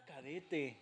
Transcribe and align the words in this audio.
falta 0.00 0.14
cadete. 0.14 0.76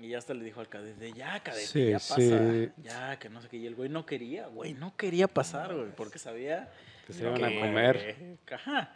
Y 0.00 0.10
ya 0.10 0.18
hasta 0.18 0.32
le 0.32 0.44
dijo 0.44 0.60
al 0.60 0.68
cadete, 0.68 1.12
ya, 1.12 1.40
cadete, 1.40 1.66
Sí, 1.66 1.86
ya 1.90 1.94
pasa. 1.98 2.16
sí. 2.16 2.70
Ya, 2.84 3.18
que 3.18 3.28
no 3.28 3.40
sé 3.42 3.48
qué. 3.48 3.56
Y 3.56 3.66
el 3.66 3.74
güey 3.74 3.88
no 3.88 4.06
quería, 4.06 4.46
güey, 4.46 4.72
no 4.74 4.96
quería 4.96 5.26
pasar, 5.26 5.74
güey, 5.74 5.88
porque 5.96 6.20
sabía 6.20 6.70
Que 7.06 7.12
se 7.14 7.22
iban 7.24 7.42
a 7.42 7.48
que- 7.48 7.58
comer. 7.60 8.38
Ajá. 8.52 8.94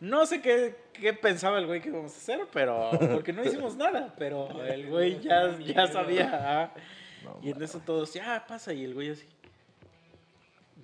No 0.00 0.24
sé 0.24 0.40
qué, 0.40 0.74
qué 0.94 1.12
pensaba 1.12 1.58
el 1.58 1.66
güey 1.66 1.82
que 1.82 1.88
íbamos 1.88 2.14
a 2.14 2.16
hacer, 2.16 2.40
pero. 2.52 2.90
Porque 3.12 3.32
no 3.32 3.44
hicimos 3.44 3.76
nada, 3.76 4.14
pero 4.16 4.64
el 4.64 4.86
güey 4.88 5.20
ya, 5.20 5.58
ya 5.58 5.86
sabía. 5.88 6.72
No, 7.24 7.40
Y 7.42 7.50
en 7.50 7.60
eso 7.60 7.80
todos, 7.84 8.14
ya 8.14 8.44
pasa, 8.46 8.72
y 8.72 8.84
el 8.84 8.94
güey 8.94 9.10
así. 9.10 9.26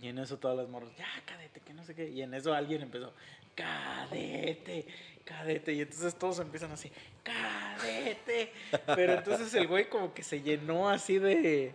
Y 0.04 0.08
en 0.08 0.18
eso 0.18 0.36
todas 0.36 0.54
las 0.54 0.68
morras, 0.68 0.90
ya, 0.98 1.06
cadete, 1.24 1.60
que 1.60 1.72
no 1.72 1.82
sé 1.82 1.94
qué. 1.94 2.10
Y 2.10 2.20
en 2.20 2.34
eso 2.34 2.52
alguien 2.52 2.82
empezó, 2.82 3.14
cadete, 3.54 4.84
cadete. 5.24 5.72
Y 5.72 5.80
entonces 5.80 6.14
todos 6.16 6.40
empiezan 6.40 6.72
así, 6.72 6.92
cadete. 7.22 8.52
Pero 8.84 9.14
entonces 9.14 9.54
el 9.54 9.66
güey 9.66 9.88
como 9.88 10.12
que 10.12 10.22
se 10.22 10.42
llenó 10.42 10.90
así 10.90 11.18
de. 11.18 11.72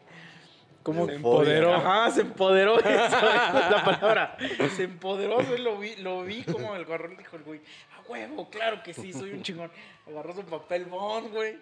Como 0.84 1.07
se 1.07 1.16
empoderó. 1.16 1.73
Ajá, 1.73 2.12
se 2.12 2.21
empoderó. 2.21 2.77
Eso 2.80 3.18
es 3.18 3.71
la 3.71 3.81
palabra. 3.84 4.38
Se 4.76 4.84
empoderó, 4.84 5.41
lo 5.57 5.80
vi, 5.80 5.96
lo 5.96 6.23
vi 6.23 6.43
como 6.43 6.76
el 6.76 6.85
gorrón 6.85 7.18
dijo 7.18 7.35
el 7.35 7.41
güey, 7.41 7.62
a 7.98 8.07
huevo, 8.07 8.48
claro 8.52 8.84
que 8.84 8.93
sí, 8.93 9.12
soy 9.12 9.32
un 9.32 9.41
chingón. 9.41 9.71
Agarró 10.07 10.35
su 10.35 10.43
papel 10.43 10.85
bond, 10.85 11.32
güey. 11.32 11.57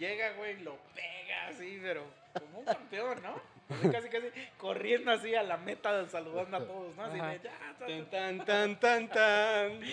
Llega, 0.00 0.32
güey, 0.32 0.60
lo 0.64 0.76
pega 0.96 1.46
así, 1.46 1.78
pero 1.80 2.02
como 2.40 2.58
un 2.58 2.64
campeón, 2.64 3.22
¿no? 3.22 3.51
Casi, 3.92 4.08
casi 4.08 4.28
corriendo 4.58 5.10
así 5.10 5.34
a 5.34 5.42
la 5.42 5.56
meta, 5.56 6.06
saludando 6.08 6.56
a 6.56 6.66
todos, 6.66 6.94
¿no? 6.96 7.04
Así 7.04 7.18
de, 7.18 7.40
ya, 7.42 7.50
ta, 7.78 7.86
ta, 7.86 8.10
Tan, 8.10 8.44
tan, 8.44 8.80
tan, 8.80 9.08
tan. 9.08 9.80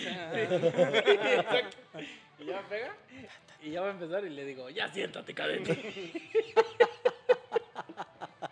Y 2.40 2.46
ya 2.46 2.62
pega. 2.70 2.96
Y 3.62 3.72
ya 3.72 3.82
va 3.82 3.88
a 3.88 3.90
empezar 3.90 4.24
y 4.24 4.30
le 4.30 4.46
digo, 4.46 4.70
ya 4.70 4.88
siéntate, 4.88 5.34
cadete. 5.34 5.76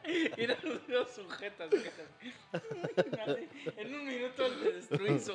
Y 0.09 0.47
los 0.47 0.89
dos 0.89 1.11
sujetas. 1.11 1.69
En 3.77 3.95
un 3.95 4.07
minuto 4.07 4.49
le 4.49 4.73
destruí 4.73 5.21
su 5.21 5.35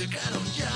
llegaron 0.00 0.44
ya. 0.56 0.72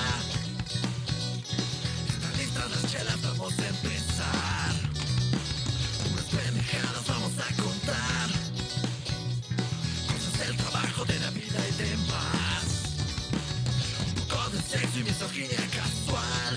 Están 2.12 2.36
listas 2.36 2.70
las 2.70 2.92
chelas, 2.92 3.22
vamos 3.22 3.58
a 3.58 3.68
empezar. 3.68 4.72
Unas 6.12 6.24
pendejadas 6.26 7.08
vamos 7.08 7.32
a 7.38 7.62
contar. 7.62 8.28
Cosas 10.12 10.46
del 10.46 10.56
trabajo, 10.58 11.04
de 11.06 11.18
la 11.20 11.30
vida 11.30 11.60
y 11.70 11.72
demás. 11.82 12.64
Un 14.08 14.14
poco 14.28 14.50
de 14.50 14.60
sexo 14.60 15.00
y 15.00 15.04
misoginia 15.04 15.64
casual. 15.72 16.54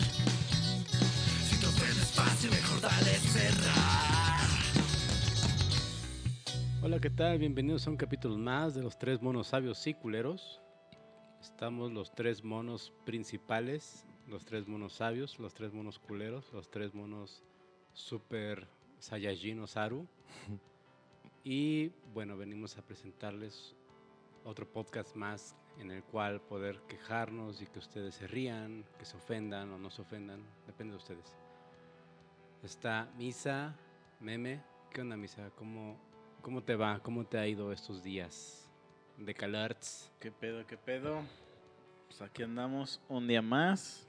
Si 1.49 1.55
te 1.61 1.67
ofendes 1.67 2.11
fácil, 2.11 2.49
mejor 2.49 2.81
dale 2.81 3.17
cerrar. 3.31 4.49
Hola, 6.81 6.99
¿qué 6.99 7.09
tal? 7.11 7.39
Bienvenidos 7.39 7.87
a 7.87 7.91
un 7.91 7.97
capítulo 7.97 8.37
más 8.37 8.75
de 8.75 8.83
los 8.83 8.97
tres 8.97 9.21
monos 9.21 9.47
sabios 9.47 9.87
y 9.87 9.93
culeros. 9.93 10.59
Estamos 11.57 11.91
los 11.91 12.13
tres 12.13 12.43
monos 12.43 12.93
principales, 13.03 14.05
los 14.27 14.45
tres 14.45 14.67
monos 14.67 14.93
sabios, 14.93 15.39
los 15.39 15.55
tres 15.55 15.73
monos 15.73 15.97
culeros, 15.97 16.53
los 16.53 16.69
tres 16.69 16.93
monos 16.93 17.41
super 17.93 18.67
Saiyajin 18.99 19.59
o 19.61 19.65
Saru. 19.65 20.05
Y 21.43 21.93
bueno, 22.13 22.37
venimos 22.37 22.77
a 22.77 22.83
presentarles 22.83 23.75
otro 24.43 24.71
podcast 24.71 25.15
más 25.15 25.55
en 25.79 25.89
el 25.89 26.03
cual 26.03 26.41
poder 26.41 26.79
quejarnos 26.87 27.59
y 27.59 27.65
que 27.65 27.79
ustedes 27.79 28.13
se 28.13 28.27
rían, 28.27 28.85
que 28.99 29.05
se 29.05 29.17
ofendan 29.17 29.71
o 29.71 29.79
no 29.79 29.89
se 29.89 30.03
ofendan, 30.03 30.43
depende 30.67 30.91
de 30.91 30.97
ustedes. 30.97 31.35
Está 32.61 33.09
Misa, 33.17 33.75
Meme. 34.19 34.61
¿Qué 34.91 35.01
onda, 35.01 35.17
Misa? 35.17 35.49
¿Cómo, 35.55 35.97
¿Cómo 36.43 36.61
te 36.61 36.75
va? 36.75 36.99
¿Cómo 36.99 37.25
te 37.25 37.39
ha 37.39 37.47
ido 37.47 37.71
estos 37.71 38.03
días 38.03 38.69
de 39.17 39.33
calorts? 39.33 40.11
¿Qué 40.19 40.31
pedo, 40.31 40.63
qué 40.67 40.77
pedo? 40.77 41.23
Pues 42.07 42.21
aquí 42.21 42.43
andamos 42.43 43.01
un 43.09 43.27
día 43.27 43.41
más, 43.41 44.07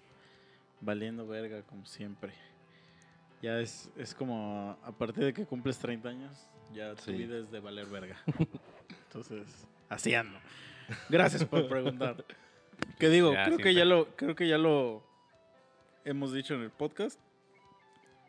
valiendo 0.80 1.26
verga 1.26 1.62
como 1.62 1.84
siempre. 1.86 2.32
Ya 3.42 3.60
es, 3.60 3.90
es 3.96 4.14
como, 4.14 4.76
a 4.82 4.92
partir 4.92 5.24
de 5.24 5.32
que 5.32 5.44
cumples 5.46 5.78
30 5.78 6.08
años, 6.08 6.46
ya 6.74 6.94
tu 6.94 7.02
Sí. 7.04 7.12
vida 7.12 7.38
es 7.38 7.50
de 7.50 7.60
valer 7.60 7.86
verga. 7.86 8.16
Entonces, 9.06 9.66
así 9.88 10.14
ando. 10.14 10.38
Gracias 11.08 11.44
por 11.44 11.68
preguntar. 11.68 12.24
¿Qué 12.98 13.08
digo? 13.08 13.32
Ya, 13.32 13.44
creo 13.44 13.58
que 13.58 13.74
ya 13.74 13.84
lo, 13.84 14.08
creo 14.16 14.34
que 14.34 14.48
ya 14.48 14.58
lo 14.58 15.02
hemos 16.04 16.32
dicho 16.32 16.54
en 16.54 16.62
el 16.62 16.70
podcast. 16.70 17.18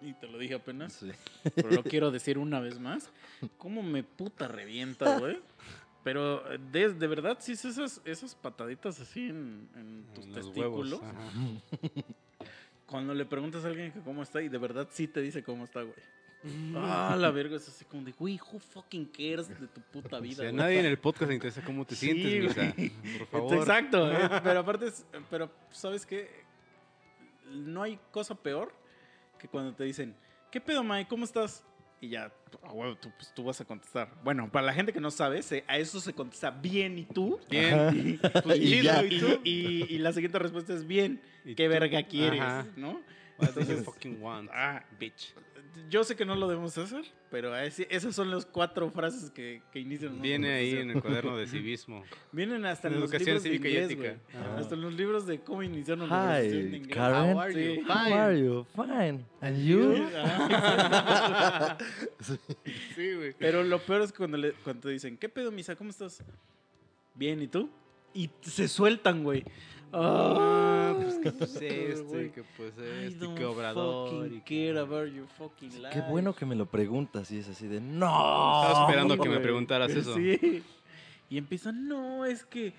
Y 0.02 0.13
te 0.13 0.28
lo 0.28 0.38
dije 0.38 0.53
apenas. 0.56 0.94
Sí. 0.94 1.12
Pero 1.56 1.72
lo 1.72 1.84
quiero 1.84 2.09
decir 2.12 2.38
una 2.38 2.59
vez 2.59 2.79
más. 2.79 3.12
¿Cómo 3.58 3.84
me 3.84 4.03
puta 4.03 4.47
revienta, 4.47 5.19
güey? 5.19 5.40
Pero 6.03 6.49
eh, 6.53 6.57
de, 6.71 6.93
de 6.93 7.07
verdad, 7.07 7.37
sí 7.41 7.51
es 7.53 7.65
esas, 7.65 8.01
esas 8.05 8.33
pataditas 8.35 8.99
así 9.01 9.27
en, 9.29 9.67
en 9.75 10.05
tus 10.15 10.25
En 10.25 10.33
testículos. 10.33 11.01
Cuando 12.85 13.13
le 13.13 13.25
preguntas 13.25 13.63
a 13.65 13.67
alguien 13.67 13.91
que 13.91 13.99
cómo 13.99 14.23
está 14.23 14.41
y 14.41 14.49
de 14.49 14.57
verdad 14.57 14.87
sí 14.91 15.07
te 15.07 15.21
dice 15.21 15.43
cómo 15.43 15.65
está, 15.65 15.81
güey. 15.83 15.95
Ah, 16.75 17.17
la 17.19 17.31
verga, 17.31 17.57
es 17.57 17.67
así 17.67 17.83
como 17.85 18.03
de, 18.03 18.13
güey, 18.13 18.39
who 18.51 18.59
fucking 18.59 19.05
cares 19.07 19.49
de 19.49 19.67
tu 19.67 19.81
puta 19.81 20.17
O 20.17 20.21
vida, 20.21 20.37
sea, 20.37 20.45
a 20.47 20.51
güey? 20.51 20.55
nadie 20.63 20.79
en 20.79 20.85
el 20.85 20.97
podcast 20.97 21.27
le 21.29 21.35
interesa 21.35 21.61
cómo 21.61 21.85
te 21.85 21.95
Sí, 21.95 22.05
sientes, 22.13 22.43
Misa. 22.55 22.73
güey. 22.73 22.89
Por 23.19 23.27
favor. 23.27 23.55
Exacto, 23.57 24.11
eh, 24.11 24.29
pero 24.41 24.59
aparte, 24.61 24.87
es- 24.87 25.05
pero 25.29 25.51
¿sabes 25.69 26.05
qué? 26.05 26.29
No 27.51 27.83
hay 27.83 27.99
cosa 28.11 28.33
peor 28.35 28.73
que 29.37 29.47
cuando 29.49 29.73
te 29.75 29.83
dicen, 29.83 30.16
¿qué 30.49 30.61
pedo, 30.61 30.81
Mike? 30.83 31.09
¿Cómo 31.09 31.25
estás? 31.25 31.63
Y 32.01 32.09
ya, 32.09 32.31
a 32.63 32.71
huevo, 32.71 32.95
tú, 32.97 33.11
pues, 33.17 33.33
tú 33.33 33.43
vas 33.43 33.59
a 33.59 33.65
contestar. 33.65 34.09
Bueno, 34.23 34.49
para 34.49 34.65
la 34.67 34.73
gente 34.73 34.93
que 34.93 35.01
no 35.01 35.11
sabe, 35.11 35.41
se- 35.43 35.65
a 35.67 35.77
eso 35.77 35.99
se 35.99 36.13
contesta 36.13 36.49
bien 36.49 36.97
y 36.97 37.05
tú. 37.05 37.39
Bien. 37.49 38.19
Pues 38.43 38.57
Y 38.59 38.65
chido, 38.69 38.83
ya. 38.83 39.03
¿y 39.03 39.19
tú? 39.19 39.41
y- 39.43 39.95
y 39.95 39.97
la 39.97 40.13
siguiente 40.13 40.39
respuesta 40.39 40.73
es 40.73 40.87
bien. 40.87 41.21
¿Y 41.43 41.55
¿Qué 41.55 41.65
tú? 41.65 41.71
verga 41.71 42.01
quieres? 42.03 42.39
Ajá. 42.41 42.65
¿No? 42.77 43.01
What 43.37 43.49
do 43.49 43.53
you 43.55 43.59
Entonces, 43.61 43.85
fucking 43.85 44.21
want, 44.21 44.49
ah, 44.53 44.83
bitch? 44.99 45.33
Yo 45.90 46.03
sé 46.03 46.16
que 46.16 46.25
no 46.25 46.35
lo 46.35 46.47
debemos 46.47 46.78
hacer, 46.78 47.03
pero 47.31 47.56
ese- 47.57 47.88
esas 47.90 48.16
son 48.16 48.30
las 48.31 48.46
cuatro 48.46 48.90
frases 48.91 49.31
que, 49.31 49.62
que 49.72 49.80
inician. 49.80 50.22
Viene 50.22 50.52
ahí 50.53 50.75
en 50.78 50.91
el 50.91 51.02
cuaderno 51.02 51.35
de 51.38 51.47
civismo. 51.47 52.03
Vienen 52.31 52.66
hasta 52.66 52.88
En 52.88 52.94
en 52.96 53.00
los 53.02 53.09
educación 53.12 53.44
libros 53.44 53.63
de 53.88 53.94
inglés. 53.94 54.18
Ah. 54.35 54.58
Hasta 54.59 54.75
en 54.75 54.81
los 54.81 54.94
libros 54.94 55.25
de 55.28 55.40
cómo 55.41 55.63
iniciar 55.63 55.97
una 55.97 56.08
conversación 56.09 56.62
en 56.68 56.74
Hi, 56.74 56.78
inglés. 56.78 56.96
Karen. 56.96 57.34
How 57.35 57.40
are 57.40 57.53
you? 57.53 57.75
Sí. 57.75 57.81
How 57.88 58.13
are 58.13 58.40
you? 58.40 58.66
Fine. 58.75 59.25
And 59.41 59.66
you? 59.66 59.96
Sí, 62.96 63.13
güey. 63.16 63.34
Pero 63.38 63.63
lo 63.63 63.79
peor 63.79 64.02
es 64.02 64.12
cuando, 64.13 64.38
le, 64.38 64.52
cuando 64.63 64.81
te 64.84 64.90
dicen, 64.90 65.18
¿qué 65.18 65.29
pedo, 65.29 65.52
Misa? 65.52 65.75
¿Cómo 65.75 65.90
estás? 65.90 66.24
Bien, 67.16 67.41
¿y 67.41 67.47
tú? 67.47 67.69
Y 68.13 68.29
se 68.41 68.68
sueltan, 68.68 69.24
güey. 69.24 69.44
Ah, 69.94 70.94
pues 71.01 71.16
que 71.16 71.31
pues 71.31 71.55
y 71.55 72.29
que 72.29 72.44
pues 72.57 73.19
don't 73.19 73.38
que 73.38 73.45
obrador. 73.45 74.27
y 74.31 74.41
que- 74.41 74.67
care 74.72 74.79
about 74.79 75.07
your 75.13 75.27
fucking 75.38 75.81
life. 75.81 75.89
Qué 75.94 76.01
bueno 76.09 76.33
que 76.35 76.45
me 76.45 76.55
lo 76.55 76.66
preguntas 76.66 77.31
y 77.31 77.39
es 77.39 77.50
así 77.50 77.67
de 77.67 77.81
no. 77.81 78.05
Estaba 78.63 78.85
esperando 78.85 79.17
que 79.17 79.29
me 79.29 79.39
preguntaras 79.39 79.91
eso. 79.91 80.16
Sí. 80.16 80.63
Y 81.29 81.38
empiezan, 81.38 81.88
no, 81.88 82.25
es 82.25 82.44
que 82.45 82.73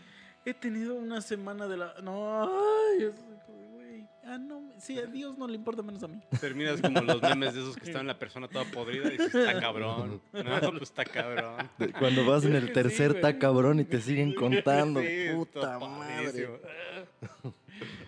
he 0.45 0.55
tenido 0.55 0.95
una 0.97 1.21
semana 1.21 1.69
de 1.69 1.77
la... 1.77 1.95
No, 2.03 2.43
ay, 2.43 3.05
es 3.05 3.15
como, 3.47 3.59
güey. 3.75 4.09
Ah, 4.25 4.39
no, 4.39 4.63
sí, 4.79 4.99
a 4.99 5.07
Dios 5.07 5.39
no 5.39 5.47
le 5.47 5.55
importa 5.55 5.83
menos 5.83 6.03
a 6.03 6.09
mí. 6.09 6.21
Terminas 6.41 6.81
como 6.81 7.01
los 7.01 7.23
memes 7.23 7.55
de 7.55 7.61
esos 7.61 7.77
que 7.77 7.85
están 7.87 8.07
la 8.09 8.19
persona 8.19 8.49
toda 8.49 8.65
podrida 8.65 9.07
y 9.09 9.11
dices, 9.13 9.33
está 9.35 9.61
cabrón. 9.61 10.21
No, 10.33 10.71
pues 10.71 10.83
está 10.83 11.05
cabrón. 11.05 11.69
Cuando 11.99 12.27
vas 12.27 12.45
en 12.45 12.57
el 12.57 12.73
tercer 12.73 13.13
sí, 13.15 13.21
ta 13.21 13.39
cabrón 13.39 13.79
y 13.81 13.85
te 13.85 14.01
siguen 14.01 14.35
contando. 14.35 15.01
Sí, 15.01 15.07
está 15.07 15.37
Puta 15.37 15.79
madre. 15.79 16.25
padrísimo. 16.25 16.55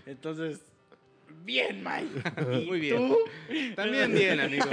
Entonces, 0.07 0.61
bien, 1.45 1.83
Mike. 1.83 2.23
¿Y 2.63 2.67
Muy 2.67 2.81
bien. 2.81 3.09
tú? 3.09 3.19
También 3.75 4.13
bien, 4.13 4.41
amigo. 4.41 4.67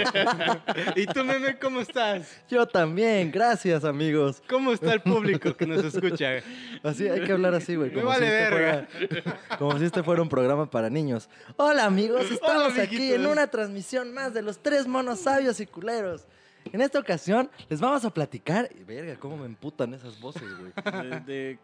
¿Y 0.96 1.06
tú, 1.08 1.24
meme, 1.24 1.58
cómo 1.58 1.82
estás? 1.82 2.42
Yo 2.50 2.68
también, 2.68 3.32
gracias 3.32 3.84
amigos. 3.86 4.42
¿Cómo 4.50 4.74
está 4.74 4.94
el 4.94 5.02
público 5.02 5.56
que 5.56 5.66
nos 5.66 5.84
escucha? 5.84 6.44
Así 6.84 7.08
hay 7.08 7.24
que 7.24 7.32
hablar 7.32 7.54
así, 7.56 7.76
güey. 7.76 7.90
Me 7.90 7.96
Como, 7.96 8.08
vale 8.08 8.28
si 8.28 8.32
este 8.34 8.50
verga. 8.56 8.88
fuera, 8.92 9.58
como 9.58 9.80
si 9.80 9.86
este 9.86 10.04
fuera 10.04 10.22
un 10.22 10.30
programa 10.30 10.70
para 10.70 10.90
niños. 10.90 11.30
Hola 11.58 11.86
amigos, 11.86 12.30
estamos 12.32 12.78
aquí 12.78 12.96
amiguitos. 12.98 13.16
en 13.20 13.26
una 13.28 13.48
transmisión 13.48 14.14
más 14.14 14.34
de 14.34 14.42
los 14.42 14.60
tres 14.60 14.88
monos 14.88 15.20
sabios 15.22 15.60
y 15.60 15.66
culeros. 15.66 16.26
En 16.72 16.82
esta 16.82 17.00
ocasión 17.00 17.50
les 17.70 17.80
vamos 17.80 18.04
a 18.06 18.10
platicar. 18.14 18.70
Verga, 18.86 19.16
cómo 19.16 19.38
me 19.38 19.46
emputan 19.46 19.94
esas 19.94 20.20
voces, 20.20 20.44
güey. 20.60 20.72
De, 21.10 21.20
de 21.22 21.60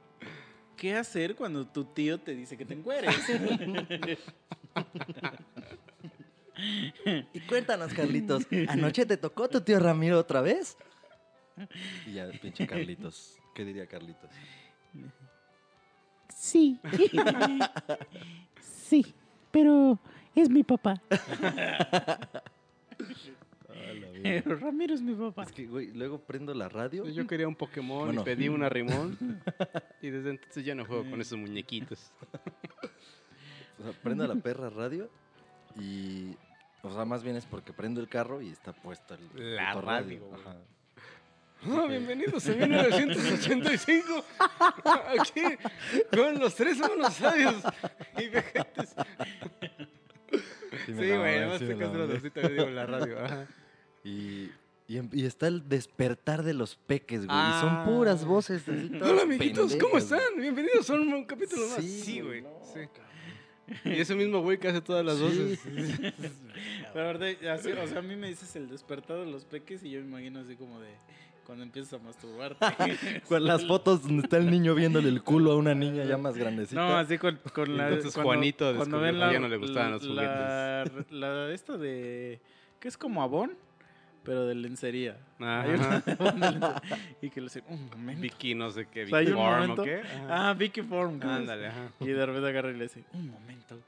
qué 0.75 0.95
hacer 0.95 1.36
cuando 1.36 1.66
tu 1.66 1.86
tío 1.86 2.19
te 2.19 2.36
dice 2.36 2.57
que 2.57 2.66
te 2.66 2.74
encueres. 2.74 3.16
Y 7.33 7.39
cuéntanos, 7.42 7.94
Carlitos, 7.94 8.48
¿anoche 8.69 9.06
te 9.06 9.18
tocó 9.18 9.50
tu 9.50 9.62
tío 9.62 9.80
Ramiro 9.80 10.18
otra 10.18 10.42
vez? 10.42 10.77
Y 12.06 12.13
ya, 12.13 12.30
pinche 12.42 12.66
Carlitos. 12.66 13.38
¿Qué 13.54 13.66
diría 13.66 13.86
Carlitos? 13.88 14.30
Sí. 16.33 16.80
sí, 18.62 19.06
pero 19.51 20.00
es 20.33 20.50
mi 20.50 20.63
papá. 20.63 21.01
Ramiro 24.46 24.94
es 24.94 25.02
mi 25.02 25.14
papá. 25.14 25.44
Es 25.44 25.52
que, 25.52 25.66
güey, 25.66 25.92
luego 25.94 26.20
prendo 26.20 26.54
la 26.54 26.70
radio. 26.70 27.08
Yo 27.08 27.28
quería 27.28 27.48
un 27.48 27.56
Pokémon 27.56 28.06
Bueno. 28.06 28.22
y 28.22 28.24
pedí 28.24 28.50
una 28.50 28.70
Rimón. 28.70 29.18
y 30.02 30.10
desde 30.10 30.32
entonces 30.32 30.66
ya 30.66 30.76
no 30.76 30.86
juego 30.86 31.10
con 31.10 31.22
esos 31.22 31.38
muñequitos. 31.38 32.12
O 33.80 33.84
sea, 33.84 33.92
prendo 34.04 34.26
la 34.28 34.36
perra 34.36 34.70
radio 34.70 35.10
y. 35.80 36.36
O 36.84 36.92
sea, 36.92 37.04
más 37.04 37.24
bien 37.24 37.36
es 37.36 37.46
porque 37.46 37.74
prendo 37.74 38.00
el 38.00 38.08
carro 38.08 38.42
y 38.42 38.50
está 38.50 38.74
puesta 38.74 39.16
el. 39.16 39.56
La 39.56 39.74
radio, 39.74 40.26
güey. 40.26 40.42
Ajá. 40.42 40.56
Ah, 41.68 41.88
bienvenidos 41.90 42.48
a 42.48 42.54
1985. 42.54 44.24
Aquí 45.20 45.42
con 46.16 46.38
los 46.38 46.54
tres 46.54 46.78
monos 46.78 47.14
sabios 47.16 47.56
y 48.20 48.28
vejetes. 48.28 48.96
Sí, 50.86 50.94
güey, 50.94 51.12
mamé, 51.18 51.40
nada 51.40 51.48
más 51.48 52.22
sí 52.22 52.30
te 52.30 52.50
la 52.50 52.70
la 52.70 52.86
radio. 52.86 53.20
Ajá. 53.24 53.48
Y, 54.06 54.52
y, 54.88 54.98
em- 54.98 55.10
y 55.12 55.25
está 55.25 55.48
el 55.48 55.68
despertar 55.68 56.44
de 56.44 56.54
los 56.54 56.75
peques, 56.75 57.25
güey. 57.25 57.36
y 57.38 57.42
Ah. 57.42 57.57
son 57.86 57.94
puras 57.96 58.24
voces. 58.24 58.63
Hola, 59.02 59.24
amiguitos, 59.24 59.75
¿cómo 59.78 59.98
están? 59.98 60.19
güey. 60.36 60.42
Bienvenidos 60.44 60.90
a 60.92 60.94
un 60.94 61.25
capítulo 61.25 61.68
más. 61.69 61.84
Sí, 61.84 62.19
güey, 62.22 62.42
no, 62.44 62.50
sí. 62.72 62.81
Y 63.84 63.94
ese 64.00 64.13
mismo 64.13 64.42
güey 64.42 64.60
que 64.60 64.68
hace 64.68 64.80
todas 64.81 65.04
las 65.04 65.18
Sí, 65.18 65.24
voces. 65.24 65.60
sí, 65.60 65.69
ahorita, 66.96 67.54
así, 67.54 67.72
o 67.72 67.88
sea, 67.88 67.98
a 67.98 68.02
mí 68.04 68.16
me 68.16 68.28
dices 68.28 68.56
el 68.56 68.69
despertar 68.69 69.18
de 69.18 69.25
los 69.25 69.44
peques 69.44 69.84
y 69.84 69.90
yo 69.90 70.02
me 70.02 70.06
imagino 70.06 70.42
así 70.42 70.56
como 70.56 70.80
de 70.80 70.90
cuando 71.48 71.63
empiezas 71.63 71.94
a 72.00 72.04
masturbarte. 72.04 72.60
Con 73.28 73.44
las 73.44 73.66
fotos 73.66 74.04
donde 74.04 74.22
está 74.22 74.38
el 74.38 74.52
niño 74.52 74.75
viéndole 74.75 75.10
el 75.10 75.24
culo 75.24 75.52
a 75.52 75.56
una 75.57 75.74
niña 75.74 76.04
ya 76.04 76.18
más 76.18 76.38
grandecita. 76.38 76.80
No, 76.80 76.96
así 76.96 77.18
con, 77.18 77.40
con 77.56 77.75
la. 77.75 77.88
Entonces 77.90 78.13
cuando- 78.13 78.30
Juanito 78.30 78.75
cuando 78.75 79.00
ven 79.00 79.13
que 79.16 79.19
la, 79.19 79.34
ya 79.34 79.40
no 79.40 79.48
le 79.48 79.57
gustaban 79.57 79.92
los 79.94 80.04
la, 80.04 80.86
la, 81.10 81.52
esta 81.52 81.75
de. 81.78 82.40
que 82.80 82.88
es 82.88 82.98
como 82.98 83.24
Avon, 83.24 83.52
pero 84.25 84.45
de 84.45 84.56
lencería. 84.56 85.18
Ajá. 85.39 85.62
Hay 85.62 85.69
una 85.72 86.00
de 86.00 86.50
lencería. 86.50 86.81
Y 87.22 87.30
que 87.30 87.39
le 87.42 87.45
dicen, 87.45 87.63
un 87.68 87.89
momento. 87.89 88.22
Vicky, 88.22 88.56
no 88.56 88.69
sé 88.72 88.88
qué, 88.88 89.04
O 89.04 89.07
sea, 89.07 89.19
Vicky 89.19 89.31
un 89.31 89.38
Form 89.38 89.60
momento- 89.62 89.81
o 89.81 89.86
qué. 89.86 90.01
Ajá. 90.01 90.50
Ah, 90.50 90.54
Vicky 90.54 90.81
Form. 90.81 91.22
Ándale, 91.22 91.68
ajá. 91.68 91.92
Y 92.00 92.07
de 92.07 92.25
repente 92.25 92.50
agarra 92.50 92.72
y 92.72 92.75
le 92.77 92.83
dice, 92.83 93.04
un 93.13 93.30
momento. 93.30 93.80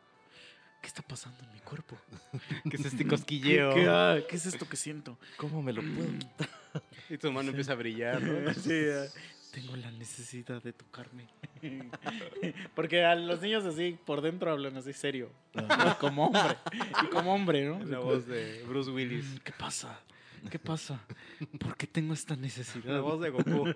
¿Qué 0.81 0.87
está 0.87 1.01
pasando 1.01 1.43
en 1.43 1.51
mi 1.53 1.59
cuerpo? 1.59 1.97
¿Qué 2.69 2.77
es 2.77 2.85
este 2.85 2.97
¿Qué, 3.03 3.09
cosquilleo? 3.09 3.73
qué, 3.73 3.87
ah, 3.89 4.17
¿qué 4.29 4.35
es 4.35 4.45
esto 4.45 4.69
que 4.69 4.77
siento? 4.77 5.17
¿Cómo 5.37 5.61
me 5.61 5.73
lo 5.73 5.81
puedo 5.81 6.09
quitar? 6.17 6.47
Y 7.09 7.17
tu 7.17 7.31
mano 7.31 7.49
empieza 7.49 7.71
a 7.71 7.75
brillar, 7.75 8.21
¿no? 8.21 8.53
Sí, 8.53 8.71
ah, 8.93 9.05
tengo 9.51 9.75
la 9.77 9.89
necesidad 9.91 10.61
de 10.61 10.73
tocarme. 10.73 11.25
Porque 12.75 13.03
a 13.03 13.15
los 13.15 13.41
niños 13.41 13.65
así 13.65 13.97
por 14.05 14.21
dentro 14.21 14.51
hablan 14.51 14.77
así 14.77 14.93
serio. 14.93 15.31
Como 15.99 16.27
hombre. 16.27 16.55
Y 17.03 17.07
como 17.07 17.33
hombre, 17.33 17.65
¿no? 17.65 17.83
La 17.85 17.99
voz 17.99 18.27
de 18.27 18.63
Bruce 18.67 18.91
Willis. 18.91 19.25
Mm, 19.25 19.37
¿Qué 19.37 19.51
pasa? 19.57 19.99
¿Qué 20.49 20.59
pasa? 20.59 20.99
¿Por 21.59 21.75
qué 21.75 21.87
tengo 21.87 22.13
esta 22.13 22.35
necesidad? 22.35 22.85
La 22.95 22.99
voz 23.01 23.19
de 23.21 23.29
Goku. 23.29 23.67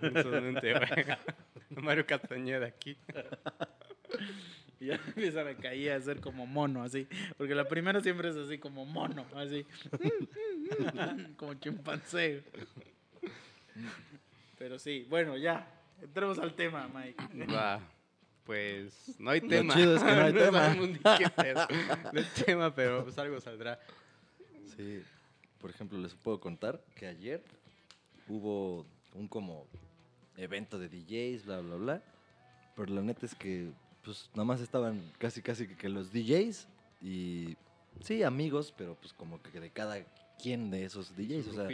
Mario 1.81 2.05
Castañeda 2.05 2.67
aquí. 2.67 2.97
Y 4.79 4.87
ya 4.87 4.95
empiezan 5.07 5.47
a 5.47 5.55
caer 5.55 5.93
a 5.93 6.01
ser 6.01 6.19
como 6.21 6.45
mono, 6.45 6.83
así. 6.83 7.07
Porque 7.37 7.55
la 7.55 7.67
primera 7.67 8.01
siempre 8.01 8.29
es 8.29 8.35
así 8.35 8.57
como 8.57 8.85
mono, 8.85 9.25
así. 9.35 9.65
como 11.37 11.53
chimpancé. 11.55 12.43
Pero 14.57 14.79
sí, 14.79 15.05
bueno, 15.09 15.37
ya. 15.37 15.67
Entremos 16.01 16.39
al 16.39 16.53
tema, 16.55 16.89
Mike. 16.93 17.45
Va. 17.53 17.79
Pues 18.43 19.15
no 19.19 19.29
hay 19.29 19.39
Lo 19.41 19.47
tema. 19.49 19.73
chido 19.75 19.95
es 19.97 20.03
que 20.03 20.11
no 20.15 20.21
hay 20.23 20.33
tema. 20.45 20.59
sabemos 20.59 20.89
ni 20.89 20.97
qué 20.97 21.29
pedo. 21.29 21.67
No 22.11 22.19
hay 22.19 22.27
tema, 22.45 22.73
pero 22.75 23.03
pues 23.03 23.17
algo 23.19 23.39
saldrá. 23.39 23.79
Sí, 24.75 25.03
por 25.61 25.69
ejemplo, 25.69 25.97
les 25.99 26.15
puedo 26.15 26.39
contar 26.39 26.83
que 26.95 27.07
ayer 27.07 27.43
hubo 28.27 28.85
un 29.13 29.27
como 29.27 29.67
evento 30.35 30.79
de 30.79 30.89
DJs, 30.89 31.45
bla, 31.45 31.59
bla, 31.59 31.75
bla. 31.75 32.03
Pero 32.75 32.93
la 32.93 33.01
neta 33.01 33.25
es 33.25 33.35
que, 33.35 33.71
pues, 34.03 34.29
nada 34.33 34.45
más 34.45 34.61
estaban 34.61 35.01
casi, 35.19 35.41
casi 35.41 35.67
que, 35.67 35.89
los 35.89 36.11
DJs 36.11 36.67
y, 37.01 37.55
sí, 38.01 38.23
amigos, 38.23 38.73
pero 38.75 38.95
pues 38.95 39.13
como 39.13 39.41
que 39.41 39.59
de 39.59 39.69
cada 39.69 40.03
quien 40.41 40.71
de 40.71 40.85
esos 40.85 41.15
DJs. 41.15 41.47
O 41.47 41.53
sea, 41.53 41.69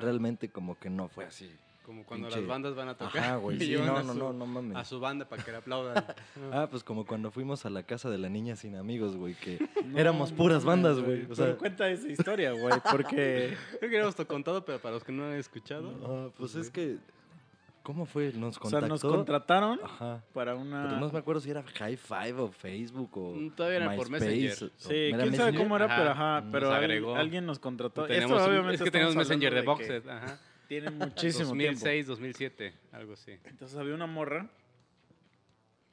realmente 0.00 0.48
como 0.50 0.78
que 0.78 0.90
no 0.90 1.08
fue 1.08 1.24
así. 1.24 1.50
Como 1.88 2.04
cuando 2.04 2.28
pinche- 2.28 2.36
las 2.40 2.46
bandas 2.46 2.74
van 2.74 2.88
a 2.90 2.94
tocar. 2.98 3.16
Ajá, 3.24 3.36
güey, 3.36 3.56
y 3.62 3.66
sí, 3.66 3.74
no, 3.82 3.96
a 3.96 4.02
no, 4.02 4.12
su- 4.12 4.18
no, 4.18 4.32
no 4.34 4.44
mames. 4.44 4.76
A 4.76 4.84
su 4.84 5.00
banda 5.00 5.26
para 5.26 5.42
que 5.42 5.52
le 5.52 5.56
aplaudan. 5.56 6.04
Ah, 6.52 6.66
pues 6.70 6.84
como 6.84 7.06
cuando 7.06 7.30
fuimos 7.30 7.64
a 7.64 7.70
la 7.70 7.82
casa 7.82 8.10
de 8.10 8.18
la 8.18 8.28
niña 8.28 8.56
sin 8.56 8.76
amigos, 8.76 9.16
güey, 9.16 9.32
que 9.34 9.58
éramos 9.96 10.30
puras 10.32 10.66
bandas, 10.66 11.00
güey. 11.00 11.24
O 11.30 11.34
sea, 11.34 11.46
Pero 11.46 11.56
cuenta 11.56 11.88
esa 11.88 12.06
historia, 12.08 12.52
güey, 12.52 12.74
porque... 12.92 13.56
Creo 13.78 13.90
que 13.90 13.96
habíamos 13.96 14.14
contado, 14.26 14.66
pero 14.66 14.78
para 14.80 14.96
los 14.96 15.02
que 15.04 15.12
no 15.12 15.24
han 15.24 15.32
escuchado. 15.32 15.90
ah, 16.04 16.28
pues 16.36 16.56
es 16.56 16.68
que, 16.68 16.98
¿cómo 17.82 18.04
fue? 18.04 18.32
Nos 18.34 18.58
O 18.58 18.68
sea, 18.68 18.80
contactó. 18.80 18.88
nos 18.88 19.00
contrataron 19.00 19.80
Ajá. 19.82 20.22
para 20.34 20.56
una... 20.56 20.88
Pero 20.88 21.00
no 21.00 21.08
me 21.10 21.18
acuerdo 21.18 21.40
si 21.40 21.50
era 21.50 21.62
High 21.62 21.96
Five 21.96 22.34
o 22.34 22.48
Facebook 22.52 23.16
o. 23.16 23.34
Mm, 23.34 23.50
todavía 23.52 23.78
era 23.78 23.96
por 23.96 24.10
Messenger. 24.10 24.72
Sí, 24.76 24.94
¿era 24.94 25.22
quién 25.22 25.34
sabe 25.36 25.56
cómo 25.56 25.74
era, 25.76 25.86
Ajá, 25.86 25.96
pero 25.96 26.10
ajá, 26.10 26.40
nos 26.42 26.52
pero 26.52 26.72
agregó. 26.74 27.16
alguien 27.16 27.46
nos 27.46 27.58
contrató. 27.58 28.04
Tenemos 28.04 28.38
Esto, 28.38 28.50
obviamente 28.50 28.74
es 28.74 28.82
que 28.82 28.90
tenemos 28.90 29.16
Messenger 29.16 29.54
de 29.54 29.60
que 29.60 29.66
Boxed. 29.66 30.06
Ajá. 30.06 30.38
Tiene 30.68 30.90
muchísimo 30.90 31.48
2006, 31.48 31.82
tiempo. 31.82 32.10
2007, 32.12 32.74
algo 32.92 33.14
así. 33.14 33.32
Entonces 33.44 33.76
había 33.76 33.94
una 33.94 34.06
morra 34.06 34.48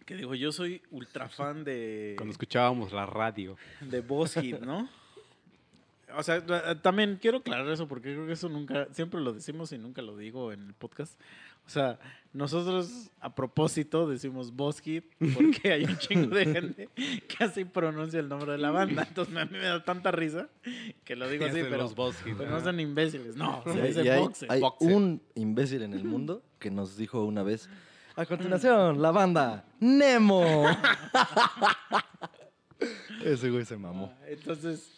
que 0.05 0.15
dijo, 0.15 0.35
yo 0.35 0.51
soy 0.51 0.81
ultra 0.91 1.29
fan 1.29 1.63
de, 1.63 2.13
Cuando 2.17 2.31
escuchábamos 2.31 2.91
la 2.93 3.07
radio. 3.07 3.57
de 3.81 4.01
Boss 4.01 4.35
Hit, 4.35 4.59
¿no? 4.59 4.87
O 6.15 6.21
sea, 6.21 6.37
la- 6.45 6.79
también 6.81 7.17
quiero 7.19 7.39
aclarar 7.39 7.67
eso 7.69 7.87
porque 7.87 8.13
creo 8.13 8.27
que 8.27 8.33
eso 8.33 8.47
nunca, 8.47 8.87
siempre 8.93 9.19
lo 9.19 9.33
decimos 9.33 9.71
y 9.71 9.77
nunca 9.79 10.01
lo 10.03 10.15
digo 10.15 10.51
en 10.53 10.67
el 10.67 10.73
podcast. 10.75 11.19
O 11.65 11.69
sea, 11.69 11.99
nosotros 12.33 13.09
a 13.21 13.33
propósito 13.33 14.07
decimos 14.09 14.53
Boss 14.53 14.81
Hit 14.81 15.05
porque 15.33 15.71
hay 15.71 15.85
un 15.85 15.97
chingo 15.97 16.35
de 16.35 16.45
gente 16.45 16.89
que 16.95 17.43
así 17.43 17.65
pronuncia 17.65 18.19
el 18.19 18.27
nombre 18.27 18.51
de 18.51 18.57
la 18.57 18.71
banda. 18.71 19.05
Entonces 19.07 19.35
a 19.35 19.45
mí 19.45 19.51
me 19.53 19.65
da 19.65 19.83
tanta 19.83 20.11
risa 20.11 20.49
que 21.03 21.15
lo 21.15 21.29
digo 21.29 21.45
así, 21.45 21.61
pero, 21.63 21.77
los 21.77 21.93
pero 22.23 22.49
no 22.49 22.55
ajá. 22.57 22.65
son 22.65 22.79
imbéciles. 22.79 23.35
No, 23.35 23.63
Sí, 23.65 23.71
se 23.73 23.81
dice 23.87 24.03
y 24.03 24.09
hay, 24.09 24.19
Boxer. 24.19 24.51
hay 24.51 24.61
Boxer. 24.61 24.93
un 24.93 25.21
imbécil 25.35 25.81
en 25.83 25.93
el 25.93 26.03
mundo 26.03 26.43
que 26.59 26.71
nos 26.71 26.97
dijo 26.97 27.23
una 27.23 27.43
vez. 27.43 27.69
A 28.17 28.25
continuación, 28.25 29.01
la 29.01 29.11
banda 29.11 29.65
Nemo. 29.79 30.65
Ese 33.23 33.49
güey 33.49 33.65
se 33.65 33.77
mamó. 33.77 34.13
Ah, 34.21 34.25
Entonces, 34.27 34.91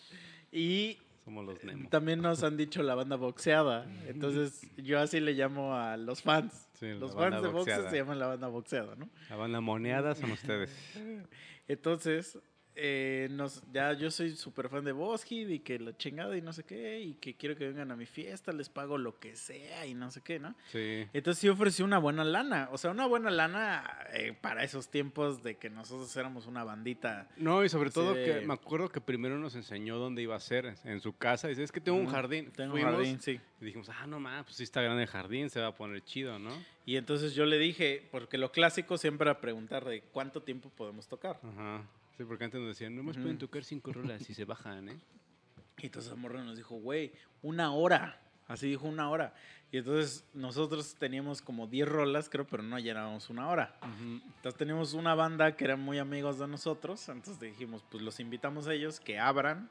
y 0.52 0.98
Somos 1.28 1.44
los 1.44 1.62
Nemo. 1.62 1.90
También 1.90 2.22
nos 2.22 2.42
han 2.42 2.56
dicho 2.56 2.82
la 2.82 2.96
banda 2.96 3.18
boxeada. 3.18 3.86
Entonces, 4.08 4.66
yo 4.78 4.98
así 4.98 5.20
le 5.20 5.34
llamo 5.34 5.76
a 5.76 5.98
los 5.98 6.22
fans. 6.22 6.70
Sí, 6.76 6.94
los 6.94 7.14
fans 7.14 7.42
de 7.42 7.50
boxe 7.50 7.52
boxeada. 7.52 7.90
se 7.90 7.98
llaman 7.98 8.18
la 8.18 8.28
banda 8.28 8.48
boxeada, 8.48 8.96
¿no? 8.96 9.10
La 9.30 9.36
banda 9.36 9.60
moneada 9.60 10.16
son 10.16 10.32
ustedes. 10.32 10.74
Entonces, 11.68 12.40
eh, 12.80 13.28
nos, 13.32 13.64
ya 13.74 13.94
yo 13.94 14.12
soy 14.12 14.36
súper 14.36 14.70
fan 14.70 14.86
de 14.86 14.92
Boskid 14.92 15.50
y 15.50 15.60
que 15.60 15.80
la 15.80 15.98
chingada 15.98 16.38
y 16.38 16.42
no 16.42 16.54
sé 16.54 16.64
qué, 16.64 17.02
y 17.02 17.14
que 17.16 17.34
quiero 17.36 17.56
que 17.56 17.68
vengan 17.68 17.90
a 17.92 17.96
mi 17.96 18.06
fiesta, 18.06 18.52
les 18.52 18.70
pago 18.70 18.98
lo 19.00 19.20
que 19.20 19.36
sea 19.36 19.86
y 19.88 19.96
no 19.96 20.12
sé 20.12 20.22
qué, 20.22 20.38
¿no? 20.40 20.54
Sí. 20.72 21.08
Entonces 21.12 21.40
sí 21.42 21.50
ofreció 21.50 21.84
una 21.86 21.98
buena 21.98 22.24
lana, 22.24 22.70
o 22.72 22.78
sea, 22.78 22.92
una 22.92 23.08
buena 23.08 23.32
lana 23.32 23.84
eh, 24.14 24.34
para 24.40 24.64
esos 24.64 24.90
tiempos 24.90 25.42
de 25.42 25.56
que 25.56 25.70
nosotros 25.72 26.16
éramos 26.16 26.46
una 26.46 26.64
bandita. 26.64 27.28
No, 27.38 27.64
y 27.66 27.70
sobre 27.70 27.90
todo 27.90 28.14
de- 28.14 28.24
que 28.42 28.46
me 28.46 28.54
acuerdo 28.54 28.90
que 28.90 29.02
primero 29.02 29.38
nos 29.40 29.56
enseñó 29.56 29.98
dónde 29.98 30.22
iba 30.22 30.36
a 30.36 30.40
ser, 30.40 30.76
en 30.84 31.02
su 31.02 31.18
casa. 31.18 31.48
Y 31.48 31.52
dice, 31.52 31.64
es 31.64 31.72
que 31.72 31.82
tengo 31.82 31.98
un 31.98 32.08
jardín. 32.08 32.52
Tengo 32.56 32.74
un 32.76 32.80
Fuimos 32.82 32.94
jardín, 32.96 33.20
sí. 33.20 33.40
Y 33.60 33.66
dijimos, 33.66 33.90
ah, 33.90 34.06
no 34.06 34.20
mames, 34.20 34.44
pues 34.44 34.56
sí 34.58 34.64
está 34.64 34.82
grande 34.84 35.02
el 35.04 35.10
jardín, 35.10 35.50
se 35.50 35.60
va 35.60 35.68
a 35.68 35.76
poner 35.76 36.04
chido, 36.04 36.38
¿no? 36.38 36.52
Y 36.86 36.96
entonces 36.98 37.34
yo 37.34 37.46
le 37.46 37.58
dije, 37.58 38.08
porque 38.12 38.38
lo 38.38 38.52
clásico 38.52 38.98
siempre 38.98 39.30
era 39.30 39.42
preguntar 39.42 39.84
de 39.84 40.02
cuánto 40.12 40.44
tiempo 40.44 40.70
podemos 40.70 41.08
tocar. 41.08 41.40
Ajá. 41.44 41.84
Sí, 42.18 42.24
porque 42.26 42.46
antes 42.46 42.60
nos 42.60 42.70
decían, 42.70 42.96
no 42.96 43.04
más 43.04 43.16
Ujú. 43.16 43.24
pueden 43.24 43.38
tocar 43.38 43.64
cinco 43.64 43.94
rolas 43.94 44.28
y 44.30 44.34
se 44.34 44.46
bajan, 44.46 44.90
¿eh? 44.90 44.98
Y 45.80 45.86
entonces 45.86 46.12
la 46.12 46.18
morra 46.18 46.44
nos 46.44 46.58
dijo, 46.58 46.76
güey, 46.76 47.12
una 47.44 47.72
hora. 47.72 48.20
Así 48.48 48.68
dijo 48.68 48.88
una 48.88 49.10
hora. 49.12 49.36
Y 49.72 49.78
entonces 49.78 50.26
nosotros 50.34 50.96
teníamos 50.98 51.42
como 51.42 51.68
10 51.68 51.88
rolas, 51.88 52.30
creo, 52.30 52.48
pero 52.48 52.64
no 52.64 52.80
llenábamos 52.80 53.30
una 53.30 53.50
hora. 53.50 53.78
Entonces 53.84 54.58
teníamos 54.58 54.94
una 54.94 55.14
banda 55.14 55.56
que 55.56 55.66
eran 55.66 55.82
muy 55.82 56.00
amigos 56.00 56.40
de 56.40 56.48
nosotros. 56.48 57.08
Entonces 57.10 57.40
dijimos, 57.40 57.84
pues 57.92 58.02
los 58.02 58.20
invitamos 58.22 58.68
a 58.68 58.74
ellos 58.74 59.00
que 59.02 59.20
abran 59.20 59.70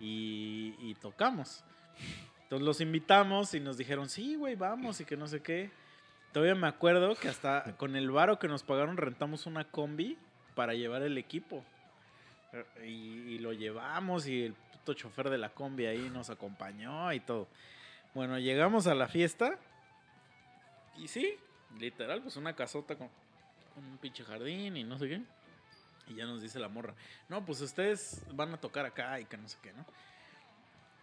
y, 0.00 0.76
y 0.78 0.94
tocamos. 0.94 1.64
Entonces 2.44 2.64
los 2.64 2.80
invitamos 2.80 3.52
y 3.52 3.60
nos 3.60 3.76
dijeron, 3.76 4.08
sí, 4.08 4.36
güey, 4.36 4.54
vamos 4.54 5.00
y 5.00 5.04
que 5.04 5.16
no 5.16 5.26
sé 5.26 5.42
qué. 5.42 5.70
Todavía 6.32 6.54
me 6.54 6.68
acuerdo 6.68 7.16
que 7.16 7.28
hasta 7.28 7.76
con 7.76 7.96
el 7.96 8.10
varo 8.10 8.38
que 8.38 8.48
nos 8.48 8.62
pagaron 8.62 8.96
rentamos 8.96 9.44
una 9.46 9.64
combi 9.64 10.16
para 10.58 10.74
llevar 10.74 11.02
el 11.02 11.16
equipo. 11.18 11.64
Y, 12.82 12.88
y 12.88 13.38
lo 13.38 13.52
llevamos 13.52 14.26
y 14.26 14.42
el 14.42 14.54
puto 14.54 14.92
chofer 14.92 15.30
de 15.30 15.38
la 15.38 15.50
combi 15.50 15.86
ahí 15.86 16.10
nos 16.12 16.30
acompañó 16.30 17.12
y 17.12 17.20
todo. 17.20 17.46
Bueno, 18.12 18.40
llegamos 18.40 18.88
a 18.88 18.94
la 18.96 19.06
fiesta 19.06 19.56
Y 20.96 21.06
sí, 21.06 21.36
literal, 21.78 22.22
pues 22.22 22.34
una 22.36 22.56
casota 22.56 22.96
con, 22.96 23.08
con 23.72 23.84
un 23.84 23.98
pinche 23.98 24.24
jardín 24.24 24.76
y 24.76 24.82
no 24.82 24.98
sé 24.98 25.08
qué. 25.08 25.22
Y 26.08 26.14
ya 26.16 26.26
nos 26.26 26.42
dice 26.42 26.58
la 26.58 26.68
morra, 26.68 26.92
no, 27.28 27.44
pues 27.44 27.60
ustedes 27.60 28.20
van 28.32 28.52
a 28.52 28.56
tocar 28.56 28.84
acá 28.84 29.20
y 29.20 29.26
que 29.26 29.36
no 29.36 29.46
sé 29.46 29.58
qué, 29.62 29.72
¿no? 29.74 29.84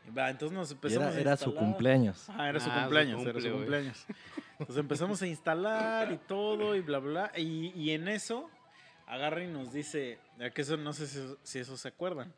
Y 0.06 0.12
va, 0.12 0.30
entonces 0.32 0.54
nos 0.58 0.70
empezamos 0.70 1.08
era, 1.10 1.18
a 1.18 1.22
era 1.22 1.38
su 1.38 1.46
instalar. 1.52 1.70
cumpleaños. 1.70 2.30
Ah, 2.30 2.50
era 2.50 2.60
su 2.60 2.70
Ah, 2.70 2.74
su 2.74 2.80
cumpleaños, 2.82 3.22
era 3.22 3.32
cumple, 3.32 3.42
su 3.42 3.48
güey. 3.48 3.58
cumpleaños. 3.60 4.06
Entonces 4.60 4.78
empezamos 4.78 5.22
a 5.22 5.28
instalar 5.28 6.12
y 6.12 6.18
todo 6.18 6.76
y 6.76 6.82
bla, 6.82 7.00
bla. 7.00 7.30
bla. 7.30 7.40
Y, 7.40 7.72
y 7.80 7.92
en 7.92 8.08
eso 8.10 8.50
agarra 9.08 9.44
y 9.44 9.48
nos 9.48 9.74
dice, 9.74 10.20
a 10.40 10.50
que 10.50 10.62
eso 10.62 10.78
no 10.78 10.94
sé 10.94 11.08
si, 11.08 11.20
si 11.44 11.60
eso 11.60 11.78
se 11.78 11.88
acuerdan, 11.88 12.34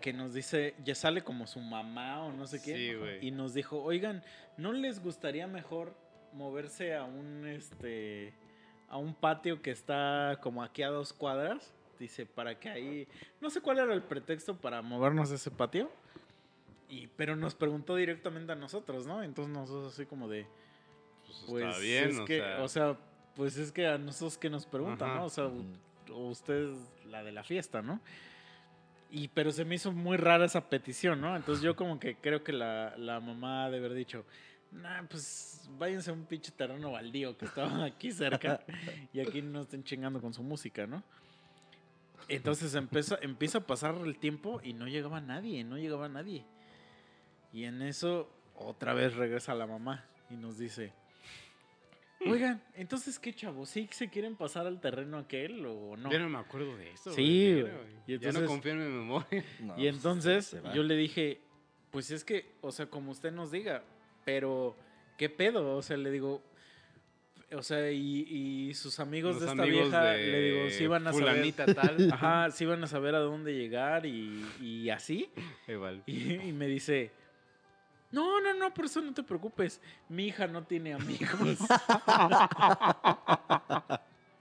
que 0.00 0.12
nos 0.12 0.34
dice, 0.34 0.74
ya 0.84 0.94
sale 0.94 1.22
como 1.22 1.46
su 1.46 1.60
mamá 1.60 2.24
o 2.24 2.32
no 2.32 2.46
sé 2.46 2.60
quién, 2.60 2.76
Sí, 2.76 3.26
y 3.26 3.30
nos 3.30 3.54
dijo, 3.54 3.82
oigan, 3.82 4.22
¿no 4.56 4.72
les 4.72 5.02
gustaría 5.02 5.46
mejor 5.46 5.94
moverse 6.34 6.94
a 6.94 7.04
un, 7.04 7.46
este, 7.46 8.34
a 8.88 8.98
un 8.98 9.14
patio 9.14 9.62
que 9.62 9.70
está 9.70 10.38
como 10.42 10.62
aquí 10.62 10.82
a 10.82 10.88
dos 10.88 11.12
cuadras? 11.12 11.72
Dice, 11.98 12.26
para 12.26 12.58
que 12.58 12.68
ahí, 12.68 13.08
no 13.40 13.48
sé 13.50 13.60
cuál 13.60 13.78
era 13.78 13.94
el 13.94 14.02
pretexto 14.02 14.56
para 14.56 14.82
movernos 14.82 15.30
a 15.30 15.36
ese 15.36 15.50
patio. 15.50 15.90
Y, 16.88 17.06
pero 17.16 17.34
nos 17.34 17.54
preguntó 17.54 17.96
directamente 17.96 18.52
a 18.52 18.56
nosotros, 18.56 19.06
¿no? 19.06 19.22
Entonces 19.22 19.54
nosotros 19.54 19.94
así 19.94 20.04
como 20.04 20.28
de, 20.28 20.46
Pues, 21.24 21.44
pues 21.48 21.64
está 21.64 21.78
bien, 21.78 22.10
es 22.10 22.18
o, 22.18 22.24
que, 22.26 22.38
sea, 22.38 22.62
o 22.62 22.68
sea, 22.68 22.98
pues 23.34 23.56
es 23.56 23.72
que 23.72 23.86
a 23.86 23.98
nosotros 23.98 24.38
que 24.38 24.50
nos 24.50 24.66
preguntan, 24.66 25.10
Ajá. 25.10 25.18
¿no? 25.20 25.24
O 25.26 25.30
sea, 25.30 25.50
usted 26.12 26.70
es 26.70 26.78
la 27.06 27.22
de 27.22 27.32
la 27.32 27.42
fiesta, 27.42 27.82
¿no? 27.82 28.00
Y 29.10 29.28
pero 29.28 29.52
se 29.52 29.64
me 29.64 29.76
hizo 29.76 29.92
muy 29.92 30.16
rara 30.16 30.44
esa 30.44 30.68
petición, 30.68 31.20
¿no? 31.20 31.36
Entonces 31.36 31.62
yo 31.62 31.76
como 31.76 31.98
que 32.00 32.16
creo 32.16 32.42
que 32.42 32.52
la, 32.52 32.96
la 32.96 33.20
mamá 33.20 33.70
de 33.70 33.78
haber 33.78 33.94
dicho, 33.94 34.24
nah, 34.72 35.02
pues 35.08 35.68
váyanse 35.78 36.10
a 36.10 36.14
un 36.14 36.24
pinche 36.24 36.52
terreno 36.52 36.92
baldío 36.92 37.36
que 37.36 37.44
estaba 37.44 37.84
aquí 37.84 38.10
cerca 38.10 38.60
y 39.12 39.20
aquí 39.20 39.42
no 39.42 39.62
estén 39.62 39.84
chingando 39.84 40.20
con 40.20 40.34
su 40.34 40.42
música, 40.42 40.86
¿no? 40.86 41.02
Entonces 42.28 42.74
empieza, 42.74 43.18
empieza 43.20 43.58
a 43.58 43.66
pasar 43.66 43.96
el 43.96 44.18
tiempo 44.18 44.60
y 44.62 44.72
no 44.72 44.88
llegaba 44.88 45.20
nadie, 45.20 45.62
no 45.62 45.76
llegaba 45.76 46.08
nadie. 46.08 46.44
Y 47.52 47.64
en 47.64 47.82
eso 47.82 48.30
otra 48.54 48.94
vez 48.94 49.14
regresa 49.14 49.54
la 49.54 49.66
mamá 49.66 50.04
y 50.30 50.36
nos 50.36 50.58
dice, 50.58 50.92
oigan, 52.30 52.62
entonces 52.74 53.18
qué 53.18 53.32
chavos, 53.34 53.68
¿sí 53.70 53.88
se 53.90 54.08
quieren 54.08 54.36
pasar 54.36 54.66
al 54.66 54.80
terreno 54.80 55.18
aquel 55.18 55.64
o 55.66 55.96
no? 55.96 56.10
Yo 56.10 56.18
no 56.18 56.28
me 56.28 56.38
acuerdo 56.38 56.76
de 56.76 56.90
eso. 56.92 57.12
Sí, 57.12 57.60
güey, 57.60 57.62
güey. 57.72 57.74
Y 58.06 58.12
Ya 58.18 58.32
no 58.32 58.38
entonces- 58.40 58.48
confío 58.48 58.72
en 58.72 58.78
mi 58.78 58.84
memoria. 58.98 59.44
No, 59.60 59.74
Y 59.74 59.82
pues, 59.82 59.94
entonces 59.96 60.56
yo 60.74 60.82
le 60.82 60.96
dije, 60.96 61.40
pues 61.90 62.10
es 62.10 62.24
que, 62.24 62.52
o 62.60 62.70
sea, 62.72 62.86
como 62.86 63.10
usted 63.12 63.32
nos 63.32 63.50
diga, 63.50 63.82
pero 64.24 64.76
¿qué 65.18 65.28
pedo? 65.28 65.76
O 65.76 65.82
sea, 65.82 65.96
le 65.96 66.10
digo, 66.10 66.42
o 67.52 67.62
sea, 67.62 67.90
y, 67.92 68.26
y 68.68 68.74
sus 68.74 68.98
amigos 68.98 69.34
Los 69.34 69.42
de 69.44 69.50
esta 69.50 69.62
amigos 69.62 69.82
vieja, 69.84 70.02
de 70.04 70.26
le 70.26 70.40
digo, 70.42 70.70
sí 70.70 70.86
van 70.88 71.06
a 71.06 71.12
saber. 71.12 71.52
tal. 71.52 72.08
Ajá, 72.12 72.50
sí 72.50 72.64
van 72.64 72.82
a 72.82 72.86
saber 72.88 73.14
a 73.14 73.20
dónde 73.20 73.54
llegar 73.54 74.06
y, 74.06 74.44
y 74.60 74.90
así. 74.90 75.30
Igual. 75.68 76.02
Y, 76.06 76.32
y 76.34 76.52
me 76.52 76.66
dice, 76.66 77.12
no, 78.14 78.40
no, 78.40 78.54
no, 78.54 78.72
por 78.72 78.84
eso 78.84 79.02
no 79.02 79.12
te 79.12 79.22
preocupes. 79.24 79.80
Mi 80.08 80.28
hija 80.28 80.46
no 80.46 80.62
tiene 80.64 80.94
amigos. 80.94 81.58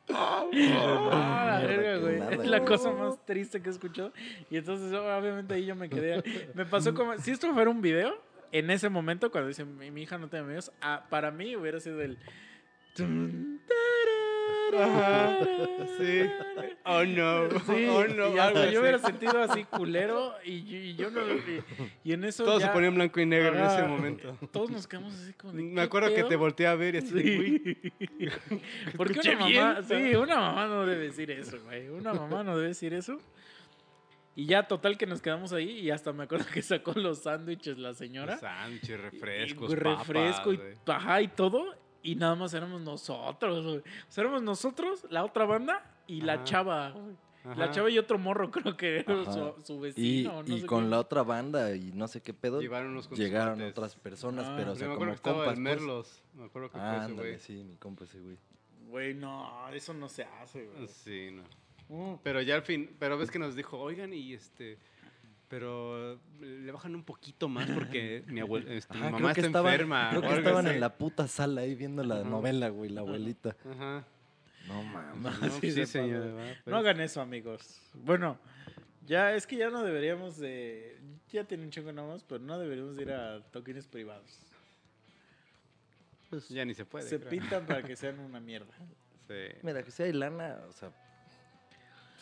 Ah, 0.09 1.59
la 1.61 1.65
verga, 1.65 1.97
güey. 1.97 2.21
Es 2.33 2.45
la 2.45 2.65
cosa 2.65 2.91
más 2.91 3.25
triste 3.25 3.61
que 3.61 3.69
he 3.69 3.71
escuchado. 3.71 4.11
Y 4.49 4.57
entonces, 4.57 4.91
obviamente, 4.93 5.53
ahí 5.53 5.65
yo 5.65 5.75
me 5.75 5.89
quedé. 5.89 6.21
Me 6.53 6.65
pasó 6.65 6.93
como. 6.93 7.17
Si 7.19 7.31
esto 7.31 7.51
fuera 7.53 7.69
un 7.69 7.81
video, 7.81 8.21
en 8.51 8.69
ese 8.69 8.89
momento, 8.89 9.31
cuando 9.31 9.47
dice 9.47 9.63
mi, 9.63 9.91
mi 9.91 10.01
hija 10.03 10.17
no 10.17 10.27
tiene 10.27 10.45
amigos, 10.45 10.73
ah, 10.81 11.05
para 11.09 11.31
mí 11.31 11.55
hubiera 11.55 11.79
sido 11.79 12.01
el. 12.01 12.19
Tarara, 14.73 15.37
Sí. 15.97 16.21
Oh 16.85 17.03
no. 17.05 17.49
Sí, 17.61 17.87
Oh 17.89 18.05
no. 18.07 18.35
y 18.35 18.39
hasta 18.39 18.69
yo 18.71 18.81
hubiera 18.81 18.97
sentido 18.99 19.41
así 19.41 19.63
culero 19.65 20.33
y, 20.43 20.63
yo- 20.63 20.77
y 20.77 20.95
yo 20.95 21.11
no 21.11 21.21
y, 21.21 21.63
y 22.03 22.13
en 22.13 22.23
eso 22.25 22.43
Todo 22.43 22.59
ya- 22.59 22.67
se 22.67 22.71
ponía 22.73 22.89
en 22.89 22.95
blanco 22.95 23.19
y 23.21 23.25
negro 23.25 23.49
en 23.57 23.63
ese 23.63 23.75
Ajá. 23.77 23.87
momento. 23.87 24.37
todos 24.51 24.69
nos 24.71 24.87
quedamos 24.87 25.13
así 25.13 25.33
como 25.33 25.53
de, 25.53 25.63
Me 25.63 25.73
¿qué 25.75 25.81
acuerdo 25.81 26.13
que 26.13 26.23
te 26.23 26.35
volteé 26.35 26.67
a 26.67 26.75
ver 26.75 26.95
y 26.95 26.97
así, 26.99 27.11
de, 27.13 27.39
uy. 27.39 27.91
Sí. 28.19 28.29
Porque 28.97 29.19
una 29.19 29.39
mamá, 29.39 29.81
sí, 29.87 30.15
una 30.15 30.35
mamá 30.37 30.67
no 30.67 30.85
debe 30.85 31.03
decir 31.05 31.31
eso, 31.31 31.57
güey. 31.63 31.89
Una 31.89 32.13
mamá 32.13 32.43
no 32.43 32.55
debe 32.57 32.69
decir 32.69 32.93
eso. 32.93 33.17
Y 34.35 34.47
ya 34.47 34.63
total 34.67 34.97
que 34.97 35.05
nos 35.05 35.21
quedamos 35.21 35.53
ahí 35.53 35.69
y 35.79 35.91
hasta 35.91 36.11
me 36.11 36.23
acuerdo 36.23 36.45
que 36.51 36.61
sacó 36.63 36.93
los 36.93 37.19
sándwiches 37.21 37.77
la 37.77 37.93
señora. 37.93 38.37
Sándwiches, 38.39 38.99
refrescos, 38.99 39.71
y 39.71 39.75
refresco 39.75 40.51
papas, 40.55 40.77
y 40.87 40.91
ajá 40.91 41.21
y 41.21 41.27
todo 41.27 41.75
y 42.03 42.15
nada 42.15 42.35
más 42.35 42.53
éramos 42.53 42.81
nosotros, 42.81 43.63
güey. 43.65 43.77
O 43.79 43.83
sea, 44.09 44.23
éramos 44.23 44.43
nosotros, 44.43 45.05
la 45.09 45.23
otra 45.25 45.45
banda 45.45 45.83
y 46.05 46.21
la 46.21 46.33
Ajá. 46.33 46.43
chava. 46.43 46.89
güey. 46.91 47.15
La 47.57 47.65
Ajá. 47.65 47.71
chava 47.71 47.89
y 47.89 47.97
otro 47.97 48.17
morro, 48.19 48.51
creo 48.51 48.77
que 48.77 48.99
era 48.99 49.21
Ajá. 49.21 49.33
su, 49.33 49.53
su 49.63 49.73
Y, 49.73 49.79
vecino. 49.79 50.43
no 50.43 50.55
y 50.55 50.61
sé 50.61 50.65
con 50.65 50.83
qué. 50.85 50.89
la 50.91 50.99
otra 50.99 51.23
banda 51.23 51.75
y 51.75 51.91
no 51.93 52.07
sé 52.07 52.21
qué 52.21 52.33
pedo, 52.33 52.61
Llevaron 52.61 53.01
llegaron 53.15 53.61
otras 53.61 53.95
personas, 53.95 54.45
Ah, 54.47 54.53
pero 54.57 54.73
o 54.73 54.75
sea, 54.75 54.87
me 54.87 54.93
como 54.95 55.11
acuerdo 55.11 55.11
que 55.13 55.15
estaba 55.17 55.35
compas, 55.45 55.57
el 55.57 55.63
pues. 55.63 55.75
Merlos. 55.77 56.23
Me 56.35 56.45
acuerdo 56.45 56.69
que 56.71 56.77
Ah, 56.79 56.93
fue 56.95 57.05
ese 57.05 57.13
güey. 57.15 57.39
sí, 57.39 57.63
mi 57.63 57.75
compa 57.77 58.03
ese 58.05 58.19
güey. 58.19 58.37
Güey, 58.89 59.13
no, 59.15 59.69
eso 59.69 59.93
no 59.93 60.07
se 60.07 60.23
hace, 60.23 60.65
güey. 60.67 60.87
Sí, 60.87 61.29
no. 61.31 61.43
Mm. 61.89 62.19
Pero 62.23 62.41
ya 62.41 62.55
al 62.55 62.61
fin, 62.61 62.95
pero 62.99 63.17
ves 63.17 63.29
que 63.31 63.39
nos 63.39 63.55
dijo, 63.55 63.77
oigan, 63.79 64.13
y 64.13 64.33
este, 64.33 64.77
pero 65.53 66.19
le 66.39 66.71
bajan 66.71 66.95
un 66.95 67.03
poquito 67.03 67.47
más 67.47 67.69
porque 67.69 68.23
mi, 68.27 68.39
abuel, 68.39 68.67
este, 68.71 68.91
mi 68.95 69.01
Ajá, 69.01 69.11
mamá 69.11 69.17
creo 69.19 69.33
que 69.35 69.39
está 69.41 69.47
estaban, 69.49 69.71
enferma. 69.73 70.07
creo 70.09 70.21
que 70.23 70.37
estaban 70.39 70.65
así. 70.65 70.73
en 70.75 70.81
la 70.81 70.97
puta 70.97 71.27
sala 71.27 71.61
ahí 71.61 71.75
viendo 71.75 72.03
la 72.03 72.21
Ajá. 72.21 72.23
novela, 72.27 72.69
güey, 72.69 72.89
la 72.89 73.01
abuelita. 73.01 73.55
Ajá. 73.71 74.03
No 74.67 74.81
mames. 74.81 75.21
No, 75.21 75.31
Sí 75.51 75.59
pues 75.59 75.75
sí, 75.75 75.85
señor. 75.85 76.25
No 76.25 76.41
Pero- 76.65 76.77
hagan 76.77 77.01
eso, 77.01 77.21
amigos. 77.21 77.79
Bueno, 77.93 78.39
ya 79.05 79.35
es 79.35 79.45
que 79.45 79.57
ya 79.57 79.69
no 79.69 79.83
deberíamos 79.83 80.37
de. 80.39 80.97
Ya 81.31 81.43
tienen 81.43 81.69
chingo 81.69 81.91
nada 81.91 82.07
más, 82.07 82.23
pero 82.23 82.39
no 82.43 82.57
deberíamos 82.57 82.95
de 82.95 83.03
ir 83.03 83.11
a 83.11 83.39
toquines 83.51 83.85
privados. 83.85 84.39
Pues, 86.31 86.49
Ya 86.49 86.65
ni 86.65 86.73
se 86.73 86.83
puede. 86.85 87.07
Se 87.07 87.19
creo. 87.19 87.29
pintan 87.29 87.67
para 87.67 87.83
que 87.83 87.95
sean 87.95 88.19
una 88.19 88.39
mierda. 88.39 88.73
Sí. 89.27 89.35
mira, 89.61 89.83
que 89.83 89.91
si 89.91 90.01
hay 90.01 90.13
lana, 90.13 90.57
o 90.67 90.71
sea, 90.73 90.91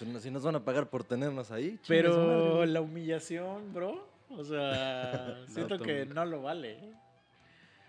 si 0.05 0.11
nos- 0.11 0.21
si 0.23 0.31
nos 0.31 0.43
van 0.43 0.55
a 0.55 0.59
pagar 0.65 0.89
por 0.89 1.03
tenernos 1.03 1.51
ahí, 1.51 1.79
Pero 1.87 2.65
la 2.65 2.81
humillación, 2.81 3.73
bro. 3.73 4.07
O 4.29 4.43
sea, 4.43 5.37
siento 5.47 5.77
que 5.79 6.05
no 6.05 6.25
lo 6.25 6.41
vale. 6.41 6.71
¿eh? 6.73 6.93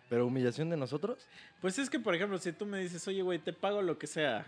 Pero 0.09 0.27
humillación 0.27 0.69
de 0.71 0.77
nosotros, 0.77 1.27
Pues 1.61 1.79
es 1.79 1.89
que, 1.89 1.99
por 2.01 2.15
ejemplo, 2.15 2.37
si 2.39 2.53
tú 2.53 2.67
me 2.67 2.79
dices, 2.81 3.07
oye, 3.09 3.23
güey, 3.23 3.39
te 3.39 3.53
pago 3.53 3.81
lo 3.83 3.99
que 3.99 4.07
sea. 4.07 4.45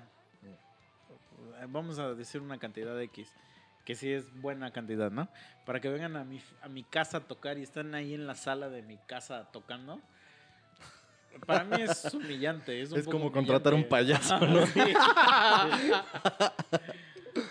Vamos 1.69 1.99
a 1.99 2.13
decir 2.15 2.41
una 2.43 2.59
cantidad 2.59 3.01
X. 3.01 3.29
Que 3.87 3.95
sí 3.95 4.13
es 4.13 4.25
buena 4.41 4.71
cantidad, 4.73 5.11
¿no? 5.11 5.29
Para 5.65 5.81
que 5.81 5.89
vengan 5.89 6.17
a 6.17 6.25
mi, 6.25 6.41
a 6.63 6.69
mi 6.69 6.83
casa 6.85 7.19
a 7.19 7.21
tocar 7.21 7.59
y 7.59 7.63
están 7.63 7.95
ahí 7.95 8.15
en 8.15 8.27
la 8.27 8.35
sala 8.35 8.69
de 8.69 8.83
mi 8.83 8.97
casa 9.07 9.49
tocando. 9.53 10.01
Para 11.47 11.65
mí 11.65 11.81
es 11.83 12.05
humillante. 12.15 12.81
Es, 12.83 12.93
un 12.93 12.99
Es 12.99 13.05
poco 13.05 13.19
como 13.19 13.33
contratar 13.33 13.73
un 13.75 13.81
humillante. 13.85 13.89
payaso, 13.91 14.39
¿no? 14.47 14.67
Sí. 14.67 14.81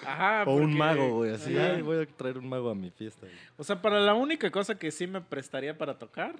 Ajá. 0.06 0.44
o 0.46 0.56
un 0.56 0.78
mago, 0.78 1.10
güey, 1.18 1.32
así. 1.34 1.58
"Ay, 1.58 1.82
voy 1.82 2.04
a 2.04 2.06
traer 2.06 2.38
un 2.38 2.48
mago 2.50 2.70
a 2.70 2.76
mi 2.76 2.90
fiesta. 2.92 3.26
güey". 3.26 3.38
O 3.58 3.64
sea, 3.64 3.82
para 3.82 4.00
la 4.00 4.14
única 4.14 4.50
cosa 4.52 4.78
que 4.78 4.92
sí 4.92 5.08
me 5.08 5.22
prestaría 5.22 5.78
para 5.78 5.98
tocar 5.98 6.36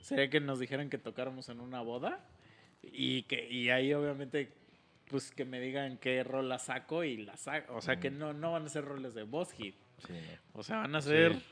sería 0.00 0.30
que 0.30 0.40
nos 0.40 0.58
dijeran 0.60 0.88
que 0.90 0.98
tocáramos 0.98 1.48
en 1.48 1.60
una 1.60 1.80
boda 1.80 2.20
y 2.82 3.22
que 3.24 3.48
y 3.50 3.70
ahí 3.70 3.92
obviamente 3.92 4.52
pues 5.08 5.30
que 5.30 5.44
me 5.44 5.58
digan 5.60 5.96
qué 5.98 6.22
rola 6.22 6.58
saco 6.58 7.02
y 7.02 7.16
la 7.16 7.36
saco, 7.36 7.74
o 7.76 7.80
sea, 7.80 7.98
que 7.98 8.10
Mm. 8.10 8.18
no 8.18 8.32
no 8.34 8.52
van 8.52 8.66
a 8.66 8.68
ser 8.68 8.84
roles 8.84 9.14
de 9.14 9.22
voz 9.22 9.52
hit, 9.52 9.74
Sí, 10.06 10.12
no. 10.12 10.60
o 10.60 10.62
sea, 10.62 10.78
van 10.78 10.94
a 10.94 11.00
ser 11.02 11.34
Sí. 11.34 11.42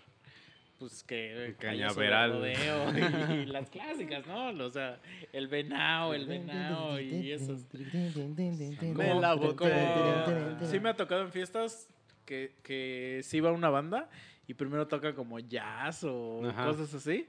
Pues 0.78 1.02
que 1.04 1.46
El 1.46 1.56
cañaveral. 1.56 2.32
rodeo 2.32 2.92
y, 3.38 3.42
y 3.42 3.46
las 3.46 3.70
clásicas, 3.70 4.26
¿no? 4.26 4.48
O 4.64 4.70
sea, 4.70 4.98
el 5.32 5.48
venado, 5.48 6.12
el 6.14 6.26
venado 6.26 7.00
y 7.00 7.32
esos 7.32 7.66
De 7.72 8.92
como- 8.94 9.20
la 9.20 9.30
como- 9.36 9.52
botella. 9.52 10.58
sí 10.64 10.80
me 10.80 10.90
ha 10.90 10.94
tocado 10.96 11.22
en 11.22 11.32
fiestas 11.32 11.88
que, 12.24 12.52
que 12.62 13.20
sí 13.22 13.40
va 13.40 13.52
una 13.52 13.70
banda 13.70 14.08
y 14.46 14.54
primero 14.54 14.86
toca 14.86 15.14
como 15.14 15.38
jazz 15.38 16.04
o 16.04 16.46
Ajá. 16.48 16.66
cosas 16.66 16.92
así. 16.94 17.28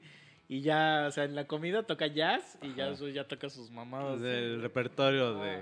Y 0.49 0.61
ya, 0.61 1.05
o 1.07 1.11
sea, 1.11 1.25
en 1.25 1.35
la 1.35 1.45
comida 1.45 1.83
toca 1.83 2.07
jazz 2.07 2.57
y 2.61 2.73
ya 2.73 2.83
Ajá. 2.83 2.91
después 2.91 3.13
ya 3.13 3.27
toca 3.27 3.49
sus 3.49 3.69
mamadas. 3.69 4.21
Del 4.21 4.61
repertorio 4.61 5.33
de. 5.39 5.61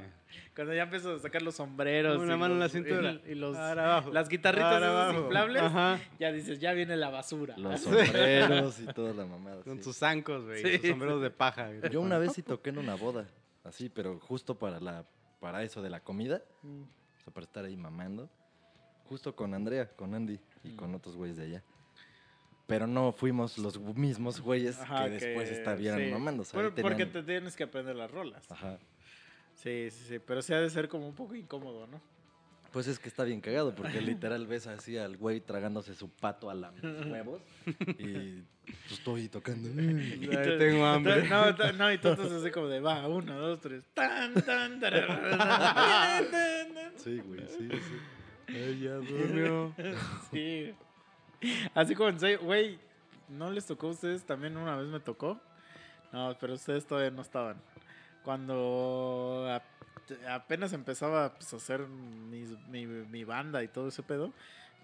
Cuando 0.55 0.73
ya 0.75 0.83
empiezo 0.83 1.15
a 1.15 1.19
sacar 1.19 1.41
los 1.41 1.55
sombreros. 1.55 2.21
Una 2.21 2.35
y 2.35 2.37
mano 2.37 2.53
en 2.53 2.59
la 2.59 2.65
los- 2.65 2.71
cintura. 2.71 3.19
Y, 3.25 3.31
y 3.31 3.35
los, 3.35 3.57
Ahora 3.57 3.85
abajo. 3.85 4.11
las 4.13 4.29
guitarritas 4.29 4.73
Ahora 4.73 4.85
esas 4.87 4.95
abajo. 5.09 5.19
inflables. 5.23 5.61
Ajá. 5.63 5.99
Ya 6.19 6.31
dices, 6.31 6.59
ya 6.59 6.73
viene 6.73 6.95
la 6.97 7.09
basura. 7.09 7.57
Los 7.57 7.81
sombreros 7.81 8.79
y 8.79 8.85
toda 8.87 9.13
la 9.13 9.25
mamada. 9.25 9.63
Con 9.63 9.77
sí. 9.77 9.83
sus 9.83 9.97
zancos, 9.97 10.45
güey. 10.45 10.61
Sí. 10.61 10.77
Sus 10.77 10.89
sombreros 10.91 11.21
de 11.21 11.31
paja. 11.31 11.67
güey. 11.71 11.91
Yo 11.91 11.99
una 12.01 12.19
vez 12.19 12.33
sí 12.33 12.43
toqué 12.43 12.69
en 12.69 12.77
una 12.77 12.93
boda, 12.95 13.25
así, 13.63 13.89
pero 13.89 14.19
justo 14.19 14.53
para 14.59 14.79
la 14.79 15.03
para 15.39 15.63
eso 15.63 15.81
de 15.81 15.89
la 15.89 15.99
comida, 15.99 16.41
Mm. 16.63 16.81
o 16.83 17.23
sea, 17.23 17.33
para 17.33 17.43
estar 17.45 17.65
ahí 17.65 17.75
mamando, 17.77 18.29
justo 19.09 19.35
con 19.35 19.53
Andrea, 19.53 19.89
con 19.95 20.13
Andy 20.15 20.39
y 20.63 20.69
Mm. 20.69 20.75
con 20.75 20.93
otros 20.95 21.15
güeyes 21.15 21.37
de 21.37 21.43
allá. 21.45 21.63
Pero 22.67 22.87
no 22.87 23.11
fuimos 23.11 23.57
los 23.59 23.79
mismos 23.79 24.41
güeyes 24.41 24.79
Ajá, 24.79 25.05
que 25.05 25.11
después 25.11 25.49
que- 25.49 25.55
sí. 26.05 26.11
mamando. 26.11 26.41
o 26.41 26.45
sea, 26.45 26.53
Por- 26.59 26.65
ahí 26.77 26.81
porque 26.81 27.05
te 27.05 27.21
tienes 27.23 27.55
que 27.55 27.63
aprender 27.63 27.95
las 27.95 28.09
rolas. 28.09 28.49
Ajá. 28.51 28.79
Sí, 29.53 29.89
sí, 29.91 30.05
sí. 30.07 30.19
Pero 30.19 30.41
sí 30.41 30.53
ha 30.53 30.59
de 30.59 30.69
ser 30.69 30.87
como 30.89 31.07
un 31.07 31.15
poco 31.15 31.35
incómodo, 31.35 31.85
¿no? 31.87 32.01
Pues 32.71 32.87
es 32.87 32.99
que 32.99 33.07
está 33.07 33.23
bien 33.23 33.39
cagado, 33.39 33.73
porque 33.73 34.01
literal 34.25 34.47
ves 34.47 34.67
así 34.67 34.97
al 34.97 35.15
güey 35.15 35.39
tragándose 35.39 35.93
su 35.95 36.09
pato 36.09 36.49
a 36.49 36.55
los 36.55 36.73
huevos 37.09 37.41
y 37.99 38.41
pues 38.65 38.91
estoy 38.91 39.29
tocando. 39.29 39.69
Y 39.81 40.27
tengo 40.57 40.85
hambre. 40.85 41.29
No, 41.29 41.51
no, 41.73 41.93
y 41.93 41.97
tú 41.99 42.09
estás 42.09 42.31
así 42.31 42.49
como 42.51 42.67
de, 42.67 42.79
va, 42.81 43.07
uno, 43.07 43.33
dos, 43.37 43.61
tres. 43.61 43.83
Tan, 43.93 44.33
tan. 44.33 44.81
Sí, 46.97 47.19
güey, 47.19 47.41
sí, 47.47 47.69
sí. 47.69 47.97
Ay, 48.49 48.79
ya 48.81 48.95
durmió. 48.95 49.73
Sí. 50.31 50.73
Así 51.73 51.95
como 51.95 52.09
en 52.09 52.19
serio, 52.19 52.39
güey, 52.41 52.79
¿no 53.29 53.49
les 53.51 53.65
tocó 53.65 53.87
a 53.87 53.91
ustedes? 53.91 54.23
También 54.25 54.57
una 54.57 54.75
vez 54.75 54.87
me 54.87 54.99
tocó. 54.99 55.39
No, 56.11 56.35
pero 56.39 56.53
ustedes 56.53 56.85
todavía 56.85 57.11
no 57.11 57.21
estaban. 57.21 57.57
Cuando 58.23 59.47
ap- 59.51 59.63
apenas 60.29 60.73
empezaba 60.73 61.33
pues, 61.35 61.53
a 61.53 61.57
hacer 61.57 61.81
mis- 61.87 62.57
mi, 62.69 62.85
mi 62.85 63.23
banda 63.23 63.63
y 63.63 63.67
todo 63.67 63.87
ese 63.89 64.03
pedo, 64.03 64.33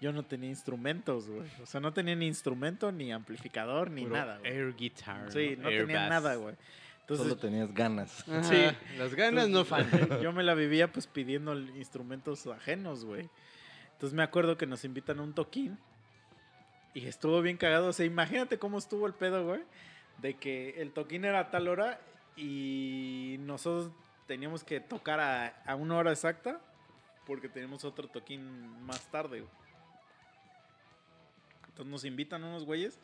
yo 0.00 0.12
no 0.12 0.24
tenía 0.24 0.48
instrumentos, 0.48 1.28
güey. 1.28 1.48
O 1.62 1.66
sea, 1.66 1.80
no 1.80 1.92
tenía 1.92 2.14
ni 2.16 2.26
instrumento, 2.26 2.90
ni 2.92 3.12
amplificador, 3.12 3.90
ni 3.90 4.02
Puro 4.04 4.16
nada, 4.16 4.38
güey. 4.38 4.52
Air 4.52 4.74
guitar. 4.76 5.30
Sí, 5.32 5.56
no 5.58 5.68
Air 5.68 5.82
tenía 5.86 6.00
bass. 6.00 6.10
nada, 6.10 6.34
güey. 6.36 6.54
Entonces, 7.00 7.26
Solo 7.28 7.36
tenías 7.40 7.72
ganas. 7.74 8.28
Ajá, 8.28 8.42
Sí. 8.44 8.62
Las 8.98 9.14
ganas 9.14 9.48
no 9.48 9.64
faltan. 9.64 10.00
yo 10.22 10.32
me 10.32 10.42
la 10.42 10.54
vivía 10.54 10.90
pues 10.92 11.06
pidiendo 11.06 11.58
instrumentos 11.58 12.46
ajenos, 12.46 13.04
güey. 13.04 13.28
Entonces 13.92 14.14
me 14.16 14.22
acuerdo 14.22 14.56
que 14.56 14.66
nos 14.66 14.84
invitan 14.84 15.18
a 15.18 15.22
un 15.22 15.32
toquín. 15.34 15.78
Y 16.94 17.06
estuvo 17.06 17.40
bien 17.40 17.56
cagado. 17.56 17.88
O 17.88 17.92
sea, 17.92 18.06
imagínate 18.06 18.58
cómo 18.58 18.78
estuvo 18.78 19.06
el 19.06 19.14
pedo, 19.14 19.44
güey. 19.46 19.62
De 20.18 20.34
que 20.34 20.80
el 20.80 20.92
toquín 20.92 21.24
era 21.24 21.40
a 21.40 21.50
tal 21.50 21.68
hora 21.68 22.00
y 22.36 23.36
nosotros 23.40 23.92
teníamos 24.26 24.64
que 24.64 24.80
tocar 24.80 25.20
a, 25.20 25.48
a 25.64 25.74
una 25.74 25.96
hora 25.96 26.10
exacta. 26.10 26.60
Porque 27.26 27.48
teníamos 27.48 27.84
otro 27.84 28.08
toquín 28.08 28.84
más 28.84 29.10
tarde, 29.10 29.40
güey. 29.40 29.52
Entonces 31.68 31.90
nos 31.90 32.04
invitan 32.04 32.44
unos 32.44 32.64
güeyes. 32.64 33.00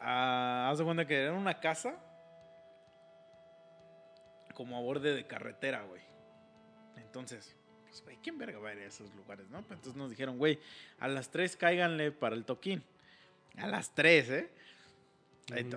A, 0.00 0.70
haz 0.70 0.78
de 0.78 0.84
cuenta 0.84 1.06
que 1.06 1.22
era 1.22 1.34
una 1.34 1.60
casa 1.60 1.96
como 4.54 4.76
a 4.76 4.80
borde 4.80 5.14
de 5.14 5.26
carretera, 5.26 5.82
güey. 5.82 6.02
Entonces, 6.96 7.57
pues, 7.88 8.02
güey, 8.04 8.18
¿quién 8.22 8.38
verga 8.38 8.58
va 8.58 8.70
a 8.70 8.74
ir 8.74 8.80
a 8.80 8.84
esos 8.86 9.12
lugares, 9.14 9.48
no? 9.50 9.58
Pues, 9.62 9.78
Entonces 9.78 9.96
nos 9.96 10.10
dijeron, 10.10 10.38
güey, 10.38 10.58
a 11.00 11.08
las 11.08 11.30
3 11.30 11.56
cáiganle 11.56 12.12
para 12.12 12.34
el 12.36 12.44
toquín. 12.44 12.82
A 13.56 13.66
las 13.66 13.94
3, 13.94 14.30
¿eh? 14.30 14.50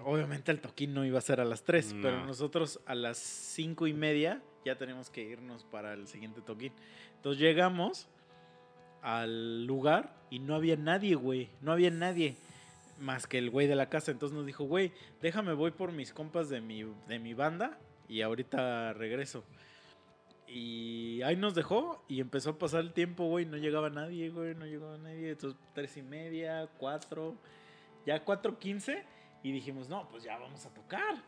Obviamente 0.04 0.52
el 0.52 0.60
toquín 0.60 0.94
no 0.94 1.06
iba 1.06 1.18
a 1.18 1.22
ser 1.22 1.40
a 1.40 1.46
las 1.46 1.64
3, 1.64 1.96
pero 2.02 2.20
No. 2.20 2.26
nosotros 2.26 2.82
a 2.86 2.94
las 2.94 3.18
5 3.18 3.88
y 3.88 3.94
media 3.94 4.42
ya 4.66 4.78
teníamos 4.78 5.10
que 5.10 5.22
irnos 5.22 5.64
para 5.64 5.94
el 5.94 6.08
siguiente 6.08 6.42
toquín. 6.42 6.74
Entonces 7.16 7.42
llegamos 7.42 8.08
al 9.02 9.66
lugar 9.66 10.14
y 10.30 10.40
no 10.40 10.56
había 10.56 10.76
nadie, 10.76 11.16
güey. 11.16 11.50
No 11.62 11.72
había 11.72 11.90
nadie 11.90 12.36
más 13.00 13.26
que 13.28 13.38
el 13.38 13.50
güey 13.50 13.68
de 13.68 13.76
la 13.76 13.90
casa. 13.90 14.12
Entonces 14.12 14.36
nos 14.36 14.46
dijo, 14.46 14.66
güey, 14.66 14.92
déjame, 15.22 15.54
voy 15.54 15.72
por 15.72 15.92
mis 15.94 16.12
compas 16.14 16.50
de 16.50 16.60
mi, 16.62 16.84
de 17.08 17.20
mi 17.20 17.34
banda 17.34 17.78
y 18.10 18.22
ahorita 18.22 18.94
regreso. 18.94 19.44
Y 20.54 21.22
ahí 21.22 21.38
nos 21.38 21.56
dejó 21.56 22.04
y 22.10 22.20
empezó 22.20 22.52
a 22.52 22.60
pasar 22.60 22.82
el 22.82 22.92
tiempo, 22.92 23.26
güey. 23.28 23.46
No 23.46 23.56
llegaba 23.56 23.90
nadie, 23.90 24.30
güey. 24.30 24.54
No 24.54 24.66
llegaba 24.66 24.98
nadie. 24.98 25.32
Entonces, 25.32 25.60
tres 25.74 25.96
y 25.96 26.02
media, 26.02 26.68
cuatro, 26.78 27.36
ya 28.06 28.24
cuatro 28.24 28.60
quince. 28.60 29.06
Y 29.44 29.52
dijimos, 29.54 29.88
no, 29.88 30.10
pues 30.10 30.24
ya 30.24 30.38
vamos 30.38 30.66
a 30.66 30.74
tocar. 30.74 31.24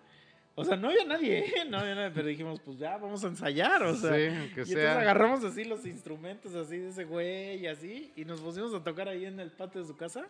O 0.55 0.63
sea, 0.63 0.75
no 0.75 0.89
había 0.89 1.05
nadie, 1.05 1.39
¿eh? 1.39 1.65
no 1.69 1.79
había 1.79 1.95
nadie, 1.95 2.11
pero 2.13 2.27
dijimos, 2.27 2.59
pues 2.59 2.77
ya 2.77 2.97
vamos 2.97 3.23
a 3.23 3.27
ensayar, 3.27 3.81
o 3.83 3.95
sea. 3.95 4.13
sí, 4.13 4.27
aunque 4.27 4.61
y 4.61 4.71
entonces 4.71 4.73
sea. 4.73 4.99
agarramos 4.99 5.43
así 5.43 5.63
los 5.63 5.83
instrumentos 5.85 6.53
así 6.53 6.77
de 6.77 6.89
ese 6.89 7.05
güey 7.05 7.61
y 7.61 7.67
así, 7.67 8.13
y 8.15 8.23
nos 8.23 8.39
pusimos 8.39 8.71
a 8.75 8.83
tocar 8.83 9.09
ahí 9.09 9.25
en 9.25 9.39
el 9.39 9.51
patio 9.51 9.81
de 9.81 9.87
su 9.87 9.97
casa. 9.97 10.27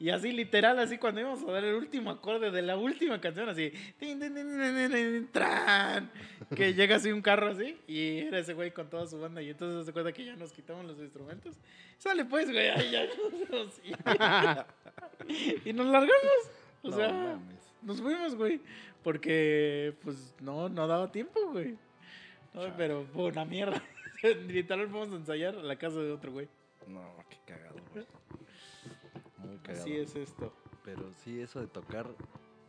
Y 0.00 0.10
así 0.10 0.32
literal, 0.32 0.78
así 0.78 0.98
cuando 0.98 1.20
íbamos 1.20 1.42
a 1.42 1.52
dar 1.52 1.64
el 1.64 1.74
último 1.74 2.10
acorde 2.10 2.50
de 2.50 2.62
la 2.62 2.76
última 2.76 3.20
canción, 3.20 3.48
así, 3.48 3.70
tin, 3.98 4.18
tin, 4.18 4.34
tin, 4.34 4.48
tin, 4.58 4.74
tin, 4.74 4.92
tin, 4.92 5.28
tran, 5.32 6.10
que 6.56 6.74
llega 6.74 6.96
así 6.96 7.12
un 7.12 7.22
carro 7.22 7.48
así, 7.48 7.76
y 7.86 8.18
era 8.18 8.38
ese 8.38 8.54
güey 8.54 8.70
con 8.72 8.88
toda 8.90 9.06
su 9.06 9.18
banda, 9.20 9.40
y 9.42 9.50
entonces 9.50 9.86
se 9.86 9.92
cuenta 9.92 10.12
que 10.12 10.24
ya 10.24 10.36
nos 10.36 10.52
quitamos 10.52 10.84
los 10.86 10.98
instrumentos. 10.98 11.56
Sale 11.98 12.24
pues, 12.24 12.50
güey, 12.50 12.68
ahí 12.68 12.90
ya 12.90 13.04
y, 15.28 15.54
y 15.70 15.72
nos 15.72 15.86
largamos. 15.86 16.50
O 16.82 16.88
No 16.90 16.96
sea, 16.96 17.12
mames. 17.12 17.60
nos 17.82 18.00
fuimos, 18.00 18.34
güey. 18.34 18.60
Porque, 19.02 19.94
pues, 20.02 20.34
no, 20.40 20.68
no 20.68 20.86
daba 20.86 21.12
tiempo, 21.12 21.38
güey. 21.52 21.76
No, 22.54 22.74
pero 22.76 23.04
fue 23.12 23.24
una 23.24 23.44
mierda. 23.44 23.82
Literal, 24.48 24.88
fuimos 24.88 25.12
a 25.12 25.16
ensayar 25.16 25.54
a 25.56 25.62
la 25.62 25.76
casa 25.76 25.98
de 26.00 26.10
otro 26.12 26.32
güey. 26.32 26.48
No, 26.86 27.02
qué 27.28 27.36
cagado, 27.46 27.76
güey. 27.92 28.04
Cagado. 29.64 29.82
Así 29.84 29.96
es 29.96 30.14
esto. 30.16 30.52
Pero 30.84 31.10
sí, 31.24 31.40
eso 31.40 31.60
de 31.60 31.66
tocar 31.66 32.06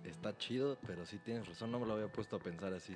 está 0.04 0.38
chido, 0.38 0.78
pero 0.88 1.06
sí 1.06 1.18
tienes 1.18 1.48
razón, 1.48 1.72
no 1.72 1.80
me 1.80 1.86
lo 1.86 1.94
había 1.94 2.08
puesto 2.12 2.36
a 2.38 2.40
pensar 2.40 2.74
así. 2.74 2.96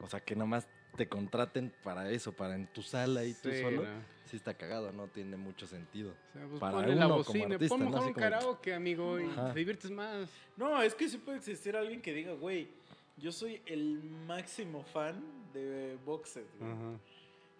O 0.00 0.06
sea, 0.06 0.20
que 0.20 0.34
nomás 0.36 0.66
te 0.96 1.08
contraten 1.08 1.72
para 1.82 2.10
eso, 2.10 2.32
para 2.32 2.54
en 2.54 2.66
tu 2.66 2.82
sala 2.82 3.24
y 3.24 3.32
tú 3.34 3.50
Sí, 3.50 3.60
solo. 3.60 3.82
no. 3.84 4.12
Sí 4.26 4.36
está 4.36 4.54
cagado, 4.54 4.92
no 4.92 5.08
tiene 5.08 5.36
mucho 5.36 5.66
sentido. 5.66 6.10
O 6.10 6.32
sea, 6.32 6.46
pues 6.46 6.60
Para 6.60 6.72
ponle 6.74 6.94
la 6.94 7.06
uno 7.06 7.14
como 7.16 7.24
bocina, 7.24 7.54
artista, 7.54 7.74
pon 7.74 7.80
¿no? 7.80 7.84
mejor 7.86 7.98
Así 8.00 8.08
un 8.08 8.14
como- 8.14 8.24
karaoke, 8.24 8.74
amigo, 8.74 9.20
y 9.20 9.24
Ajá. 9.24 9.52
te 9.52 9.58
diviertes 9.58 9.90
más. 9.90 10.28
No, 10.56 10.82
es 10.82 10.94
que 10.94 11.08
sí 11.08 11.18
puede 11.18 11.38
existir 11.38 11.76
alguien 11.76 12.00
que 12.02 12.12
diga, 12.12 12.32
güey, 12.34 12.68
yo 13.16 13.32
soy 13.32 13.60
el 13.66 14.02
máximo 14.26 14.84
fan 14.84 15.22
de 15.52 15.96
Boxed, 16.04 16.44
güey. 16.58 16.72
Ajá. 16.72 16.98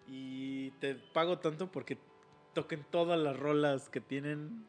Y 0.07 0.71
te 0.79 0.95
pago 0.95 1.39
tanto 1.39 1.71
porque 1.71 1.97
toquen 2.53 2.85
todas 2.91 3.19
las 3.19 3.37
rolas 3.37 3.89
que 3.89 4.01
tienen. 4.01 4.65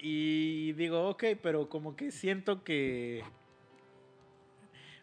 Y 0.00 0.72
digo, 0.72 1.08
ok, 1.08 1.24
pero 1.42 1.68
como 1.68 1.96
que 1.96 2.10
siento 2.10 2.64
que. 2.64 3.22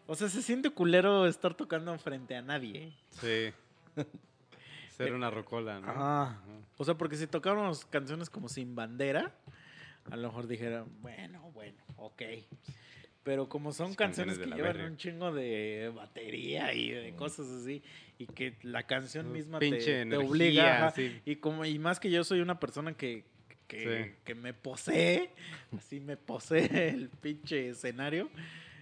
O 0.06 0.14
sea, 0.14 0.28
se 0.28 0.42
siente 0.42 0.70
culero 0.70 1.26
estar 1.26 1.54
tocando 1.54 1.96
frente 1.98 2.34
a 2.36 2.42
nadie. 2.42 2.92
Sí. 3.10 3.52
Ser 4.96 5.14
una 5.14 5.30
rocola, 5.30 5.80
¿no? 5.80 5.88
Ajá. 5.90 6.42
O 6.76 6.84
sea, 6.84 6.94
porque 6.94 7.16
si 7.16 7.26
tocáramos 7.26 7.84
canciones 7.86 8.28
como 8.28 8.48
Sin 8.48 8.74
Bandera, 8.74 9.34
a 10.10 10.16
lo 10.16 10.28
mejor 10.28 10.46
dijera, 10.46 10.84
bueno, 11.00 11.50
bueno, 11.54 11.82
ok. 11.96 12.22
Pero 13.22 13.48
como 13.48 13.72
son 13.72 13.94
canciones 13.94 14.36
que 14.36 14.46
llevan 14.46 14.58
verga. 14.74 14.86
un 14.86 14.96
chingo 14.96 15.32
de 15.32 15.92
batería 15.94 16.74
y 16.74 16.90
de 16.90 17.14
cosas 17.14 17.46
así, 17.48 17.82
y 18.18 18.26
que 18.26 18.56
la 18.62 18.82
canción 18.82 19.28
Mm, 19.28 19.32
misma 19.32 19.58
te, 19.60 19.70
pinche 19.70 19.84
te 19.84 20.00
energía, 20.02 20.28
obliga, 20.28 20.90
sí. 20.90 21.20
y 21.24 21.36
como 21.36 21.64
y 21.64 21.78
más 21.78 22.00
que 22.00 22.10
yo 22.10 22.24
soy 22.24 22.40
una 22.40 22.58
persona 22.58 22.94
que, 22.94 23.24
que, 23.76 24.04
Sí. 24.04 24.10
que 24.24 24.34
me 24.34 24.52
posee, 24.54 25.30
así 25.76 26.00
me 26.00 26.16
posee 26.16 26.88
el 26.90 27.08
pinche 27.08 27.70
escenario, 27.70 28.28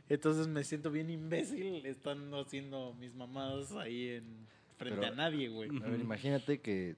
entonces 0.09 0.49
me 0.49 0.65
siento 0.65 0.91
bien 0.91 1.11
imbécil 1.11 1.87
estando 1.87 2.41
haciendo 2.41 2.95
mis 2.95 3.15
mamadas 3.15 3.73
ahí 3.73 4.09
en 4.09 4.47
frente 4.79 5.01
Pero- 5.01 5.13
a 5.13 5.17
nadie, 5.17 5.49
güey. 5.49 5.71
A 5.85 5.89
ver, 5.89 6.01
imagínate 6.01 6.61
que 6.61 6.97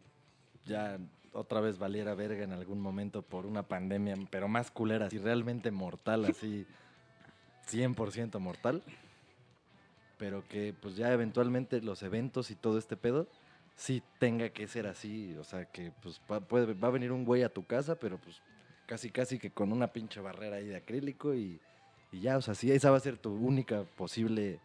ya 0.64 0.98
otra 1.32 1.60
vez 1.60 1.78
valiera 1.78 2.14
verga 2.14 2.44
en 2.44 2.52
algún 2.52 2.80
momento 2.80 3.22
por 3.22 3.46
una 3.46 3.62
pandemia, 3.62 4.16
pero 4.30 4.48
más 4.48 4.70
culera, 4.70 5.06
así 5.06 5.18
realmente 5.18 5.70
mortal, 5.70 6.24
así 6.26 6.66
100% 7.70 8.38
mortal. 8.38 8.82
Pero 10.18 10.46
que 10.48 10.72
pues 10.80 10.96
ya 10.96 11.12
eventualmente 11.12 11.80
los 11.80 12.02
eventos 12.02 12.50
y 12.50 12.54
todo 12.54 12.78
este 12.78 12.96
pedo 12.96 13.26
sí 13.76 14.02
tenga 14.18 14.50
que 14.50 14.66
ser 14.66 14.86
así, 14.86 15.34
o 15.36 15.44
sea, 15.44 15.64
que 15.66 15.92
pues 16.02 16.20
va, 16.30 16.40
puede, 16.40 16.74
va 16.74 16.88
a 16.88 16.92
venir 16.92 17.12
un 17.12 17.24
güey 17.24 17.42
a 17.42 17.52
tu 17.52 17.64
casa, 17.64 17.96
pero 17.96 18.18
pues 18.18 18.40
casi 18.86 19.10
casi 19.10 19.38
que 19.38 19.50
con 19.50 19.72
una 19.72 19.92
pinche 19.92 20.20
barrera 20.20 20.56
ahí 20.56 20.66
de 20.66 20.76
acrílico 20.76 21.34
y, 21.34 21.60
y 22.10 22.20
ya, 22.20 22.36
o 22.36 22.42
sea, 22.42 22.54
sí, 22.54 22.70
esa 22.70 22.90
va 22.90 22.96
a 22.96 23.00
ser 23.00 23.18
tu 23.18 23.34
única 23.34 23.84
posible 23.84 24.60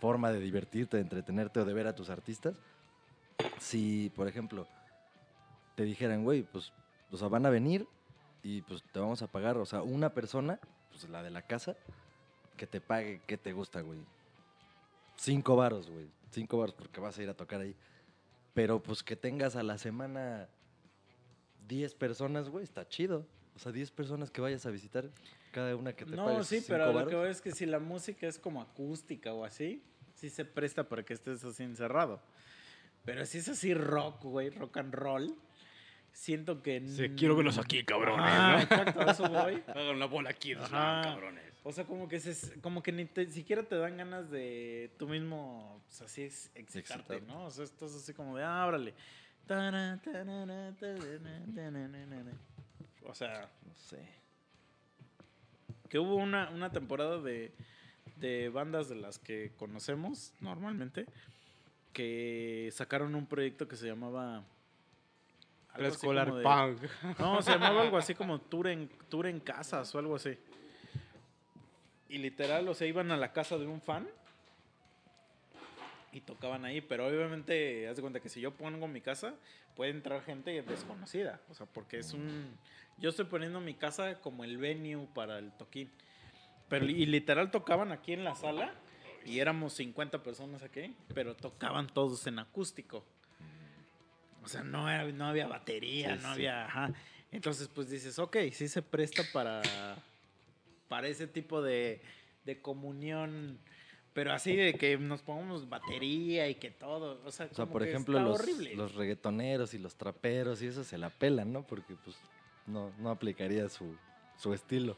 forma 0.00 0.32
de 0.32 0.40
divertirte, 0.40 0.96
de 0.96 1.02
entretenerte 1.02 1.60
o 1.60 1.64
de 1.64 1.74
ver 1.74 1.86
a 1.86 1.94
tus 1.94 2.10
artistas 2.10 2.56
si, 3.58 4.10
por 4.14 4.28
ejemplo, 4.28 4.66
te 5.74 5.84
dijeran, 5.84 6.24
güey, 6.24 6.42
pues, 6.42 6.72
o 7.10 7.16
sea, 7.16 7.28
van 7.28 7.46
a 7.46 7.50
venir 7.50 7.86
y 8.42 8.62
pues 8.62 8.82
te 8.92 9.00
vamos 9.00 9.22
a 9.22 9.26
pagar, 9.26 9.56
o 9.58 9.66
sea, 9.66 9.82
una 9.82 10.10
persona, 10.10 10.58
pues 10.90 11.08
la 11.08 11.22
de 11.22 11.30
la 11.30 11.42
casa, 11.42 11.76
que 12.56 12.66
te 12.66 12.80
pague, 12.80 13.20
¿qué 13.26 13.36
te 13.36 13.52
gusta, 13.52 13.80
güey? 13.80 14.00
Cinco 15.16 15.56
varos, 15.56 15.90
güey. 15.90 16.10
Cinco 16.30 16.58
varos 16.58 16.74
porque 16.74 17.00
vas 17.00 17.18
a 17.18 17.22
ir 17.22 17.28
a 17.28 17.34
tocar 17.34 17.60
ahí. 17.60 17.74
Pero 18.54 18.82
pues 18.82 19.02
que 19.02 19.16
tengas 19.16 19.56
a 19.56 19.62
la 19.62 19.78
semana 19.78 20.48
10 21.68 21.94
personas, 21.94 22.48
güey, 22.48 22.64
está 22.64 22.88
chido. 22.88 23.26
O 23.54 23.58
sea, 23.58 23.72
10 23.72 23.90
personas 23.90 24.30
que 24.30 24.40
vayas 24.40 24.64
a 24.66 24.70
visitar, 24.70 25.10
cada 25.52 25.76
una 25.76 25.92
que 25.92 26.04
te 26.04 26.16
No, 26.16 26.42
sí, 26.44 26.62
pero 26.66 26.86
cinco 26.86 27.00
lo 27.00 27.06
que 27.06 27.14
veo 27.14 27.26
es 27.26 27.40
que 27.40 27.52
si 27.52 27.66
la 27.66 27.78
música 27.78 28.26
es 28.26 28.38
como 28.38 28.62
acústica 28.62 29.32
o 29.32 29.44
así, 29.44 29.82
sí 30.14 30.30
se 30.30 30.44
presta 30.44 30.88
para 30.88 31.02
que 31.04 31.12
estés 31.12 31.44
así 31.44 31.62
encerrado. 31.62 32.20
Pero 33.04 33.24
si 33.26 33.38
es 33.38 33.48
así 33.48 33.74
rock, 33.74 34.22
güey, 34.24 34.50
rock 34.50 34.76
and 34.78 34.94
roll, 34.94 35.34
siento 36.12 36.62
que... 36.62 36.80
Sí, 36.86 37.10
quiero 37.16 37.36
verlos 37.36 37.58
aquí, 37.58 37.84
cabrones, 37.84 38.26
Ah, 38.28 38.52
¿no? 38.56 38.62
exacto, 38.62 39.00
a 39.00 39.10
eso 39.12 39.28
voy. 39.28 39.62
Hagan 39.68 39.96
una 39.96 40.06
bola 40.06 40.30
aquí, 40.30 40.54
cabrones. 40.54 41.49
O 41.62 41.72
sea, 41.72 41.84
como 41.84 42.08
que 42.08 42.18
se, 42.20 42.58
como 42.60 42.82
que 42.82 42.90
ni 42.90 43.04
te- 43.04 43.30
siquiera 43.30 43.62
te 43.62 43.76
dan 43.76 43.96
ganas 43.98 44.30
de 44.30 44.90
tú 44.98 45.06
mismo, 45.08 45.82
pues 45.86 46.00
así 46.02 46.22
es, 46.22 46.50
excitarte, 46.54 47.16
Excitarte. 47.16 47.20
¿no? 47.26 47.44
O 47.46 47.50
sea, 47.50 47.64
estás 47.64 47.94
así 47.94 48.14
como 48.14 48.36
de, 48.36 48.44
ah, 48.44 48.64
órale. 48.66 48.94
O 53.04 53.14
sea, 53.14 53.50
No 53.66 53.74
sé. 53.74 53.98
que 55.88 55.98
hubo 55.98 56.14
una, 56.16 56.50
una 56.50 56.70
temporada 56.70 57.20
de, 57.20 57.52
de 58.16 58.48
bandas 58.48 58.88
de 58.88 58.94
las 58.96 59.18
que 59.18 59.52
conocemos 59.58 60.32
normalmente 60.40 61.06
que 61.92 62.70
sacaron 62.72 63.14
un 63.16 63.26
proyecto 63.26 63.66
que 63.66 63.76
se 63.76 63.86
llamaba... 63.86 64.44
algo 66.28 66.36
de- 66.38 66.44
punk. 66.44 67.18
No, 67.18 67.42
se 67.42 67.50
llamaba 67.50 67.82
algo 67.82 67.98
así 67.98 68.14
como 68.14 68.40
tour 68.40 68.68
en, 68.68 68.88
tour 69.08 69.26
en 69.26 69.40
casas 69.40 69.92
o 69.94 69.98
algo 69.98 70.14
así. 70.16 70.38
Y 72.10 72.18
literal, 72.18 72.68
o 72.68 72.74
sea, 72.74 72.86
iban 72.86 73.10
a 73.12 73.16
la 73.16 73.32
casa 73.32 73.56
de 73.56 73.66
un 73.66 73.80
fan 73.80 74.06
y 76.12 76.20
tocaban 76.20 76.64
ahí, 76.64 76.80
pero 76.80 77.06
obviamente, 77.06 77.86
haz 77.88 77.96
de 77.96 78.02
cuenta 78.02 78.18
que 78.20 78.28
si 78.28 78.40
yo 78.40 78.50
pongo 78.50 78.88
mi 78.88 79.00
casa, 79.00 79.34
puede 79.76 79.92
entrar 79.92 80.20
gente 80.22 80.60
desconocida, 80.62 81.40
o 81.48 81.54
sea, 81.54 81.66
porque 81.66 81.98
es 81.98 82.12
un... 82.12 82.50
Yo 82.98 83.10
estoy 83.10 83.26
poniendo 83.26 83.60
mi 83.60 83.74
casa 83.74 84.20
como 84.20 84.42
el 84.44 84.58
venue 84.58 85.06
para 85.14 85.38
el 85.38 85.52
toquín. 85.52 85.88
Pero, 86.68 86.84
y 86.86 87.06
literal 87.06 87.50
tocaban 87.50 87.92
aquí 87.92 88.12
en 88.12 88.24
la 88.24 88.34
sala 88.34 88.74
y 89.24 89.38
éramos 89.38 89.72
50 89.74 90.22
personas 90.22 90.62
aquí, 90.62 90.94
pero 91.14 91.34
tocaban 91.34 91.86
todos 91.86 92.26
en 92.26 92.38
acústico. 92.40 93.04
O 94.42 94.48
sea, 94.48 94.62
no, 94.64 94.86
no 95.12 95.26
había 95.26 95.46
batería, 95.46 96.16
Sí, 96.16 96.22
no 96.22 96.28
sí. 96.28 96.28
había... 96.28 96.66
Ajá. 96.66 96.92
Entonces, 97.32 97.68
pues 97.68 97.88
dices, 97.88 98.18
ok, 98.18 98.36
sí 98.52 98.66
se 98.68 98.82
presta 98.82 99.22
para, 99.32 99.62
para 100.90 101.06
ese 101.08 101.26
tipo 101.26 101.62
de, 101.62 102.02
de 102.44 102.60
comunión, 102.60 103.58
pero 104.12 104.32
así 104.32 104.56
de 104.56 104.74
que 104.74 104.98
nos 104.98 105.22
pongamos 105.22 105.68
batería 105.68 106.48
y 106.48 106.56
que 106.56 106.70
todo. 106.70 107.22
O 107.24 107.30
sea, 107.30 107.46
O 107.46 107.54
sea, 107.54 107.64
como 107.64 107.72
por 107.72 107.82
que 107.84 107.90
ejemplo, 107.90 108.18
está 108.18 108.28
los, 108.28 108.40
horrible. 108.40 108.74
los 108.74 108.94
reggaetoneros 108.96 109.72
y 109.72 109.78
los 109.78 109.94
traperos 109.96 110.60
y 110.62 110.66
eso 110.66 110.82
se 110.84 110.98
la 110.98 111.10
pelan, 111.10 111.52
¿no? 111.52 111.62
Porque 111.66 111.94
pues 112.04 112.16
no, 112.66 112.92
no 112.98 113.10
aplicaría 113.10 113.68
su, 113.68 113.96
su 114.36 114.52
estilo 114.52 114.96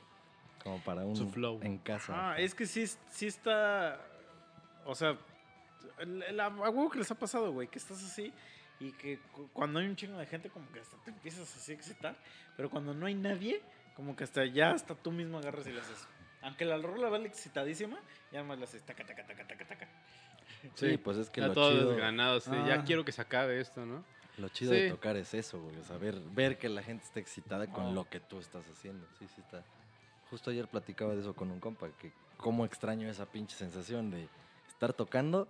como 0.64 0.82
para 0.82 1.04
un 1.04 1.14
Su 1.14 1.28
flow. 1.28 1.60
en 1.62 1.76
casa. 1.76 2.32
Ah, 2.32 2.40
es 2.40 2.54
que 2.54 2.64
sí, 2.66 2.86
sí 3.10 3.26
está. 3.26 4.00
O 4.86 4.94
sea, 4.94 5.18
el, 5.98 6.22
el- 6.22 6.40
a 6.40 6.48
huevo 6.48 6.88
que 6.90 6.98
les 6.98 7.10
ha 7.10 7.14
pasado, 7.18 7.52
güey, 7.52 7.68
que 7.68 7.78
estás 7.78 8.02
así 8.02 8.32
y 8.80 8.92
que 8.92 9.18
cu- 9.32 9.48
cuando 9.52 9.78
hay 9.78 9.86
un 9.86 9.94
chingo 9.96 10.16
de 10.18 10.26
gente, 10.26 10.48
como 10.48 10.70
que 10.72 10.80
hasta 10.80 10.96
te 11.04 11.10
empiezas 11.10 11.54
así 11.54 11.72
a 11.72 11.74
excitar, 11.74 12.16
pero 12.56 12.70
cuando 12.70 12.94
no 12.94 13.04
hay 13.06 13.14
nadie, 13.14 13.60
como 13.94 14.16
que 14.16 14.24
hasta 14.24 14.44
ya 14.44 14.70
hasta 14.72 14.94
tú 14.94 15.12
mismo 15.12 15.38
agarras 15.38 15.66
y 15.66 15.72
le 15.72 15.80
haces. 15.80 16.06
Aunque 16.42 16.64
la 16.64 16.76
rola 16.78 17.08
va 17.08 17.18
excitadísima, 17.18 17.98
ya 18.32 18.42
más 18.42 18.58
le 18.58 18.64
haces 18.64 18.82
taca, 18.82 19.04
taca, 19.06 19.24
taca, 19.26 19.46
taca, 19.46 19.66
taca. 19.66 19.88
sí, 20.74 20.96
pues 20.96 21.16
es 21.18 21.30
que 21.30 21.40
lo 21.40 21.52
todo 21.52 21.70
chido, 21.72 21.88
desgranado, 21.90 22.38
así, 22.38 22.50
Ah. 22.52 22.64
ya 22.66 22.84
quiero 22.84 23.04
que 23.04 23.12
se 23.12 23.20
acabe 23.22 23.60
esto, 23.60 23.84
¿no? 23.86 24.04
lo 24.38 24.48
chido 24.48 24.72
Sí. 24.72 24.80
de 24.80 24.90
tocar 24.90 25.16
es 25.18 25.34
eso, 25.34 25.60
güey. 25.60 25.76
O 25.76 25.84
sea, 25.84 25.98
ver, 25.98 26.18
ver 26.32 26.56
que 26.56 26.68
la 26.70 26.82
gente 26.82 27.04
está 27.04 27.20
excitada 27.20 27.66
con 27.66 27.94
lo 27.94 28.08
que 28.08 28.18
tú 28.18 28.38
estás 28.40 28.66
haciendo. 28.66 29.06
Sí, 29.18 29.28
sí 29.28 29.42
está. 29.42 29.62
Justo 30.30 30.50
ayer 30.50 30.66
platicaba 30.68 31.12
de 31.14 31.20
eso 31.20 31.34
con 31.34 31.50
un 31.50 31.60
compa, 31.60 31.88
que 32.00 32.12
cómo 32.38 32.64
extraño 32.64 33.08
esa 33.10 33.26
pinche 33.26 33.54
sensación 33.54 34.10
de 34.10 34.28
estar 34.68 34.94
tocando 34.94 35.46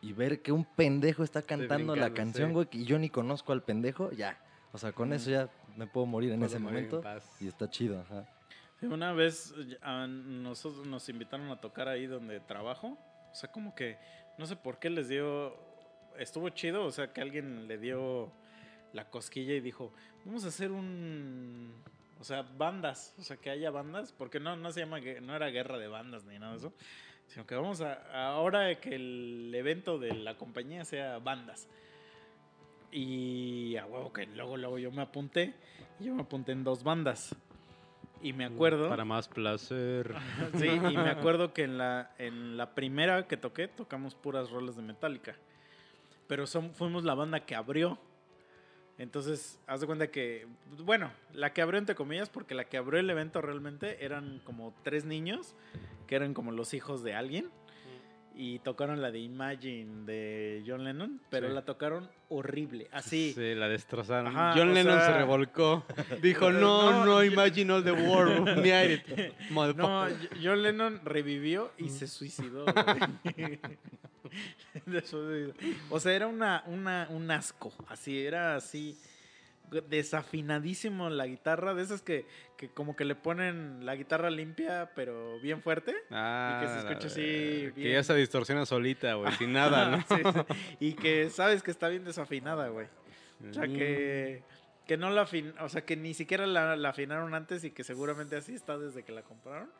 y 0.00 0.14
ver 0.14 0.40
que 0.40 0.50
un 0.50 0.64
pendejo 0.64 1.22
está 1.24 1.42
cantando 1.42 1.94
la 1.94 2.14
canción, 2.14 2.48
sí. 2.48 2.54
güey, 2.54 2.68
y 2.72 2.84
yo 2.86 2.98
ni 2.98 3.10
conozco 3.10 3.52
al 3.52 3.62
pendejo, 3.62 4.10
ya. 4.12 4.38
O 4.72 4.78
sea, 4.78 4.92
con 4.92 5.12
eso 5.12 5.30
ya 5.30 5.50
me 5.76 5.86
puedo 5.86 6.06
morir 6.06 6.32
en 6.32 6.38
Puedo 6.40 6.50
ese 6.50 6.58
morir 6.58 6.78
en 6.78 6.84
momento 6.86 7.02
paz. 7.02 7.36
y 7.40 7.48
está 7.48 7.68
chido, 7.70 8.00
ajá. 8.00 8.26
Sí, 8.80 8.86
una 8.86 9.12
vez 9.12 9.54
a 9.80 10.06
nosotros 10.06 10.86
nos 10.86 11.08
invitaron 11.08 11.50
a 11.50 11.60
tocar 11.60 11.88
ahí 11.88 12.06
donde 12.06 12.40
trabajo. 12.40 12.98
O 13.30 13.34
sea, 13.34 13.50
como 13.50 13.74
que 13.74 13.98
no 14.38 14.46
sé 14.46 14.56
por 14.56 14.78
qué 14.78 14.90
les 14.90 15.08
dio. 15.08 15.56
Estuvo 16.18 16.48
chido, 16.50 16.84
o 16.84 16.90
sea, 16.90 17.12
que 17.12 17.20
alguien 17.20 17.68
le 17.68 17.78
dio 17.78 18.32
la 18.92 19.08
cosquilla 19.08 19.54
y 19.54 19.60
dijo: 19.60 19.92
Vamos 20.24 20.44
a 20.44 20.48
hacer 20.48 20.72
un. 20.72 21.72
O 22.18 22.24
sea, 22.24 22.42
bandas. 22.42 23.14
O 23.18 23.22
sea, 23.22 23.36
que 23.36 23.50
haya 23.50 23.70
bandas. 23.70 24.12
Porque 24.12 24.40
no, 24.40 24.56
no 24.56 24.70
se 24.72 24.80
llama. 24.80 24.98
No 25.22 25.34
era 25.34 25.48
guerra 25.48 25.78
de 25.78 25.88
bandas 25.88 26.24
ni 26.24 26.38
nada 26.38 26.52
de 26.52 26.58
eso. 26.58 26.72
Sino 27.26 27.46
que 27.46 27.54
vamos 27.54 27.80
a. 27.80 27.94
Ahora 28.28 28.74
que 28.74 28.94
el 28.94 29.52
evento 29.54 29.98
de 29.98 30.12
la 30.14 30.36
compañía 30.36 30.84
sea 30.84 31.18
bandas. 31.18 31.68
Y 32.96 33.76
a 33.76 33.84
huevo 33.84 34.10
que 34.10 34.24
luego, 34.24 34.56
luego 34.56 34.78
yo 34.78 34.90
me 34.90 35.02
apunté. 35.02 35.52
Y 36.00 36.04
yo 36.04 36.14
me 36.14 36.22
apunté 36.22 36.52
en 36.52 36.64
dos 36.64 36.82
bandas. 36.82 37.36
Y 38.22 38.32
me 38.32 38.46
acuerdo. 38.46 38.88
Para 38.88 39.04
más 39.04 39.28
placer. 39.28 40.14
Sí, 40.54 40.66
y 40.66 40.96
me 40.96 41.10
acuerdo 41.10 41.52
que 41.52 41.64
en 41.64 41.76
la, 41.76 42.12
en 42.16 42.56
la 42.56 42.74
primera 42.74 43.28
que 43.28 43.36
toqué, 43.36 43.68
tocamos 43.68 44.14
puras 44.14 44.50
rolas 44.50 44.76
de 44.76 44.82
Metallica. 44.82 45.36
Pero 46.26 46.46
son, 46.46 46.72
fuimos 46.72 47.04
la 47.04 47.12
banda 47.12 47.40
que 47.40 47.54
abrió. 47.54 47.98
Entonces, 48.96 49.60
haz 49.66 49.82
de 49.82 49.86
cuenta 49.86 50.10
que, 50.10 50.46
bueno, 50.78 51.10
la 51.34 51.52
que 51.52 51.60
abrió 51.60 51.78
entre 51.78 51.94
comillas, 51.94 52.30
porque 52.30 52.54
la 52.54 52.64
que 52.64 52.78
abrió 52.78 52.98
el 52.98 53.10
evento 53.10 53.42
realmente 53.42 54.06
eran 54.06 54.40
como 54.42 54.74
tres 54.84 55.04
niños, 55.04 55.54
que 56.06 56.16
eran 56.16 56.32
como 56.32 56.50
los 56.50 56.72
hijos 56.72 57.04
de 57.04 57.12
alguien. 57.12 57.50
Y 58.38 58.58
tocaron 58.58 59.00
la 59.00 59.10
de 59.10 59.18
Imagine 59.20 60.04
de 60.04 60.62
John 60.66 60.84
Lennon, 60.84 61.20
pero 61.30 61.48
Sí. 61.48 61.54
la 61.54 61.64
tocaron 61.64 62.10
horrible. 62.28 62.86
Así. 62.92 63.32
Sí, 63.34 63.54
la 63.54 63.66
destrozaron. 63.68 64.26
Ajá, 64.26 64.52
John 64.54 64.74
Lennon 64.74 65.00
se 65.00 65.12
revolcó. 65.16 65.84
Dijo, 66.22 66.50
no, 66.50 67.04
No, 67.06 67.24
imagine 67.24 67.72
all 67.72 67.82
the 67.82 67.92
world. 67.92 68.58
Near 68.62 68.90
it, 68.90 69.06
No, 69.08 69.54
motherfucker". 69.54 70.30
John 70.42 70.62
Lennon 70.62 71.00
revivió 71.04 71.72
y 71.78 71.88
se 71.88 72.06
suicidó. 72.06 72.66
o 75.90 76.00
sea, 76.00 76.12
era 76.12 76.26
una, 76.26 76.62
una, 76.66 77.06
un 77.10 77.30
asco. 77.30 77.72
Así, 77.88 78.24
era 78.24 78.56
así. 78.56 78.98
Desafinadísimo 79.88 81.10
la 81.10 81.26
guitarra. 81.26 81.74
De 81.74 81.82
esas 81.82 82.02
que, 82.02 82.26
que 82.56 82.68
como 82.68 82.94
que 82.96 83.04
le 83.04 83.14
ponen 83.14 83.84
la 83.84 83.94
guitarra 83.96 84.30
limpia, 84.30 84.90
pero 84.94 85.40
bien 85.40 85.62
fuerte. 85.62 85.94
Ah, 86.10 86.58
Y 86.60 86.64
que 86.64 86.68
se 86.68 86.74
la 86.74 86.90
escucha 86.90 87.06
así. 87.08 87.72
Que 87.74 87.92
ya 87.92 88.02
se 88.02 88.14
distorsiona 88.14 88.66
solita, 88.66 89.14
güey, 89.14 89.32
sin 89.32 89.52
nada, 89.52 89.90
¿no? 89.90 89.96
Sí, 89.98 90.22
sí. 90.22 90.56
Y 90.80 90.92
que 90.94 91.30
sabes 91.30 91.62
que 91.62 91.70
está 91.70 91.88
bien 91.88 92.04
desafinada, 92.04 92.68
güey. 92.68 92.86
O 93.50 93.52
sea, 93.52 93.66
que, 93.66 94.42
que 94.86 94.96
no 94.96 95.10
la 95.10 95.22
afin, 95.22 95.52
o 95.60 95.68
sea, 95.68 95.84
que 95.84 95.96
ni 95.96 96.14
siquiera 96.14 96.46
la, 96.46 96.74
la 96.76 96.88
afinaron 96.90 97.34
antes 97.34 97.64
y 97.64 97.70
que 97.70 97.84
seguramente 97.84 98.36
así 98.36 98.54
está 98.54 98.78
desde 98.78 99.02
que 99.02 99.12
la 99.12 99.22
compraron. 99.22 99.70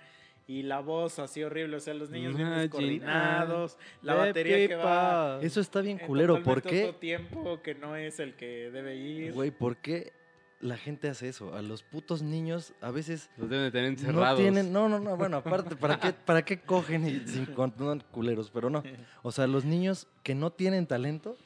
Y 0.49 0.63
la 0.63 0.79
voz 0.81 1.19
así 1.19 1.43
horrible, 1.43 1.77
o 1.77 1.81
sea, 1.81 1.93
los 1.95 2.11
niños 2.11 2.37
bien 2.37 2.49
descoordinados, 2.51 3.79
la 4.01 4.13
the 4.13 4.19
batería 4.29 4.69
que 4.69 4.77
va. 4.77 5.41
Eso 5.43 5.61
está 5.61 5.81
bien 5.81 5.99
en 5.99 6.07
culero, 6.07 6.41
¿por 6.43 6.63
qué? 6.63 6.85
otro 6.85 7.01
tiempo 7.01 7.63
que 7.63 7.75
no 7.75 7.97
es 7.97 8.21
el 8.21 8.37
que 8.37 8.71
debe 8.71 8.95
ir. 8.95 9.33
Güey, 9.33 9.51
¿por 9.51 9.77
qué 9.79 10.13
la 10.61 10.77
gente 10.77 11.09
hace 11.09 11.29
eso? 11.29 11.53
A 11.55 11.63
los 11.63 11.83
putos 11.83 12.23
niños 12.23 12.75
a 12.81 12.93
veces 12.93 13.29
Los 13.37 13.51
deben 13.51 13.65
de 13.65 13.71
tener 13.73 13.91
no 13.91 13.99
encerrados. 13.99 14.41
tienen, 14.41 14.73
no, 14.73 14.89
no, 14.89 15.01
no, 15.01 15.17
bueno, 15.17 15.39
aparte, 15.39 15.75
¿para 15.75 15.99
qué, 15.99 16.13
para 16.13 16.45
qué 16.45 16.61
cogen 16.61 17.09
y 17.09 17.21
sin 17.27 17.49
no, 17.57 17.99
culeros? 18.13 18.51
Pero 18.51 18.71
no. 18.71 18.85
O 19.23 19.33
sea, 19.33 19.49
los 19.49 19.65
niños 19.65 20.07
que 20.23 20.37
no 20.37 20.53
tienen 20.53 20.87
talento 20.87 21.37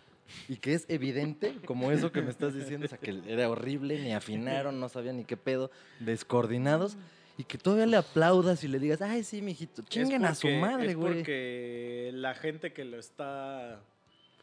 y 0.48 0.56
que 0.56 0.74
es 0.74 0.84
evidente, 0.88 1.56
como 1.64 1.90
eso 1.90 2.12
que 2.12 2.22
me 2.22 2.30
estás 2.30 2.54
diciendo, 2.54 2.86
o 2.86 2.88
sea, 2.88 2.98
que 2.98 3.20
era 3.26 3.48
horrible, 3.48 4.00
ni 4.00 4.12
afinaron, 4.12 4.78
no 4.78 4.88
sabían 4.88 5.16
ni 5.16 5.24
qué 5.24 5.36
pedo, 5.36 5.70
descoordinados, 6.00 6.96
y 7.40 7.44
que 7.44 7.56
todavía 7.58 7.86
le 7.86 7.96
aplaudas 7.96 8.62
y 8.64 8.68
le 8.68 8.78
digas, 8.78 9.00
ay, 9.02 9.24
sí, 9.24 9.40
mijito, 9.40 9.82
chinguen 9.88 10.24
a 10.26 10.34
su 10.34 10.48
madre, 10.48 10.90
es 10.90 10.96
güey. 10.96 11.14
porque 11.14 12.10
la 12.14 12.34
gente 12.34 12.72
que 12.72 12.84
lo 12.84 12.98
está... 12.98 13.80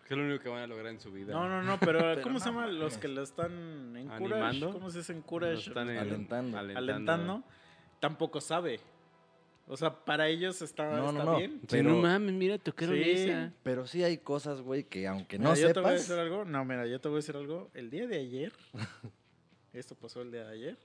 Que 0.07 0.13
es 0.13 0.17
lo 0.17 0.23
único 0.25 0.41
que 0.41 0.47
van 0.49 0.61
a 0.63 0.67
lograr 0.67 0.87
en 0.93 0.99
su 1.01 1.11
vida. 1.11 1.33
No, 1.33 1.47
no, 1.49 1.61
no, 1.61 1.77
pero, 1.81 1.99
Pero 1.99 2.21
¿cómo 2.21 2.33
no 2.35 2.39
se 2.39 2.45
llama? 2.45 2.67
Los 2.67 2.97
que 2.97 3.07
lo 3.09 3.21
están 3.21 3.95
en 3.97 4.07
Courage. 4.07 4.23
¿Animando? 4.33 4.71
¿Cómo 4.71 4.89
se 4.89 4.99
dice 4.99 5.11
en 5.11 5.19
Los 5.19 5.27
Courage? 5.27 5.67
están 5.67 5.89
en- 5.89 5.97
Alentando. 5.97 6.57
alentando, 6.57 7.43
tampoco 7.99 8.39
sabe. 8.41 8.79
O 9.67 9.75
sea, 9.75 9.93
para 10.05 10.29
ellos 10.29 10.61
está, 10.61 10.85
No, 10.89 11.11
no, 11.11 11.19
está 11.19 11.23
no. 11.25 11.37
bien. 11.37 11.59
Sí, 11.61 11.67
Pero- 11.69 11.89
no 11.89 11.97
mames, 11.97 12.33
mira, 12.33 12.57
tocaron 12.57 12.95
Sí. 12.95 13.01
esa. 13.05 13.51
Pero 13.63 13.85
sí 13.85 14.01
hay 14.01 14.17
cosas, 14.17 14.61
güey, 14.61 14.85
que 14.85 15.05
aunque 15.07 15.37
Mira, 15.37 15.49
no 15.51 15.55
yo 15.57 15.73
te 15.73 15.79
voy 15.81 15.89
a 15.89 15.97
sepas, 15.97 16.07
decir 16.07 16.19
algo. 16.23 16.45
No, 16.45 16.63
mira, 16.63 16.87
yo 16.87 17.01
te 17.01 17.09
voy 17.09 17.17
a 17.17 17.19
decir 17.19 17.35
algo. 17.35 17.69
El 17.73 17.89
día 17.89 18.07
de 18.07 18.15
ayer, 18.17 18.53
esto 19.73 19.93
pasó 19.95 20.21
el 20.21 20.31
día 20.31 20.45
de 20.45 20.53
ayer, 20.53 20.77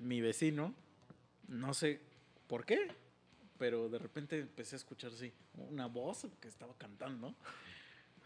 mi 0.00 0.20
vecino, 0.20 0.74
no 1.48 1.74
sé 1.74 2.00
por 2.46 2.64
qué, 2.64 2.88
pero 3.58 3.88
de 3.88 3.98
repente 3.98 4.38
empecé 4.40 4.76
a 4.76 4.78
escuchar 4.78 5.10
así 5.12 5.32
una 5.70 5.86
voz 5.86 6.26
que 6.40 6.48
estaba 6.48 6.74
cantando. 6.78 7.34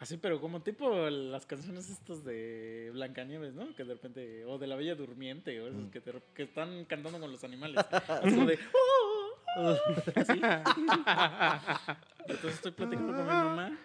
Así, 0.00 0.16
pero 0.16 0.40
como 0.40 0.60
tipo 0.62 1.10
las 1.10 1.44
canciones 1.44 1.90
estas 1.90 2.24
de 2.24 2.90
Blancanieves, 2.92 3.54
¿no? 3.54 3.74
Que 3.74 3.82
de 3.84 3.94
repente, 3.94 4.44
o 4.44 4.56
de 4.56 4.68
La 4.68 4.76
Bella 4.76 4.94
Durmiente, 4.94 5.60
o 5.60 5.66
esos 5.66 5.82
Mm. 5.82 5.90
que, 5.90 6.04
rep- 6.04 6.22
que 6.34 6.44
están 6.44 6.84
cantando 6.84 7.18
con 7.18 7.32
los 7.32 7.42
animales. 7.42 7.84
Así 8.08 8.46
de, 8.46 8.58
"Oh", 9.56 9.76
así. 10.14 10.40
Entonces 12.28 12.54
estoy 12.54 12.72
platicando 12.72 13.12
con 13.12 13.22
mi 13.24 13.30
mamá 13.32 13.76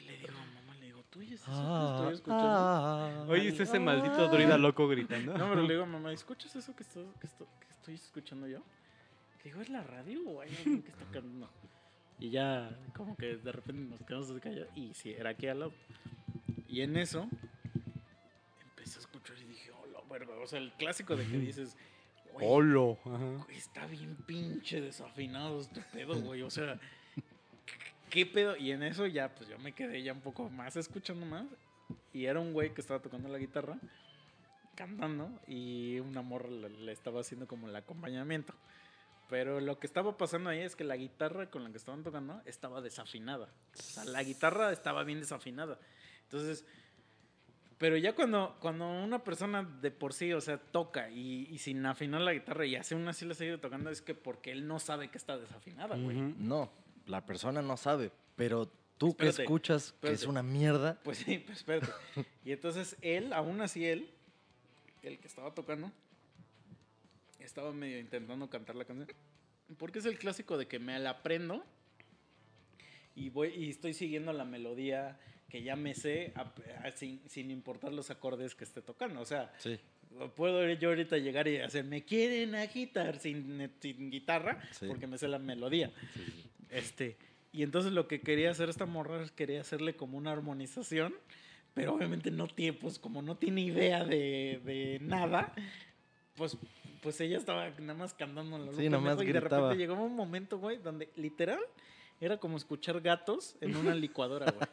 y 0.00 0.05
le 1.18 1.24
le 1.24 1.30
digo, 1.30 1.42
¿tú 1.42 1.42
oyes 1.42 1.42
¿es 1.42 1.42
eso 1.42 1.52
que 1.52 1.94
estoy 1.96 2.14
escuchando? 2.14 2.44
ah, 2.48 3.24
Oye, 3.28 3.48
es 3.48 3.60
ese 3.60 3.78
maldito 3.78 4.28
druida 4.28 4.58
loco 4.58 4.86
gritando. 4.88 5.36
No, 5.36 5.48
pero 5.50 5.62
le 5.62 5.72
digo 5.74 5.82
a 5.82 5.86
mamá, 5.96 6.12
¿escuchas 6.12 6.54
eso 6.56 6.74
que, 6.76 6.82
esto- 6.82 7.12
que, 7.20 7.26
esto- 7.26 7.46
que 7.60 7.66
estoy 7.72 7.94
escuchando 7.94 8.46
yo? 8.46 8.60
Que 9.42 9.50
digo, 9.50 9.60
¿es 9.60 9.68
la 9.70 9.82
radio 9.82 10.20
o 10.28 10.40
hay 10.40 10.50
alguien 10.56 10.82
que 10.82 10.90
está 10.90 11.04
cantando? 11.04 11.48
Y 12.18 12.30
ya, 12.30 12.70
como 12.96 13.16
que 13.16 13.36
de 13.36 13.52
repente 13.52 13.82
nos 13.90 14.00
quedamos 14.02 14.30
así 14.30 14.40
callados. 14.40 14.68
Y 14.74 14.94
sí, 14.94 15.12
era 15.12 15.30
aquí 15.30 15.46
al 15.48 15.60
lado. 15.60 15.72
Y 16.68 16.80
en 16.80 16.96
eso, 16.96 17.28
empecé 18.70 18.98
a 18.98 19.00
escuchar 19.00 19.36
y 19.38 19.44
dije, 19.44 19.70
hola, 19.72 20.00
verga. 20.10 20.34
O 20.42 20.46
sea, 20.46 20.58
el 20.58 20.72
clásico 20.72 21.14
de 21.16 21.26
que 21.26 21.38
dices, 21.38 21.76
güey. 22.32 22.46
Ajá. 23.04 23.44
güey, 23.44 23.56
está 23.56 23.86
bien 23.86 24.16
pinche 24.26 24.80
desafinado 24.80 25.60
este 25.60 25.82
pedo, 25.92 26.18
güey. 26.22 26.42
O 26.42 26.50
sea, 26.50 26.78
¿qué 28.16 28.24
pedo? 28.24 28.56
Y 28.56 28.72
en 28.72 28.82
eso 28.82 29.06
ya, 29.06 29.34
pues 29.34 29.46
yo 29.46 29.58
me 29.58 29.72
quedé 29.72 30.02
ya 30.02 30.14
un 30.14 30.22
poco 30.22 30.48
más 30.48 30.74
escuchando 30.76 31.26
más. 31.26 31.44
Y 32.14 32.24
era 32.24 32.40
un 32.40 32.54
güey 32.54 32.72
que 32.72 32.80
estaba 32.80 33.00
tocando 33.00 33.28
la 33.28 33.36
guitarra, 33.36 33.76
cantando, 34.74 35.30
y 35.46 35.98
una 36.00 36.22
morra 36.22 36.48
le, 36.48 36.92
estaba 36.92 37.20
haciendo 37.20 37.46
como 37.46 37.68
el 37.68 37.76
acompañamiento. 37.76 38.54
Pero 39.28 39.60
lo 39.60 39.78
que 39.78 39.86
estaba 39.86 40.16
pasando 40.16 40.48
ahí 40.48 40.60
es 40.60 40.76
que 40.76 40.84
la 40.84 40.96
guitarra 40.96 41.50
con 41.50 41.62
la 41.62 41.70
que 41.70 41.76
estaban 41.76 42.04
tocando 42.04 42.40
estaba 42.46 42.80
desafinada. 42.80 43.50
O 43.78 43.82
sea, 43.82 44.04
la 44.06 44.22
guitarra 44.22 44.72
estaba 44.72 45.04
bien 45.04 45.20
desafinada. 45.20 45.78
Entonces, 46.22 46.64
pero 47.76 47.98
ya 47.98 48.14
cuando, 48.14 48.56
cuando 48.60 48.88
una 48.88 49.24
persona 49.24 49.62
de 49.62 49.90
por 49.90 50.14
sí, 50.14 50.32
o 50.32 50.40
sea, 50.40 50.56
toca 50.56 51.10
y, 51.10 51.48
y 51.50 51.58
sin 51.58 51.84
afinar 51.84 52.22
la 52.22 52.32
guitarra 52.32 52.64
y 52.64 52.76
hace 52.76 52.94
una 52.94 53.10
así 53.10 53.26
la 53.26 53.34
sigue 53.34 53.58
tocando, 53.58 53.90
es 53.90 54.00
que 54.00 54.14
porque 54.14 54.52
él 54.52 54.66
no 54.66 54.78
sabe 54.78 55.10
que 55.10 55.18
está 55.18 55.36
desafinada, 55.36 55.96
güey. 55.96 56.16
No, 56.38 56.70
la 57.06 57.24
persona 57.24 57.62
no 57.62 57.76
sabe, 57.76 58.10
pero 58.36 58.70
tú 58.98 59.08
Espérate, 59.10 59.36
que 59.36 59.42
escuchas 59.42 59.94
que 60.00 60.10
es 60.12 60.24
una 60.24 60.42
mierda. 60.42 60.98
Pues 61.02 61.18
sí, 61.18 61.38
pues 61.38 61.58
espérate. 61.58 61.92
Y 62.44 62.52
entonces 62.52 62.96
él, 63.00 63.32
aún 63.32 63.60
así 63.60 63.86
él, 63.86 64.10
el 65.02 65.18
que 65.18 65.28
estaba 65.28 65.54
tocando, 65.54 65.90
estaba 67.40 67.72
medio 67.72 67.98
intentando 67.98 68.48
cantar 68.50 68.76
la 68.76 68.84
canción. 68.84 69.08
Porque 69.78 69.98
es 69.98 70.04
el 70.06 70.18
clásico 70.18 70.56
de 70.58 70.66
que 70.68 70.78
me 70.78 70.98
la 70.98 71.10
aprendo 71.10 71.64
y 73.14 73.30
voy 73.30 73.48
y 73.54 73.70
estoy 73.70 73.94
siguiendo 73.94 74.32
la 74.32 74.44
melodía 74.44 75.18
que 75.48 75.62
ya 75.62 75.76
me 75.76 75.94
sé 75.94 76.32
a- 76.34 76.52
a- 76.86 76.90
sin, 76.96 77.20
sin 77.28 77.50
importar 77.50 77.92
los 77.92 78.10
acordes 78.10 78.54
que 78.54 78.64
esté 78.64 78.82
tocando. 78.82 79.20
O 79.20 79.24
sea, 79.24 79.52
Sí, 79.58 79.78
puedo 80.34 80.68
yo 80.74 80.88
ahorita 80.90 81.18
llegar 81.18 81.46
y 81.48 81.58
hacer 81.58 81.84
me 81.84 82.04
quieren 82.04 82.54
agitar 82.54 83.18
sin, 83.18 83.70
sin 83.80 84.10
guitarra 84.10 84.60
Sí. 84.72 84.86
porque 84.86 85.06
me 85.06 85.18
sé 85.18 85.28
la 85.28 85.38
melodía. 85.38 85.92
Este, 86.76 87.16
y 87.52 87.62
entonces 87.62 87.92
lo 87.92 88.06
que 88.06 88.20
quería 88.20 88.50
hacer 88.50 88.68
esta 88.68 88.86
morra 88.86 89.22
es 89.22 89.30
quería 89.30 89.60
hacerle 89.60 89.96
como 89.96 90.18
una 90.18 90.32
armonización, 90.32 91.14
pero 91.74 91.94
obviamente 91.94 92.30
no 92.30 92.46
tiene, 92.48 92.74
pues 92.76 92.98
como 92.98 93.22
no 93.22 93.36
tiene 93.36 93.62
idea 93.62 94.04
de, 94.04 94.60
de 94.64 94.98
nada, 95.00 95.52
pues, 96.36 96.56
pues 97.02 97.20
ella 97.20 97.38
estaba 97.38 97.68
nada 97.70 97.94
más 97.94 98.14
cantando 98.14 98.58
Sí, 98.74 98.84
loco, 98.84 98.90
nomás 98.90 99.16
pendejo, 99.16 99.30
y 99.30 99.32
de 99.32 99.40
repente 99.40 99.76
llegó 99.76 99.94
un 99.94 100.14
momento, 100.16 100.58
güey, 100.58 100.76
donde 100.78 101.10
literal 101.16 101.60
era 102.20 102.38
como 102.38 102.56
escuchar 102.56 103.00
gatos 103.00 103.56
en 103.60 103.76
una 103.76 103.94
licuadora, 103.94 104.50
güey. 104.52 104.68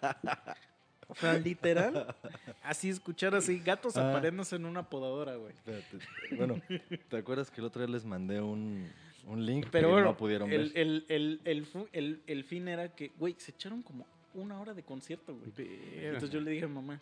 O 1.10 1.16
sea, 1.16 1.34
literal, 1.38 2.16
así 2.64 2.90
escuchar 2.90 3.36
así 3.36 3.60
gatos 3.60 3.98
Ah. 3.98 4.22
en 4.52 4.66
una 4.66 4.90
podadora, 4.90 5.36
güey. 5.36 5.52
espérate. 5.54 6.00
Bueno, 6.36 6.62
¿te 7.10 7.18
acuerdas 7.18 7.52
que 7.52 7.60
el 7.62 7.68
otro 7.68 7.86
día 7.86 7.94
les 7.94 8.06
mandé 8.06 8.42
un, 8.42 8.90
un 9.26 9.46
link 9.46 9.68
Pero 9.72 9.88
que 9.88 9.92
bueno, 9.94 10.08
no 10.10 10.18
pudieron 10.18 10.52
el, 10.52 10.70
ver? 10.70 10.78
el, 10.78 11.06
el, 11.10 11.42
el, 11.46 11.66
fu- 11.66 11.88
el- 11.94 12.22
el 12.28 12.44
fin 12.44 12.68
era 12.68 12.94
que, 12.96 13.12
güey, 13.18 13.36
se 13.38 13.52
echaron 13.52 13.82
como 13.82 14.06
una 14.34 14.60
hora 14.60 14.74
de 14.74 14.84
concierto, 14.84 15.36
güey. 15.36 15.52
Entonces 15.58 16.30
yo 16.32 16.42
le 16.42 16.52
dije 16.52 16.66
a 16.66 16.68
mamá, 16.68 17.00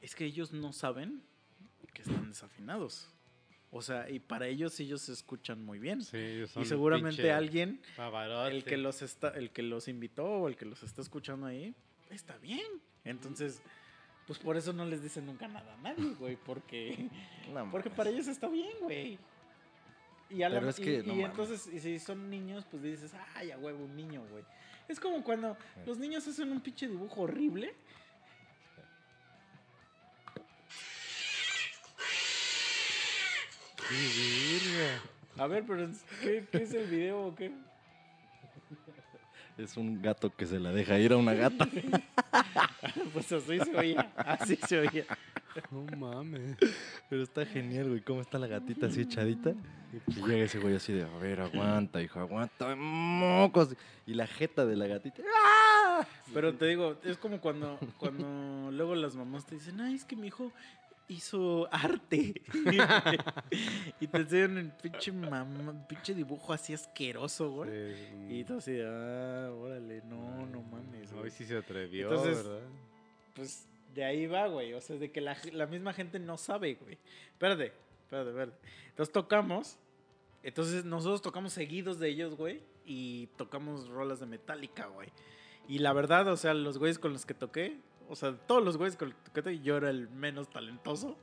es 0.00 0.14
que 0.14 0.24
ellos 0.24 0.52
no 0.52 0.72
saben 0.72 1.22
que 1.92 2.02
están 2.02 2.28
desafinados. 2.28 3.08
O 3.70 3.82
sea, 3.82 4.08
y 4.08 4.20
para 4.20 4.46
ellos 4.46 4.78
ellos 4.78 5.02
se 5.02 5.12
escuchan 5.12 5.64
muy 5.64 5.78
bien. 5.80 6.02
Sí, 6.02 6.16
ellos 6.16 6.50
son 6.50 6.62
y 6.62 6.66
seguramente 6.66 7.32
alguien, 7.32 7.80
pavarote. 7.96 8.54
el 8.56 8.62
que 8.64 8.76
los 8.76 9.02
está, 9.02 9.30
el 9.30 9.50
que 9.50 9.62
los 9.62 9.88
invitó 9.88 10.24
o 10.24 10.48
el 10.48 10.56
que 10.56 10.64
los 10.64 10.82
está 10.84 11.02
escuchando 11.02 11.46
ahí, 11.46 11.74
está 12.10 12.36
bien. 12.38 12.66
Entonces, 13.02 13.60
pues 14.28 14.38
por 14.38 14.56
eso 14.56 14.72
no 14.72 14.84
les 14.84 15.02
dicen 15.02 15.26
nunca 15.26 15.48
nada 15.48 15.74
a 15.74 15.76
nadie, 15.78 16.14
güey, 16.14 16.36
porque 16.36 17.08
No 17.52 17.68
porque 17.72 17.90
para 17.90 18.10
ellos 18.10 18.28
está 18.28 18.48
bien, 18.48 18.70
güey. 18.80 19.18
Y, 20.30 20.42
a 20.42 20.48
la- 20.48 20.68
es 20.68 20.78
y- 20.78 20.82
que, 20.82 20.94
y 20.98 21.02
no 21.06 21.14
mames. 21.14 21.30
entonces, 21.30 21.66
y 21.72 21.80
si 21.80 21.98
son 21.98 22.28
niños, 22.30 22.64
pues 22.70 22.82
dices, 22.82 23.12
ay, 23.34 23.50
a 23.50 23.58
huevo, 23.58 23.84
un 23.84 23.94
niño, 23.96 24.22
güey. 24.30 24.44
Es 24.88 24.98
como 25.00 25.22
cuando 25.24 25.56
los 25.86 25.98
niños 25.98 26.26
hacen 26.26 26.50
un 26.52 26.60
pinche 26.60 26.88
dibujo 26.88 27.22
horrible. 27.22 27.74
A 35.38 35.46
ver, 35.46 35.64
pero 35.66 35.88
¿qué, 36.22 36.44
qué 36.50 36.62
es 36.62 36.72
el 36.74 36.86
video 36.86 37.26
o 37.26 37.34
qué? 37.34 37.50
Es 39.58 39.76
un 39.76 40.00
gato 40.00 40.34
que 40.34 40.46
se 40.46 40.58
la 40.58 40.72
deja 40.72 40.98
ir 40.98 41.12
a 41.12 41.16
una 41.16 41.34
gata. 41.34 41.68
Pues 43.12 43.30
así 43.32 43.58
se 43.60 43.76
oía, 43.76 44.12
así 44.16 44.56
se 44.56 44.80
oía. 44.80 45.04
No 45.70 45.84
mames. 45.96 46.56
Pero 47.08 47.22
está 47.22 47.44
genial, 47.46 47.88
güey. 47.88 48.00
¿Cómo 48.00 48.20
está 48.20 48.38
la 48.38 48.46
gatita 48.46 48.86
así 48.86 49.02
echadita? 49.02 49.54
Y 50.08 50.22
llega 50.26 50.44
ese 50.44 50.58
güey 50.58 50.74
así 50.76 50.92
de, 50.92 51.04
a 51.04 51.18
ver, 51.18 51.40
aguanta, 51.40 52.02
hijo, 52.02 52.18
aguanta, 52.20 52.74
mocos. 52.76 53.76
Y 54.06 54.14
la 54.14 54.26
jeta 54.26 54.66
de 54.66 54.76
la 54.76 54.86
gatita. 54.86 55.22
Pero 56.32 56.54
te 56.54 56.66
digo, 56.66 56.98
es 57.04 57.16
como 57.18 57.40
cuando, 57.40 57.78
cuando 57.98 58.70
luego 58.72 58.94
las 58.94 59.14
mamás 59.14 59.46
te 59.46 59.54
dicen, 59.54 59.80
ay, 59.80 59.94
es 59.94 60.04
que 60.04 60.16
mi 60.16 60.26
hijo 60.28 60.52
hizo 61.08 61.68
arte. 61.72 62.42
y 64.00 64.06
te 64.06 64.16
enseñan 64.16 64.58
el 64.58 64.70
pinche, 64.72 65.12
mamá, 65.12 65.86
pinche 65.86 66.14
dibujo 66.14 66.52
así 66.52 66.74
asqueroso, 66.74 67.50
güey. 67.50 67.70
Y 68.28 68.44
tú 68.44 68.58
así, 68.58 68.72
de, 68.72 68.86
ah, 68.86 69.50
órale, 69.52 70.02
no, 70.06 70.46
no 70.46 70.62
mames, 70.62 71.12
Hoy 71.12 71.30
sí 71.30 71.44
se 71.44 71.56
atrevió, 71.56 72.08
Entonces- 72.08 72.44
¿verdad? 72.44 72.60
Pues 73.34 73.66
de 73.94 74.04
ahí 74.04 74.26
va, 74.26 74.46
güey. 74.48 74.72
O 74.74 74.80
sea, 74.80 74.96
de 74.96 75.10
que 75.10 75.20
la, 75.20 75.36
la 75.52 75.66
misma 75.66 75.92
gente 75.92 76.18
no 76.18 76.36
sabe, 76.36 76.74
güey. 76.74 76.98
Espérate, 77.32 77.72
espérate, 78.04 78.30
espérate. 78.30 78.58
Entonces 78.90 79.12
tocamos. 79.12 79.78
Entonces 80.42 80.84
nosotros 80.84 81.22
tocamos 81.22 81.52
seguidos 81.52 81.98
de 81.98 82.08
ellos, 82.08 82.36
güey. 82.36 82.60
Y 82.84 83.28
tocamos 83.38 83.88
rolas 83.88 84.20
de 84.20 84.26
Metallica, 84.26 84.86
güey. 84.86 85.08
Y 85.68 85.78
la 85.78 85.92
verdad, 85.94 86.28
o 86.28 86.36
sea, 86.36 86.52
los 86.52 86.76
güeyes 86.78 86.98
con 86.98 87.12
los 87.14 87.24
que 87.24 87.32
toqué, 87.32 87.78
o 88.08 88.14
sea, 88.16 88.36
todos 88.36 88.62
los 88.62 88.76
güeyes 88.76 88.96
con 88.96 89.08
los 89.10 89.18
que 89.18 89.30
toqué, 89.30 89.60
yo 89.60 89.78
era 89.78 89.88
el 89.88 90.08
menos 90.10 90.50
talentoso. 90.50 91.16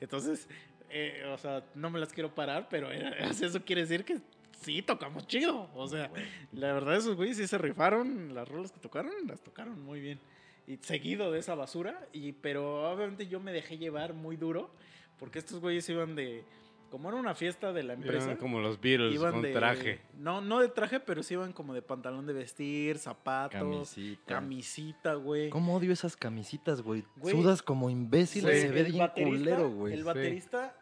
Entonces, 0.00 0.48
eh, 0.90 1.24
o 1.34 1.38
sea, 1.38 1.64
no 1.74 1.90
me 1.90 1.98
las 1.98 2.12
quiero 2.12 2.32
parar, 2.34 2.68
pero 2.70 2.90
era- 2.92 3.10
eso 3.30 3.64
quiere 3.64 3.82
decir 3.82 4.04
que 4.04 4.20
sí 4.60 4.82
tocamos 4.82 5.26
chido. 5.26 5.68
O 5.74 5.88
sea, 5.88 6.12
la 6.52 6.72
verdad, 6.72 6.94
esos 6.96 7.16
güeyes 7.16 7.36
sí 7.38 7.48
se 7.48 7.58
rifaron. 7.58 8.32
Las 8.34 8.46
rolas 8.48 8.70
que 8.70 8.78
tocaron, 8.78 9.12
las 9.26 9.40
tocaron 9.42 9.82
muy 9.82 10.00
bien. 10.00 10.20
Y 10.68 10.76
seguido 10.82 11.32
de 11.32 11.40
esa 11.40 11.54
basura. 11.56 12.06
Y, 12.12 12.32
pero 12.32 12.92
obviamente 12.92 13.26
yo 13.26 13.40
me 13.40 13.52
dejé 13.52 13.78
llevar 13.78 14.12
muy 14.14 14.36
duro. 14.36 14.70
Porque 15.18 15.40
estos 15.40 15.58
güeyes 15.60 15.88
iban 15.88 16.14
de. 16.14 16.44
Como 16.90 17.08
era 17.10 17.18
una 17.18 17.34
fiesta 17.34 17.72
de 17.72 17.82
la 17.82 17.94
empresa. 17.94 18.24
Eran 18.26 18.36
como 18.38 18.60
los 18.60 18.80
Beatles 18.80 19.12
iban 19.14 19.32
con 19.32 19.42
de 19.42 19.52
traje. 19.52 20.00
No, 20.16 20.40
no 20.40 20.60
de 20.60 20.68
traje, 20.68 21.00
pero 21.00 21.22
sí 21.22 21.34
iban 21.34 21.52
como 21.52 21.74
de 21.74 21.82
pantalón 21.82 22.24
de 22.26 22.32
vestir, 22.32 22.96
zapatos, 22.96 23.50
Camisita. 23.60 24.24
camisita, 24.34 25.14
güey. 25.14 25.50
¿Cómo 25.50 25.74
odio 25.76 25.92
esas 25.92 26.16
camisitas, 26.16 26.80
güey? 26.80 27.04
Güey. 27.16 27.34
Sudas 27.34 27.60
como 27.62 27.90
imbécil 27.90 28.42
se 28.44 28.70
ve 28.70 28.84
bien 28.84 29.06
culero, 29.14 29.70
güey. 29.70 29.92
El 29.94 29.98
Sí. 30.00 30.04
baterista, 30.06 30.74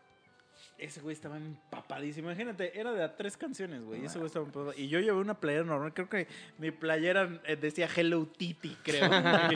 ese 0.79 1.01
güey 1.01 1.15
estaba 1.15 1.37
empapadísimo. 1.37 2.29
Imagínate, 2.29 2.79
era 2.79 2.93
de 2.93 3.03
a 3.03 3.17
tres 3.17 3.37
canciones, 3.37 3.83
güey. 3.83 4.05
Ese 4.05 4.19
güey 4.19 4.27
estaba 4.27 4.45
empapado. 4.45 4.75
Y 4.77 4.89
yo 4.89 5.01
llevé 5.01 5.19
una 5.19 5.41
playera 5.41 5.65
normal. 5.65 5.95
Creo 5.95 6.09
que 6.09 6.29
mi 6.59 6.71
playera 6.71 7.41
eh, 7.45 7.57
decía 7.57 7.89
Hello 7.95 8.27
Titty, 8.27 8.77
creo. 8.83 9.05
Eran 9.05 9.55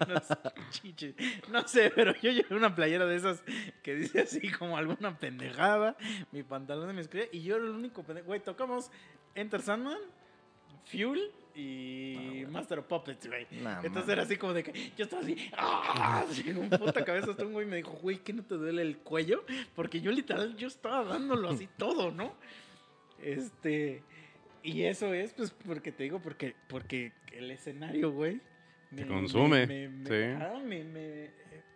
unos 0.08 0.28
chiches. 0.70 1.14
No 1.48 1.66
sé, 1.66 1.90
pero 1.94 2.14
yo 2.20 2.30
llevé 2.30 2.54
una 2.54 2.74
playera 2.74 3.06
de 3.06 3.16
esas 3.16 3.42
que 3.82 3.94
dice 3.94 4.20
así 4.20 4.50
como 4.52 4.76
alguna 4.76 5.18
pendejada. 5.18 5.96
Mi 6.30 6.42
pantalón 6.42 6.88
de 6.88 6.94
mi 6.94 7.00
escritura. 7.00 7.28
Y 7.32 7.42
yo 7.42 7.56
era 7.56 7.64
el 7.64 7.70
único 7.70 8.02
pendejo. 8.04 8.26
Güey, 8.26 8.40
tocamos 8.40 8.90
Enter 9.34 9.62
Sandman, 9.62 9.98
Fuel 10.84 11.32
y 11.56 12.44
Master 12.50 12.80
of 12.80 12.86
Puppets, 12.86 13.26
güey. 13.26 13.46
Nah, 13.62 13.80
Entonces 13.82 14.12
era 14.12 14.22
así 14.22 14.36
como 14.36 14.52
de 14.52 14.62
que 14.62 14.92
yo 14.96 15.04
estaba 15.04 15.22
así, 15.22 15.36
¡ah! 15.56 16.24
así 16.28 16.42
con 16.52 16.68
puta 16.70 17.04
cabeza. 17.04 17.30
Hasta 17.30 17.44
un 17.46 17.52
güey 17.54 17.66
me 17.66 17.76
dijo, 17.76 17.92
güey, 18.02 18.18
¿qué 18.18 18.32
no 18.32 18.42
te 18.44 18.56
duele 18.56 18.82
el 18.82 18.98
cuello? 18.98 19.44
Porque 19.74 20.00
yo 20.00 20.10
literal, 20.12 20.56
yo 20.56 20.68
estaba 20.68 21.04
dándolo 21.04 21.48
así 21.48 21.66
todo, 21.78 22.10
¿no? 22.12 22.34
Este, 23.22 24.02
y 24.62 24.82
eso 24.82 25.14
es, 25.14 25.32
pues, 25.32 25.50
porque 25.64 25.92
te 25.92 26.02
digo, 26.04 26.20
porque, 26.20 26.54
porque 26.68 27.12
el 27.32 27.50
escenario, 27.50 28.10
güey, 28.12 28.40
Te 28.94 29.06
consume, 29.06 29.66
Me, 29.66 29.88
me- 29.88 30.06
sí. 30.08 30.38
ah, 30.40 30.60
me- 30.64 31.30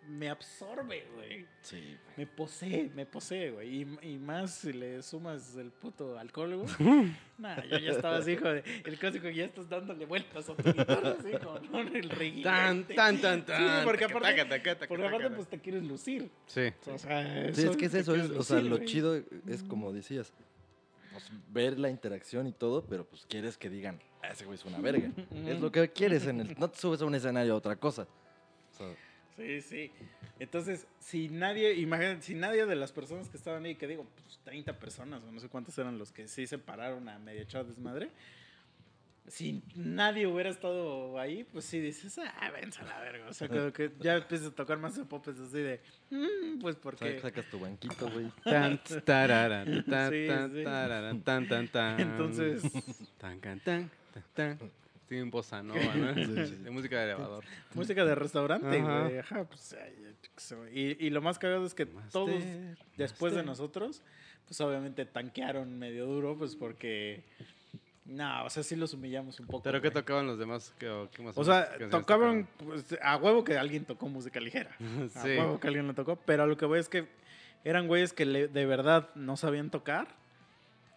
me- 0.07 0.29
absorbe, 0.29 1.05
güey. 1.15 1.45
Sí. 1.61 1.97
Me 2.17 2.25
posee, 2.27 2.89
me 2.95 3.05
posee, 3.05 3.51
güey. 3.51 3.81
Y, 3.81 3.97
y 4.13 4.17
más 4.17 4.53
si 4.55 4.73
le 4.73 5.01
sumas 5.01 5.55
el 5.55 5.71
puto 5.71 6.17
alcohol, 6.17 6.55
güey. 6.57 7.13
nah, 7.37 7.61
yo 7.63 7.77
ya 7.77 7.91
estaba 7.91 8.17
así, 8.17 8.31
hijo 8.31 8.47
de. 8.49 8.63
El 8.85 8.97
clásico 8.97 9.23
que 9.23 9.35
ya 9.35 9.45
estás 9.45 9.69
dándole 9.69 10.05
vueltas 10.05 10.49
a 10.49 10.55
tu 10.55 10.63
guitarra, 10.71 11.15
así, 11.19 11.31
con, 11.71 11.95
el 11.95 12.09
reguilete. 12.09 12.43
Tan, 12.49 12.83
tan, 12.87 13.21
tan, 13.21 13.45
tan. 13.45 13.57
Sí, 13.81 13.85
porque 13.85 14.05
aparte, 14.05 14.27
taca, 14.29 14.49
taca, 14.49 14.75
taca, 14.75 14.87
porque 14.87 15.07
aparte 15.07 15.29
pues 15.31 15.47
te 15.47 15.59
quieres 15.59 15.83
lucir. 15.83 16.29
Sí. 16.47 16.71
O 16.87 16.97
sea, 16.97 17.53
Sí, 17.53 17.67
es 17.67 17.77
que 17.77 17.85
es 17.85 17.93
eso, 17.93 18.15
es, 18.15 18.21
quieres 18.23 18.37
o 18.37 18.43
sea, 18.43 18.57
lucir, 18.57 18.69
lo 18.71 18.77
güey. 18.77 18.87
chido 18.87 19.15
es 19.47 19.63
como 19.63 19.91
decías, 19.93 20.33
pues, 21.11 21.29
ver 21.49 21.77
la 21.79 21.89
interacción 21.89 22.47
y 22.47 22.51
todo, 22.53 22.85
pero 22.85 23.05
pues 23.05 23.25
quieres 23.27 23.57
que 23.57 23.69
digan, 23.69 23.99
"Ah, 24.23 24.29
ese 24.29 24.45
güey 24.45 24.55
es 24.57 24.65
una 24.65 24.79
verga. 24.79 25.11
es 25.45 25.59
lo 25.59 25.71
que 25.71 25.89
quieres 25.89 26.25
en 26.27 26.41
el, 26.41 26.55
no 26.57 26.69
te 26.69 26.79
subes 26.79 27.01
a 27.01 27.05
un 27.05 27.15
escenario 27.15 27.53
a 27.53 27.57
otra 27.57 27.75
cosa. 27.75 28.07
O 28.73 28.77
sea, 28.77 28.87
Sí, 29.37 29.61
sí. 29.61 29.91
Entonces, 30.39 30.87
si 30.99 31.29
nadie, 31.29 31.73
imagínate, 31.75 32.21
si 32.23 32.33
nadie 32.33 32.65
de 32.65 32.75
las 32.75 32.91
personas 32.91 33.29
que 33.29 33.37
estaban 33.37 33.63
ahí, 33.65 33.75
que 33.75 33.87
digo, 33.87 34.05
pues 34.23 34.39
30 34.43 34.77
personas 34.79 35.21
o 35.23 35.31
no 35.31 35.39
sé 35.39 35.49
cuántos 35.49 35.77
eran 35.77 35.97
los 35.99 36.11
que 36.11 36.27
sí 36.27 36.47
se 36.47 36.57
pararon 36.57 37.07
a 37.09 37.19
media 37.19 37.41
echar 37.43 37.65
desmadre, 37.65 38.09
si 39.27 39.61
nadie 39.75 40.25
hubiera 40.27 40.49
estado 40.49 41.17
ahí, 41.19 41.43
pues 41.43 41.63
sí 41.65 41.79
dices, 41.79 42.17
ah, 42.19 42.51
vense 42.51 42.81
a 42.81 42.85
la 42.85 42.99
verga. 42.99 43.29
O 43.29 43.33
sea, 43.33 43.47
como 43.47 43.71
que 43.71 43.91
ya 43.99 44.15
empiezas 44.17 44.47
a 44.47 44.55
tocar 44.55 44.77
más 44.79 44.95
de 44.97 45.05
popes 45.05 45.39
así 45.39 45.59
de, 45.59 45.79
"Mm, 46.09 46.59
pues 46.59 46.75
porque. 46.75 47.15
sa- 47.15 47.27
sacas 47.29 47.45
tu 47.45 47.59
banquito, 47.59 48.09
güey. 48.09 48.25
Tan, 48.43 48.79
tarara, 49.05 49.63
tan, 49.63 50.11
Sí, 50.11 50.25
tan, 50.27 50.51
sí. 50.51 50.63
tan, 51.23 51.47
tan, 51.47 51.67
tan. 51.67 51.99
Entonces, 52.01 52.63
Tan, 53.19 53.39
tan, 53.39 53.59
tan, 53.59 53.91
tan. 54.33 54.59
Estoy 55.11 55.23
en 55.23 55.29
bossa 55.29 55.61
¿no? 55.61 55.73
De 55.73 56.71
música 56.71 56.99
de 56.99 57.03
elevador. 57.03 57.43
música 57.73 58.05
de 58.05 58.15
restaurante, 58.15 58.79
Ajá. 58.79 59.01
güey. 59.03 59.17
Ajá, 59.19 59.43
pues, 59.43 59.75
y, 60.73 61.05
y 61.05 61.09
lo 61.09 61.21
más 61.21 61.37
cagado 61.37 61.65
es 61.65 61.73
que 61.73 61.85
todos, 61.85 62.29
Master, 62.29 62.77
después 62.95 63.33
de 63.33 63.39
master. 63.39 63.45
nosotros, 63.45 64.01
pues 64.47 64.61
obviamente 64.61 65.03
tanquearon 65.05 65.77
medio 65.77 66.05
duro, 66.05 66.37
pues 66.37 66.55
porque. 66.55 67.23
No, 68.05 68.45
o 68.45 68.49
sea, 68.49 68.63
sí 68.63 68.77
los 68.77 68.93
humillamos 68.93 69.37
un 69.41 69.47
poco. 69.47 69.63
¿Pero 69.63 69.81
qué 69.81 69.91
tocaban 69.91 70.27
los 70.27 70.39
demás? 70.39 70.73
¿Qué, 70.79 70.87
o 70.89 71.09
qué 71.11 71.21
más 71.23 71.37
O 71.37 71.43
sea, 71.43 71.67
tocaban 71.89 72.47
pues, 72.57 72.97
a 73.01 73.17
huevo 73.17 73.43
que 73.43 73.57
alguien 73.57 73.83
tocó 73.83 74.07
música 74.07 74.39
ligera. 74.39 74.71
A 75.15 75.21
Sí. 75.23 75.27
huevo 75.37 75.59
que 75.59 75.67
alguien 75.67 75.87
lo 75.87 75.93
tocó. 75.93 76.15
Pero 76.25 76.43
a 76.43 76.47
lo 76.47 76.55
que 76.55 76.65
voy 76.65 76.79
es 76.79 76.87
que 76.87 77.05
eran 77.65 77.87
güeyes 77.87 78.13
que 78.13 78.25
le- 78.25 78.47
de 78.47 78.65
verdad 78.65 79.09
no 79.15 79.35
sabían 79.35 79.69
tocar 79.71 80.07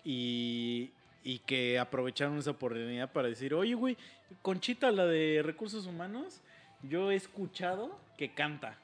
y, 0.04 0.92
y 1.24 1.38
que 1.40 1.78
aprovecharon 1.78 2.38
esa 2.38 2.50
oportunidad 2.52 3.10
para 3.10 3.28
decir, 3.28 3.54
oye, 3.54 3.74
güey, 3.74 3.96
Conchita, 4.42 4.90
la 4.90 5.06
de 5.06 5.40
recursos 5.42 5.86
humanos, 5.86 6.42
yo 6.82 7.10
he 7.10 7.16
escuchado 7.16 7.98
que 8.18 8.34
canta. 8.34 8.78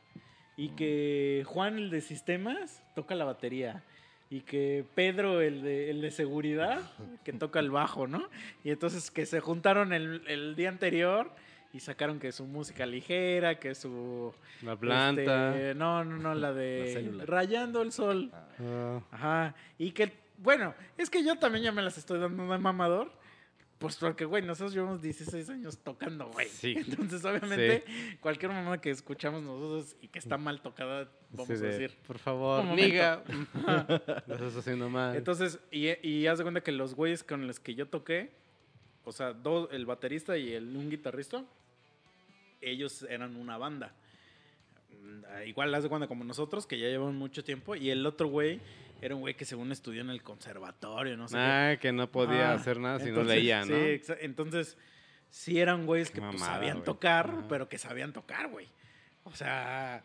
Y 0.57 0.71
que 0.71 1.45
Juan, 1.47 1.77
el 1.77 1.91
de 1.91 2.01
sistemas, 2.01 2.83
toca 2.95 3.15
la 3.15 3.25
batería. 3.25 3.83
Y 4.31 4.41
que 4.41 4.85
Pedro, 4.95 5.41
el 5.43 5.63
de, 5.63 5.91
el 5.91 6.01
de 6.01 6.11
seguridad, 6.11 6.81
que 7.25 7.33
toca 7.35 7.61
el 7.61 7.71
bajo, 7.71 8.07
¿no? 8.07 8.29
Y 8.65 8.71
entonces 8.71 9.11
que 9.11 9.27
se 9.27 9.41
juntaron 9.41 9.93
el, 9.93 10.23
el 10.27 10.57
día 10.57 10.71
anterior 10.71 11.31
y 11.73 11.81
sacaron 11.81 12.19
que 12.19 12.33
su 12.33 12.47
música 12.47 12.85
ligera, 12.85 13.59
que 13.59 13.75
su... 13.75 14.35
La 14.63 14.77
planta. 14.77 15.57
este, 15.57 15.75
no, 15.75 16.05
no, 16.05 16.17
no, 16.17 16.35
la 16.35 16.41
La 16.49 16.53
de 16.53 16.91
célula. 16.95 17.27
Rayando 17.27 17.83
el 17.83 17.93
Sol. 17.93 18.31
Ah, 18.33 19.01
Ajá. 19.13 19.55
Y 19.79 19.93
que, 19.93 20.13
bueno, 20.43 20.75
es 20.97 21.11
que 21.11 21.25
yo 21.25 21.39
también 21.39 21.65
ya 21.65 21.73
me 21.73 21.83
las 21.83 21.99
estoy 21.99 22.19
dando 22.19 22.51
de 22.51 22.59
mamador. 22.59 23.13
Pues 23.79 23.97
porque, 23.97 24.27
güey, 24.27 24.43
nosotros 24.43 24.75
llevamos 24.75 25.01
16 25.01 25.49
años 25.49 25.79
tocando, 25.79 26.29
güey. 26.29 26.49
Sí. 26.49 26.75
Entonces, 26.87 27.25
obviamente, 27.25 27.83
cualquier 28.21 28.53
mamada 28.53 28.79
que 28.79 28.91
escuchamos 28.91 29.43
nosotros 29.43 29.97
y 30.03 30.09
que 30.09 30.19
está 30.19 30.37
mal 30.37 30.61
tocada, 30.61 31.11
vamos 31.31 31.47
sí, 31.47 31.55
a 31.55 31.57
de, 31.57 31.67
decir. 31.69 31.97
Por 32.07 32.19
favor, 32.19 32.63
niga. 32.67 33.25
Lo 34.27 34.35
estás 34.35 34.57
haciendo 34.57 34.91
mal. 34.91 35.17
Entonces, 35.17 35.59
y, 35.71 35.89
y 36.07 36.27
haz 36.27 36.37
de 36.37 36.45
cuenta 36.45 36.61
que 36.63 36.73
los 36.73 36.95
güeyes 36.95 37.25
con 37.25 37.47
los 37.47 37.59
que 37.59 37.75
yo 37.75 37.89
toqué, 37.89 38.33
o 39.05 39.13
sea, 39.13 39.33
dos, 39.33 39.71
el 39.73 39.87
baterista 39.87 40.37
y 40.37 40.53
el, 40.53 40.77
un 40.77 40.91
guitarrista, 40.91 41.47
ellos 42.61 43.07
eran 43.09 43.35
una 43.35 43.57
banda. 43.57 43.95
Mm, 44.91 45.25
ah, 45.27 45.45
Igual 45.47 45.75
haz 45.75 45.85
de 45.85 45.89
cuenta 45.89 46.07
como 46.07 46.25
nosotros, 46.25 46.67
que 46.67 46.79
ya 46.79 46.89
llevan 46.89 47.17
mucho 47.17 47.43
tiempo, 47.43 47.75
y 47.75 47.89
el 47.89 48.05
otro 48.05 48.29
güey 48.29 48.61
era 49.01 49.15
un 49.15 49.21
güey 49.21 49.35
que 49.37 49.45
según 49.45 49.73
estudió 49.73 50.01
en 50.03 50.11
el 50.11 50.23
conservatorio, 50.23 51.17
no 51.17 51.29
sé 51.29 51.37
qué. 51.37 51.41
ah, 51.43 51.79
que 51.81 51.93
no 51.93 52.11
podía 52.11 52.51
Ah, 52.51 52.55
hacer 52.55 52.79
nada 52.79 52.99
si 53.01 53.11
no 53.11 53.23
leía, 53.23 53.63
sí, 53.65 53.71
¿no? 53.71 53.77
exa- 53.77 54.19
entonces, 54.21 54.77
sí 55.29 55.59
eran 55.61 55.87
güeyes 55.87 56.11
que 56.11 56.21
pues, 56.21 56.41
sabían 56.41 56.83
tocar, 56.85 57.29
Ajá. 57.31 57.47
pero 57.49 57.69
que 57.69 57.79
sabían 57.79 58.13
tocar, 58.13 58.49
güey. 58.49 58.69
O 59.25 59.35
sea, 59.35 60.05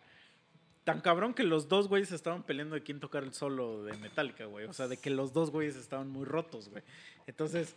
tan 0.83 1.01
cabrón 1.01 1.33
que 1.33 1.43
los 1.43 1.67
dos 1.67 1.87
güeyes 1.87 2.11
estaban 2.11 2.43
peleando 2.43 2.75
de 2.75 2.83
quién 2.83 2.99
tocar 2.99 3.23
el 3.23 3.33
solo 3.33 3.83
de 3.83 3.97
Metallica, 3.97 4.45
güey. 4.45 4.65
O 4.65 4.73
sea, 4.73 4.87
de 4.87 4.97
que 4.97 5.09
los 5.09 5.33
dos 5.33 5.49
güeyes 5.51 5.75
estaban 5.75 6.09
muy 6.09 6.25
rotos, 6.25 6.69
güey. 6.69 6.83
Entonces, 7.27 7.75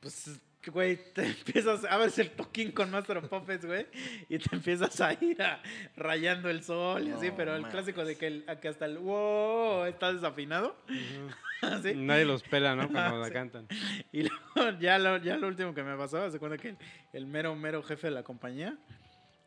pues, 0.00 0.40
güey, 0.70 0.96
te 1.12 1.26
empiezas 1.26 1.84
a 1.84 1.96
ver 1.98 2.10
el 2.16 2.30
toquín 2.30 2.72
con 2.72 2.90
Master 2.90 3.18
of 3.18 3.28
Puppets, 3.28 3.64
güey, 3.66 3.86
y 4.28 4.38
te 4.38 4.54
empiezas 4.56 5.00
a 5.00 5.12
ir 5.22 5.40
a 5.42 5.62
rayando 5.96 6.48
el 6.50 6.62
sol 6.62 7.06
y 7.08 7.10
así, 7.12 7.30
pero 7.36 7.54
el 7.56 7.66
clásico 7.68 8.04
de 8.04 8.16
que, 8.16 8.26
el- 8.26 8.44
que 8.60 8.68
hasta 8.68 8.86
el 8.86 8.98
wow 8.98 9.84
está 9.84 10.12
desafinado. 10.12 10.76
Nadie 11.94 12.24
los 12.24 12.42
pela, 12.42 12.74
¿no? 12.76 12.90
Cuando 12.90 13.18
la 13.18 13.26
Sí. 13.28 13.32
cantan. 13.32 13.66
Y 14.12 14.22
luego, 14.22 14.78
ya, 14.80 14.98
lo, 14.98 15.16
ya 15.18 15.36
lo 15.36 15.48
último 15.48 15.74
que 15.74 15.82
me 15.82 15.96
pasó, 15.96 16.22
hace 16.22 16.38
cuenta 16.38 16.58
que 16.58 16.70
el, 16.70 16.76
el 17.12 17.26
mero, 17.26 17.54
mero 17.56 17.82
jefe 17.82 18.08
de 18.08 18.12
la 18.12 18.22
compañía, 18.22 18.76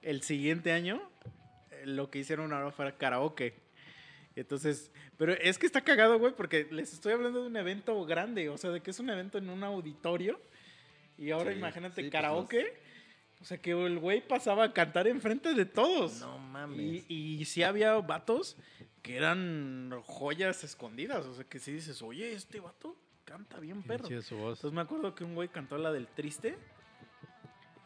el 0.02 0.22
siguiente 0.24 0.72
año, 0.72 1.02
eh, 1.72 1.84
lo 1.86 2.10
que 2.10 2.20
hicieron 2.20 2.54
ahora 2.54 2.72
fue 2.72 2.92
karaoke. 2.96 3.56
Entonces, 4.36 4.92
pero 5.18 5.34
es 5.34 5.58
que 5.58 5.66
está 5.66 5.82
cagado, 5.82 6.20
güey, 6.20 6.34
porque 6.36 6.68
les 6.72 6.94
estoy 6.94 7.14
hablando 7.14 7.42
de 7.42 7.48
un 7.48 7.58
evento 7.58 8.04
grande, 8.06 8.50
o 8.50 8.58
sea, 8.58 8.70
de 8.70 8.82
que 8.82 8.92
es 8.92 9.00
un 9.00 9.10
evento 9.10 9.38
en 9.40 9.50
un 9.50 9.64
auditorio. 9.64 10.40
Y 11.18 11.32
ahora 11.32 11.52
Sí, 11.52 11.58
imagínate 11.58 11.96
sí, 11.96 12.02
pues, 12.04 12.12
karaoke. 12.12 12.74
O 13.40 13.46
sea, 13.46 13.58
que 13.60 13.72
el 13.72 14.00
güey 14.00 14.28
pasaba 14.28 14.64
a 14.66 14.74
cantar 14.74 15.08
enfrente 15.08 15.54
de 15.54 15.66
todos. 15.66 16.22
No 16.22 16.38
Y, 16.38 16.40
mames. 16.52 17.06
y 17.10 17.46
sí 17.46 17.64
había 17.64 17.94
vatos 17.96 18.58
que 19.04 19.16
eran 19.18 19.92
joyas 20.04 20.64
escondidas. 20.64 21.26
O 21.26 21.34
sea, 21.36 21.44
que 21.46 21.60
sí 21.60 21.72
dices, 21.72 22.02
oye, 22.02 22.34
este 22.34 22.60
vato 22.60 22.96
canta 23.26 23.60
bien 23.60 23.84
perro. 23.84 24.08
chida 24.08 24.22
su 24.22 24.36
voz. 24.38 24.58
Entonces 24.58 24.74
me 24.76 24.82
acuerdo 24.82 25.14
que 25.14 25.24
un 25.24 25.36
güey 25.36 25.50
cantó 25.50 25.78
la 25.78 25.92
del 25.92 26.08
triste. 26.08 26.58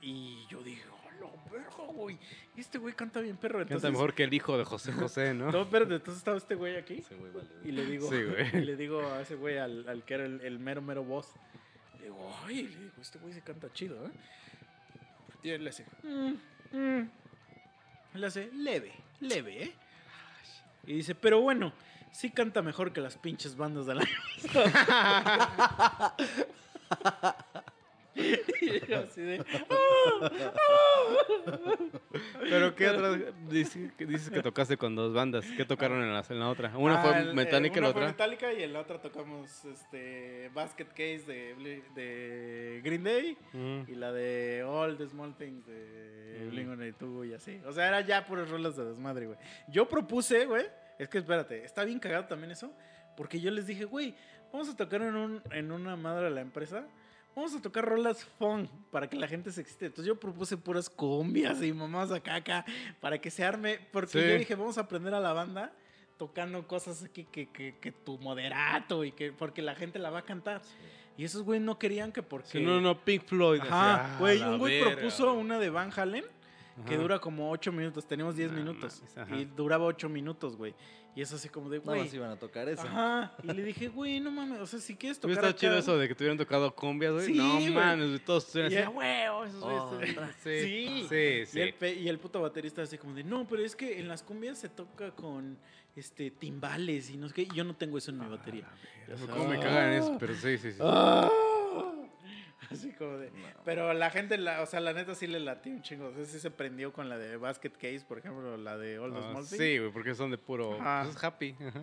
Y 0.02 0.46
yo 0.50 0.64
dije, 0.64 0.84
¡oh, 1.22 1.50
verga, 1.52 1.70
güey! 1.94 2.18
Este 2.58 2.78
güey 2.80 2.94
canta 2.96 3.20
bien 3.20 3.38
perro. 3.38 3.62
Entonces, 3.62 3.84
Canta 3.84 3.92
mejor 3.92 4.14
que 4.16 4.24
el 4.24 4.34
hijo 4.34 4.58
de 4.58 4.64
José 4.64 4.92
José, 4.94 5.34
¿no? 5.34 5.52
No, 5.52 5.62
espérate, 5.64 5.96
entonces 5.96 6.18
estaba 6.20 6.38
este 6.38 6.56
güey 6.56 6.76
aquí. 6.78 6.96
Ese 7.00 7.16
güey 7.16 7.32
vale, 7.32 7.48
Y 7.64 7.72
le 7.72 7.86
digo, 7.86 8.10
Sí, 8.10 8.24
güey. 8.24 8.56
y 8.64 8.66
le 8.66 8.76
digo 8.78 9.02
a 9.12 9.22
ese 9.22 9.36
güey, 9.36 9.58
al, 9.58 9.88
al 9.88 10.04
que 10.06 10.14
era 10.16 10.26
el, 10.26 10.42
el 10.42 10.60
mero, 10.60 10.82
mero 10.82 11.04
boss. 11.04 11.28
Le 12.02 12.08
digo, 12.08 12.36
ay, 12.46 12.64
le 12.64 12.76
digo, 12.78 12.92
este 13.00 13.20
güey 13.20 13.34
se 13.34 13.42
canta 13.42 13.72
chido, 13.72 14.06
¿eh? 14.08 14.12
Y 15.44 15.50
él 15.52 15.64
le 15.64 15.70
hace, 15.70 15.86
"Mm, 16.04 16.34
mm". 16.76 17.10
Le 18.16 18.28
hace, 18.28 18.50
leve, 18.54 18.92
leve, 19.20 19.64
¿eh? 19.64 19.74
Y 20.88 20.94
dice, 20.96 21.14
pero 21.16 21.40
bueno, 21.42 21.72
sí 22.12 22.32
canta 22.32 22.62
mejor 22.64 22.92
que 22.92 23.02
las 23.02 23.18
pinches 23.18 23.56
bandas 23.56 23.86
de 23.86 23.96
la 23.96 24.04
Y 28.62 28.88
yo 28.88 29.00
así 29.00 29.22
de, 29.22 29.44
Pero 32.50 32.76
¿qué 32.76 32.90
otra 32.90 33.18
dices, 33.50 33.92
que 33.94 34.06
dices 34.06 34.30
que 34.30 34.42
tocaste 34.42 34.78
con 34.78 34.96
dos 34.96 35.14
bandas? 35.14 35.46
¿Qué 35.58 35.66
tocaron 35.66 36.02
en 36.04 36.14
la, 36.14 36.24
en 36.30 36.40
la 36.40 36.50
otra? 36.50 36.78
Una 36.78 37.00
Ah, 37.00 37.04
fue 37.04 37.20
eh, 37.32 37.34
Metallica 37.34 37.76
y 37.76 37.80
una 37.80 37.88
la 37.88 37.94
fue 37.94 38.02
otra. 38.02 38.12
Metallica 38.12 38.54
y 38.54 38.64
en 38.64 38.74
la 38.74 38.80
otra 38.82 39.02
tocamos 39.02 39.66
este 39.66 40.50
Basket 40.54 40.88
Case 40.90 41.24
de, 41.26 41.82
de 41.96 42.82
Green 42.84 43.04
Day 43.04 43.38
Mm. 43.54 43.82
y 43.92 43.96
la 43.96 44.12
de 44.12 44.64
All 44.64 44.98
the 44.98 45.08
Small 45.08 45.36
Things 45.38 45.66
de 45.66 46.12
Mm. 46.42 46.50
Blink-182 46.52 47.30
y 47.30 47.34
así. 47.34 47.62
O 47.66 47.72
sea, 47.74 47.88
era 47.88 48.02
ya 48.02 48.26
puras 48.26 48.50
rolas 48.50 48.76
de 48.76 48.86
desmadre, 48.86 49.28
güey. 49.28 49.38
Yo 49.68 49.88
propuse, 49.88 50.46
güey, 50.46 50.66
es 50.98 51.08
que 51.10 51.18
espérate, 51.20 51.64
está 51.64 51.84
bien 51.84 52.00
cagado 52.00 52.26
también 52.26 52.52
eso, 52.52 52.74
porque 53.16 53.40
yo 53.40 53.52
les 53.52 53.68
dije, 53.68 53.86
güey, 53.86 54.16
vamos 54.52 54.70
a 54.70 54.76
tocar 54.76 55.02
en, 55.02 55.16
un, 55.16 55.42
en 55.52 55.72
una 55.72 55.96
madre 55.96 56.26
de 56.26 56.32
la 56.32 56.42
empresa. 56.42 56.88
Vamos 57.36 57.56
a 57.56 57.62
tocar 57.62 57.86
rolas 57.86 58.26
fun 58.38 58.70
para 58.92 59.10
que 59.10 59.16
la 59.16 59.28
gente 59.28 59.52
se 59.52 59.62
excite. 59.62 59.86
Entonces 59.86 60.08
yo 60.08 60.20
propuse 60.20 60.58
puras 60.58 60.90
cumbias 60.90 61.62
y 61.64 61.72
mamás 61.72 62.12
acá, 62.12 62.36
acá, 62.36 62.66
para 63.00 63.20
que 63.20 63.32
se 63.32 63.44
arme. 63.44 63.80
Porque 63.92 64.12
Sí. 64.12 64.20
yo 64.20 64.38
dije, 64.38 64.56
vamos 64.56 64.78
a 64.78 64.82
aprender 64.82 65.14
a 65.14 65.20
la 65.20 65.32
banda 65.34 65.72
tocando 66.18 66.68
cosas 66.68 67.04
aquí 67.04 67.24
que, 67.24 67.50
que, 67.50 67.78
que 67.80 67.92
tu 67.92 68.18
moderato 68.20 69.04
y 69.06 69.12
que 69.12 69.32
porque 69.32 69.62
la 69.62 69.76
gente 69.76 69.98
la 69.98 70.10
va 70.10 70.20
a 70.20 70.24
cantar. 70.24 70.62
Y 71.18 71.24
esos 71.24 71.44
güey 71.44 71.60
no 71.60 71.80
querían 71.80 72.12
que 72.12 72.22
porque... 72.24 72.60
No, 72.60 72.82
no, 72.82 73.04
Pink 73.04 73.26
Floyd. 73.26 73.62
Ajá, 73.62 74.16
ah, 74.16 74.18
güey, 74.20 74.42
un 74.42 74.58
güey 74.58 74.82
propuso 74.82 75.34
una 75.34 75.58
de 75.60 75.70
Van 75.70 75.92
Halen 75.96 76.26
que 76.88 76.98
dura 76.98 77.20
como 77.20 77.52
8 77.52 77.72
minutos. 77.72 78.06
Tenemos 78.08 78.36
10 78.36 78.52
No 78.52 78.58
minutos. 78.58 79.04
y 79.38 79.46
duraba 79.46 79.86
8 79.86 80.10
minutos, 80.10 80.56
güey. 80.56 80.74
Y 81.14 81.22
es 81.22 81.34
así 81.34 81.50
como 81.50 81.70
de, 81.70 81.80
güey. 81.80 82.04
más 82.04 82.14
iban 82.14 82.32
a 82.32 82.38
tocar 82.38 82.70
eso. 82.70 82.84
Ajá. 82.84 83.34
Y 83.44 83.48
le 83.48 83.64
dije, 83.64 83.90
güey, 83.90 84.22
no 84.22 84.32
mames. 84.32 84.60
O 84.62 84.66
sea, 84.66 84.80
si 84.80 84.96
quieres 84.96 85.20
Hubiera 85.24 85.42
tocar. 85.42 85.56
estado 85.56 85.60
chido 85.74 85.78
eso 85.78 85.98
de 85.98 86.08
que 86.08 86.16
tuvieran 86.16 86.38
tocado 86.38 86.74
cumbias, 86.74 87.12
güey. 87.14 87.26
Sí, 87.26 87.34
no 87.34 87.54
güey. 87.56 87.70
mames, 87.72 88.08
güey, 88.08 88.20
todos 88.20 88.46
estuvieran 88.46 88.72
así, 88.72 88.82
"Ah, 88.82 88.90
güeyes 88.90 89.56
Oh, 89.62 90.00
están-". 90.00 90.32
Sí. 90.42 91.06
Sí, 91.10 91.46
sí, 91.46 91.58
Y 91.58 91.62
el, 91.62 91.74
pe- 91.74 91.94
y 91.96 92.08
el 92.08 92.18
puto 92.18 92.42
baterista 92.42 92.82
así 92.84 92.98
como 92.98 93.14
de, 93.14 93.26
no, 93.26 93.46
pero 93.46 93.62
es 93.62 93.76
que 93.76 94.00
en 94.00 94.08
las 94.08 94.24
cumbias 94.24 94.58
se 94.58 94.70
toca 94.70 95.12
con 95.12 95.58
este 95.98 96.32
timbales 96.32 97.10
y 97.10 97.18
no 97.18 97.28
sé 97.28 97.34
qué. 97.34 97.42
y 97.42 97.48
Yo 97.56 97.66
no 97.66 97.76
tengo 97.76 97.98
eso 97.98 98.12
en 98.12 98.20
mi 98.20 98.26
batería. 98.28 98.70
Ya 99.10 99.18
sabes. 99.18 99.32
¿Cómo 99.36 99.50
me 99.50 99.60
cagan 99.60 99.92
eso? 99.92 100.16
Pero 100.18 100.34
sí, 100.36 100.58
sí, 100.58 100.72
sí. 100.72 100.78
Ah. 100.80 101.30
Así 102.72 102.92
como 102.94 103.18
de. 103.18 103.32
Pero 103.66 103.94
la 103.94 104.10
gente, 104.10 104.38
la, 104.38 104.62
o 104.62 104.66
sea, 104.66 104.80
la 104.80 104.94
neta 104.94 105.14
sí 105.16 105.28
le 105.28 105.40
latió 105.40 105.72
un 105.72 105.82
chingo. 105.82 106.08
O 106.08 106.14
sea, 106.14 106.26
sí 106.26 106.40
se 106.40 106.52
prendió 106.52 106.94
con 106.94 107.10
la 107.10 107.18
de 107.18 107.38
Basket 107.38 107.72
Case, 107.72 108.04
por 108.08 108.18
ejemplo, 108.20 108.56
la 108.58 108.78
de 108.78 108.98
All 109.00 109.12
the 109.12 109.20
Ah, 109.20 109.22
Small 109.32 109.46
Things. 109.48 109.58
sí, 109.58 109.78
güey, 109.80 109.92
porque 109.92 110.16
son 110.16 110.32
de 110.32 110.38
puro. 110.38 110.80
Ajá. 110.80 111.04
Pues 111.04 111.16
es 111.16 111.24
happy. 111.24 111.56
ajá. 111.68 111.82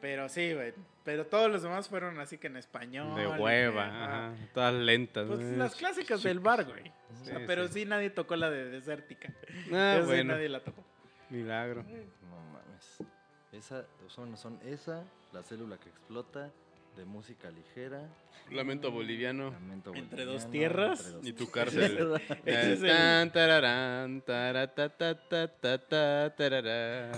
Pero 0.00 0.28
sí, 0.30 0.54
güey. 0.54 0.72
Pero 1.04 1.26
todos 1.26 1.50
los 1.50 1.62
demás 1.62 1.88
fueron 1.88 2.18
así 2.20 2.38
que 2.38 2.46
en 2.46 2.56
español. 2.56 3.14
De 3.16 3.26
hueva, 3.26 3.86
ajá. 3.86 4.26
ajá. 4.28 4.34
Todas 4.54 4.74
lentas. 4.74 5.26
Pues 5.26 5.40
¿no? 5.40 5.56
las 5.58 5.74
clásicas 5.74 6.22
del 6.22 6.40
bar, 6.40 6.64
güey. 6.64 6.88
O 7.20 7.24
sea, 7.24 7.38
Sí, 7.38 7.44
pero 7.46 7.66
sí. 7.68 7.80
sí. 7.80 7.84
nadie 7.84 8.08
tocó 8.10 8.36
la 8.36 8.48
de 8.50 8.70
Desértica. 8.70 9.32
Ah, 9.72 9.98
sí 10.00 10.06
bueno. 10.06 10.34
nadie 10.34 10.48
la 10.48 10.60
tocó. 10.60 10.82
Milagro. 11.28 11.82
No 11.82 12.40
mames. 12.52 12.98
Esa, 13.52 13.84
son, 14.08 14.36
son 14.38 14.58
esa, 14.64 15.04
la 15.32 15.42
célula 15.42 15.76
que 15.78 15.88
explota, 15.90 16.50
de 16.96 17.04
música 17.04 17.50
ligera. 17.50 18.08
Lamento 18.50 18.90
boliviano. 18.90 19.50
Lamento 19.52 19.94
Entre 19.94 20.24
boliviano, 20.24 20.32
dos 20.32 20.50
tierras. 20.50 21.00
entre 21.00 21.12
dos 21.12 21.26
Y 21.26 21.32
tu 21.32 21.46
tierras. 21.46 21.74
cárcel. 21.74 22.20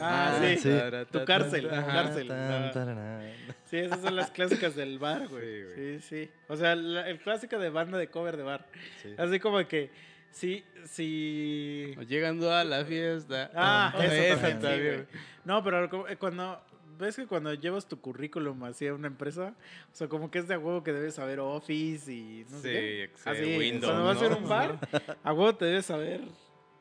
Ah, 0.01 0.39
sí. 0.41 0.57
Sí. 0.59 0.71
Tu 1.11 1.25
cárcel, 1.25 1.69
cárcel. 1.69 2.29
Tararán. 2.29 3.33
Sí, 3.65 3.79
esas 3.79 4.01
son 4.01 4.17
las 4.17 4.31
clásicas 4.31 4.75
del 4.77 4.99
bar, 4.99 5.29
güey. 5.29 5.43
Sí, 5.43 5.63
güey. 5.75 5.99
Sí, 6.01 6.07
sí. 6.27 6.31
O 6.49 6.57
sea, 6.57 6.75
la- 6.75 7.09
el 7.09 7.19
clásico 7.19 7.59
de 7.59 7.71
banda 7.71 7.97
de 7.99 8.09
cover 8.09 8.37
de 8.37 8.43
bar. 8.43 8.67
Sí. 9.03 9.15
Así 9.17 9.41
como 9.41 9.67
que, 9.67 9.91
sí, 10.31 10.65
sí. 10.85 11.95
Llegando 12.09 12.53
a 12.53 12.65
la 12.65 12.85
fiesta. 12.85 13.51
Ah, 13.55 13.95
eso 13.99 14.13
esa 14.15 14.59
también. 14.59 15.07
No, 15.45 15.65
pero 15.65 16.07
eh, 16.09 16.17
cuando, 16.17 16.63
ves 17.07 17.17
que 17.17 17.27
cuando 17.27 17.53
llevas 17.55 17.87
tu 17.87 18.01
currículum 18.01 18.65
hacia 18.65 18.95
una 18.95 19.07
empresa, 19.09 19.55
o 19.93 19.95
sea, 19.95 20.09
como 20.09 20.31
que 20.31 20.39
es 20.39 20.49
de 20.49 20.55
a 20.55 20.59
huevo 20.59 20.83
que 20.83 20.93
debes 20.93 21.15
saber 21.15 21.41
Office 21.41 22.13
y 22.13 22.45
no 22.51 22.59
sé 22.61 22.63
Sí, 22.63 22.69
qué. 22.69 23.03
Excel, 23.05 23.33
Así, 23.33 23.57
Windows, 23.59 23.93
cuando 23.93 24.05
vas 24.07 24.23
a 24.23 24.25
ir 24.27 24.33
a 24.33 24.35
¿no? 24.35 24.41
un 24.43 24.49
bar, 24.49 24.79
a 25.23 25.33
huevo 25.33 25.55
te 25.55 25.65
debes 25.67 25.87
saber 25.87 26.23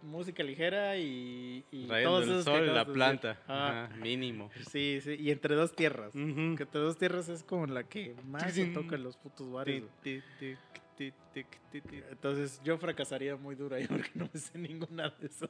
música 0.04 0.42
ligera 0.42 0.98
y, 0.98 1.64
y 1.72 1.88
todos 2.04 2.28
el 2.28 2.44
sol, 2.44 2.66
la 2.68 2.80
decir. 2.80 2.94
planta. 2.94 3.40
Ah, 3.48 3.86
Ajá, 3.90 3.96
mínimo. 3.98 4.50
sí, 4.72 5.00
sí, 5.04 5.16
y 5.20 5.30
entre 5.30 5.54
dos 5.56 5.76
tierras. 5.76 6.12
Que 6.14 6.20
entre 6.20 6.82
dos 6.82 6.98
tierras 6.98 7.30
es 7.30 7.44
como 7.44 7.68
la 7.68 7.84
que 7.84 8.16
más 8.26 8.52
se 8.54 8.66
toca 8.68 8.96
en 8.96 9.04
los 9.04 9.18
putos 9.18 9.52
bares. 9.52 9.84
Tic, 10.02 10.24
güey. 10.40 10.56
tic, 10.56 10.58
tic, 11.02 11.14
tic, 11.34 11.47
tic, 11.47 11.62
tic, 11.72 11.89
tic. 11.89 12.04
Entonces 12.12 12.62
yo 12.64 12.78
fracasaría 12.78 13.36
muy 13.36 13.56
duro 13.56 13.76
ahí 13.76 13.88
porque 13.88 14.12
no 14.16 14.30
me 14.34 14.39
sé 14.39 14.58
ninguna 14.58 15.10
de 15.10 15.28
esas. 15.28 15.49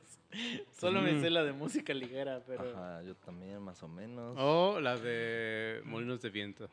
Solo 0.71 1.01
me 1.01 1.13
Mm. 1.13 1.21
sé 1.21 1.29
la 1.29 1.43
de 1.43 1.51
música 1.53 1.93
ligera, 1.93 2.41
pero 2.47 2.69
Ajá, 2.71 3.01
yo 3.03 3.15
también, 3.15 3.61
más 3.61 3.81
o 3.83 3.87
menos. 3.87 4.35
O 4.39 4.79
la 4.79 4.97
de 4.97 5.81
Molinos 5.85 6.21
de 6.21 6.29
Viento. 6.29 6.69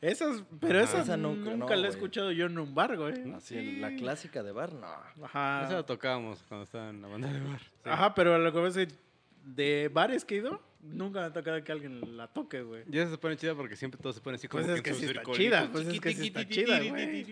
esas, 0.00 0.42
pero 0.60 0.78
Ajá. 0.78 0.84
esas 0.84 1.04
Esa 1.04 1.16
nunca, 1.16 1.50
nunca- 1.50 1.74
no, 1.74 1.80
la 1.80 1.86
he 1.86 1.90
escuchado 1.90 2.30
yo 2.32 2.46
en 2.46 2.58
un 2.58 2.74
bar, 2.74 2.96
güey. 2.96 3.32
Así, 3.32 3.56
en 3.56 3.80
la 3.80 3.94
clásica 3.94 4.42
de 4.42 4.52
bar, 4.52 4.72
no. 4.74 4.86
Ajá. 5.24 5.62
Esa 5.64 5.74
la 5.74 5.86
tocábamos 5.86 6.42
cuando 6.48 6.64
estaba 6.64 6.90
en 6.90 7.00
la 7.02 7.08
banda 7.08 7.32
de 7.32 7.40
bar. 7.40 7.60
Sí. 7.60 7.70
Ajá, 7.90 8.14
pero 8.14 8.38
lo 8.38 8.52
que 8.52 8.58
pasa 8.60 8.82
es 8.82 8.88
que 8.88 9.05
de 9.46 9.88
bares 9.92 10.24
que 10.24 10.34
he 10.34 10.38
ido, 10.38 10.60
nunca 10.82 11.20
me 11.20 11.26
ha 11.26 11.32
tocado 11.32 11.62
que 11.62 11.72
alguien 11.72 12.16
la 12.16 12.26
toque, 12.28 12.62
güey. 12.62 12.82
Y 12.90 12.98
esa 12.98 13.10
se 13.12 13.18
pone 13.18 13.36
chida 13.36 13.54
porque 13.54 13.76
siempre 13.76 14.00
todos 14.00 14.16
se 14.16 14.20
ponen 14.20 14.34
así 14.36 14.48
como 14.48 14.64
Pues 14.64 14.76
es 14.76 14.82
que 14.82 14.82
que 14.82 14.90
en 14.90 14.94
su 14.96 15.00
sí 15.00 15.06
está 15.06 15.20
circulito. 15.20 15.42
chida, 15.42 15.68
pues 15.72 15.86
es 15.88 16.00
que 16.00 16.14
sí 16.14 16.26
está 16.26 16.48
chida, 16.48 16.78
güey. 16.82 17.22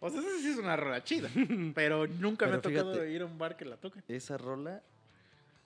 O 0.00 0.10
sea, 0.10 0.20
esa 0.20 0.38
sí 0.40 0.48
es 0.48 0.56
una 0.58 0.76
rola 0.76 1.02
chida, 1.04 1.28
pero 1.74 2.06
nunca 2.06 2.46
me 2.46 2.54
ha 2.54 2.60
Pero 2.62 2.74
tocado 2.74 2.92
fíjate. 2.94 3.12
ir 3.12 3.22
a 3.22 3.26
un 3.26 3.36
bar 3.38 3.56
que 3.56 3.64
la 3.64 3.76
toque. 3.76 4.00
Esa 4.08 4.38
rola, 4.38 4.82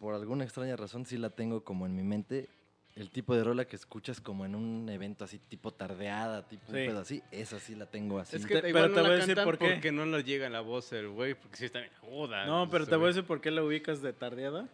por 0.01 0.15
alguna 0.15 0.45
extraña 0.45 0.75
razón, 0.77 1.07
sí 1.07 1.17
la 1.19 1.31
tengo 1.31 1.63
como 1.65 1.87
en 1.87 1.95
mi 1.95 2.03
mente. 2.03 2.49
El 2.97 3.11
tipo 3.11 3.37
de 3.37 3.45
rola 3.45 3.65
que 3.65 3.77
escuchas 3.77 4.21
como 4.21 4.45
en 4.45 4.57
un 4.57 4.89
evento 4.89 5.23
así, 5.25 5.39
tipo 5.39 5.71
tardeada, 5.73 6.49
tipo 6.49 6.65
Sí. 6.73 6.79
un 6.81 6.87
pedo 6.87 6.99
así, 7.01 7.23
esa 7.31 7.61
sí 7.61 7.77
la 7.77 7.87
tengo 7.87 8.19
así. 8.19 8.35
Es 8.37 8.45
que 8.45 8.61
Te- 8.61 8.71
igual 8.71 8.85
pero 8.85 8.89
no 8.89 8.95
te 8.95 9.01
voy 9.03 9.11
a 9.11 9.15
decir 9.27 9.45
por 9.45 9.57
qué. 9.57 9.71
porque 9.71 9.93
no 9.93 10.05
le 10.05 10.25
llega 10.25 10.49
la 10.49 10.63
voz 10.63 10.93
el 10.93 11.09
güey, 11.09 11.35
porque 11.35 11.57
sí 11.59 11.65
está 11.67 11.79
bien 11.79 11.93
aguda. 12.03 12.45
No, 12.47 12.69
pero 12.69 12.83
ese 12.83 12.91
te 12.91 12.97
voy 12.97 13.05
a 13.05 13.09
decir 13.09 13.23
por 13.25 13.41
qué 13.41 13.53
la 13.53 13.63
ubicas 13.63 14.03
de 14.03 14.13
tardeada. 14.13 14.69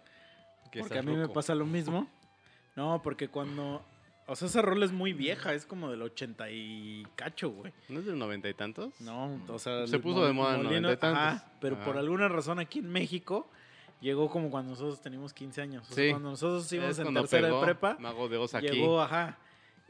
Que 0.74 0.80
Porque 0.80 0.98
a 0.98 1.02
mí 1.02 1.14
me 1.16 1.28
pasa 1.28 1.54
lo 1.54 1.64
mismo. 1.66 2.08
No, 2.76 3.00
porque 3.02 3.28
cuando... 3.28 3.84
O 4.26 4.34
sea, 4.36 4.48
esa 4.48 4.62
rola 4.62 4.84
es 4.86 4.92
muy 4.92 5.12
vieja, 5.12 5.52
es 5.54 5.66
como 5.66 5.90
del 5.90 6.00
80 6.02 6.50
y 6.50 7.06
cacho, 7.14 7.50
güey. 7.50 7.72
¿No 7.90 8.00
es 8.00 8.06
del 8.06 8.18
noventa 8.18 8.48
y 8.48 8.54
tantos? 8.54 8.98
No, 9.00 9.38
o 9.48 9.58
sea... 9.58 9.86
Se 9.86 9.98
puso 9.98 10.24
de 10.26 10.32
moda 10.32 10.56
en 10.56 10.62
noventa 10.64 10.92
y 10.92 10.96
tantos. 10.96 11.18
ajá, 11.22 11.52
pero 11.60 11.78
por 11.84 11.96
alguna 11.98 12.28
razón 12.28 12.58
aquí 12.58 12.78
en 12.80 12.90
México 12.90 13.48
llegó 14.00 14.28
como 14.30 14.50
cuando 14.50 14.70
nosotros 14.70 15.00
teníamos 15.00 15.32
15 15.34 15.62
años. 15.62 15.90
O 15.90 15.94
sea, 15.94 16.04
Sí. 16.04 16.10
cuando 16.10 16.30
nosotros 16.30 16.72
íbamos 16.72 16.98
en 16.98 17.14
tercera 17.14 17.48
pegó 17.48 17.60
de 17.60 17.64
prepa, 17.66 17.96
Mago 18.00 18.28
de 18.28 18.36
Oz 18.38 18.54
aquí. 18.54 18.68
llegó, 18.68 19.00
ajá. 19.00 19.38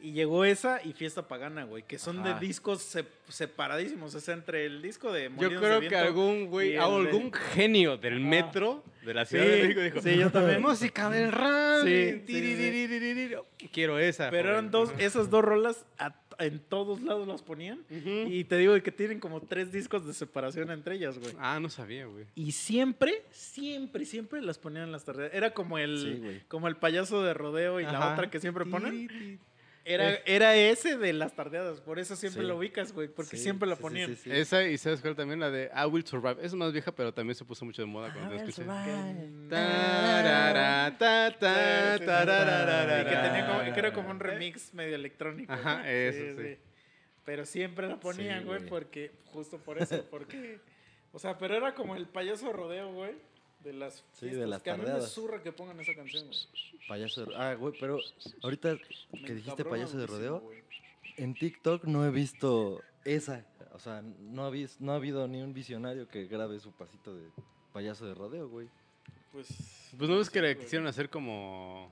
Y 0.04 0.12
llegó 0.12 0.44
esa 0.44 0.80
y 0.84 0.92
Fiesta 0.92 1.26
Pagana, 1.26 1.64
güey, 1.64 1.82
que 1.82 1.98
son 1.98 2.18
Ajá. 2.20 2.34
de 2.38 2.46
discos 2.46 2.82
se- 2.82 3.06
separadísimos. 3.30 4.14
O 4.14 4.20
sea, 4.20 4.34
entre 4.34 4.66
el 4.66 4.82
disco 4.82 5.10
de 5.10 5.30
Yo 5.38 5.48
creo 5.48 5.80
de 5.80 5.88
que 5.88 5.96
algún 5.96 6.46
güey, 6.48 6.72
de- 6.72 6.78
algún 6.78 7.32
genio 7.32 7.96
del 7.96 8.20
metro 8.20 8.84
de 9.02 9.14
la 9.14 9.24
Ciudad 9.24 9.44
Sí, 9.44 9.50
de 9.50 9.62
México 9.62 9.80
dijo, 9.80 10.00
sí, 10.02 10.16
yo 10.18 10.30
también. 10.30 10.60
música 10.60 11.08
del 11.08 11.32
rap. 11.32 11.84
Sí, 11.84 12.10
sí, 12.12 12.20
tiririririririri". 12.26 13.36
Quiero 13.72 13.98
esa. 13.98 14.28
Pero 14.30 14.50
eran 14.50 14.70
dos, 14.70 14.92
esas 14.98 15.30
dos 15.30 15.42
rolas 15.42 15.86
a- 15.98 16.14
en 16.38 16.58
todos 16.58 17.00
lados 17.00 17.26
las 17.26 17.40
ponían. 17.42 17.80
Y 17.88 18.44
te 18.44 18.58
digo 18.58 18.74
que 18.82 18.92
tienen 18.92 19.20
como 19.20 19.40
tres 19.40 19.72
discos 19.72 20.04
de 20.06 20.12
separación 20.12 20.70
entre 20.70 20.96
ellas, 20.96 21.18
güey. 21.18 21.32
Ah, 21.38 21.58
no 21.60 21.70
sabía, 21.70 22.04
güey. 22.06 22.26
Y 22.34 22.52
siempre, 22.52 23.22
siempre, 23.30 24.04
siempre 24.04 24.42
las 24.42 24.58
ponían 24.58 24.84
en 24.84 24.92
las 24.92 25.04
tardes. 25.04 25.32
Era 25.32 25.54
como 25.54 25.78
el, 25.78 26.42
como 26.48 26.68
el 26.68 26.76
payaso 26.76 27.22
de 27.22 27.32
rodeo 27.32 27.80
y 27.80 27.84
la 27.84 28.12
otra 28.12 28.28
que 28.30 28.38
siempre 28.40 28.66
ponen. 28.66 29.40
Era, 29.86 30.18
era 30.24 30.56
ese 30.56 30.96
de 30.96 31.12
las 31.12 31.34
tardeadas. 31.34 31.80
Por 31.80 31.98
eso 31.98 32.16
siempre 32.16 32.42
Sí. 32.42 32.48
lo 32.48 32.56
ubicas, 32.56 32.92
güey. 32.92 33.08
Porque 33.08 33.36
Sí, 33.36 33.42
siempre 33.42 33.68
sí, 33.76 33.82
ponían. 33.82 34.08
sí, 34.16 34.16
sí. 34.24 34.30
Esa 34.32 34.62
y 34.64 34.78
sabes 34.78 35.00
cuál 35.02 35.14
también 35.14 35.40
la 35.40 35.50
de 35.50 35.70
I 35.74 35.86
Will 35.86 36.06
Survive. 36.06 36.36
Es 36.40 36.54
más 36.54 36.72
vieja, 36.72 36.90
pero 36.92 37.12
también 37.12 37.34
se 37.34 37.44
puso 37.44 37.64
mucho 37.66 37.82
de 37.82 37.86
moda 37.86 38.12
cuando 38.12 38.30
la 38.34 38.42
escuché. 38.42 38.62
Que 43.04 43.16
tenía 43.16 43.46
como, 43.46 43.72
que 43.74 43.78
era 43.80 43.92
como 43.92 44.10
un 44.10 44.20
remix 44.20 44.72
medio 44.74 44.94
electrónico. 44.94 45.52
Ajá, 45.52 45.90
eso 45.90 46.40
sí. 46.42 46.56
Pero 47.24 47.46
siempre 47.46 47.88
la 47.88 47.98
ponían, 47.98 48.40
Sí, 48.40 48.44
güey, 48.46 48.66
porque, 48.66 49.10
justo 49.26 49.58
por 49.58 49.78
eso, 49.78 50.04
porque, 50.10 50.60
o 51.12 51.18
sea, 51.18 51.38
pero 51.38 51.56
era 51.56 51.74
como 51.74 51.96
el 51.96 52.06
payaso 52.06 52.46
de 52.48 52.52
rodeo, 52.52 52.92
güey, 52.92 53.12
de 53.64 53.72
las 53.72 54.04
Sí, 54.12 54.26
de 54.26 54.30
fiestas, 54.32 54.48
las 54.50 54.62
que 54.62 54.70
a 54.70 54.74
mí 54.74 54.80
me 54.80 54.86
tardeadas. 54.86 55.10
zurra 55.12 55.42
que 55.42 55.52
pongan 55.52 55.80
esa 55.80 55.94
canción, 55.94 56.26
güey. 56.26 56.38
Payaso 56.88 57.24
de 57.24 57.34
Ah, 57.36 57.54
güey, 57.54 57.74
pero 57.80 57.98
ahorita 58.42 58.76
Me 59.12 59.22
que 59.22 59.34
dijiste 59.34 59.64
payaso 59.64 59.96
de 59.98 60.06
rodeo, 60.06 60.42
en 61.16 61.34
TikTok 61.34 61.84
no 61.84 62.04
he 62.06 62.10
visto 62.10 62.80
esa. 63.04 63.44
O 63.72 63.78
sea, 63.78 64.02
no 64.02 64.44
ha, 64.44 64.50
vis- 64.50 64.80
no 64.80 64.92
ha 64.92 64.96
habido 64.96 65.26
ni 65.26 65.42
un 65.42 65.52
visionario 65.54 66.06
que 66.06 66.26
grabe 66.26 66.60
su 66.60 66.70
pasito 66.72 67.14
de 67.16 67.28
payaso 67.72 68.06
de 68.06 68.14
rodeo, 68.14 68.48
güey. 68.48 68.68
Pues, 69.32 69.48
Pues 69.98 70.08
no 70.10 70.20
es 70.20 70.30
que 70.30 70.40
le 70.40 70.56
quisieron 70.56 70.86
hacer 70.86 71.10
como 71.10 71.90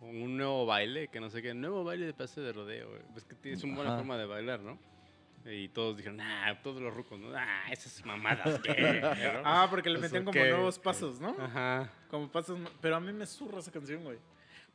un 0.00 0.36
nuevo 0.38 0.64
baile, 0.64 1.08
que 1.08 1.20
no 1.20 1.28
sé 1.28 1.42
qué, 1.42 1.52
nuevo 1.52 1.84
baile 1.84 2.06
de 2.06 2.14
pase 2.14 2.40
de 2.40 2.52
rodeo, 2.54 2.88
güey. 2.88 3.02
Es 3.16 3.24
que 3.24 3.34
tienes 3.34 3.62
una 3.64 3.74
buena 3.74 3.90
Ajá. 3.90 3.98
forma 3.98 4.16
de 4.16 4.24
bailar, 4.24 4.60
¿no? 4.60 4.78
Y 5.46 5.68
todos 5.68 5.96
dijeron, 5.96 6.20
ah, 6.20 6.58
todos 6.62 6.82
los 6.82 6.92
rucos, 6.94 7.18
¿no? 7.18 7.32
Ah, 7.34 7.64
esas 7.70 8.04
mamadas, 8.04 8.60
¿qué? 8.60 9.00
¿no? 9.02 9.40
Ah, 9.44 9.66
porque 9.70 9.88
le 9.88 9.98
metían 9.98 10.24
como 10.24 10.32
qué. 10.34 10.50
nuevos 10.50 10.78
pasos, 10.78 11.18
¿no? 11.20 11.34
Ajá. 11.40 11.90
Como 12.10 12.28
pasos, 12.30 12.58
pero 12.80 12.96
a 12.96 13.00
mí 13.00 13.12
me 13.12 13.24
zurra 13.26 13.58
esa 13.60 13.72
canción, 13.72 14.02
güey. 14.04 14.18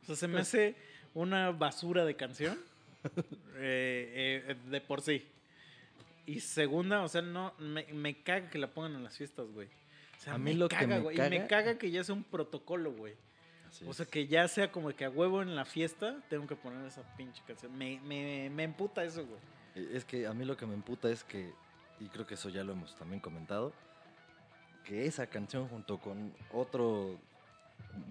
O 0.02 0.06
sea, 0.06 0.16
se 0.16 0.26
me 0.28 0.40
hace 0.40 0.74
una 1.14 1.50
basura 1.52 2.04
de 2.04 2.16
canción 2.16 2.58
eh, 3.56 4.44
eh, 4.48 4.56
de 4.68 4.80
por 4.80 5.00
sí. 5.02 5.24
Y 6.26 6.40
segunda, 6.40 7.02
o 7.02 7.08
sea, 7.08 7.22
no, 7.22 7.54
me, 7.58 7.84
me 7.92 8.20
caga 8.22 8.50
que 8.50 8.58
la 8.58 8.66
pongan 8.68 8.96
en 8.96 9.04
las 9.04 9.16
fiestas, 9.16 9.46
güey. 9.52 9.68
O 9.68 10.20
sea, 10.20 10.34
A 10.34 10.38
mí 10.38 10.50
me 10.52 10.54
lo 10.54 10.68
que 10.68 10.74
caga, 10.76 10.96
me 10.96 10.98
güey. 11.00 11.16
Y 11.16 11.30
me 11.30 11.46
caga- 11.46 11.78
que 11.78 11.90
ya 11.90 12.02
sea 12.02 12.14
un 12.14 12.24
protocolo, 12.24 12.90
güey. 12.92 13.14
Así 13.68 13.84
O 13.86 13.90
es. 13.92 13.96
sea, 13.98 14.06
que 14.06 14.26
ya 14.26 14.48
sea 14.48 14.72
como 14.72 14.90
que 14.90 15.04
a 15.04 15.10
huevo 15.10 15.42
en 15.42 15.54
la 15.54 15.64
fiesta 15.64 16.16
tengo 16.28 16.46
que 16.48 16.56
poner 16.56 16.84
esa 16.86 17.02
pinche 17.16 17.42
canción. 17.46 17.76
Me, 17.78 18.00
me, 18.00 18.50
me 18.50 18.64
emputa 18.64 19.04
eso, 19.04 19.24
güey. 19.24 19.40
Eh, 19.76 19.90
Es 19.94 20.04
que 20.04 20.26
a 20.26 20.32
mí 20.34 20.44
lo 20.44 20.56
que 20.56 20.66
me 20.66 20.74
emputa 20.74 21.08
es 21.10 21.22
que, 21.24 21.52
y 22.00 22.06
creo 22.08 22.26
que 22.26 22.34
eso 22.34 22.48
ya 22.48 22.64
lo 22.64 22.72
hemos 22.72 22.94
también 22.96 23.20
comentado, 23.20 23.72
que 24.84 25.06
esa 25.06 25.26
canción 25.26 25.68
junto 25.68 25.98
con 25.98 26.32
otro 26.52 27.18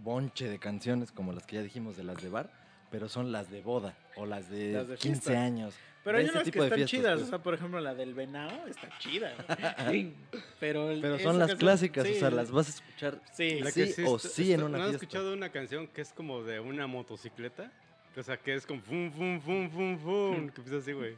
bonche 0.03 0.47
de 0.49 0.59
canciones 0.59 1.11
como 1.11 1.31
las 1.33 1.45
que 1.45 1.55
ya 1.57 1.61
dijimos 1.63 1.95
de 1.97 2.03
las 2.03 2.21
de 2.21 2.29
bar, 2.29 2.49
pero 2.91 3.09
son 3.09 3.31
las 3.31 3.49
de 3.49 3.61
boda 3.61 3.97
o 4.15 4.25
las 4.25 4.49
de, 4.49 4.71
Las 4.73 4.87
de 4.87 4.95
15 4.97 5.21
fiesta. 5.21 5.43
años. 5.43 5.75
Pero 6.03 6.19
hay 6.19 6.25
ese 6.25 6.33
unas 6.33 6.43
que 6.43 6.51
tipo 6.51 6.63
de 6.63 6.67
están 6.67 6.77
fiestas, 6.77 6.99
chidas. 6.99 7.13
pues. 7.15 7.27
O 7.27 7.29
sea, 7.29 7.39
por 7.43 7.53
ejemplo, 7.55 7.79
la 7.81 7.95
del 7.95 8.13
venado 8.13 8.67
está 8.67 8.89
chida. 8.99 9.33
Pero, 10.59 10.91
el- 10.91 11.01
Pero 11.01 11.17
son 11.19 11.39
las 11.39 11.47
canción- 11.49 11.57
clásicas, 11.59 12.05
sí, 12.07 12.13
o 12.13 12.19
sea, 12.19 12.29
las 12.29 12.51
vas 12.51 12.67
a 12.67 12.69
escuchar 12.71 13.21
Sí, 13.33 13.59
La 13.59 13.71
sí 13.71 13.93
que 13.95 14.03
o 14.05 14.17
est- 14.17 14.25
sí 14.27 14.53
en 14.53 14.61
una 14.63 14.77
¿No 14.77 14.83
has 14.83 14.89
fiesta. 14.91 15.05
escuchado 15.05 15.33
una 15.33 15.49
canción 15.51 15.87
que 15.87 16.01
es 16.01 16.13
como 16.13 16.43
de 16.43 16.59
una 16.59 16.85
motocicleta? 16.87 17.71
O 18.15 18.21
sea, 18.23 18.37
que 18.37 18.53
es 18.53 18.65
como 18.67 18.81
fum, 18.81 19.11
fum, 19.11 19.41
fum, 19.41 19.69
fum, 19.69 19.97
fum. 19.97 20.49
Que 20.51 20.61
empieza 20.61 20.77
así, 20.77 20.91
güey. 20.93 21.17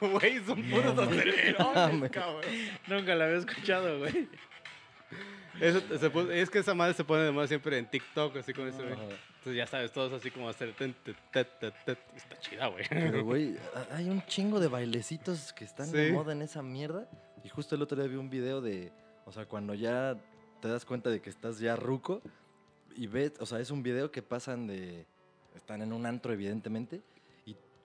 Güey, 0.00 0.40
son 0.44 0.62
puros 0.70 0.98
acelerones, 0.98 1.58
mames. 1.74 2.10
cabrón. 2.10 2.42
Nunca 2.88 3.14
la 3.14 3.26
había 3.26 3.38
escuchado, 3.38 3.98
güey. 4.00 4.28
Eso 5.60 5.80
se 5.98 6.40
es 6.40 6.48
que 6.50 6.58
esa 6.60 6.74
madre 6.74 6.94
se 6.94 7.04
pone 7.04 7.22
de 7.24 7.32
moda 7.32 7.46
siempre 7.46 7.76
en 7.76 7.86
TikTok, 7.86 8.36
así 8.36 8.52
como 8.54 8.70
güey. 8.70 8.92
Ajá. 8.92 9.02
Entonces 9.38 9.56
ya 9.56 9.66
sabes, 9.66 9.92
todos 9.92 10.12
así 10.12 10.30
como 10.30 10.48
hacer. 10.48 10.72
ten. 10.74 10.94
Está 11.32 12.38
chida, 12.40 12.66
güey. 12.68 12.84
Pero, 12.88 13.24
güey, 13.24 13.56
hay 13.90 14.08
un 14.08 14.22
chingo 14.26 14.60
de 14.60 14.68
bailecitos 14.68 15.52
que 15.52 15.64
están 15.64 15.86
Sí. 15.86 15.96
de 15.96 16.12
moda 16.12 16.32
en 16.32 16.42
esa 16.42 16.62
mierda. 16.62 17.08
Y 17.44 17.48
justo 17.48 17.74
el 17.74 17.82
otro 17.82 17.96
día 17.98 18.06
vi 18.06 18.16
un 18.16 18.30
video 18.30 18.60
de, 18.60 18.92
o 19.24 19.32
sea, 19.32 19.46
cuando 19.46 19.74
ya 19.74 20.16
te 20.60 20.68
das 20.68 20.84
cuenta 20.84 21.08
de 21.10 21.20
que 21.20 21.30
estás 21.30 21.58
ya 21.58 21.74
ruco 21.74 22.20
y 22.96 23.06
ves, 23.06 23.32
o 23.40 23.46
sea, 23.46 23.60
es 23.60 23.70
un 23.70 23.82
video 23.82 24.10
que 24.10 24.20
pasan 24.22 24.66
de, 24.66 25.06
están 25.56 25.80
en 25.80 25.92
un 25.94 26.04
antro 26.04 26.32
evidentemente, 26.34 27.00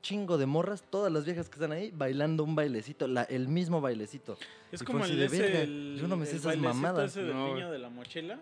chingo 0.05 0.37
de 0.37 0.45
morras, 0.45 0.83
todas 0.87 1.11
las 1.11 1.25
viejas 1.25 1.49
que 1.49 1.55
están 1.55 1.71
ahí 1.71 1.89
bailando 1.91 2.43
un 2.43 2.53
bailecito, 2.55 3.07
la, 3.07 3.23
el 3.23 3.47
mismo 3.47 3.81
bailecito. 3.81 4.37
Es 4.71 4.83
Y 4.83 4.85
como 4.85 5.03
el, 5.03 5.17
de 5.17 5.25
ese, 5.25 5.63
el, 5.63 5.97
yo 5.99 6.07
no 6.07 6.15
me 6.15 6.25
sé 6.27 6.33
el 6.33 6.37
esas 6.37 6.57
mamadas. 6.57 7.09
ese 7.11 7.23
del 7.23 7.33
No, 7.33 7.53
niño 7.55 7.71
de 7.71 7.79
la 7.79 7.89
mochila. 7.89 8.39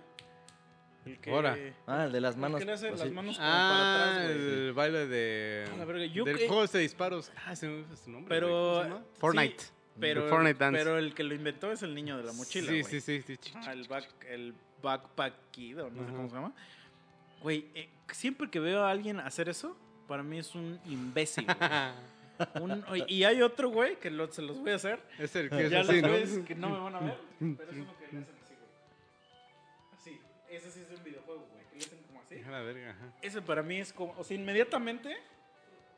El 1.05 1.19
que, 1.19 1.31
Ahora. 1.31 1.57
Ah, 1.87 2.05
el 2.05 2.11
de 2.11 2.19
las 2.21 2.35
el 2.35 2.41
manos. 2.41 2.59
que 2.59 2.65
le 2.65 2.71
hace 2.73 2.89
así. 2.89 2.99
las 3.05 3.11
manos 3.13 3.35
como 3.37 3.47
Ah, 3.49 3.69
para 3.69 4.11
atrás, 4.23 4.37
güey. 4.37 4.53
el 4.67 4.73
baile 4.73 5.07
de. 5.07 5.65
Verga, 5.85 6.05
yo 6.05 6.23
del 6.25 6.37
que- 6.37 6.47
juego 6.47 6.63
ese 6.65 6.77
de 6.79 6.81
disparos. 6.83 7.31
Ah, 7.45 7.55
se 7.55 7.67
me 7.69 7.83
fue 7.85 7.95
su 7.97 8.09
nombre. 8.11 8.27
Pero, 8.35 8.47
güey, 8.49 8.73
¿cómo 8.73 8.83
se 8.83 8.89
llama? 8.89 8.99
sí, 9.13 9.19
Fortnite. 9.19 9.63
Pero, 9.99 10.23
El 10.23 10.29
Fortnite 10.29 10.59
Dance. 10.59 10.79
pero 10.79 10.97
el 10.97 11.13
que 11.13 11.23
lo 11.23 11.33
inventó 11.35 11.71
es 11.71 11.81
el 11.83 11.93
niño 11.95 12.17
de 12.17 12.23
la 12.23 12.33
mochila, 12.33 12.67
Sí, 12.67 12.83
sí, 12.83 12.99
sí, 12.99 13.21
sí. 13.21 13.51
Ah, 13.55 13.71
el, 13.73 13.87
back, 13.87 14.09
el 14.29 14.53
backpack 14.81 15.33
kid, 15.51 15.81
o 15.81 15.89
no 15.89 15.99
sé 15.99 16.03
Ajá. 16.07 16.13
cómo 16.15 16.29
se 16.29 16.35
llama. 16.35 16.53
Güey, 17.41 17.67
eh, 17.75 17.89
siempre 18.11 18.49
que 18.49 18.59
veo 18.59 18.83
a 18.83 18.89
alguien 18.91 19.19
hacer 19.19 19.49
eso, 19.49 19.77
para 20.07 20.23
mí 20.23 20.39
es 20.39 20.53
un 20.55 20.79
imbécil. 20.85 21.45
Un- 22.59 22.83
y 23.07 23.23
hay 23.25 23.41
otro, 23.43 23.69
güey, 23.69 23.95
que 23.99 24.09
lo- 24.09 24.27
se 24.31 24.41
los 24.41 24.57
voy 24.59 24.71
a 24.71 24.75
hacer. 24.75 24.99
Es 25.19 25.35
el 25.35 25.49
que 25.49 25.65
es 25.65 25.71
ya 25.71 25.81
así, 25.81 25.93
los 25.93 26.01
¿no? 26.01 26.07
güeyes 26.09 26.39
que 26.45 26.55
no 26.55 26.69
me 26.69 26.79
van 26.79 26.95
a 26.95 26.99
ver, 26.99 27.17
pero 27.57 27.71
es 27.71 27.77
uno 27.77 27.95
que 27.97 28.03
le 28.11 28.21
hacen 28.23 28.35
así, 28.43 28.55
güey. 28.55 28.69
Así. 29.99 30.19
Ese 30.49 30.71
sí 30.71 30.81
es 30.81 30.97
un 30.97 31.03
videojuego, 31.05 31.47
güey. 31.53 31.63
Que 31.69 31.75
le 31.77 31.85
hacen 31.85 31.99
como 32.07 32.19
así. 32.21 32.41
La 32.49 32.61
verga, 32.61 32.89
ajá. 32.89 33.13
Ese 33.21 33.41
para 33.41 33.61
mí 33.61 33.77
es 33.77 33.93
como, 33.93 34.15
o 34.17 34.23
sea, 34.23 34.35
inmediatamente, 34.35 35.15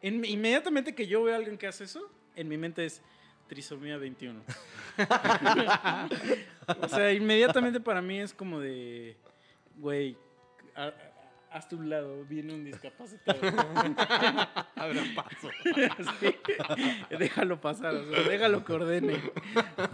en- 0.02 0.26
inmediatamente 0.26 0.94
que 0.94 1.08
yo 1.08 1.24
veo 1.24 1.34
a 1.34 1.38
alguien 1.38 1.58
que 1.58 1.68
hace 1.68 1.86
eso, 1.86 2.02
en 2.36 2.48
mi 2.50 2.58
mente 2.58 2.86
es 2.86 3.02
trisomía 3.48 3.98
21. 3.98 4.42
o 6.82 6.88
sea, 6.90 7.14
inmediatamente 7.14 7.80
para 7.80 8.02
mí 8.02 8.20
es 8.20 8.34
como 8.34 8.60
de, 8.60 9.16
güey, 9.78 10.18
a- 10.76 10.94
a- 11.56 11.58
hazte 11.58 11.76
un 11.76 11.90
lado, 11.90 12.26
viene 12.26 12.54
un 12.54 12.64
discapacitado. 12.66 13.40
Abra 14.76 15.04
paso. 15.16 15.50
Sí. 16.20 16.36
Déjalo 17.18 17.60
pasar, 17.62 17.96
o 17.96 18.06
sea, 18.14 18.24
déjalo 18.24 18.64
que 18.64 18.74
ordene. 18.74 19.16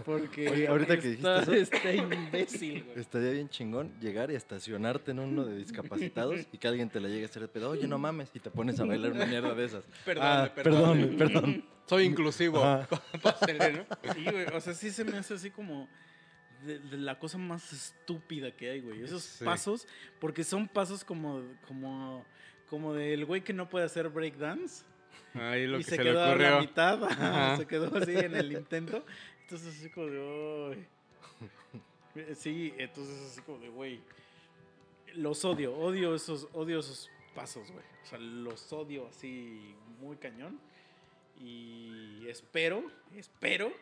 Porque 0.04 0.48
Oye, 0.50 0.68
ahorita 0.68 0.96
que 0.98 1.08
dijiste 1.08 1.38
eso. 1.42 1.52
está 1.52 1.92
imbécil, 1.94 2.84
güey. 2.84 2.98
Estaría 3.00 3.30
bien 3.30 3.48
chingón 3.48 3.92
llegar 4.00 4.30
y 4.30 4.34
estacionarte 4.34 5.12
en 5.12 5.20
uno 5.20 5.44
de 5.44 5.56
discapacitados 5.56 6.40
y 6.52 6.58
que 6.58 6.68
alguien 6.68 6.90
te 6.90 7.00
la 7.00 7.08
llegue 7.08 7.22
a 7.24 7.26
hacer 7.26 7.42
de 7.42 7.48
pedo. 7.48 7.70
Oye, 7.70 7.86
no 7.86 7.98
mames. 7.98 8.30
Y 8.34 8.40
te 8.40 8.50
pones 8.50 8.78
a 8.80 8.84
bailar 8.84 9.12
una 9.12 9.26
mierda 9.26 9.54
de 9.54 9.64
esas. 9.64 9.84
Perdón, 10.04 10.24
Ah, 10.26 10.50
perdón. 10.54 10.98
perdón, 10.98 11.16
perdón. 11.18 11.64
Soy 11.86 12.04
inclusivo. 12.04 12.62
Sí, 14.14 14.24
güey. 14.24 14.46
O 14.54 14.60
sea, 14.60 14.74
sí 14.74 14.90
se 14.90 15.04
me 15.04 15.16
hace 15.18 15.34
así 15.34 15.50
como 15.50 15.88
de, 16.64 16.78
de 16.78 16.96
la 16.98 17.18
cosa 17.18 17.38
más 17.38 17.72
estúpida 17.72 18.50
que 18.52 18.70
hay, 18.70 18.80
güey. 18.80 19.02
Esos 19.02 19.22
Sí. 19.22 19.44
pasos, 19.44 19.86
porque 20.20 20.44
son 20.44 20.68
pasos 20.68 21.04
como, 21.04 21.42
como, 21.66 22.24
como 22.68 22.94
del 22.94 23.24
güey 23.24 23.42
que 23.42 23.52
no 23.52 23.68
puede 23.68 23.84
hacer 23.84 24.08
breakdance 24.08 24.84
Ahí 25.34 25.66
lo 25.66 25.78
y 25.78 25.84
que 25.84 25.90
se, 25.90 25.96
se, 25.96 26.04
le 26.04 26.10
quedó 26.10 26.24
a 26.24 26.34
la 26.36 26.60
mitad, 26.60 27.04
Ajá. 27.04 27.56
se 27.56 27.66
quedó 27.66 27.94
así 27.96 28.12
en 28.16 28.34
el 28.36 28.52
intento. 28.52 29.04
Entonces 29.42 29.76
así 29.78 29.90
como 29.90 30.06
de, 30.08 30.76
"Ay". 32.14 32.34
Sí, 32.34 32.74
entonces 32.76 33.30
así 33.30 33.40
como 33.42 33.58
de, 33.58 33.68
güey, 33.70 34.00
los 35.14 35.44
odio, 35.44 35.74
odio 35.74 36.14
esos, 36.14 36.48
odio 36.52 36.78
esos 36.80 37.10
pasos, 37.34 37.70
güey. 37.70 37.84
O 38.02 38.06
sea, 38.06 38.18
los 38.18 38.70
odio 38.72 39.08
así 39.08 39.74
muy 40.00 40.16
cañón. 40.16 40.58
Y 41.40 42.26
espero, 42.28 42.84
espero 43.16 43.72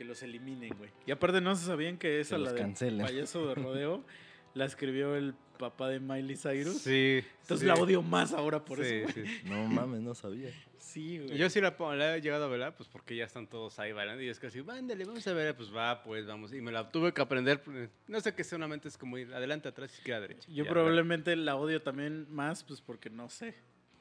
que 0.00 0.04
los 0.06 0.22
eliminen, 0.22 0.72
güey. 0.78 0.88
Y 1.04 1.10
aparte 1.10 1.42
no 1.42 1.54
se 1.54 1.66
sabían 1.66 1.98
que 1.98 2.20
esa, 2.20 2.36
Que 2.36 2.38
la 2.38 2.44
los 2.46 2.54
de 2.54 2.60
cancelen. 2.62 3.04
payaso 3.04 3.46
de 3.48 3.54
rodeo, 3.54 4.02
la 4.54 4.64
escribió 4.64 5.14
el 5.14 5.34
papá 5.58 5.90
de 5.90 6.00
Miley 6.00 6.36
Cyrus. 6.38 6.78
Sí. 6.78 7.22
Entonces 7.42 7.60
sí. 7.60 7.66
la 7.66 7.74
odio 7.74 8.00
más 8.00 8.32
ahora 8.32 8.64
por 8.64 8.82
sí, 8.82 8.94
eso. 8.94 9.10
sí. 9.12 9.24
No 9.44 9.62
mames, 9.66 10.00
no 10.00 10.14
sabía. 10.14 10.48
Sí, 10.78 11.18
güey. 11.18 11.36
Yo 11.36 11.50
sí 11.50 11.60
la, 11.60 11.76
la 11.94 12.16
he 12.16 12.22
llegado 12.22 12.46
a 12.46 12.48
ver, 12.48 12.74
pues 12.74 12.88
porque 12.88 13.14
ya 13.14 13.26
están 13.26 13.46
todos 13.46 13.78
ahí 13.78 13.92
bailando 13.92 14.22
y 14.22 14.28
es 14.30 14.40
casi, 14.40 14.62
vándale, 14.62 15.04
vamos 15.04 15.26
a 15.26 15.34
ver, 15.34 15.54
pues 15.54 15.70
va, 15.70 16.02
pues 16.02 16.24
vamos. 16.26 16.54
Y 16.54 16.62
me 16.62 16.72
la 16.72 16.90
tuve 16.90 17.12
que 17.12 17.20
aprender, 17.20 17.62
pues, 17.62 17.90
no 18.08 18.20
sé 18.22 18.34
qué 18.34 18.42
solamente 18.42 18.88
es 18.88 18.96
como 18.96 19.18
ir 19.18 19.34
adelante, 19.34 19.68
atrás, 19.68 19.92
izquierda, 19.92 20.22
derecha. 20.22 20.48
Yo 20.50 20.64
Ya, 20.64 20.70
probablemente 20.70 21.36
la 21.36 21.56
odio 21.56 21.82
también 21.82 22.26
más, 22.32 22.64
pues 22.64 22.80
porque 22.80 23.10
no 23.10 23.28
sé. 23.28 23.54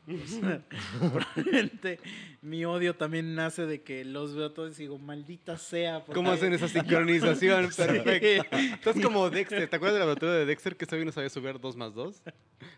O 0.24 0.28
sea, 0.28 0.62
probablemente 1.00 2.00
mi 2.42 2.66
odio 2.66 2.96
también 2.96 3.36
nace 3.36 3.66
de 3.66 3.82
que 3.84 4.04
los 4.06 4.36
veo 4.36 4.52
todos 4.52 4.78
y 4.80 4.84
digo, 4.84 4.98
maldita 4.98 5.58
sea. 5.58 6.04
¿por 6.06 6.16
¿Cómo 6.16 6.30
qué?". 6.32 6.36
hacen 6.38 6.54
esa 6.54 6.68
sincronización? 6.70 7.70
Perfecto. 7.76 8.58
Estás 8.58 8.96
como 9.04 9.30
Dexter. 9.30 9.68
¿Te 9.70 9.76
acuerdas 9.76 9.96
de 9.96 10.00
la 10.00 10.06
aventura 10.06 10.34
de 10.34 10.46
Dexter 10.46 10.76
que 10.76 10.86
güey 10.86 11.06
no 11.06 11.12
sabía 11.12 11.30
subir 11.30 11.60
2 11.60 11.76
más 11.76 11.94
2? 11.94 12.22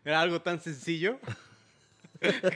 Era 0.04 0.22
algo 0.22 0.42
tan 0.42 0.60
sencillo 0.60 1.20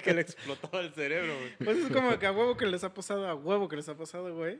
que 0.03 0.13
le 0.13 0.21
explotó 0.21 0.79
el 0.79 0.93
cerebro, 0.93 1.33
güey. 1.39 1.53
Pues 1.63 1.77
es 1.77 1.91
como 1.91 2.19
que 2.19 2.27
a 2.27 2.31
huevo 2.31 2.55
que 2.57 2.65
les 2.67 2.83
ha 2.83 2.93
pasado, 2.93 3.27
a 3.27 3.33
huevo 3.35 3.67
que 3.67 3.77
les 3.77 3.89
ha 3.89 3.95
pasado, 3.97 4.35
güey. 4.35 4.59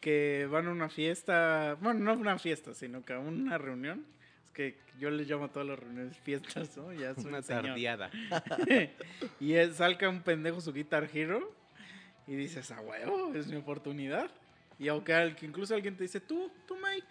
Que 0.00 0.46
van 0.50 0.68
a 0.68 0.70
una 0.70 0.88
fiesta, 0.88 1.76
bueno, 1.80 2.00
no 2.00 2.12
una 2.14 2.38
fiesta, 2.38 2.72
sino 2.72 3.04
que 3.04 3.12
a 3.14 3.18
una 3.18 3.58
reunión. 3.58 4.06
Es 4.48 4.54
que 4.54 4.76
yo 4.98 5.10
les 5.10 5.28
llamo 5.28 5.44
a 5.44 5.48
todas 5.48 5.68
las 5.68 5.78
reuniones 5.78 6.16
fiestas, 6.18 6.76
¿no? 6.76 6.92
Ya 6.92 7.14
soy 7.14 7.26
Una 7.26 7.38
un 7.38 7.44
tardeada. 7.44 8.10
y 9.40 9.52
es, 9.54 9.76
salga 9.76 10.08
un 10.08 10.22
pendejo 10.22 10.60
su 10.60 10.72
Guitar 10.72 11.08
Hero 11.12 11.54
y 12.26 12.34
dices, 12.34 12.70
a 12.70 12.80
huevo, 12.80 13.34
es 13.34 13.46
mi 13.46 13.56
oportunidad. 13.56 14.30
Y 14.78 14.88
aunque 14.88 15.34
incluso 15.42 15.74
alguien 15.74 15.96
te 15.96 16.04
dice, 16.04 16.20
tú, 16.20 16.50
tú, 16.66 16.76
Mike, 16.76 17.06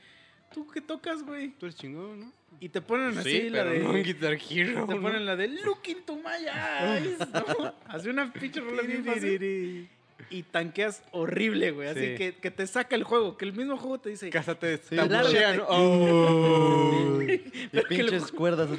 tú 0.53 0.67
que 0.67 0.81
tocas, 0.81 1.23
güey. 1.23 1.49
Tú 1.51 1.65
eres 1.65 1.75
chingón, 1.75 2.19
¿no? 2.19 2.33
Y 2.59 2.69
te 2.69 2.81
ponen 2.81 3.17
así 3.17 3.41
sí, 3.41 3.49
la 3.49 3.63
de. 3.65 3.79
no 3.79 3.95
en 3.95 4.03
Guitar 4.03 4.33
Hero. 4.33 4.85
te 4.85 4.95
¿no? 4.95 5.01
ponen 5.01 5.25
la 5.25 5.35
de 5.35 5.47
Look 5.47 5.81
into 5.87 6.15
my 6.15 6.45
eyes. 6.47 7.19
¿no? 7.19 7.73
Hace 7.85 8.09
una 8.09 8.31
pinche 8.31 8.61
rola 8.61 8.81
bien 8.81 9.03
fácil 9.03 9.89
y 10.29 10.43
tanqueas 10.43 11.03
horrible, 11.11 11.71
güey. 11.71 11.87
Así 11.89 11.99
Sí. 11.99 12.15
que, 12.15 12.35
que 12.35 12.51
te 12.51 12.67
saca 12.67 12.95
el 12.95 13.03
juego. 13.03 13.37
Que 13.37 13.45
el 13.45 13.53
mismo 13.53 13.77
juego 13.77 13.99
te 13.99 14.09
dice. 14.09 14.29
Cásate, 14.29 14.77
Sí, 14.77 14.89
te 14.89 14.95
lárgate. 14.97 15.17
abuchean, 15.45 15.57
¿no? 15.57 15.65
Oh. 15.69 17.21
Y 17.27 17.81
pinches 17.89 18.31
cuerdas. 18.31 18.69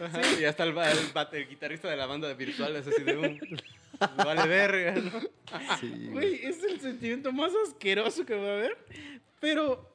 Ajá, 0.00 0.20
Y 0.40 0.44
hasta 0.44 0.64
el, 0.64 0.70
el 0.76 1.36
el 1.40 1.48
guitarrista 1.48 1.88
de 1.90 1.96
la 1.96 2.06
banda 2.06 2.32
virtual 2.34 2.76
es 2.76 2.86
así 2.86 3.02
de 3.02 3.16
un... 3.16 3.40
Vale 4.16 4.46
verga, 4.48 4.94
¿no? 4.94 5.20
Sí, 5.78 6.08
Güey, 6.10 6.44
es 6.46 6.62
el 6.64 6.80
sentimiento 6.80 7.32
más 7.32 7.52
asqueroso 7.68 8.24
que 8.24 8.34
va 8.34 8.48
a 8.48 8.52
haber. 8.54 8.78
Pero 9.40 9.90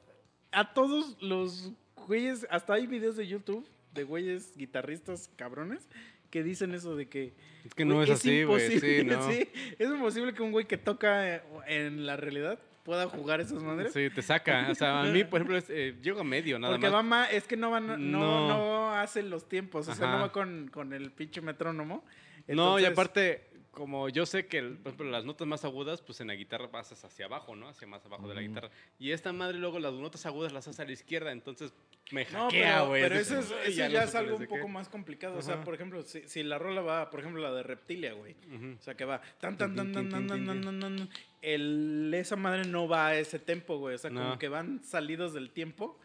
a 0.52 0.72
todos 0.74 1.16
los 1.20 1.72
güeyes, 2.06 2.46
hasta 2.50 2.74
hay 2.74 2.86
videos 2.86 3.16
de 3.16 3.26
YouTube 3.26 3.66
de 3.94 4.04
güeyes 4.04 4.56
guitarristas 4.56 5.28
cabrones 5.36 5.88
que 6.30 6.42
dicen 6.42 6.74
eso 6.74 6.96
de 6.96 7.08
que. 7.08 7.32
Es 7.64 7.74
que 7.74 7.84
no 7.84 8.02
es 8.02 8.10
así, 8.10 8.44
güey. 8.44 8.78
Sí, 8.80 9.04
no. 9.04 9.22
sí, 9.30 9.48
es 9.78 9.88
imposible 9.88 10.34
que 10.34 10.42
un 10.42 10.52
güey 10.52 10.66
que 10.66 10.78
toca 10.78 11.36
eh, 11.36 11.42
en 11.66 12.06
la 12.06 12.16
realidad 12.16 12.58
pueda 12.84 13.08
jugar 13.08 13.40
esas 13.40 13.62
madres. 13.62 13.92
Sí, 13.92 14.08
te 14.10 14.22
saca. 14.22 14.68
O 14.70 14.74
sea, 14.74 15.00
a 15.00 15.04
mí, 15.04 15.24
por 15.24 15.40
ejemplo, 15.40 15.56
es, 15.56 15.68
eh, 15.68 15.96
llego 16.00 16.20
a 16.20 16.24
medio 16.24 16.58
nada 16.58 16.74
Porque 16.74 16.88
más. 16.88 17.04
va 17.12 17.30
es 17.30 17.44
que 17.46 17.56
no 17.56 17.72
va, 17.72 17.80
no, 17.80 17.96
no, 17.98 18.92
hace 18.92 19.22
los 19.24 19.48
tiempos, 19.48 19.88
o 19.88 19.94
sea, 19.94 20.06
Ajá. 20.06 20.16
no 20.16 20.22
va 20.22 20.32
con, 20.32 20.68
con 20.72 20.92
el 20.92 21.10
pinche 21.10 21.40
metrónomo. 21.40 22.04
No, 22.46 22.78
y 22.78 22.84
aparte, 22.84 23.48
como 23.76 24.08
yo 24.08 24.24
sé 24.24 24.46
que, 24.46 24.56
el- 24.56 24.78
por 24.78 24.88
ejemplo, 24.94 25.10
las 25.10 25.26
notas 25.26 25.46
más 25.46 25.62
agudas, 25.66 26.00
pues 26.00 26.22
en 26.22 26.28
la 26.28 26.34
guitarra 26.34 26.70
pasas 26.70 27.04
hacia 27.04 27.26
abajo, 27.26 27.54
¿no? 27.54 27.68
Hacia 27.68 27.86
más 27.86 28.02
abajo 28.06 28.26
de 28.26 28.34
la 28.34 28.40
guitarra. 28.40 28.70
Y 28.98 29.10
esta 29.10 29.34
madre 29.34 29.58
luego 29.58 29.78
las 29.78 29.92
notas 29.92 30.24
agudas 30.24 30.50
las 30.52 30.66
hace 30.66 30.80
a 30.80 30.86
la 30.86 30.92
izquierda, 30.92 31.30
entonces 31.30 31.74
me 32.10 32.24
No, 32.24 32.44
hackea, 32.46 32.74
pero, 32.76 32.88
güey. 32.88 33.02
pero 33.02 33.14
Así 33.16 33.22
eso, 33.24 33.38
es, 33.40 33.46
como, 33.46 33.58
eso 33.60 33.68
"Ay, 33.84 33.92
ya, 33.92 34.00
no 34.00 34.04
es 34.06 34.14
algo 34.14 34.38
qué". 34.38 34.42
un 34.44 34.48
poco 34.48 34.68
más 34.68 34.88
complicado. 34.88 35.36
O 35.36 35.42
sea, 35.42 35.62
por 35.62 35.74
ejemplo, 35.74 36.02
si, 36.02 36.22
si 36.26 36.42
la 36.42 36.58
rola 36.58 36.80
va, 36.80 37.10
por 37.10 37.20
ejemplo, 37.20 37.42
la 37.42 37.52
de 37.52 37.62
Reptilia, 37.62 38.14
güey. 38.14 38.34
O 38.78 38.82
sea, 38.82 38.94
que 38.96 39.04
va 39.04 39.20
tan, 39.38 39.58
tan, 39.58 39.76
tan, 39.76 39.92
tan, 39.92 40.08
tan, 40.08 40.26
tan, 40.26 40.46
tan, 40.46 40.62
tan, 40.62 40.80
tan, 40.80 41.08
el, 41.42 42.12
esa 42.14 42.36
madre 42.36 42.64
no 42.64 42.88
va 42.88 43.08
a 43.08 43.18
ese 43.18 43.38
tempo, 43.38 43.76
güey. 43.78 43.94
O 43.94 43.98
sea, 43.98 44.10
como 44.10 44.22
No. 44.22 44.38
que 44.38 44.48
van 44.48 44.82
salidos 44.82 45.34
del 45.34 45.50
tiempo 45.50 46.00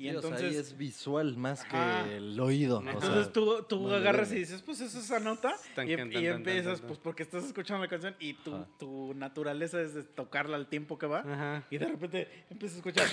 Y 0.00 0.04
Sí, 0.04 0.16
o 0.16 0.22
sea, 0.22 0.30
ahí 0.30 0.36
entonces, 0.36 0.56
es 0.72 0.78
visual 0.78 1.36
más 1.36 1.62
que 1.62 1.76
Ajá. 1.76 2.10
el 2.10 2.40
oído. 2.40 2.78
o 2.78 2.82
sea, 2.82 2.92
entonces 2.92 3.32
tú, 3.34 3.62
tú 3.68 3.92
agarras 3.92 4.32
y 4.32 4.36
dices, 4.36 4.62
pues 4.62 4.80
es 4.80 4.94
esa 4.94 5.20
nota. 5.20 5.54
Tan, 5.74 5.90
Y, 5.90 5.94
tan, 5.94 6.08
y 6.10 6.14
tan, 6.14 6.22
tan, 6.24 6.32
empiezas, 6.36 6.78
tan, 6.78 6.86
pues 6.88 6.98
porque 6.98 7.22
estás 7.22 7.44
escuchando 7.44 7.84
la 7.84 7.90
canción 7.90 8.16
y 8.18 8.32
tu, 8.32 8.54
Ajá. 8.54 8.66
tu 8.78 9.12
naturaleza 9.12 9.78
es 9.82 9.92
de 9.92 10.02
tocarla 10.04 10.56
al 10.56 10.68
tiempo 10.68 10.96
que 10.96 11.04
va. 11.06 11.18
Ajá. 11.20 11.66
Y 11.70 11.76
de 11.76 11.86
repente 11.86 12.28
empiezas 12.48 12.76
a 12.76 12.78
escuchar. 12.78 13.08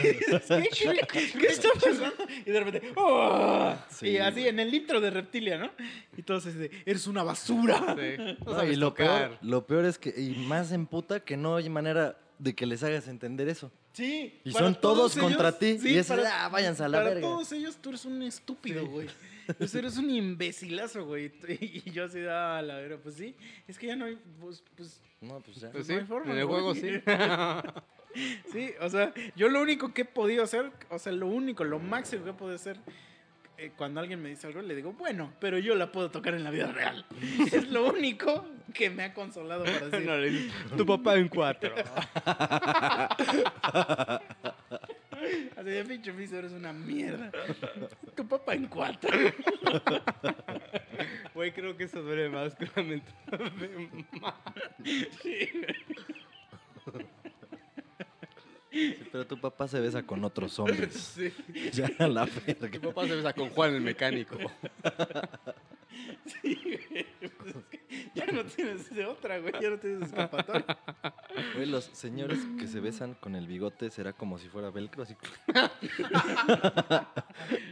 ¿Qué, 0.00 1.46
está 1.48 1.68
pasando? 1.74 2.24
Y 2.46 2.50
de 2.50 2.60
repente. 2.60 2.92
¡oh! 2.94 3.74
Sí, 3.90 4.10
y 4.10 4.18
así 4.18 4.46
en 4.46 4.60
el 4.60 4.72
intro 4.72 5.00
de 5.00 5.10
Reptilia, 5.10 5.58
¿no? 5.58 5.72
Y 6.16 6.22
todos 6.22 6.44
de, 6.44 6.70
eres 6.86 7.06
una 7.08 7.24
basura. 7.24 7.96
Sí. 7.98 8.14
No 8.44 8.52
No, 8.52 8.58
sabes 8.58 8.72
y 8.74 8.76
lo 8.76 8.90
tocar. 8.90 9.28
peor, 9.28 9.38
lo 9.42 9.66
peor 9.66 9.84
es 9.86 9.98
que, 9.98 10.10
y 10.16 10.36
más 10.46 10.70
en 10.72 10.86
puta, 10.86 11.20
que 11.20 11.36
no 11.36 11.56
hay 11.56 11.68
manera 11.68 12.16
de 12.38 12.54
que 12.54 12.66
les 12.66 12.82
hagas 12.82 13.08
entender 13.08 13.48
eso. 13.48 13.72
Sí. 13.94 14.40
Y 14.44 14.52
para 14.52 14.66
son 14.66 14.80
todos 14.80 15.16
ellos- 15.16 15.24
contra 15.30 15.56
ti, 15.58 15.78
sí, 15.78 15.92
y 15.94 15.96
es, 15.98 16.06
para, 16.08 16.44
"Ah, 16.44 16.48
váyanse 16.50 16.84
a 16.84 16.88
la 16.88 16.98
para 16.98 17.08
verga". 17.10 17.20
todos 17.28 17.50
ellos 17.52 17.76
tú 17.80 17.88
eres 17.90 18.04
un 18.04 18.20
estúpido, 18.22 18.86
güey. 18.86 19.08
O 19.60 19.66
sea, 19.68 19.80
eres 19.80 19.96
un 19.98 20.08
imbecilazo, 20.10 21.04
güey. 21.04 21.30
Y 21.60 21.90
yo 21.92 22.04
así, 22.04 22.18
ah, 22.28 22.60
la 22.64 22.76
verdad, 22.76 22.98
pues 23.02 23.14
sí. 23.16 23.34
Es 23.68 23.78
que 23.78 23.86
ya 23.88 23.94
no 23.96 24.06
hay. 24.06 24.18
Pues, 24.40 24.62
pues 24.74 25.00
No, 25.20 25.38
pues 25.40 25.58
ya. 25.60 25.70
Pues 25.70 25.86
no 25.88 25.94
sí, 25.94 26.00
hay 26.00 26.06
forma, 26.06 26.32
en 26.32 26.38
el 26.38 26.46
güey. 26.46 26.60
juego 26.62 26.74
sí. 26.74 26.90
Sí, 28.52 28.70
o 28.80 28.88
sea, 28.88 29.12
yo 29.34 29.48
lo 29.48 29.60
único 29.60 29.92
que 29.92 30.02
he 30.02 30.04
podido 30.04 30.44
hacer, 30.44 30.70
o 30.88 30.98
sea, 31.00 31.12
lo 31.12 31.26
único, 31.26 31.64
lo 31.64 31.80
máximo 31.80 32.22
que 32.24 32.30
he 32.30 32.34
podido 32.34 32.54
hacer 32.56 32.78
eh, 33.56 33.72
cuando 33.76 34.00
alguien 34.00 34.20
me 34.20 34.28
dice 34.30 34.46
algo, 34.46 34.62
le 34.62 34.74
digo, 34.74 34.92
bueno, 34.92 35.32
pero 35.40 35.58
yo 35.58 35.74
la 35.74 35.92
puedo 35.92 36.10
tocar 36.10 36.34
en 36.34 36.44
la 36.44 36.50
vida 36.50 36.72
real. 36.72 37.04
es 37.52 37.70
lo 37.70 37.88
único 37.88 38.44
que 38.72 38.90
me 38.90 39.04
ha 39.04 39.14
consolado 39.14 39.64
para 39.64 39.80
decir. 39.90 40.06
No, 40.06 40.16
le 40.16 40.30
dices, 40.30 40.52
tu 40.76 40.84
papá 40.84 41.14
en 41.16 41.28
cuatro. 41.28 41.74
Así 45.56 45.70
de 45.70 45.84
pinche 45.84 46.12
piso, 46.12 46.36
eres 46.38 46.52
una 46.52 46.72
mierda. 46.72 47.30
Tu 48.14 48.26
papá 48.28 48.54
en 48.54 48.66
cuatro. 48.66 49.10
Güey, 51.32 51.52
creo 51.52 51.76
que 51.76 51.84
eso 51.84 52.02
duele 52.02 52.28
más 52.28 52.54
que 52.54 52.68
la 52.76 52.82
mentada 52.82 53.50
de 53.50 55.08
Sí. 55.22 55.48
Sí, 58.74 58.98
pero 59.12 59.24
tu 59.26 59.40
papá 59.40 59.68
se 59.68 59.78
besa 59.80 60.02
con 60.02 60.24
otros 60.24 60.58
hombres. 60.58 60.94
Sí. 61.14 61.32
ya 61.72 61.88
a 61.98 62.08
la 62.08 62.26
Tu 62.26 62.40
verga. 62.44 62.80
papá 62.80 63.06
se 63.06 63.14
besa 63.14 63.32
con 63.32 63.48
Juan 63.50 63.74
el 63.74 63.80
mecánico. 63.80 64.36
Sí, 66.26 66.58
güey. 66.64 67.06
Pues 67.38 67.54
es 67.54 67.64
que 67.70 67.80
ya 68.16 68.26
no 68.26 68.44
tienes 68.44 68.92
de 68.94 69.06
otra, 69.06 69.38
güey. 69.38 69.52
Ya 69.60 69.70
no 69.70 69.78
tienes 69.78 70.08
escapatoria. 70.08 70.76
Güey, 71.54 71.66
los 71.66 71.84
señores 71.84 72.40
que 72.58 72.66
se 72.66 72.80
besan 72.80 73.14
con 73.14 73.36
el 73.36 73.46
bigote 73.46 73.90
será 73.90 74.12
como 74.12 74.38
si 74.38 74.48
fuera 74.48 74.70
velcro, 74.70 75.04
así. 75.04 75.14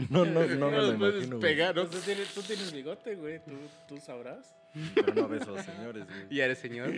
no, 0.08 0.24
no, 0.24 0.46
no 0.46 0.70
me 0.70 0.76
lo 0.78 0.92
imagino. 0.92 1.38
güey. 1.38 1.40
pegar, 1.40 1.74
¿no? 1.74 1.82
Entonces, 1.82 2.04
tienes- 2.04 2.32
tú 2.34 2.42
tienes 2.42 2.72
bigote, 2.72 3.16
güey. 3.16 3.40
Tú, 3.44 3.52
tú 3.88 4.00
sabrás. 4.00 4.54
Pero 4.94 5.14
no 5.14 5.28
beso 5.28 5.54
a 5.54 5.62
señores, 5.62 6.06
güey. 6.06 6.26
¿Y 6.30 6.40
eres 6.40 6.58
señor? 6.58 6.90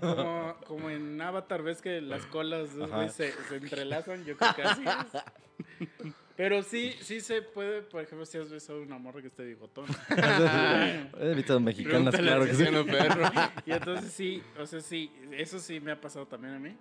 Como, 0.00 0.56
como 0.66 0.90
en 0.90 1.20
Avatar, 1.20 1.62
ves 1.62 1.82
que 1.82 2.00
las 2.00 2.24
colas 2.26 2.74
güey, 2.76 3.08
se, 3.08 3.32
se 3.32 3.56
entrelazan. 3.56 4.24
Yo 4.24 4.36
creo 4.36 4.54
que 4.54 4.62
así 4.62 4.82
es. 4.84 5.88
Pero 6.36 6.62
sí, 6.62 6.94
sí 7.00 7.20
se 7.22 7.40
puede, 7.40 7.80
por 7.80 8.02
ejemplo, 8.02 8.26
si 8.26 8.36
has 8.36 8.50
besado 8.50 8.82
una 8.82 8.98
morra 8.98 9.22
que 9.22 9.28
esté 9.28 9.42
bigotón. 9.42 9.86
He 11.18 11.34
visto 11.34 11.58
mexicanas, 11.58 12.14
claro 12.14 12.44
que 12.44 12.54
sí. 12.54 12.64
Ferro. 12.66 13.30
Y 13.64 13.72
entonces 13.72 14.12
sí, 14.12 14.42
o 14.58 14.66
sea, 14.66 14.80
sí, 14.80 15.10
eso 15.32 15.58
sí 15.58 15.80
me 15.80 15.92
ha 15.92 16.00
pasado 16.00 16.26
también 16.26 16.54
a 16.54 16.58
mí. 16.58 16.76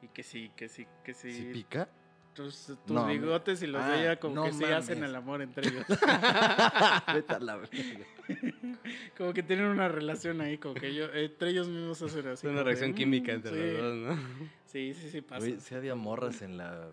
Y 0.00 0.08
que 0.08 0.22
sí, 0.22 0.52
que 0.54 0.68
sí, 0.68 0.86
que 1.02 1.12
sí. 1.12 1.32
¿Sí 1.32 1.50
pica? 1.52 1.88
Tus 2.34 2.66
tus 2.66 2.78
No, 2.86 3.06
bigotes 3.06 3.62
y 3.62 3.66
los 3.66 3.82
ah, 3.82 3.88
de 3.90 4.00
ella 4.02 4.16
como 4.20 4.34
no 4.36 4.44
que 4.44 4.52
sí 4.52 4.64
hacen 4.64 4.98
mames. 5.00 5.10
el 5.10 5.16
amor 5.16 5.42
entre 5.42 5.68
ellos. 5.68 5.84
Vete 7.14 7.34
a 7.34 7.38
la 7.40 7.56
verga. 7.56 8.04
como 9.18 9.32
que 9.32 9.42
tienen 9.42 9.66
una 9.66 9.88
relación 9.88 10.40
ahí, 10.40 10.58
como 10.58 10.74
que 10.74 10.88
ellos, 10.88 11.10
entre 11.14 11.50
ellos 11.50 11.68
mismos 11.68 12.00
hacen 12.02 12.26
así. 12.28 12.46
Es 12.46 12.50
una 12.50 12.60
de, 12.60 12.64
reacción 12.64 12.90
"Mm, 12.90 12.94
química 12.94 13.32
entre 13.32 13.50
sí". 13.50 13.58
los 13.82 13.82
dos, 14.06 14.16
¿no? 14.18 14.22
Sí, 14.66 14.94
sí, 14.94 15.10
sí 15.10 15.20
pasa. 15.20 15.40
Güey, 15.46 15.60
sí 15.60 15.74
había 15.74 15.94
morras 15.94 16.42
en 16.42 16.56
la 16.56 16.88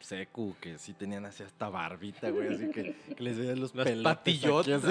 secu 0.00 0.56
que 0.60 0.78
sí 0.78 0.94
tenían 0.94 1.26
así 1.26 1.42
hasta 1.42 1.68
barbita, 1.68 2.30
güey, 2.30 2.54
así 2.54 2.70
que, 2.70 2.96
que 3.16 3.22
les 3.22 3.38
veían 3.38 3.60
los 3.60 3.74
Las 3.74 3.84
pelotes 3.86 4.02
patillotas. 4.16 4.82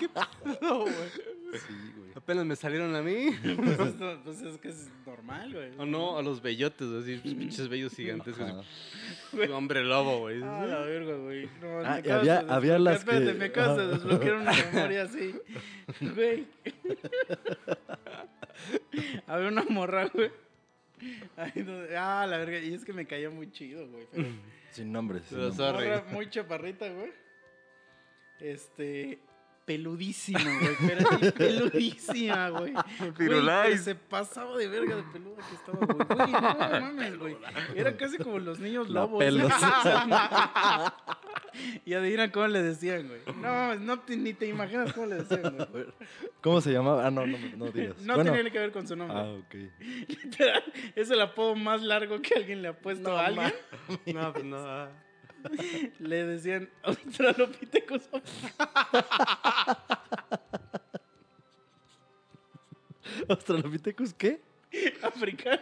¿Qué 0.00 0.08
pedo, 0.08 0.80
güey? 0.80 0.92
Sí, 1.52 1.92
güey. 1.96 2.10
Apenas 2.14 2.44
me 2.44 2.56
salieron 2.56 2.94
a 2.94 3.02
mí. 3.02 3.30
Pues, 3.76 3.94
no, 3.96 4.22
pues 4.22 4.42
es 4.42 4.58
que 4.58 4.68
es 4.68 4.90
normal, 5.06 5.52
güey. 5.54 5.70
O 5.78 5.86
no, 5.86 6.18
a 6.18 6.22
los 6.22 6.42
bellotes, 6.42 6.86
así, 6.88 7.16
pues, 7.22 7.34
pinches 7.34 7.68
bellos 7.68 7.94
gigantescos. 7.94 8.50
Así, 8.50 9.52
Hombre 9.52 9.82
lobo, 9.84 10.20
güey. 10.20 10.42
Ah, 10.42 10.66
la 10.66 10.80
verga, 10.80 11.14
güey. 11.16 11.48
No, 11.60 11.80
Ah, 11.80 12.00
me 12.02 12.08
y 12.08 12.12
había- 12.12 12.42
de 12.42 12.52
había 12.52 12.78
las 12.78 12.98
Espérate, 12.98 13.26
que- 13.26 13.34
me 13.34 13.44
acabas 13.46 13.76
de 13.78 13.86
desbloquear 13.88 14.34
una 14.36 14.52
memoria 14.52 15.02
así. 15.04 15.34
Güey. 16.00 16.46
había 19.26 19.48
una 19.48 19.62
morra, 19.64 20.06
güey. 20.12 20.30
Ahí 21.36 21.62
donde- 21.62 21.96
ah, 21.96 22.26
la 22.26 22.38
verga. 22.38 22.58
Y 22.58 22.74
es 22.74 22.84
que 22.84 22.92
me 22.92 23.06
caía 23.06 23.30
muy 23.30 23.50
chido, 23.52 23.86
güey. 23.88 24.06
Pero 24.12 24.28
Sin 24.72 24.92
nombres. 24.92 25.22
sin 25.26 25.38
morra 25.56 26.04
muy 26.10 26.28
chaparrita, 26.28 26.88
güey. 26.90 27.12
Este. 28.40 29.18
Peludísima, 29.68 30.40
güey. 30.40 30.76
Pero 30.86 31.10
así, 31.10 31.30
peludísima, 31.32 32.48
güey. 32.48 32.72
Pero 33.18 33.42
se 33.76 33.94
pasaba 33.94 34.56
de 34.56 34.66
verga 34.66 34.96
de 34.96 35.02
peluda 35.02 35.36
que 35.46 35.54
estaba, 35.54 35.78
güey. 35.84 36.06
Güey, 36.08 36.32
no 36.32 36.80
mames, 36.80 37.18
güey. 37.18 37.36
Era 37.76 37.94
casi 37.98 38.16
como 38.16 38.38
los 38.38 38.58
niños 38.60 38.88
La 38.88 39.02
lobos. 39.02 39.18
pelos. 39.22 39.52
y 41.84 41.92
adivina 41.92 42.32
cómo 42.32 42.46
le 42.48 42.62
decían, 42.62 43.08
güey. 43.08 43.20
No 43.26 43.34
mames, 43.52 43.80
no 43.80 44.00
te- 44.00 44.16
ni 44.16 44.32
te 44.32 44.46
imaginas 44.46 44.90
cómo 44.94 45.04
le 45.06 45.16
decían, 45.16 45.54
güey. 45.70 45.84
¿Cómo 46.40 46.62
se 46.62 46.72
llamaba? 46.72 47.06
Ah, 47.06 47.10
no, 47.10 47.26
no, 47.26 47.36
no 47.56 47.66
digas. 47.70 47.98
No 48.00 48.14
Bueno, 48.14 48.32
tenía 48.32 48.50
que 48.50 48.58
ver 48.58 48.72
con 48.72 48.88
su 48.88 48.96
nombre. 48.96 49.18
Ah, 49.18 49.28
ok. 49.32 49.54
Literal, 50.08 50.64
es 50.96 51.10
el 51.10 51.20
apodo 51.20 51.54
más 51.56 51.82
largo 51.82 52.22
que 52.22 52.34
alguien 52.36 52.62
le 52.62 52.68
ha 52.68 52.72
puesto 52.78 53.14
a 53.16 53.26
alguien. 53.26 53.52
No, 54.14 54.32
pues 54.32 54.44
no. 54.46 55.07
Le 55.98 56.24
decían 56.24 56.70
Australopithecus 56.82 58.08
¿Australopithecus 63.28 64.14
qué? 64.14 64.40
africano. 65.02 65.60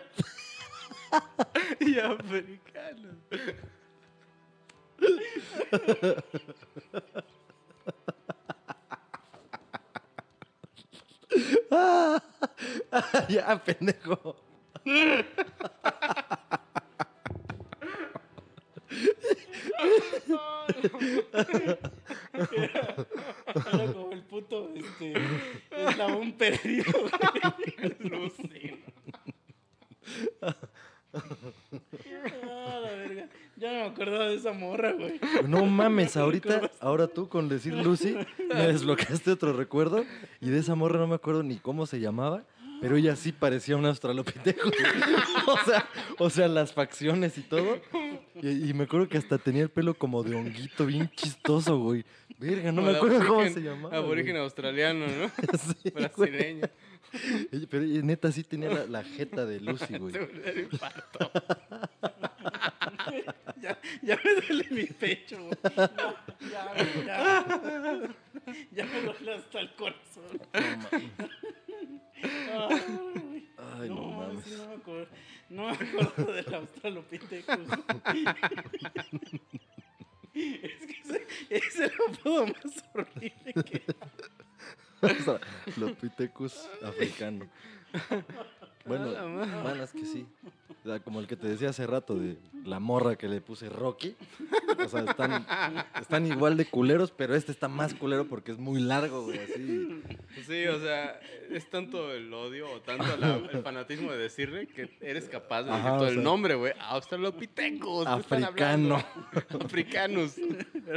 Y 1.80 1.98
africanos. 1.98 3.16
ya, 13.28 13.62
pendejo. 13.64 14.36
Era 23.72 23.92
como 23.92 24.12
el 24.12 24.22
puto 24.22 24.72
este, 24.74 25.14
eslabón 25.70 26.32
perdido. 26.32 26.92
güey. 26.92 28.10
Lucy. 28.10 28.84
Ah, 31.12 32.80
la 32.82 32.90
verga. 32.90 33.28
Ya 33.56 33.72
no 33.72 33.78
me 33.80 33.86
acordaba 33.86 34.26
de 34.26 34.34
esa 34.36 34.52
morra, 34.52 34.92
güey. 34.92 35.18
No 35.46 35.64
mames, 35.64 36.16
ahorita, 36.16 36.70
ahora 36.80 37.06
tú 37.06 37.28
con 37.28 37.48
decir 37.48 37.72
Lucy, 37.74 38.16
me 38.48 38.66
desbloqueaste 38.66 39.30
otro 39.30 39.54
recuerdo 39.54 40.04
y 40.40 40.50
de 40.50 40.58
esa 40.58 40.74
morra 40.74 40.98
no 40.98 41.06
me 41.06 41.14
acuerdo 41.14 41.42
ni 41.42 41.56
cómo 41.56 41.86
se 41.86 41.98
llamaba, 42.00 42.44
pero 42.80 42.96
ella 42.96 43.16
sí 43.16 43.32
parecía 43.32 43.76
un 43.76 43.86
australopiteco. 43.86 44.68
o, 45.46 45.64
sea, 45.64 45.88
o 46.18 46.30
sea, 46.30 46.48
las 46.48 46.72
facciones 46.72 47.38
y 47.38 47.42
todo. 47.42 47.80
Y, 48.42 48.70
y 48.70 48.74
me 48.74 48.84
acuerdo 48.84 49.08
que 49.08 49.18
hasta 49.18 49.38
tenía 49.38 49.62
el 49.62 49.70
pelo 49.70 49.94
como 49.94 50.22
de 50.22 50.34
honguito, 50.34 50.86
bien 50.86 51.10
chistoso, 51.14 51.78
güey. 51.78 52.04
Verga, 52.38 52.70
no 52.70 52.82
Como 52.82 52.92
me 52.92 52.96
acuerdo 52.98 53.26
cómo 53.26 53.48
se 53.48 53.60
llamaba. 53.60 53.96
Aborigen 53.96 54.32
güey. 54.32 54.44
australiano, 54.44 55.06
¿no? 55.06 55.30
Sí. 55.82 55.90
Brasileño. 55.94 56.66
Pero 57.70 57.84
neta 58.04 58.30
sí 58.30 58.44
tenía 58.44 58.68
la, 58.68 58.86
la 58.86 59.04
jeta 59.04 59.46
de 59.46 59.60
Lucy, 59.60 59.96
güey. 59.96 60.12
Se 60.12 60.20
me 60.20 60.40
da 60.40 60.50
el 60.50 60.58
infarto. 60.60 61.30
Ya, 63.62 63.78
ya 64.02 64.20
me 64.22 64.34
duele 64.34 64.66
mi 64.70 64.84
pecho, 64.84 65.38
güey. 65.38 65.76
No, 65.76 66.14
ya, 66.50 66.74
ya. 67.06 68.16
Ya 68.72 68.84
me 68.84 69.00
duele 69.02 69.34
hasta 69.34 69.60
el 69.60 69.74
corazón. 69.74 70.40
Ay, 70.52 71.10
Ay, 72.22 73.88
no, 73.88 73.94
no, 73.94 74.10
mames. 74.10 74.44
sí, 74.44 74.54
no 74.56 74.66
me 74.68 74.74
acuerdo. 74.74 75.08
No 75.48 75.66
me 75.66 75.72
acuerdo 75.72 76.32
del 76.32 76.54
Australopithecus. 76.54 77.58
es 80.34 80.86
que 80.86 81.00
ese, 81.04 81.26
es 81.50 81.80
el 81.80 81.92
apodo 82.08 82.46
más 82.46 82.84
horrible 82.94 83.54
que 83.64 83.82
Australopithecus 85.02 86.68
africano. 86.82 87.48
Bueno, 88.86 89.10
A 89.68 89.82
es 89.84 89.90
que 89.92 90.04
sí. 90.04 90.26
O 90.84 90.88
sea, 90.88 91.00
como 91.00 91.18
el 91.18 91.26
que 91.26 91.34
te 91.36 91.48
decía 91.48 91.70
hace 91.70 91.84
rato 91.86 92.14
de 92.14 92.36
la 92.64 92.78
morra 92.78 93.16
que 93.16 93.26
le 93.28 93.40
puse 93.40 93.68
Rocky. 93.68 94.14
O 94.84 94.88
sea, 94.88 95.00
están, 95.00 95.44
están 96.00 96.26
igual 96.26 96.56
de 96.56 96.66
culeros, 96.66 97.10
pero 97.10 97.34
este 97.34 97.50
está 97.50 97.66
más 97.66 97.92
culero 97.94 98.26
porque 98.26 98.52
es 98.52 98.58
muy 98.58 98.80
largo, 98.80 99.24
güey. 99.24 99.38
Así. 99.40 100.02
Sí, 100.46 100.66
o 100.66 100.78
sea, 100.80 101.18
es 101.50 101.68
tanto 101.70 102.12
el 102.12 102.32
odio 102.32 102.70
o 102.70 102.80
tanto 102.82 103.16
la- 103.16 103.36
el 103.36 103.62
fanatismo 103.62 104.12
de 104.12 104.18
decirle 104.18 104.68
que 104.68 104.96
eres 105.00 105.28
capaz 105.28 105.62
de 105.64 105.70
decir 105.72 105.86
Ajá, 105.86 105.96
todo 105.96 106.04
o 106.06 106.08
el 106.08 106.14
sea, 106.14 106.22
nombre, 106.22 106.54
güey. 106.54 106.72
Australopithecus. 106.78 108.06
¿qué 108.06 108.20
están 108.20 108.44
Africano. 108.44 108.96
Africanus. 109.60 110.36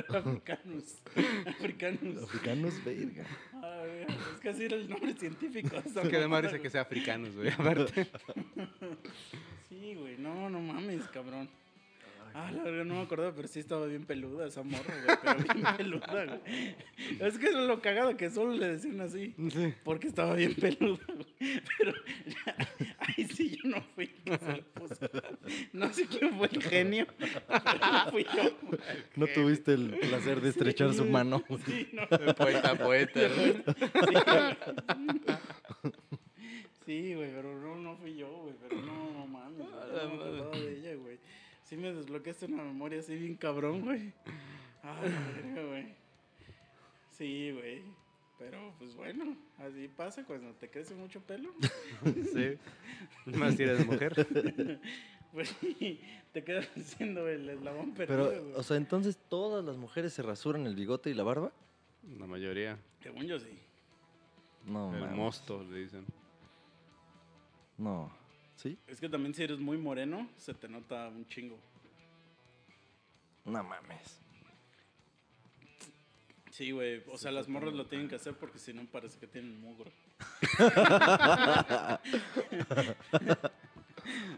Africanos. 0.07 0.93
Africanos. 1.47 2.23
Africanos, 2.23 2.83
verga. 2.85 3.25
Güey, 3.53 4.01
es 4.03 4.39
que 4.41 4.49
así 4.49 4.63
era 4.65 4.75
el 4.75 4.89
nombre 4.89 5.13
científico. 5.13 5.77
esa 5.85 6.01
Que 6.03 6.17
además 6.17 6.43
dice 6.43 6.61
que 6.61 6.69
sea 6.69 6.81
africanos, 6.81 7.35
güey. 7.35 7.49
Sí, 9.69 9.93
güey. 9.95 10.17
No, 10.17 10.49
no 10.49 10.59
mames, 10.59 11.03
cabrón. 11.13 11.47
Ah, 12.33 12.51
la 12.51 12.63
verdad 12.63 12.85
no 12.85 12.95
me 12.95 13.01
acordaba, 13.01 13.33
pero 13.33 13.47
sí 13.47 13.59
estaba 13.59 13.87
bien 13.87 14.05
peluda 14.05 14.47
esa 14.47 14.61
morra, 14.61 14.93
güey. 15.03 15.17
Pero 15.23 15.53
bien 15.53 15.65
peluda, 15.77 16.25
güey. 16.25 16.75
Es 17.19 17.37
que 17.39 17.47
es 17.47 17.55
lo 17.55 17.81
cagado 17.81 18.15
que 18.17 18.29
solo 18.29 18.53
le 18.53 18.67
decían 18.67 19.01
así. 19.01 19.33
Sí. 19.51 19.73
Porque 19.83 20.07
estaba 20.07 20.35
bien 20.35 20.53
peluda, 20.55 20.99
güey. 21.07 21.61
Pero 21.77 21.93
ahí 22.99 23.25
sí 23.25 23.57
yo 23.57 23.69
no 23.69 23.81
fui 23.95 24.05
el 24.05 24.23
que 24.23 24.37
se 24.45 24.57
lo 24.57 24.63
puso. 24.73 25.09
No 25.73 25.91
sé 25.93 26.05
quién 26.05 26.37
fue 26.37 26.49
el 26.51 26.61
genio, 26.63 27.07
pero 27.17 27.41
no 27.79 28.11
fui 28.11 28.23
yo. 28.35 28.57
güey. 28.61 28.79
¿No 29.15 29.27
tuviste 29.27 29.73
el 29.73 29.97
placer 29.99 30.41
de 30.41 30.49
estrechar 30.49 30.93
su 30.93 31.05
mano? 31.05 31.43
Sí, 31.65 31.89
no. 31.93 32.07
Poeta, 32.35 32.75
poeta. 32.75 33.21
Sí, 33.29 33.63
güey, 37.15 37.31
pero 37.33 37.55
no, 37.59 37.75
no 37.75 37.95
fui 37.97 38.15
yo, 38.15 38.27
güey. 38.43 38.55
Pero 38.61 38.81
no, 38.81 39.11
no 39.11 39.27
mames. 39.27 39.59
la 39.69 40.03
No 40.03 40.09
me 40.09 40.15
acordaba 40.15 40.57
de 40.57 40.77
ella, 40.79 40.95
güey. 40.95 41.17
Sí 41.63 41.77
me 41.77 41.93
desbloqueaste 41.93 42.45
una 42.45 42.63
memoria 42.63 42.99
así 42.99 43.15
bien 43.15 43.35
cabrón, 43.35 43.81
güey. 43.81 44.11
Ah, 44.83 44.99
la 45.03 45.31
verga, 45.41 45.63
güey. 45.67 45.93
Sí, 47.17 47.51
güey. 47.51 47.81
Pero, 48.37 48.73
pues 48.79 48.95
bueno, 48.95 49.35
así 49.57 49.89
pasa 49.89 50.23
cuando 50.25 50.53
te 50.53 50.69
crece 50.69 50.95
mucho 50.95 51.19
pelo. 51.21 51.53
Sí. 52.33 52.57
Más 53.37 53.55
si 53.55 53.63
eres 53.63 53.85
mujer. 53.85 54.13
Pues 55.31 55.55
te 56.33 56.43
quedas 56.43 56.67
siendo 56.75 57.27
el 57.29 57.47
eslabón 57.47 57.93
perdido, 57.93 58.29
Pero, 58.29 58.41
güey. 58.41 58.53
o 58.55 58.63
sea, 58.63 58.77
entonces 58.77 59.15
todas 59.29 59.63
las 59.63 59.77
mujeres 59.77 60.11
se 60.13 60.23
rasuran 60.23 60.65
el 60.65 60.73
bigote 60.73 61.11
y 61.11 61.13
la 61.13 61.21
barba? 61.21 61.51
La 62.17 62.25
mayoría. 62.25 62.79
Según 63.03 63.25
yo 63.27 63.39
sí. 63.39 63.59
No, 64.65 64.91
El 64.91 65.01
mames. 65.01 65.15
mosto, 65.15 65.63
le 65.69 65.81
dicen. 65.81 66.03
No. 67.79 68.11
¿Sí? 68.57 68.77
Es 68.87 68.99
que 68.99 69.09
también 69.09 69.33
si 69.33 69.41
eres 69.43 69.57
muy 69.59 69.77
moreno, 69.77 70.29
se 70.37 70.53
te 70.53 70.67
nota 70.67 71.07
un 71.07 71.25
chingo. 71.27 71.57
No 73.45 73.63
mames. 73.63 74.19
Sí, 76.51 76.71
güey. 76.71 77.01
O 77.09 77.17
sea, 77.17 77.31
las 77.31 77.47
morras 77.47 77.73
lo 77.73 77.85
tienen 77.85 78.09
que 78.09 78.15
hacer 78.15 78.33
porque 78.33 78.59
si 78.59 78.73
no 78.73 78.83
parece 78.85 79.17
que 79.17 79.27
tienen 79.27 79.59
mugro. 79.61 79.89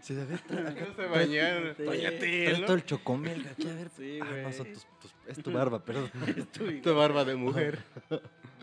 Sí, 0.02 0.14
de 0.16 0.26
ver, 0.26 0.40
tra- 0.48 0.74
No 0.90 0.96
se 0.96 1.06
bañaron. 1.08 1.76
Bañate, 1.86 2.62
todo 2.66 2.74
el 2.76 2.86
chocomel, 2.86 3.48
aquí, 3.48 3.70
a 3.70 3.74
ver. 3.74 3.90
Sí, 3.96 4.20
Ah, 4.22 4.28
güey. 4.30 4.74
tus- 4.74 4.86
es 5.28 5.42
tu 5.42 5.52
barba, 5.52 5.84
perdón. 5.86 6.12
Estoy- 6.36 6.82
Tu 6.82 6.94
barba 6.94 7.24
de 7.24 7.36
mujer. 7.36 7.80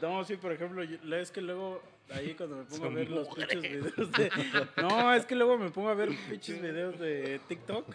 No, 0.02 0.22
sí, 0.24 0.36
por 0.36 0.52
ejemplo, 0.52 0.82
es 0.82 1.30
que 1.30 1.40
luego 1.40 1.80
ahí 2.10 2.34
cuando 2.34 2.56
me 2.56 2.64
pongo 2.64 2.86
a 2.86 2.88
ver 2.90 3.10
los 3.10 3.28
pinches 3.28 3.60
videos 3.60 4.12
de... 4.12 4.30
No, 4.76 5.14
es 5.14 5.26
que 5.26 5.34
luego 5.34 5.58
me 5.58 5.70
pongo 5.70 5.88
a 5.88 5.94
ver 5.94 6.10
pinches 6.28 6.60
videos 6.60 6.98
de 6.98 7.40
TikTok 7.48 7.94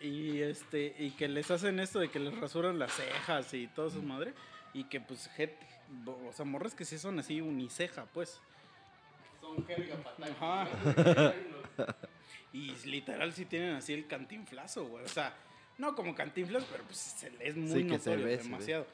y 0.00 0.40
este 0.40 0.94
y 0.98 1.10
que 1.10 1.28
les 1.28 1.50
hacen 1.50 1.78
esto 1.78 1.98
de 1.98 2.08
que 2.08 2.18
les 2.18 2.36
rasuran 2.38 2.78
las 2.78 2.92
cejas 2.92 3.52
y 3.52 3.66
toda 3.68 3.90
su 3.90 4.02
madre 4.02 4.32
y 4.72 4.84
que 4.84 5.00
pues 5.00 5.28
gente, 5.28 5.58
o 6.06 6.32
sea, 6.32 6.44
morras 6.44 6.74
que 6.74 6.84
sí 6.84 6.98
son 6.98 7.18
así 7.18 7.40
uniceja, 7.40 8.06
pues. 8.14 8.40
Son 9.40 9.66
jerga. 9.66 9.96
Ajá. 10.38 10.68
Y 12.52 12.74
literal 12.86 13.32
sí 13.32 13.44
tienen 13.44 13.74
así 13.74 13.92
el 13.92 14.06
cantinflazo, 14.08 14.84
güey. 14.84 15.04
O 15.04 15.08
sea, 15.08 15.32
no 15.78 15.94
como 15.94 16.14
cantinflas, 16.14 16.64
pero 16.64 16.82
pues 16.84 16.98
se 16.98 17.30
les 17.30 17.40
es 17.50 17.56
muy 17.56 17.68
Sí, 17.68 17.74
se 17.74 17.84
notorio, 17.84 18.60
se 18.60 18.78
ve. 18.78 18.84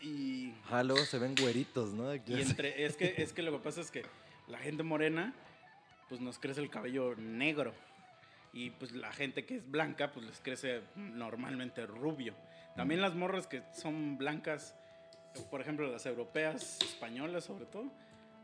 Y 0.00 0.52
Ah, 0.70 0.82
luego 0.82 1.04
se 1.04 1.18
ven 1.18 1.34
güeritos, 1.40 1.92
¿no? 1.92 2.10
Aquí 2.10 2.34
y 2.34 2.40
entre, 2.42 2.84
es 2.84 2.96
que, 2.96 3.14
es 3.18 3.32
que 3.32 3.42
lo 3.42 3.52
que 3.52 3.58
pasa 3.58 3.80
es 3.80 3.90
que 3.90 4.04
la 4.46 4.58
gente 4.58 4.82
morena, 4.82 5.34
pues 6.08 6.20
nos 6.20 6.38
crece 6.38 6.60
el 6.60 6.70
cabello 6.70 7.14
negro. 7.16 7.72
Y 8.52 8.70
pues 8.70 8.92
la 8.92 9.12
gente 9.12 9.44
que 9.44 9.56
es 9.56 9.70
blanca, 9.70 10.12
pues 10.12 10.26
les 10.26 10.40
crece 10.40 10.82
normalmente 10.94 11.86
rubio. 11.86 12.34
También 12.74 13.00
las 13.00 13.14
morras 13.14 13.46
que 13.46 13.62
son 13.74 14.16
blancas, 14.18 14.74
por 15.50 15.60
ejemplo 15.60 15.90
las 15.90 16.06
europeas, 16.06 16.78
españolas 16.82 17.44
sobre 17.44 17.66
todo, 17.66 17.90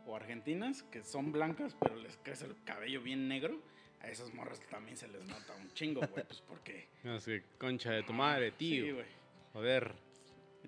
o 0.06 0.16
argentinas, 0.16 0.82
que 0.82 1.02
son 1.02 1.32
blancas, 1.32 1.76
pero 1.80 1.96
les 1.96 2.16
crece 2.18 2.46
el 2.46 2.56
cabello 2.64 3.00
bien 3.02 3.28
negro, 3.28 3.62
a 4.00 4.08
esas 4.08 4.34
morras 4.34 4.60
también 4.68 4.96
se 4.96 5.06
les 5.08 5.24
nota 5.26 5.54
un 5.54 5.72
chingo, 5.74 6.00
güey, 6.00 6.24
pues 6.26 6.42
porque... 6.46 6.88
No 7.04 7.20
sé, 7.20 7.44
concha 7.58 7.92
de 7.92 8.02
tu 8.02 8.12
madre, 8.12 8.50
tío. 8.52 8.84
Sí, 8.84 8.90
güey. 8.90 9.06
Joder. 9.52 9.92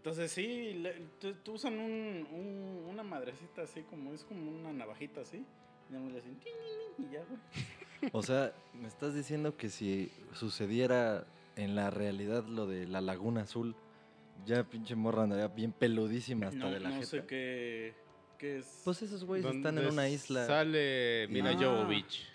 Entonces 0.04 0.32
sí, 0.32 0.74
le- 0.74 1.00
usan 1.50 1.78
un, 1.78 2.26
un- 2.30 2.84
una 2.90 3.02
madrecita 3.02 3.62
así 3.62 3.80
como 3.84 4.12
es 4.12 4.22
como 4.24 4.50
una 4.50 4.70
navajita 4.70 5.22
así. 5.22 5.42
Y 5.88 5.92
le 6.12 6.18
hacen 6.18 6.34
tin, 6.40 6.52
tin, 6.52 6.96
tin, 6.96 7.06
y 7.06 7.12
ya, 7.14 7.24
güey. 7.24 8.10
O 8.12 8.22
sea, 8.22 8.52
me 8.74 8.86
estás 8.86 9.14
diciendo 9.14 9.56
que 9.56 9.70
si 9.70 10.12
sucediera 10.34 11.26
en 11.56 11.74
la 11.74 11.88
realidad 11.88 12.44
lo 12.44 12.66
de 12.66 12.86
la 12.86 13.00
Laguna 13.00 13.42
Azul, 13.44 13.74
ya 14.44 14.62
pinche 14.64 14.94
morra 14.94 15.22
andaría 15.22 15.48
bien 15.48 15.72
peludísima 15.72 16.48
hasta 16.48 16.58
No, 16.58 16.70
de 16.70 16.80
la 16.80 16.90
no 16.90 16.94
jeta. 16.96 17.06
sé 17.06 17.24
qué, 17.26 17.94
qué 18.36 18.58
es. 18.58 18.82
Pues 18.84 19.00
esos 19.00 19.24
güeyes 19.24 19.46
están 19.54 19.78
en 19.78 19.86
una 19.86 20.06
isla. 20.10 20.46
Sale 20.46 21.28
Mila 21.30 21.52
Ah. 21.52 21.56
Jovovich, 21.58 22.26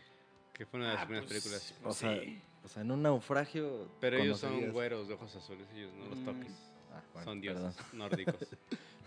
que 0.53 0.65
fue 0.65 0.79
una 0.79 0.87
de 0.89 0.93
las 0.95 1.03
Ah, 1.03 1.05
primeras 1.05 1.29
pues, 1.29 1.43
películas. 1.43 1.75
O 1.83 1.93
sea, 1.93 2.19
sí. 2.19 2.41
O 2.63 2.67
sea, 2.67 2.81
en 2.81 2.89
un 2.91 3.03
naufragio. 3.03 3.87
Pero 4.01 4.17
ellos 4.17 4.39
son 4.39 4.71
güeros 4.71 5.07
de 5.07 5.13
ojos 5.13 5.35
azules, 5.35 5.67
ellos 5.75 5.91
no 5.93 6.07
los 6.07 6.17
Mm. 6.17 6.25
toques. 6.25 6.51
Ah, 6.91 7.01
bueno, 7.13 7.25
son 7.25 7.41
perdón. 7.41 7.41
dioses 7.41 7.93
nórdicos. 7.93 8.35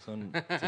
Son, 0.02 0.32
sí, 0.32 0.66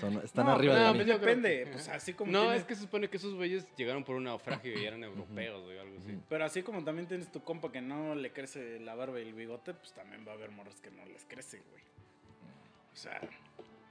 son- 0.00 0.18
están 0.24 0.46
No, 0.46 0.52
arriba 0.52 0.74
de 0.74 0.78
no, 0.80 0.86
la 0.86 0.92
pues 0.92 1.06
línea. 1.06 1.18
Depende, 1.18 1.64
que- 1.64 1.70
pues 1.72 1.88
así 1.88 2.12
como 2.12 2.30
No, 2.30 2.42
tienes- 2.42 2.58
es 2.60 2.64
que 2.66 2.74
se 2.76 2.82
supone 2.82 3.10
que 3.10 3.16
esos 3.16 3.34
güeyes 3.34 3.66
llegaron 3.76 4.04
por 4.04 4.14
un 4.14 4.22
naufragio 4.22 4.78
y 4.80 4.84
eran 4.84 5.02
europeos 5.02 5.60
o 5.64 5.70
algo 5.80 5.98
así. 5.98 6.16
Pero 6.28 6.44
así 6.44 6.62
como 6.62 6.84
también 6.84 7.08
tienes 7.08 7.32
tu 7.32 7.42
compa 7.42 7.72
que 7.72 7.80
no 7.80 8.14
le 8.14 8.32
crece 8.32 8.78
la 8.78 8.94
barba 8.94 9.18
y 9.18 9.24
el 9.24 9.34
bigote, 9.34 9.74
pues 9.74 9.92
también 9.92 10.24
va 10.24 10.30
a 10.30 10.34
haber 10.36 10.52
morras 10.52 10.80
que 10.80 10.92
no 10.92 11.04
les 11.04 11.24
crece, 11.24 11.60
güey. 11.68 11.82
O 12.92 12.96
sea, 12.96 13.20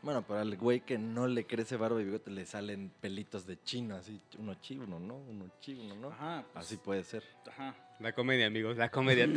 Bueno, 0.05 0.21
pero 0.25 0.39
al 0.39 0.55
güey 0.55 0.81
que 0.81 0.97
no 0.99 1.27
le 1.27 1.45
crece 1.45 1.75
barba 1.77 1.99
y 1.99 2.05
bigote 2.05 2.29
le 2.29 2.45
salen 2.45 2.91
pelitos 3.01 3.47
de 3.47 3.61
chino, 3.63 3.95
así, 3.95 4.21
uno 4.37 4.53
chivo, 4.61 4.83
uno 4.85 4.99
no, 4.99 5.15
uno 5.17 5.49
chivo, 5.59 5.81
uno 5.83 5.95
no. 5.95 6.07
ajá, 6.11 6.45
pues, 6.53 6.65
Así 6.65 6.77
puede 6.77 7.03
ser. 7.03 7.23
ajá. 7.47 7.75
La 7.99 8.13
comedia, 8.13 8.45
amigos, 8.45 8.77
la 8.77 8.91
comedia. 8.91 9.25
Por 9.25 9.33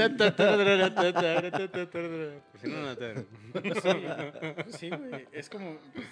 si 2.60 2.68
no 2.68 2.82
notaron. 2.82 3.26
Pues 3.52 3.82
sí, 3.82 3.90
pues 4.64 4.76
sí, 4.76 4.90
güey. 4.90 5.26
Es 5.32 5.48
como. 5.48 5.76
pues, 5.94 6.06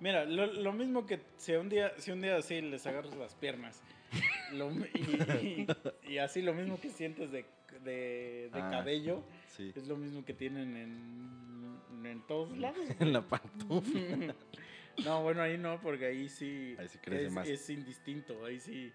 mira, 0.00 0.24
lo, 0.24 0.46
lo 0.46 0.72
mismo 0.72 1.06
que 1.06 1.20
si 1.36 1.52
un 1.52 1.68
día, 1.68 1.92
si 1.98 2.10
un 2.10 2.20
día 2.20 2.36
así 2.36 2.60
les 2.60 2.86
agarras 2.86 3.14
las 3.16 3.34
piernas. 3.34 3.82
lo 4.52 4.70
y, 4.70 5.66
y- 6.06 6.12
y 6.12 6.18
así 6.18 6.42
lo 6.42 6.54
mismo 6.54 6.80
que 6.80 6.90
sientes 6.90 7.30
de, 7.32 7.44
de, 7.84 8.50
de 8.52 8.60
Ah. 8.60 8.70
cabello, 8.70 9.22
Sí. 9.48 9.72
es 9.74 9.86
lo 9.88 9.96
mismo 9.96 10.24
que 10.24 10.34
tienen 10.34 10.76
en, 10.76 11.53
en 12.04 12.26
todos 12.26 12.56
lados. 12.56 12.78
En 13.00 13.12
la 13.12 13.22
pantufla. 13.22 14.34
No, 15.04 15.24
bueno, 15.24 15.42
ahí 15.42 15.58
no, 15.58 15.80
porque 15.80 16.06
ahí 16.06 16.28
sí, 16.28 16.76
Ahí 16.78 16.86
sí 16.88 16.98
crece 16.98 17.26
es, 17.26 17.32
más. 17.32 17.48
es 17.48 17.68
indistinto. 17.68 18.44
Ahí 18.44 18.60
sí, 18.60 18.92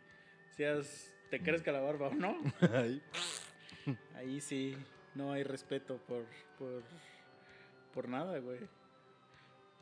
seas, 0.52 1.14
te 1.30 1.42
crezca 1.42 1.74
la 1.74 1.82
barba 1.82 2.08
o 2.08 2.14
no, 2.14 2.38
Ahí. 2.74 3.02
ahí 4.16 4.40
sí 4.40 4.78
no 5.14 5.34
hay 5.34 5.44
respeto 5.44 5.98
por, 6.08 6.24
por, 6.58 6.84
por 7.94 8.08
nada, 8.08 8.40
güey. 8.40 8.60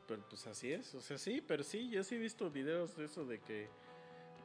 Pero 0.07 0.28
pues 0.28 0.47
así 0.47 0.72
es, 0.72 0.95
o 0.95 1.01
sea, 1.01 1.20
sí, 1.20 1.39
pero 1.45 1.63
sí, 1.63 1.88
yo 1.91 2.03
sí 2.03 2.15
he 2.15 2.18
visto 2.18 2.49
videos 2.49 2.95
de 2.97 3.05
eso 3.05 3.24
de 3.24 3.39
que, 3.39 3.68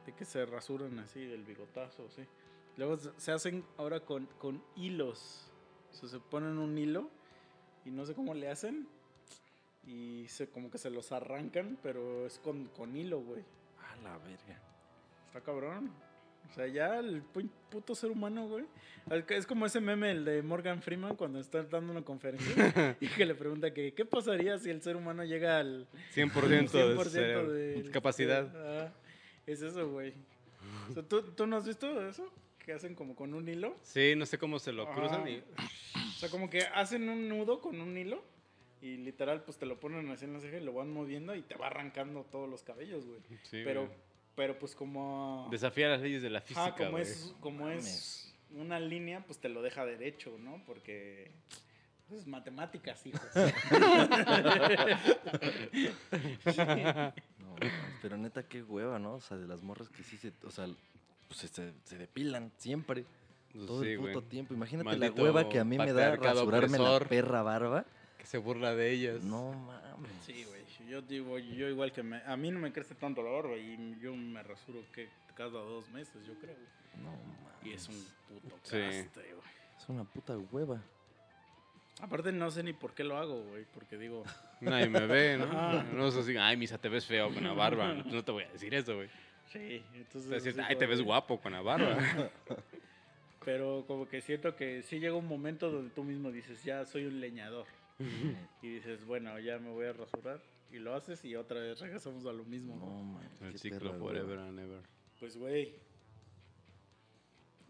de 0.05 0.13
que 0.13 0.25
se 0.25 0.45
rasuran 0.45 0.99
así 0.99 1.23
el 1.23 1.43
bigotazo, 1.43 2.07
sí. 2.11 2.23
Luego 2.77 2.97
se- 2.97 3.11
se 3.17 3.31
hacen 3.31 3.65
ahora 3.77 3.99
con, 4.01 4.27
con 4.37 4.63
hilos. 4.75 5.51
O 5.91 5.95
sea, 5.95 6.07
se 6.09 6.19
ponen 6.19 6.59
un 6.59 6.77
hilo 6.77 7.09
y 7.85 7.91
no 7.91 8.05
sé 8.05 8.13
cómo 8.13 8.33
le 8.33 8.49
hacen. 8.49 8.87
Y 9.85 10.25
se, 10.29 10.47
como 10.49 10.71
que 10.71 10.77
se 10.77 10.89
los 10.89 11.11
arrancan, 11.11 11.77
pero 11.83 12.25
es 12.25 12.39
con, 12.39 12.67
con 12.67 12.95
hilo, 12.95 13.19
güey. 13.21 13.43
A 13.91 13.95
la 14.03 14.17
verga. 14.19 14.59
Está 15.27 15.41
cabrón. 15.41 15.91
O 16.49 16.53
sea, 16.53 16.67
ya 16.67 16.99
el 16.99 17.23
pu- 17.33 17.49
puto 17.69 17.95
ser 17.95 18.11
humano, 18.11 18.47
güey. 18.47 18.65
Es 19.29 19.45
como 19.45 19.65
ese 19.65 19.81
meme, 19.81 20.11
el 20.11 20.23
de 20.23 20.41
Morgan 20.41 20.81
Freeman, 20.81 21.15
cuando 21.15 21.39
está 21.39 21.63
dando 21.63 21.91
una 21.91 22.01
conferencia 22.03 22.95
y 23.01 23.07
que 23.07 23.25
le 23.25 23.35
pregunta 23.35 23.73
que 23.73 23.93
qué 23.93 24.05
pasaría 24.05 24.57
si 24.57 24.69
el 24.69 24.81
ser 24.81 24.95
humano 24.95 25.25
llega 25.25 25.59
al 25.59 25.87
100%, 26.15 26.47
de 26.47 26.67
100% 26.67 27.03
cerebro. 27.09 27.51
de 27.51 27.89
capacidad. 27.91 28.47
Ah, 28.55 28.93
es 29.45 29.61
eso, 29.61 29.89
güey. 29.89 30.13
O 30.89 30.93
sea, 30.93 31.03
¿tú, 31.03 31.21
¿Tú 31.33 31.45
no 31.47 31.57
has 31.57 31.65
visto 31.67 32.07
eso? 32.07 32.31
Que 32.63 32.73
hacen 32.73 32.95
como 32.95 33.15
con 33.15 33.35
un 33.35 33.47
hilo. 33.47 33.75
Sí, 33.83 34.15
no 34.15 34.25
sé 34.25 34.39
cómo 34.39 34.57
se 34.57 34.71
lo 34.71 34.83
Ajá. 34.83 34.95
cruzan 34.95 35.27
y... 35.27 35.37
O 35.37 36.11
sea, 36.17 36.29
como 36.29 36.49
que 36.49 36.61
hacen 36.61 37.07
un 37.09 37.27
nudo 37.29 37.61
con 37.61 37.79
un 37.79 37.95
hilo 37.95 38.23
y 38.81 38.97
literal 38.97 39.43
pues 39.43 39.57
te 39.57 39.65
lo 39.65 39.79
ponen 39.79 40.09
así 40.09 40.25
en 40.25 40.33
la 40.33 40.39
ceja 40.39 40.57
y 40.57 40.63
lo 40.63 40.73
van 40.73 40.91
moviendo 40.91 41.35
y 41.35 41.41
te 41.41 41.55
va 41.55 41.67
arrancando 41.67 42.23
todos 42.23 42.49
los 42.49 42.63
cabellos, 42.63 43.05
güey. 43.05 43.19
Sí, 43.43 43.61
pero, 43.63 43.85
güey. 43.85 43.97
pero 44.35 44.57
pues 44.57 44.75
como... 44.75 45.47
Desafía 45.51 45.89
las 45.89 46.01
leyes 46.01 46.21
de 46.21 46.29
la 46.29 46.41
física, 46.41 46.65
Ajá, 46.65 46.75
como 46.75 46.91
güey. 46.91 47.03
es, 47.03 47.35
como 47.39 47.69
es 47.69 48.33
una 48.51 48.79
línea, 48.79 49.23
pues 49.25 49.39
te 49.39 49.49
lo 49.49 49.61
deja 49.61 49.85
derecho, 49.85 50.35
¿no? 50.39 50.61
Porque 50.65 51.31
pues, 52.07 52.21
es 52.21 52.27
matemáticas, 52.27 53.05
hijos. 53.05 53.21
No, 57.39 57.55
pero 58.01 58.17
neta, 58.17 58.47
qué 58.47 58.63
hueva, 58.63 58.99
¿no? 58.99 59.15
O 59.15 59.21
sea, 59.21 59.37
de 59.37 59.47
las 59.47 59.61
morras 59.61 59.89
que 59.89 60.03
sí 60.03 60.17
se. 60.17 60.33
O 60.43 60.51
sea, 60.51 60.67
pues 61.27 61.39
se, 61.51 61.73
se 61.83 61.97
depilan 61.97 62.51
siempre. 62.57 63.05
Pues 63.51 63.65
Todo 63.67 63.83
sí, 63.83 63.89
el 63.89 63.99
puto 63.99 64.11
güey. 64.13 64.25
tiempo. 64.29 64.53
Imagínate 64.53 64.85
Maldito 64.85 65.15
la 65.17 65.23
hueva 65.23 65.49
que 65.49 65.59
a 65.59 65.63
mí 65.63 65.77
me 65.77 65.93
da 65.93 66.15
rasurarme 66.15 66.77
la 66.79 66.99
perra 66.99 67.43
barba. 67.43 67.85
Que 68.17 68.25
se 68.25 68.37
burla 68.37 68.73
de 68.73 68.91
ellas. 68.91 69.23
No 69.23 69.51
mames. 69.53 70.11
Sí, 70.25 70.43
güey. 70.45 70.63
Yo 70.89 71.01
digo, 71.01 71.39
yo 71.39 71.69
igual 71.69 71.91
que 71.91 72.03
me, 72.03 72.21
a 72.23 72.35
mí 72.35 72.51
no 72.51 72.59
me 72.59 72.71
crece 72.73 72.93
tanto 72.95 73.21
la 73.23 73.29
barba 73.31 73.55
y 73.57 73.97
yo 74.01 74.15
me 74.15 74.43
rasuro 74.43 74.79
que 74.93 75.07
cada 75.35 75.49
dos 75.49 75.89
meses, 75.91 76.25
yo 76.27 76.33
creo. 76.35 76.55
güey. 76.55 77.03
No 77.05 77.11
mames. 77.11 77.65
Y 77.65 77.71
es 77.73 77.87
un 77.87 78.03
puto 78.27 78.55
Sí. 78.63 78.69
traste, 78.71 79.21
güey. 79.21 79.53
Es 79.79 79.89
una 79.89 80.03
puta 80.03 80.37
hueva. 80.37 80.81
Aparte 82.01 82.31
no 82.31 82.49
sé 82.51 82.63
ni 82.63 82.73
por 82.73 82.93
qué 82.93 83.03
lo 83.03 83.17
hago, 83.17 83.43
güey, 83.43 83.65
porque 83.73 83.97
digo, 83.97 84.23
Nadie 84.61 84.89
me 84.89 85.05
ve, 85.05 85.37
¿no? 85.37 85.45
Ajá. 85.51 85.83
No 85.93 86.07
es 86.07 86.15
así, 86.15 86.35
ay, 86.37 86.57
misa, 86.57 86.77
te 86.77 86.89
ves 86.89 87.05
feo 87.05 87.33
con 87.33 87.43
la 87.43 87.53
barba. 87.53 87.93
No 87.93 88.23
te 88.23 88.31
voy 88.31 88.43
a 88.43 88.49
decir 88.49 88.73
eso, 88.73 88.95
güey. 88.95 89.09
Sí, 89.51 89.83
entonces... 89.93 90.43
Te 90.43 90.49
así 90.49 90.59
ay, 90.61 90.75
te 90.75 90.85
ves 90.85 91.01
guapo 91.01 91.39
con 91.39 91.53
la 91.53 91.61
barba. 91.61 91.97
Pero 93.45 93.85
como 93.87 94.07
que 94.07 94.21
siento 94.21 94.55
que 94.55 94.83
sí 94.83 94.99
llega 94.99 95.15
un 95.15 95.27
momento 95.27 95.69
donde 95.69 95.89
tú 95.89 96.03
mismo 96.03 96.31
dices, 96.31 96.63
ya 96.63 96.85
soy 96.85 97.05
un 97.05 97.19
leñador. 97.19 97.65
y 98.61 98.69
dices, 98.75 99.05
bueno, 99.05 99.37
ya 99.39 99.59
me 99.59 99.69
voy 99.69 99.85
a 99.85 99.93
rasurar. 99.93 100.41
Y 100.71 100.79
lo 100.79 100.95
haces 100.95 101.23
y 101.23 101.35
otra 101.35 101.59
vez 101.59 101.79
regresamos 101.79 102.25
a 102.25 102.33
lo 102.33 102.43
mismo. 102.45 102.75
No. 102.75 103.47
El 103.47 103.59
ciclo 103.59 103.91
perra 103.91 103.99
forever 103.99 104.39
and 104.39 104.59
ever. 104.59 104.81
Pues, 105.19 105.37
güey, 105.37 105.75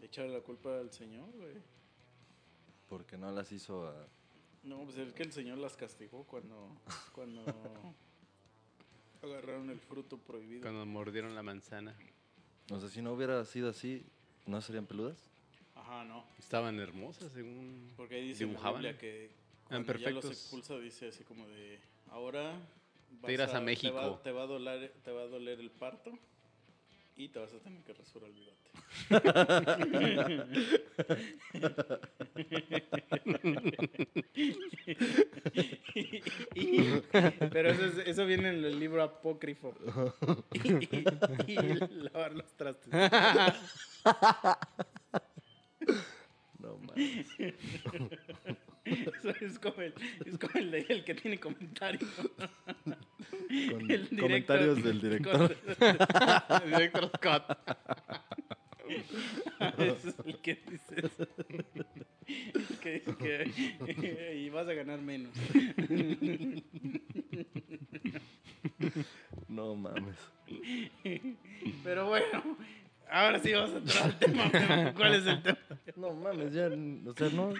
échale 0.00 0.30
la 0.30 0.40
culpa 0.40 0.78
al 0.78 0.90
Señor, 0.90 1.30
güey. 1.32 1.54
Porque 2.88 3.18
no 3.18 3.30
las 3.30 3.52
hizo 3.52 3.86
a. 3.86 4.06
No, 4.62 4.84
pues 4.84 4.96
es 4.96 5.12
que 5.12 5.22
el 5.22 5.32
Señor 5.32 5.58
las 5.58 5.76
castigó 5.76 6.24
cuando, 6.24 6.80
cuando 7.12 7.44
agarraron 9.24 9.70
el 9.70 9.80
fruto 9.80 10.18
prohibido. 10.18 10.62
Cuando 10.62 10.86
mordieron 10.86 11.34
la 11.34 11.42
manzana. 11.42 11.94
O 12.70 12.80
sea, 12.80 12.88
si 12.88 13.02
no 13.02 13.12
hubiera 13.12 13.44
sido 13.44 13.68
así, 13.70 14.06
¿no 14.46 14.60
serían 14.60 14.86
peludas? 14.86 15.18
Ajá, 15.74 16.04
no. 16.04 16.24
Estaban 16.38 16.78
hermosas, 16.80 17.32
según. 17.32 17.92
Porque 17.96 18.14
ahí 18.16 18.28
dice 18.28 18.44
en 18.44 18.50
la 18.50 18.52
Dibujaban. 18.54 18.82
Biblia 18.82 18.98
que 18.98 19.30
cuando 19.68 19.86
ya 19.86 19.92
los 19.92 20.02
perfectos. 20.04 20.30
expulsa 20.30 20.78
dice 20.78 21.08
así 21.08 21.24
como 21.24 21.46
de 21.48 21.78
ahora 22.10 22.58
vas 23.20 23.30
irás 23.32 23.50
a 23.54 23.58
Te 23.58 23.64
México. 23.64 23.94
va, 23.94 24.22
te 24.22 24.30
va 24.30 24.42
a 24.42 24.46
doler, 24.46 24.92
te 25.02 25.10
va 25.10 25.22
a 25.22 25.26
doler 25.26 25.60
el 25.60 25.70
parto 25.70 26.18
y 27.16 27.28
te 27.28 27.38
vas 27.38 27.52
a 27.54 27.58
tener 27.60 27.82
que 27.84 27.92
rasurar 27.92 28.28
el 28.30 28.34
bigote. 28.34 28.70
Y- 36.54 37.00
pero 37.50 37.70
eso, 37.70 37.84
es- 37.86 38.06
eso 38.08 38.26
viene 38.26 38.48
en 38.50 38.64
el 38.64 38.78
libro 38.78 39.02
apócrifo. 39.02 39.74
y, 41.46 41.52
y 41.52 41.64
lavar 42.12 42.32
los 42.34 42.52
trastes. 42.56 42.90
No 46.60 46.78
mames. 46.78 47.26
Es 49.40 49.58
como 49.58 49.80
el, 49.80 49.94
es 50.26 50.38
como 50.38 50.52
el, 50.54 50.70
de- 50.70 50.86
el 50.88 51.04
que 51.04 51.14
tiene 51.14 51.38
comentarios. 51.40 52.10
Con 52.14 52.30
El 53.90 54.08
director- 54.08 54.20
comentarios 54.20 54.82
del 54.84 55.00
director. 55.00 55.56
Director 56.66 57.10
Scott. 57.16 57.58
Es 59.78 60.14
el 60.26 60.38
que 60.40 60.58
dice 60.70 61.06
eso. 61.06 61.26
El 62.26 62.66
que 62.80 63.02
que 63.98 64.36
y 64.36 64.50
vas 64.50 64.68
a 64.68 64.74
ganar 64.74 65.00
menos. 65.00 65.32
No 69.48 69.74
mames. 69.76 70.16
Pero 71.82 72.08
bueno, 72.08 72.56
ahora 73.14 73.38
sí 73.40 73.52
vamos 73.52 73.70
a 73.74 73.76
entrar 73.78 74.02
al 74.04 74.18
tema. 74.18 74.92
¿Cuál 74.96 75.14
es 75.14 75.26
el 75.26 75.42
tema? 75.42 75.58
No 75.96 76.12
mames, 76.14 76.52
ya. 76.52 76.66
O 76.66 77.14
sea, 77.16 77.28
no. 77.30 77.52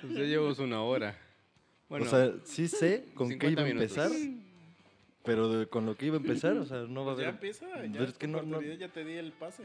Pues 0.00 0.12
ya 0.14 0.22
llevamos 0.24 0.58
una 0.58 0.82
hora. 0.82 1.18
Bueno, 1.88 2.06
o 2.06 2.08
sea, 2.08 2.32
sí 2.44 2.68
sé 2.68 3.06
con 3.14 3.28
qué 3.28 3.34
50 3.48 3.50
iba 3.52 3.62
a 3.62 3.64
minutos. 3.74 3.96
empezar. 3.96 4.10
Pero 5.26 5.48
de- 5.48 5.66
con 5.66 5.86
lo 5.86 5.96
que 5.96 6.04
iba 6.04 6.16
a 6.16 6.20
empezar, 6.20 6.52
o 6.58 6.66
sea, 6.66 6.80
no 6.86 7.06
va 7.06 7.12
a 7.12 7.14
Pues 7.14 7.24
ya 7.24 7.30
haber. 7.30 7.34
empieza. 7.36 7.66
Pero 7.74 7.94
Ya, 7.94 8.02
es 8.04 8.18
que 8.18 8.26
no- 8.28 8.42
no- 8.42 8.60
ya 8.60 8.88
te 8.88 9.04
di 9.06 9.14
el 9.14 9.32
pase. 9.32 9.62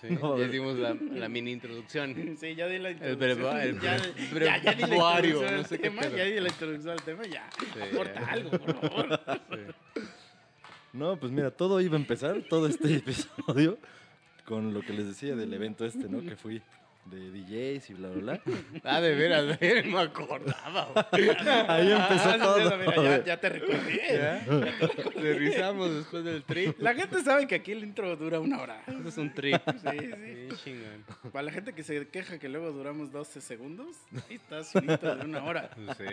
sí, 0.00 0.06
no, 0.22 0.38
ya 0.38 0.46
dimos 0.46 0.78
la, 0.78 0.94
la 0.94 1.28
mini 1.28 1.50
introducción. 1.50 2.14
Sí, 2.38 2.54
ya 2.54 2.68
di 2.68 2.78
la 2.78 2.90
El 2.90 2.94
introducción. 2.94 3.18
breva- 3.38 3.64
el 3.64 3.80
ya, 3.80 3.96
bre- 4.32 4.44
ya, 4.44 4.62
ya 4.62 4.72
di 4.74 4.80
la 4.82 4.88
introducción 4.96 5.52
no 5.52 5.58
al 5.58 5.66
sé 5.66 5.78
qué 5.78 5.90
tema. 5.90 6.02
Ya 6.16 6.24
di 6.24 6.40
la 6.40 6.48
introducción 6.48 6.92
al 6.92 7.02
tema. 7.02 7.22
Ya. 7.26 7.50
Sí, 7.58 7.80
Aporta 7.92 8.20
ya. 8.20 8.26
algo, 8.28 8.50
por 8.50 8.80
favor. 8.80 9.20
Sí. 9.50 10.02
No, 10.92 11.16
pues 11.18 11.32
mira, 11.32 11.50
todo 11.50 11.80
iba 11.80 11.96
a 11.96 12.00
empezar, 12.00 12.42
todo 12.48 12.68
este 12.68 12.94
episodio, 12.96 13.78
con 14.50 14.74
lo 14.74 14.80
que 14.82 14.92
les 14.92 15.06
decía 15.06 15.36
del 15.36 15.54
evento 15.54 15.86
este, 15.86 16.08
¿no? 16.08 16.20
Que 16.20 16.34
fui 16.34 16.60
de 17.06 17.30
DJs 17.30 17.90
y 17.90 17.94
bla, 17.94 18.08
bla, 18.10 18.20
bla. 18.20 18.40
Ah, 18.84 19.00
de 19.00 19.14
veras, 19.14 19.46
de 19.46 19.56
veras, 19.56 19.86
me 19.86 20.00
acordaba. 20.00 20.88
Ahí 21.68 21.92
empezó 21.92 22.28
Ah, 22.30 22.38
todo. 22.38 22.76
mira, 22.76 22.96
ya, 23.02 23.24
ya 23.24 23.36
te 23.40 23.48
recordé. 23.48 24.02
¿Ya? 24.12 25.06
Aterrizamos 25.06 25.94
después 25.94 26.24
del 26.24 26.42
trip. 26.42 26.78
La 26.80 26.94
gente 26.94 27.22
sabe 27.22 27.46
que 27.46 27.54
aquí 27.54 27.72
el 27.72 27.84
intro 27.84 28.16
dura 28.16 28.40
una 28.40 28.60
hora. 28.60 28.82
Eso 28.88 29.08
es 29.08 29.16
un 29.18 29.32
trip. 29.32 29.56
Sí, 29.66 29.88
sí. 29.98 30.06
Bien 30.06 30.48
chingón. 30.64 31.04
Para 31.32 31.44
la 31.44 31.52
gente 31.52 31.72
que 31.72 31.84
se 31.84 32.08
queja 32.08 32.38
que 32.38 32.48
luego 32.48 32.72
duramos 32.72 33.12
12 33.12 33.40
segundos, 33.40 33.96
ahí 34.28 34.36
está 34.36 34.64
su 34.64 34.78
intro 34.78 35.14
de 35.16 35.24
una 35.24 35.44
hora. 35.44 35.70
Sí. 35.96 36.04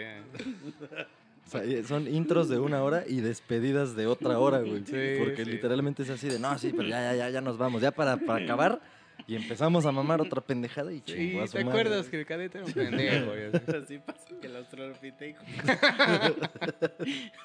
O 1.48 1.50
sea, 1.50 1.66
y 1.66 1.84
son 1.84 2.08
intros 2.14 2.50
de 2.50 2.60
una 2.60 2.84
hora 2.84 3.04
y 3.08 3.22
despedidas 3.22 3.96
de 3.96 4.06
otra 4.06 4.38
hora, 4.38 4.60
güey. 4.60 4.84
Sí, 4.86 5.16
Porque 5.20 5.46
sí. 5.46 5.52
literalmente 5.52 6.04
es 6.04 6.10
así 6.10 6.28
de, 6.28 6.40
no, 6.40 6.58
sí, 6.60 6.74
pero 6.76 6.90
ya, 6.90 7.02
ya, 7.14 7.16
ya, 7.16 7.30
ya 7.30 7.42
nos 7.42 7.58
vamos, 7.58 7.82
ya 7.82 7.92
para, 7.92 8.18
para 8.18 8.44
acabar. 8.44 8.82
Y 9.26 9.36
empezamos 9.36 9.86
a 9.86 9.92
mamar 9.92 10.22
otra 10.22 10.42
pendejada 10.42 10.92
y 10.94 10.98
Sí, 10.98 11.04
chingó 11.06 11.42
a 11.42 11.48
su 11.48 11.54
¿te 11.58 11.66
madre. 11.66 11.80
acuerdas 11.82 12.08
que 12.08 12.20
el 12.20 12.26
cadete 12.26 12.60
era 12.60 12.68
un 12.68 12.72
pendejo? 12.74 13.32
así? 13.84 13.98
Pasa 13.98 14.28
que 14.40 14.48
el 14.48 14.56
australopiteco. 14.58 15.42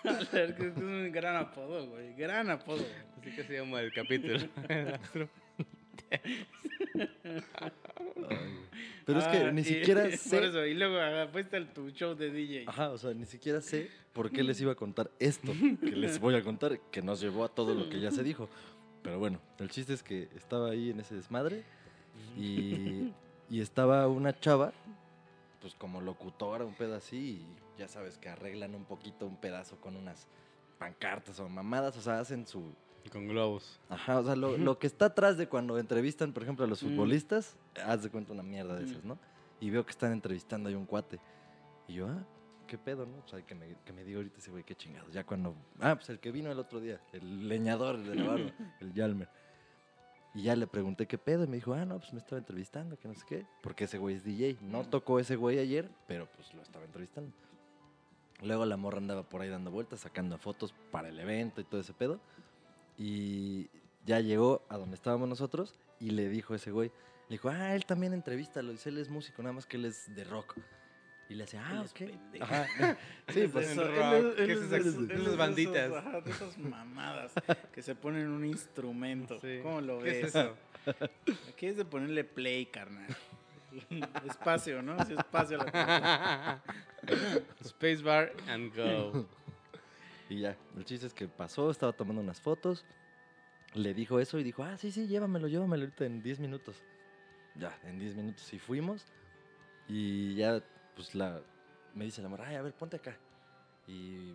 A 0.04 0.18
ver, 0.32 0.54
que 0.54 0.68
es 0.68 0.76
un 0.76 1.10
gran 1.12 1.36
apodo, 1.36 1.86
güey. 1.88 2.14
Gran 2.14 2.50
apodo. 2.50 2.84
Así 3.20 3.30
que 3.34 3.42
se 3.44 3.54
llama 3.58 3.80
el 3.80 3.92
capítulo. 3.92 4.38
El 4.68 4.88
astro. 4.94 5.28
Pero 9.04 9.18
es 9.18 9.26
que 9.28 9.36
Ah, 9.38 9.50
ni 9.52 9.60
y- 9.62 9.64
siquiera 9.64 10.02
Por 10.10 10.10
sé. 10.12 10.44
eso, 10.44 10.64
y 10.64 10.74
luego 10.74 10.98
fuiste 11.32 11.56
al 11.56 11.72
tu 11.72 11.90
show 11.90 12.14
de 12.14 12.30
DJ. 12.30 12.64
Ajá, 12.70 12.90
o 12.90 12.98
sea, 12.98 13.12
ni 13.14 13.26
siquiera 13.26 13.60
sé 13.60 13.90
por 14.12 14.30
qué 14.30 14.42
les 14.42 14.60
iba 14.60 14.72
a 14.72 14.74
contar 14.76 15.10
esto 15.18 15.52
que 15.80 15.96
les 15.96 16.18
voy 16.20 16.34
a 16.36 16.42
contar, 16.42 16.78
que 16.90 17.02
nos 17.02 17.20
llevó 17.20 17.44
a 17.44 17.48
todo 17.48 17.74
lo 17.74 17.88
que 17.88 18.00
ya 18.00 18.10
se 18.10 18.22
dijo. 18.22 18.48
Pero 19.02 19.18
bueno, 19.18 19.40
el 19.58 19.68
chiste 19.70 19.92
es 19.94 20.02
que 20.02 20.28
estaba 20.36 20.70
ahí 20.70 20.90
en 20.90 21.00
ese 21.00 21.14
desmadre 21.16 21.64
y, 22.38 23.12
y 23.50 23.60
estaba 23.60 24.06
una 24.06 24.38
chava, 24.38 24.72
pues 25.60 25.74
como 25.74 26.00
locutora, 26.00 26.64
un 26.64 26.74
pedo 26.74 26.94
así, 26.94 27.44
y 27.76 27.78
ya 27.78 27.88
sabes 27.88 28.18
que 28.18 28.28
arreglan 28.28 28.74
un 28.76 28.84
poquito 28.84 29.26
un 29.26 29.36
pedazo 29.36 29.76
con 29.80 29.96
unas 29.96 30.28
pancartas 30.78 31.40
o 31.40 31.48
mamadas, 31.48 31.96
o 31.96 32.00
sea, 32.00 32.20
hacen 32.20 32.46
su... 32.46 32.62
Con 33.10 33.26
globos. 33.28 33.80
Ajá, 33.88 34.20
o 34.20 34.24
sea, 34.24 34.36
lo, 34.36 34.56
lo 34.56 34.78
que 34.78 34.86
está 34.86 35.06
atrás 35.06 35.36
de 35.36 35.48
cuando 35.48 35.78
entrevistan, 35.78 36.32
por 36.32 36.42
ejemplo, 36.42 36.64
a 36.64 36.68
los 36.68 36.82
Mm. 36.82 36.86
futbolistas, 36.88 37.56
haz 37.84 38.02
de 38.02 38.10
cuenta 38.10 38.32
una 38.32 38.42
mierda 38.42 38.76
de 38.76 38.84
esas, 38.84 39.02
Mm. 39.04 39.08
¿no? 39.08 39.18
Y 39.60 39.70
veo 39.70 39.84
que 39.84 39.90
están 39.90 40.12
entrevistando 40.12 40.68
ahí 40.68 40.74
un 40.74 40.86
cuate. 40.86 41.18
Y 41.88 41.94
yo, 41.94 42.08
ah, 42.08 42.24
qué 42.66 42.78
pedo, 42.78 43.04
¿no? 43.06 43.18
O 43.24 43.28
sea, 43.28 43.42
que 43.42 43.54
me, 43.54 43.76
que 43.84 43.92
me 43.92 44.04
diga 44.04 44.18
ahorita 44.18 44.38
ese 44.38 44.50
güey, 44.50 44.64
qué 44.64 44.74
chingado. 44.74 45.08
Ya 45.10 45.24
cuando. 45.24 45.54
Ah, 45.80 45.94
pues 45.96 46.08
el 46.10 46.18
que 46.20 46.30
vino 46.32 46.50
el 46.50 46.58
otro 46.58 46.80
día, 46.80 47.00
el 47.12 47.48
leñador, 47.48 47.96
el 47.96 48.04
de 48.06 48.14
la 48.14 48.24
barba, 48.28 48.50
el 48.80 48.92
Yalmer. 48.94 49.28
Y 50.34 50.44
ya 50.44 50.56
le 50.56 50.66
pregunté 50.66 51.06
qué 51.06 51.18
pedo. 51.18 51.44
Y 51.44 51.46
me 51.48 51.56
dijo, 51.56 51.74
ah, 51.74 51.84
no, 51.84 51.98
pues 51.98 52.12
me 52.14 52.18
estaba 52.20 52.38
entrevistando, 52.38 52.98
que 52.98 53.06
no 53.08 53.14
sé 53.14 53.24
qué. 53.28 53.46
Porque 53.62 53.84
ese 53.84 53.98
güey 53.98 54.14
es 54.16 54.24
DJ. 54.24 54.56
No 54.62 54.84
tocó 54.84 55.18
ese 55.20 55.36
güey 55.36 55.58
ayer, 55.58 55.90
pero 56.06 56.26
pues 56.34 56.54
lo 56.54 56.62
estaba 56.62 56.84
entrevistando. 56.86 57.30
Luego 58.42 58.64
la 58.64 58.76
morra 58.76 58.98
andaba 58.98 59.22
por 59.22 59.42
ahí 59.42 59.48
dando 59.50 59.70
vueltas, 59.70 60.00
sacando 60.00 60.38
fotos 60.38 60.74
para 60.90 61.08
el 61.10 61.20
evento 61.20 61.60
y 61.60 61.64
todo 61.64 61.80
ese 61.80 61.92
pedo. 61.92 62.18
Y 62.98 63.68
ya 64.04 64.20
llegó 64.20 64.62
a 64.68 64.76
donde 64.76 64.94
estábamos 64.96 65.28
nosotros 65.28 65.74
y 66.00 66.10
le 66.10 66.28
dijo 66.28 66.54
ese 66.54 66.70
güey, 66.70 66.90
le 67.28 67.34
dijo, 67.34 67.48
ah, 67.48 67.74
él 67.74 67.86
también 67.86 68.12
entrevista, 68.12 68.60
lo 68.62 68.72
dice, 68.72 68.88
él 68.90 68.98
es 68.98 69.08
músico, 69.08 69.42
nada 69.42 69.52
más 69.54 69.66
que 69.66 69.76
él 69.76 69.84
es 69.86 70.14
de 70.14 70.24
rock. 70.24 70.56
Y 71.28 71.34
le 71.34 71.44
decía, 71.44 71.64
ah, 71.66 71.82
ok. 71.88 72.10
Ajá. 72.42 72.66
Sí, 73.32 73.40
Es 73.42 73.50
pues 73.50 73.70
eso, 73.70 73.84
rock. 73.84 73.94
él 74.38 74.50
es- 74.50 74.58
¿Qué 74.68 74.80
de 74.80 75.14
esas 75.14 75.36
banditas? 75.36 75.76
esos, 75.86 75.96
ajá, 76.06 76.20
de 76.20 76.30
esas 76.30 76.58
mamadas 76.58 77.32
que 77.72 77.80
se 77.82 77.94
ponen 77.94 78.28
un 78.28 78.44
instrumento. 78.44 79.40
Sí. 79.40 79.60
¿Cómo 79.62 79.80
lo 79.80 79.98
¿Qué 80.00 80.04
ves? 80.10 80.24
es 80.24 80.34
eso? 80.34 80.56
Aquí 81.48 81.66
es 81.66 81.76
de 81.76 81.84
ponerle 81.84 82.24
play, 82.24 82.66
carnal. 82.66 83.06
Espacio, 84.28 84.82
¿no? 84.82 85.02
Sí, 85.06 85.14
espacio. 85.14 85.58
a 85.62 85.64
la 85.64 86.62
Spacebar 87.64 88.32
and 88.48 88.74
go. 88.76 89.26
Y 90.32 90.40
ya, 90.40 90.56
el 90.78 90.84
chiste 90.86 91.06
es 91.06 91.12
que 91.12 91.28
pasó, 91.28 91.70
estaba 91.70 91.92
tomando 91.92 92.22
unas 92.22 92.40
fotos, 92.40 92.86
le 93.74 93.92
dijo 93.92 94.18
eso 94.18 94.38
y 94.38 94.42
dijo, 94.42 94.62
ah, 94.62 94.78
sí, 94.78 94.90
sí, 94.90 95.06
llévamelo, 95.06 95.46
llévamelo 95.46 95.84
ahorita 95.84 96.06
en 96.06 96.22
10 96.22 96.40
minutos. 96.40 96.82
Ya, 97.54 97.78
en 97.84 97.98
10 97.98 98.16
minutos 98.16 98.50
y 98.54 98.58
fuimos 98.58 99.04
y 99.88 100.34
ya, 100.36 100.64
pues 100.96 101.14
la, 101.14 101.42
me 101.94 102.06
dice 102.06 102.22
la 102.22 102.30
morra, 102.30 102.48
ay, 102.48 102.56
a 102.56 102.62
ver, 102.62 102.72
ponte 102.72 102.96
acá. 102.96 103.14
Y 103.86 104.32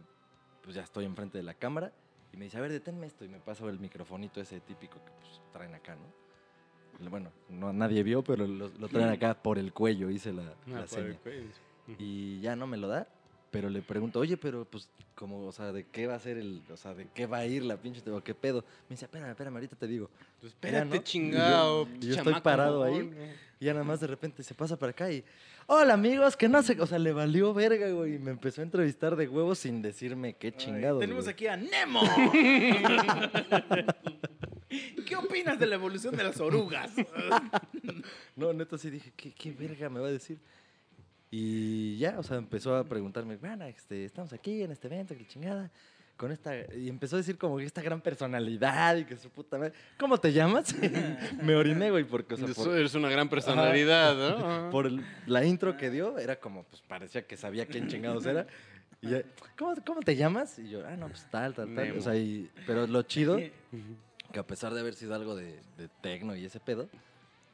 pues 0.62 0.76
ya 0.76 0.84
estoy 0.84 1.06
enfrente 1.06 1.40
de 1.40 1.44
la 1.44 1.56
cámara 1.56 1.92
y 2.32 2.38
me 2.38 2.46
dice, 2.46 2.60
a 2.60 2.62
ver, 2.62 2.72
deténme 2.72 3.08
esto 3.08 3.26
y 3.26 3.30
me 3.30 3.40
pasa 3.40 3.66
el 3.66 3.80
microfonito 3.80 4.40
ese 4.40 4.60
típico 4.60 5.04
que 5.04 5.12
pues 5.20 5.42
traen 5.52 5.74
acá, 5.74 5.96
¿no? 5.96 7.10
Bueno, 7.10 7.32
no, 7.50 7.74
nadie 7.74 8.04
vio, 8.04 8.24
pero 8.24 8.46
lo, 8.46 8.70
lo 8.70 8.88
traen 8.88 9.10
acá 9.10 9.42
por 9.42 9.58
el 9.58 9.74
cuello, 9.74 10.12
hice 10.12 10.32
la, 10.32 10.44
la 10.68 10.78
Ah, 10.78 10.80
por 10.82 10.88
seña. 10.90 11.20
Y 11.98 12.40
ya 12.40 12.56
no 12.56 12.68
me 12.68 12.78
lo 12.78 12.88
da, 12.88 13.08
pero 13.52 13.70
le 13.70 13.82
pregunto, 13.82 14.20
oye, 14.20 14.38
pero 14.38 14.66
pues, 14.66 14.90
como, 15.16 15.46
o 15.46 15.52
sea, 15.52 15.72
¿de 15.72 15.86
qué 15.86 16.06
va 16.08 16.16
a 16.16 16.20
ser 16.20 16.38
el, 16.38 16.62
o 16.72 16.78
sea, 16.78 16.94
de 16.94 17.08
qué 17.14 17.26
va 17.26 17.38
a 17.40 17.46
ir 17.46 17.64
la 17.64 17.78
pinche, 17.78 18.02
o 18.12 18.24
qué 18.24 18.34
pedo? 18.36 18.64
Me 18.90 18.94
dice, 18.96 19.06
espérame, 19.06 19.30
espérame, 19.32 19.56
ahorita 19.56 19.76
te 19.76 19.88
digo. 19.88 20.10
Pues 20.40 20.54
espérate, 20.54 20.98
¿no? 20.98 21.04
chingado. 21.04 21.84
Y 21.84 22.00
yo- 22.00 22.08
y 22.08 22.10
yo 22.10 22.16
estoy 22.16 22.42
parado 22.42 22.84
ahí. 22.84 23.12
Y 23.60 23.66
ya 23.66 23.74
nada 23.74 23.86
más 23.86 24.00
de 24.00 24.08
repente 24.08 24.44
se 24.44 24.54
pasa 24.54 24.78
para 24.78 24.92
acá 24.92 25.12
y, 25.12 25.24
hola 25.66 25.96
amigos, 25.96 26.38
que 26.38 26.48
no 26.48 26.62
sé, 26.62 26.80
o 26.80 26.86
sea, 26.86 27.00
le 27.00 27.12
valió 27.12 27.54
verga, 27.54 27.90
güey, 27.90 28.16
y 28.16 28.20
me 28.20 28.30
empezó 28.32 28.62
a 28.62 28.64
entrevistar 28.66 29.16
de 29.16 29.28
huevos 29.28 29.58
sin 29.60 29.82
decirme 29.82 30.34
qué 30.36 30.56
chingados. 30.56 31.00
Tenemos 31.00 31.24
güey. 31.24 31.34
aquí 31.34 31.48
a 31.48 31.58
Nemo. 31.58 32.02
¿Qué 35.06 35.16
opinas 35.16 35.58
de 35.58 35.66
la 35.66 35.76
evolución 35.76 36.16
de 36.16 36.24
las 36.24 36.40
orugas? 36.40 36.92
No, 38.36 38.54
neta 38.54 38.78
sí 38.78 38.92
dije, 38.92 39.12
¿qué, 39.16 39.34
qué 39.34 39.52
verga 39.52 39.90
me 39.90 40.00
va 40.00 40.08
a 40.08 40.12
decir? 40.12 40.38
Y 41.30 41.98
ya, 41.98 42.18
o 42.20 42.24
sea, 42.24 42.38
empezó 42.38 42.76
a 42.76 42.84
preguntarme, 42.86 43.36
bueno, 43.38 43.66
este, 43.66 44.06
estamos 44.06 44.32
aquí 44.34 44.62
en 44.64 44.72
este 44.72 44.88
evento, 44.88 45.14
que 45.14 45.22
la 45.24 45.28
chingada, 45.28 45.72
con 46.16 46.32
esta... 46.32 46.54
Y 46.74 46.88
empezó 46.90 47.16
a 47.16 47.20
decir 47.20 47.38
como 47.38 47.58
que 47.58 47.66
esta 47.66 47.82
gran 47.82 48.00
personalidad 48.02 48.96
y 48.96 49.04
que 49.06 49.18
su 49.18 49.30
puta 49.30 49.58
madre... 49.58 49.74
¿Cómo 49.98 50.18
te 50.18 50.32
llamas? 50.32 50.74
me 51.44 51.56
oriné, 51.56 51.92
güey, 51.92 52.06
porque, 52.06 52.36
o 52.36 52.38
sea, 52.38 52.48
Eso 52.48 52.64
por, 52.64 52.78
Eres 52.78 52.96
una 52.96 53.10
gran 53.10 53.28
personalidad, 53.30 54.16
¿no? 54.16 54.70
por 54.72 54.88
el- 54.88 55.04
la 55.26 55.44
intro 55.44 55.76
que 55.76 55.90
dio, 55.90 56.18
era 56.18 56.40
como, 56.40 56.64
pues 56.64 56.82
parecía 56.88 57.28
que 57.28 57.36
sabía 57.36 57.66
quién 57.66 57.88
chingados 57.88 58.26
era. 58.26 58.48
Y 59.02 59.10
ya, 59.10 59.22
¿cómo, 59.58 59.76
¿Cómo 59.86 60.00
te 60.02 60.16
llamas? 60.16 60.58
Y 60.58 60.70
yo, 60.70 60.82
ah, 60.88 60.96
no, 60.96 61.08
pues 61.10 61.28
tal, 61.30 61.54
tal, 61.54 61.76
tal. 61.76 61.98
O 61.98 62.02
sea, 62.02 62.16
y- 62.16 62.50
pero 62.66 62.88
lo 62.88 63.04
chido, 63.04 63.38
que 64.32 64.40
a 64.40 64.48
pesar 64.48 64.74
de 64.74 64.80
haber 64.80 64.96
sido 64.96 65.14
algo 65.14 65.36
de, 65.36 65.60
de 65.78 65.88
tecno 66.02 66.36
y 66.36 66.46
ese 66.46 66.60
pedo, 66.60 66.90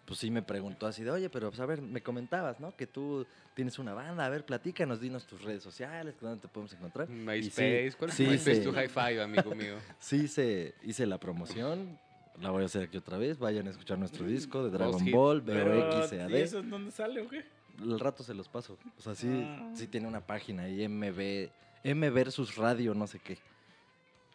pues 0.05 0.19
sí 0.19 0.29
me 0.31 0.41
preguntó 0.41 0.85
así 0.87 1.03
de, 1.03 1.11
oye, 1.11 1.29
pero 1.29 1.49
pues 1.49 1.59
a 1.59 1.65
ver, 1.65 1.81
me 1.81 2.01
comentabas, 2.01 2.59
¿no? 2.59 2.75
Que 2.75 2.87
tú 2.87 3.25
tienes 3.53 3.79
una 3.79 3.93
banda, 3.93 4.25
a 4.25 4.29
ver, 4.29 4.45
platícanos, 4.45 4.99
dinos 4.99 5.25
tus 5.25 5.41
redes 5.43 5.63
sociales, 5.63 6.15
¿dónde 6.19 6.41
te 6.41 6.47
podemos 6.47 6.73
encontrar? 6.73 7.07
MySpace. 7.09 7.89
sí, 7.91 7.95
¿Cuál 7.97 8.09
es 8.09 8.15
sí, 8.17 8.23
MySpace? 8.27 8.55
sí. 8.57 8.63
Tu 8.63 8.73
high 8.73 8.89
five, 8.89 9.21
amigo 9.23 9.55
mío. 9.55 9.75
Sí 9.99 10.17
hice, 10.23 10.75
hice 10.83 11.05
la 11.05 11.17
promoción, 11.19 11.97
la 12.41 12.49
voy 12.49 12.63
a 12.63 12.65
hacer 12.65 12.83
aquí 12.83 12.97
otra 12.97 13.17
vez, 13.17 13.39
vayan 13.39 13.67
a 13.67 13.69
escuchar 13.69 13.97
nuestro 13.97 14.25
disco 14.25 14.63
de 14.63 14.71
Dragon. 14.71 15.11
Ball, 15.11 15.41
BOXAD. 15.41 16.29
¿y 16.29 16.35
eso 16.35 16.59
en 16.59 16.69
dónde 16.69 16.91
sale 16.91 17.21
o 17.21 17.29
qué? 17.29 17.45
El 17.81 17.99
rato 17.99 18.23
se 18.23 18.33
los 18.33 18.47
paso. 18.49 18.77
O 18.97 19.01
sea, 19.01 19.15
sí, 19.15 19.27
Ah. 19.31 19.71
sí 19.73 19.87
tiene 19.87 20.07
una 20.07 20.21
página 20.21 20.63
ahí, 20.63 20.87
MB, 20.87 21.49
M 21.83 22.09
versus 22.11 22.55
Radio, 22.55 22.93
no 22.93 23.07
sé 23.07 23.19
qué. 23.19 23.37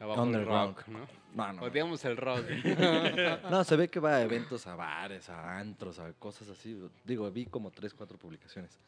Abajo 0.01 0.23
Underground. 0.23 0.77
rock, 0.77 0.89
¿no? 0.89 0.99
No, 1.35 1.53
no. 1.53 1.63
Odiamos 1.63 2.05
el 2.05 2.17
rock. 2.17 2.45
No, 3.51 3.65
se 3.65 3.77
ve 3.77 3.89
que 3.89 4.01
va 4.01 4.17
a 4.17 4.23
eventos, 4.23 4.67
a 4.67 4.75
bares, 4.77 5.29
a 5.29 5.59
antros, 5.59 5.99
a 5.99 6.13
cosas 6.13 6.49
así. 6.49 6.79
Digo, 7.05 7.31
vi 7.31 7.47
como 7.47 7.71
tres, 7.71 7.95
cuatro 7.95 8.17
publicaciones. 8.19 8.79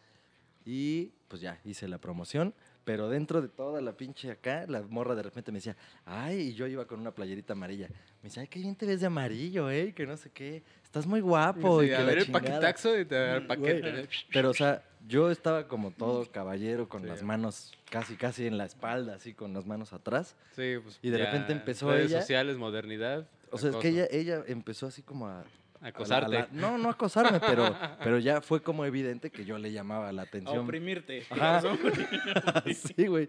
Y 0.64 1.06
pues 1.28 1.40
ya, 1.40 1.58
hice 1.64 1.88
la 1.88 1.98
promoción. 1.98 2.54
Pero 2.84 3.08
dentro 3.08 3.40
de 3.42 3.48
toda 3.48 3.80
la 3.80 3.92
pinche 3.92 4.30
acá, 4.30 4.64
la 4.66 4.82
morra 4.82 5.14
de 5.14 5.22
repente 5.22 5.52
me 5.52 5.58
decía, 5.58 5.76
ay, 6.06 6.40
y 6.48 6.54
yo 6.54 6.66
iba 6.66 6.86
con 6.86 6.98
una 7.00 7.11
playerita 7.12 7.52
amarilla. 7.52 7.88
Me 8.22 8.28
decía, 8.28 8.42
ay, 8.42 8.48
qué 8.48 8.58
bien 8.58 8.74
te 8.74 8.86
ves 8.86 9.00
de 9.00 9.06
amarillo, 9.06 9.70
eh, 9.70 9.92
que 9.94 10.06
no 10.06 10.16
sé 10.16 10.30
qué. 10.30 10.62
Estás 10.82 11.06
muy 11.06 11.20
guapo. 11.20 11.80
Sí, 11.80 11.86
y 11.86 11.88
que 11.90 11.96
a 11.96 12.00
la 12.00 12.04
ver 12.06 12.18
el 12.18 12.24
chingada". 12.26 12.44
paquetaxo 12.46 12.98
y 12.98 13.04
te 13.04 13.14
da 13.14 13.36
el 13.36 13.46
Güey, 13.46 13.58
paquete. 13.80 14.08
Pero, 14.32 14.50
o 14.50 14.54
sea, 14.54 14.82
yo 15.06 15.30
estaba 15.30 15.68
como 15.68 15.90
todo 15.92 16.30
caballero 16.30 16.88
con 16.88 17.02
Sí. 17.02 17.08
las 17.08 17.22
manos 17.22 17.72
casi, 17.91 18.16
casi 18.16 18.47
en 18.47 18.57
la 18.57 18.64
espalda, 18.64 19.14
así 19.16 19.34
con 19.34 19.53
las 19.53 19.66
manos 19.66 19.93
atrás. 19.93 20.36
Sí, 20.57 20.76
pues 20.82 20.99
Y 21.03 21.11
de 21.11 21.18
ya, 21.18 21.24
repente 21.26 21.53
empezó 21.53 21.91
redes 21.91 22.11
ella- 22.11 22.20
sociales, 22.20 22.57
modernidad. 22.57 23.26
O 23.51 23.59
sea, 23.59 23.70
es 23.70 23.76
que 23.76 23.88
ella, 23.88 24.07
ella 24.11 24.43
empezó 24.47 24.86
así 24.86 25.03
como 25.03 25.26
a... 25.26 25.41
a 25.41 25.43
la- 25.43 25.47
a 25.82 25.88
Acosarte. 25.88 26.30
la- 26.32 26.49
no, 26.53 26.76
no 26.78 26.88
acosarme, 26.91 27.41
pero, 27.41 27.74
pero 28.05 28.18
ya 28.18 28.41
fue 28.43 28.62
como 28.62 28.84
evidente 28.84 29.30
que 29.30 29.45
yo 29.47 29.57
le 29.59 29.72
llamaba 29.72 30.12
la 30.12 30.22
A 30.22 30.24
atención. 30.26 30.59
oprimirte. 30.59 31.24
Ajá. 31.30 31.62
sí, 32.97 33.07
güey. 33.07 33.28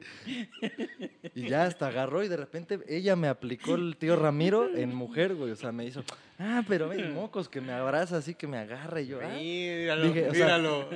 Y 1.33 1.47
ya 1.47 1.63
hasta 1.65 1.87
agarró 1.87 2.23
y 2.23 2.27
de 2.27 2.37
repente 2.37 2.79
ella 2.87 3.15
me 3.15 3.29
aplicó 3.29 3.75
el 3.75 3.95
tío 3.97 4.15
Ramiro 4.17 4.67
en 4.75 4.93
mujer, 4.93 5.33
güey. 5.35 5.51
O 5.51 5.55
sea, 5.55 5.71
me 5.71 5.85
hizo, 5.85 6.03
ah, 6.39 6.61
pero 6.67 6.89
ven, 6.89 7.13
mocos, 7.13 7.47
que 7.49 7.61
me 7.61 7.71
abraza 7.71 8.17
así, 8.17 8.35
que 8.35 8.47
me 8.47 8.57
agarra. 8.57 8.99
Y 9.01 9.07
yo, 9.07 9.19
ah. 9.23 9.29
Míralo, 9.29 10.03
Dije, 10.07 10.29
o 10.29 10.33
sea, 10.33 10.45
míralo. 10.45 10.89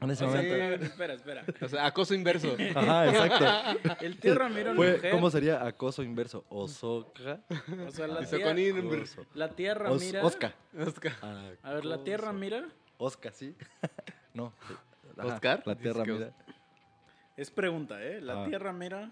En 0.00 0.10
ese 0.10 0.24
O 0.24 0.30
sea, 0.32 0.40
momento. 0.42 0.54
a 0.54 0.68
ver, 0.68 0.82
espera, 0.82 1.14
espera. 1.14 1.44
O 1.60 1.68
sea, 1.68 1.86
acoso 1.86 2.14
inverso. 2.14 2.56
Ajá, 2.74 3.06
exacto. 3.08 3.80
El 4.04 4.18
tío 4.18 4.34
Ramiro 4.34 4.74
Fue, 4.74 4.94
mujer. 4.94 5.10
¿Cómo 5.10 5.30
sería 5.30 5.66
acoso 5.66 6.02
inverso? 6.02 6.44
Osoca. 6.48 7.40
O 7.86 7.90
sea, 7.90 8.06
la 8.06 8.24
tía, 8.26 8.50
inverso. 8.68 9.26
La 9.34 9.50
tía 9.50 9.72
Os- 9.72 9.78
Ramira. 9.78 10.24
Oscar. 10.24 10.54
Oscar. 10.78 11.12
A 11.62 11.72
ver, 11.74 11.84
la 11.84 12.02
tía. 12.02 12.16
Ramira 12.16 12.64
Oscar, 12.96 13.32
sí. 13.34 13.54
no. 14.34 14.52
Ajá, 15.18 15.34
¿Oscar? 15.34 15.62
La 15.66 15.74
tía 15.76 15.92
Ramira. 15.92 16.32
es 17.36 17.50
pregunta, 17.50 18.02
¿eh? 18.02 18.20
La 18.22 18.42
Ah. 18.42 18.46
tía 18.46 18.58
Ramira. 18.58 19.10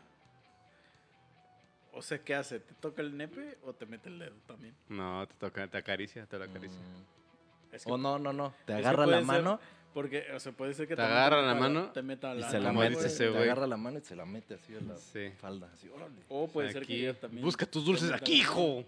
O 1.93 2.01
sea, 2.03 2.19
¿qué 2.19 2.35
hace? 2.35 2.61
¿Te 2.61 2.75
toca 2.75 3.03
el 3.03 3.17
nepe 3.17 3.59
o 3.65 3.73
te 3.75 3.85
mete 3.87 4.09
el 4.09 4.19
dedo 4.19 4.37
también? 4.47 4.75
No, 4.89 5.27
te 5.27 5.35
toca, 5.35 5.67
te 5.67 5.79
acaricia, 5.79 6.27
te 6.27 6.39
la 6.39 6.45
acaricia. 6.45 6.79
Mm. 6.79 7.75
Es 7.75 7.85
que- 7.85 7.93
O 7.93 7.99
no, 7.99 8.19
no, 8.19 8.33
no. 8.33 8.55
Te 8.67 8.75
agarra 8.75 9.01
la 9.05 9.05
puede 9.05 9.19
ser- 9.19 9.27
mano 9.27 9.61
Porque, 9.95 10.27
o 10.35 10.39
sea, 10.41 10.53
puede 10.53 10.75
ser 10.75 10.87
que 10.87 10.95
Te 10.95 11.03
agarra 11.03 11.43
la 11.43 11.55
mano 11.55 11.91
te 11.93 12.03
meta 12.03 12.35
y 12.35 12.41
la 12.41 12.51
se 12.51 12.61
la 12.61 12.73
mete. 12.73 13.07
ese 13.07 13.25
Te 13.25 13.31
güey. 13.31 13.43
agarra 13.45 13.67
la 13.67 13.77
mano 13.77 13.99
y 13.99 14.03
se 14.03 14.15
la 14.15 14.25
mete 14.27 14.55
así 14.55 14.75
a 14.77 14.81
la 14.81 14.97
Sí. 14.97 15.31
falda. 15.41 15.71
Así, 15.73 15.89
órale. 15.89 16.23
O 16.29 16.47
puede 16.47 16.73
ser 16.73 16.83
que 16.87 16.93
Aquí, 16.95 17.07
ella 17.07 17.19
también. 17.19 17.43
Busca 17.45 17.67
tus 17.67 17.83
te 17.83 17.87
dulces 17.91 18.13
aquí, 18.13 18.35
hijo. 18.41 18.85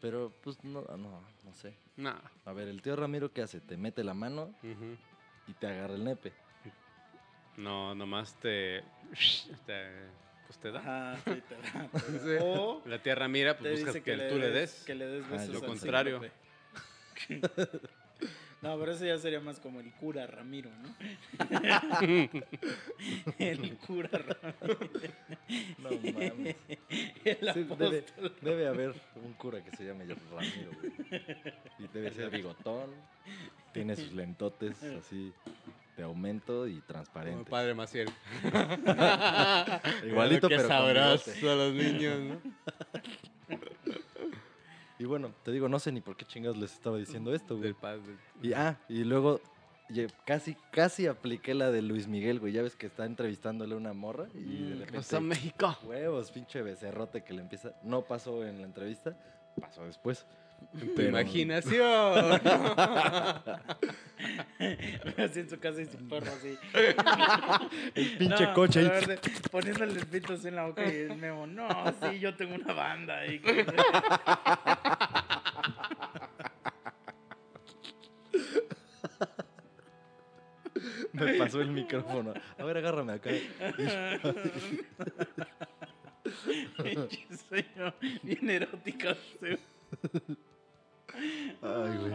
Pero, 0.00 0.32
pues, 0.42 0.62
no, 0.64 0.80
no, 0.82 0.96
no 1.44 1.54
sé. 1.54 1.74
No. 1.96 2.14
A 2.46 2.52
ver, 2.52 2.68
el 2.68 2.80
tío 2.80 2.96
Ramiro, 2.96 3.32
¿qué 3.32 3.42
hace? 3.42 3.60
Te 3.60 3.76
mete 3.76 4.02
la 4.02 4.14
mano 4.14 4.54
y 5.46 5.52
te 5.52 5.66
agarra 5.66 5.94
el 5.94 6.04
nepe. 6.04 6.32
No, 7.56 7.94
nomás 7.94 8.34
te. 8.40 8.82
te 9.66 9.90
pues 10.46 10.58
te 10.58 10.70
da. 10.72 10.80
Ajá, 10.80 11.16
sí, 11.24 11.42
te 11.48 11.54
da. 11.54 11.90
Sí. 12.24 12.36
O 12.42 12.82
La 12.86 13.00
tierra 13.02 13.28
mira, 13.28 13.54
te 13.56 13.62
pues 13.68 13.84
buscas 13.84 14.02
que, 14.02 14.16
tú 14.16 14.38
le 14.38 14.50
des. 14.50 14.84
Que 14.84 14.94
le 14.94 15.06
des 15.06 15.24
Ah, 15.26 15.32
besos 15.32 15.48
lo 15.50 15.58
al 15.60 15.66
contrario. 15.66 16.20
No, 18.62 18.78
pero 18.78 18.92
eso 18.92 19.06
ya 19.06 19.16
sería 19.18 19.40
más 19.40 19.58
como 19.58 19.80
el 19.80 19.90
cura 19.92 20.26
Ramiro, 20.26 20.70
¿no? 20.82 20.94
el 23.38 23.76
cura 23.78 24.10
Ramiro. 24.12 24.78
No 25.78 25.90
mames. 26.12 26.56
Sí, 27.54 27.66
debe, 27.78 28.04
debe 28.42 28.66
haber 28.68 28.94
un 29.24 29.32
cura 29.34 29.64
que 29.64 29.74
se 29.76 29.84
llame 29.86 30.04
Ramiro, 30.30 30.72
güey. 30.78 30.92
Y 31.78 31.88
debe 31.88 32.10
ser 32.12 32.30
bigotón. 32.30 32.90
Tiene 33.72 33.96
sus 33.96 34.12
lentotes 34.12 34.82
así 34.82 35.32
de 35.96 36.02
aumento 36.02 36.66
y 36.66 36.74
Como 36.74 36.86
transparente. 36.86 37.50
padre 37.50 37.74
Maciel. 37.74 38.10
Igualito, 40.06 40.48
Qué 40.48 40.56
pero 40.56 40.68
con 40.68 40.76
sabroso 40.76 41.50
a 41.50 41.54
los 41.54 41.74
niños, 41.74 42.20
¿no? 42.20 42.40
Y 45.00 45.06
bueno, 45.06 45.32
te 45.42 45.50
digo, 45.50 45.66
no 45.66 45.78
sé 45.78 45.92
ni 45.92 46.02
por 46.02 46.14
qué 46.14 46.26
chingados 46.26 46.58
les 46.58 46.74
estaba 46.74 46.98
diciendo 46.98 47.34
esto, 47.34 47.54
güey. 47.56 47.68
Del 47.68 47.74
padre. 47.74 48.18
Y, 48.42 48.52
ah, 48.52 48.78
y 48.86 49.02
luego 49.02 49.40
casi, 50.26 50.54
casi 50.70 51.06
apliqué 51.06 51.54
la 51.54 51.70
de 51.70 51.80
Luis 51.80 52.06
Miguel, 52.06 52.38
güey. 52.38 52.52
Ya 52.52 52.60
ves 52.60 52.76
que 52.76 52.86
está 52.86 53.06
entrevistándole 53.06 53.72
a 53.72 53.78
una 53.78 53.94
morra 53.94 54.26
y 54.34 54.38
de 54.38 54.42
Mm, 54.42 54.68
¿Qué 54.68 54.74
repente... 54.80 54.96
pasó, 54.98 55.20
México? 55.22 55.78
Huevos, 55.84 56.30
pinche 56.30 56.60
becerrote 56.60 57.24
que 57.24 57.32
le 57.32 57.40
empieza... 57.40 57.72
No 57.82 58.02
pasó 58.02 58.44
en 58.44 58.58
la 58.58 58.66
entrevista, 58.66 59.16
pasó 59.58 59.86
después. 59.86 60.26
Tu 60.94 61.02
imaginación. 61.02 62.40
Así 65.16 65.40
en 65.40 65.50
su 65.50 65.58
casa 65.58 65.80
y 65.82 65.86
su 65.86 65.96
perro 66.08 66.30
así. 66.30 66.56
El 67.94 68.18
pinche 68.18 68.46
No, 68.46 68.54
coche 68.54 68.80
ahí. 68.80 69.18
Poniéndole 69.50 69.98
el 69.98 70.06
pito 70.06 70.34
así 70.34 70.48
en 70.48 70.56
la 70.56 70.66
boca 70.66 70.84
y 70.84 70.94
el 70.94 71.16
memo. 71.16 71.46
No, 71.46 71.68
sí, 72.02 72.18
yo 72.18 72.34
tengo 72.34 72.54
una 72.54 72.74
banda 72.74 73.20
ahí. 73.20 73.40
Me 81.12 81.34
pasó 81.34 81.60
el 81.60 81.70
micrófono. 81.70 82.34
A 82.58 82.64
ver, 82.64 82.76
agárrame 82.76 83.14
acá. 83.14 83.30
Pinche 86.82 87.26
sueño 87.48 87.94
bien 88.22 88.50
erótico. 88.50 89.08
Ay, 91.62 91.98
güey. 91.98 92.12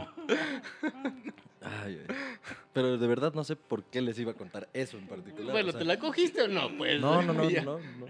Ay, 1.62 1.96
güey. 1.96 2.18
Pero 2.74 2.98
de 2.98 3.08
verdad 3.08 3.34
no 3.34 3.44
sé 3.44 3.56
por 3.56 3.84
qué 3.86 4.02
les 4.02 4.18
iba 4.20 4.32
a 4.32 4.36
contar 4.36 4.68
eso 4.74 4.98
en 4.98 5.08
particular. 5.08 5.52
Bueno, 5.52 5.70
o 5.70 5.72
sea, 5.72 5.80
¿te 5.80 5.86
la 5.86 5.98
cogiste 6.00 6.42
o 6.44 6.48
no? 6.48 6.70
Pues. 6.78 7.00
No, 7.00 7.22
no, 7.22 7.34
no, 7.34 7.50
no, 7.50 7.80
no. 7.80 8.08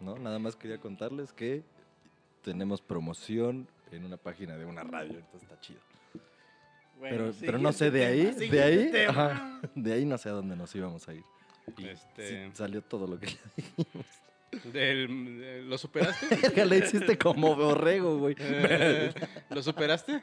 No, 0.00 0.16
nada 0.18 0.38
más 0.38 0.54
quería 0.54 0.78
contarles 0.78 1.32
que 1.32 1.62
tenemos 2.42 2.80
promoción 2.80 3.66
en 3.90 4.04
una 4.04 4.16
página 4.16 4.56
de 4.56 4.64
una 4.64 4.84
radio, 4.84 5.18
entonces 5.18 5.42
está 5.42 5.60
chido. 5.60 5.80
Bueno, 6.98 7.16
Pero, 7.16 7.32
pero 7.40 7.58
no 7.58 7.72
sé, 7.72 7.90
de 7.90 8.04
ahí, 8.06 8.32
tema, 8.36 8.52
de 8.52 8.62
ahí, 8.62 9.06
ajá, 9.06 9.60
de 9.74 9.92
ahí 9.92 10.04
no 10.04 10.18
sé 10.18 10.28
a 10.28 10.32
dónde 10.32 10.56
nos 10.56 10.74
íbamos 10.74 11.08
a 11.08 11.14
ir. 11.14 11.22
Y 11.76 11.86
Este- 11.88 12.46
sí, 12.46 12.50
salió 12.54 12.82
todo 12.82 13.06
lo 13.06 13.18
que 13.18 13.28
Del- 14.72 15.38
de- 15.40 15.62
¿Lo 15.62 15.76
superaste? 15.78 16.26
Verga, 16.42 16.64
le 16.64 16.78
hiciste 16.78 17.18
como 17.18 17.54
borrego, 17.54 18.18
güey. 18.18 18.34
Eh, 18.38 19.12
¿Lo 19.50 19.62
superaste? 19.62 20.22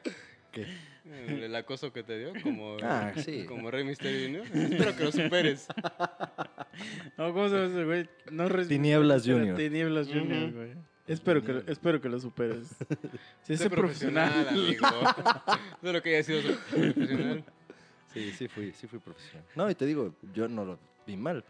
¿Qué? 0.52 0.66
El, 1.06 1.44
el 1.44 1.56
acoso 1.56 1.94
que 1.94 2.02
te 2.02 2.18
dio, 2.18 2.34
como, 2.42 2.78
Ah, 2.82 3.14
sí. 3.18 3.46
como 3.46 3.70
Rey 3.70 3.84
Mysterio 3.84 4.44
Jr. 4.44 4.58
Espero 4.74 4.96
que 4.96 5.04
lo 5.04 5.12
superes. 5.12 5.68
No, 7.18 7.32
¿cómo 7.34 7.48
se 7.48 7.56
llama 7.56 7.68
ese 7.68 7.84
güey? 7.86 8.10
No 8.32 8.50
Tinieblas 8.68 9.24
Junior. 9.26 9.56
Tinieblas 9.56 10.08
Junior, 10.10 10.52
güey. 10.52 10.74
Espero 11.08 11.42
que, 11.42 11.54
lo- 11.54 11.64
espero 11.68 12.02
que 12.02 12.10
lo 12.10 12.20
superes. 12.20 12.68
Sí, 12.68 12.76
Sé 13.44 13.54
ese 13.54 13.70
profesional. 13.70 14.48
amigo. 14.50 14.86
Espero 15.76 16.02
que 16.04 16.10
haya 16.18 16.24
sido 16.24 16.42
profesional. 16.70 17.46
Sí, 18.14 18.32
sí 18.32 18.48
fui, 18.50 18.74
sí 18.74 18.88
fui 18.88 19.00
profesional. 19.00 19.46
No, 19.56 19.70
y 19.70 19.76
te 19.76 19.86
digo, 19.86 20.16
yo 20.34 20.50
no 20.50 20.66
lo 20.66 20.78
vi 21.08 21.16
mal, 21.16 21.46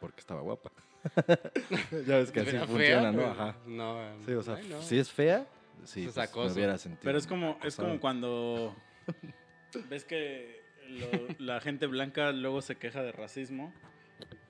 porque 0.00 0.20
estaba 0.20 0.40
guapa. 0.40 0.70
ya 2.06 2.16
ves 2.18 2.30
que 2.32 2.40
así 2.40 2.50
Era 2.56 2.66
funciona, 2.66 3.02
fea, 3.02 3.12
¿no? 3.12 3.24
Ajá. 3.30 3.56
No, 3.66 4.00
Sí, 4.26 4.32
o 4.32 4.42
sea, 4.42 4.54
ay, 4.56 4.68
no. 4.68 4.82
si 4.82 4.98
es 4.98 5.10
fea, 5.10 5.46
sí, 5.84 6.04
es 6.06 6.12
pues, 6.14 6.34
me 6.34 6.52
hubiera 6.52 6.78
sentido. 6.78 7.02
Pero 7.04 7.18
es 7.18 7.26
como, 7.26 7.58
es 7.62 7.76
como 7.76 8.00
cuando 8.00 8.74
ves 9.88 10.04
que 10.04 10.60
lo- 10.88 11.44
la 11.44 11.60
gente 11.60 11.86
blanca 11.86 12.32
luego 12.32 12.62
se 12.62 12.76
queja 12.76 13.02
de 13.02 13.12
racismo 13.12 13.72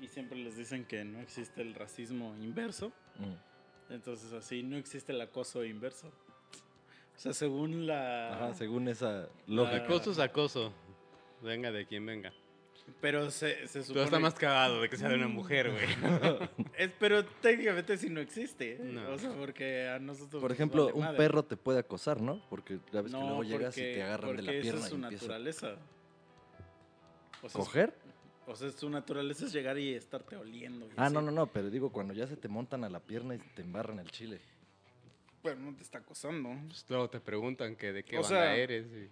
y 0.01 0.09
siempre 0.09 0.39
les 0.39 0.57
dicen 0.57 0.85
que 0.85 1.05
no 1.05 1.21
existe 1.21 1.63
el 1.63 1.75
racismo 1.75 2.35
inverso. 2.37 2.93
Mm. 3.19 3.93
Entonces 3.93 4.33
así 4.33 4.63
no 4.63 4.77
existe 4.77 5.13
el 5.13 5.21
acoso 5.21 5.65
inverso. 5.65 6.09
O 6.09 7.21
sea, 7.21 7.33
según 7.33 7.87
la... 7.87 8.35
Ajá, 8.35 8.55
según 8.55 8.87
esa 8.87 9.29
lógica. 9.47 9.85
Acoso 9.85 10.13
es 10.13 10.19
acoso. 10.21 10.73
Venga 11.43 11.73
de 11.73 11.85
quien 11.87 12.07
venga. 12.07 12.33
Pero 13.01 13.31
se, 13.31 13.69
se 13.69 13.79
Tú 13.81 13.85
supone... 13.87 14.05
está 14.05 14.19
más 14.19 14.35
cagado 14.35 14.81
de 14.83 14.89
que 14.89 14.97
sea 14.97 15.09
de 15.09 15.15
una 15.15 15.29
mujer, 15.29 15.71
güey. 15.71 15.87
Es, 16.77 16.91
pero 16.99 17.25
técnicamente 17.25 17.97
sí 17.97 18.11
no 18.11 18.21
existe. 18.21 18.79
No. 18.83 19.11
O 19.11 19.19
sea, 19.19 19.31
porque 19.33 19.89
a 19.89 19.99
nosotros... 19.99 20.41
Por 20.41 20.51
ejemplo, 20.53 20.87
vale 20.87 20.95
un 20.97 21.05
madre. 21.05 21.17
perro 21.17 21.45
te 21.45 21.57
puede 21.57 21.79
acosar, 21.81 22.21
¿no? 22.21 22.41
Porque 22.51 22.79
ya 22.93 23.03
ves 23.03 23.13
que 23.13 23.19
luego 23.21 23.45
llegas 23.45 23.77
y 23.79 23.83
te 23.83 24.03
agarran 24.03 24.37
de 24.37 24.43
la 24.43 24.51
pierna 24.53 24.71
Esa 24.79 24.85
es 24.87 24.91
su 24.91 24.99
naturaleza. 24.99 25.77
O 27.43 27.49
sea, 27.49 27.61
es- 27.61 27.67
¿Coger? 27.67 27.95
O 28.47 28.57
sea, 28.57 28.71
su 28.71 28.89
naturaleza 28.89 29.45
es 29.45 29.53
llegar 29.53 29.79
y 29.79 29.93
estarte 29.95 30.35
oliendo. 30.37 30.87
y 30.87 30.91
Ah, 30.97 31.05
así. 31.05 31.15
no, 31.15 31.21
no, 31.21 31.31
no, 31.31 31.47
pero 31.49 31.69
digo, 31.71 31.93
cuando 31.93 32.15
ya 32.15 32.27
se 32.27 32.37
te 32.37 32.49
montan 32.49 32.83
a 32.83 32.89
la 32.89 32.99
pierna 33.01 33.35
y 33.35 33.39
te 33.39 33.61
embarran 33.63 33.99
el 33.99 34.11
chile. 34.11 34.41
Pero 35.43 35.57
no 35.61 35.75
te 35.77 35.83
está 35.83 35.99
acosando. 35.99 36.49
Pues 36.67 36.85
luego 36.89 37.11
te 37.11 37.21
preguntan 37.21 37.77
que 37.77 37.93
de 37.93 38.03
qué 38.05 38.17
O 38.19 38.23
banda 38.23 38.29
sea- 38.39 38.57
eres. 38.57 38.87
y- 38.87 39.11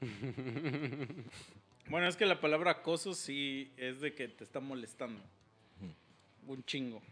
Bueno, 1.90 2.06
es 2.06 2.16
que 2.16 2.26
la 2.26 2.40
palabra 2.40 2.72
acoso 2.72 3.14
sí 3.14 3.72
es 3.76 4.00
de 4.00 4.14
que 4.14 4.28
te 4.28 4.44
está 4.44 4.60
molestando. 4.60 5.22
Un 6.46 6.64
chingo. 6.64 7.02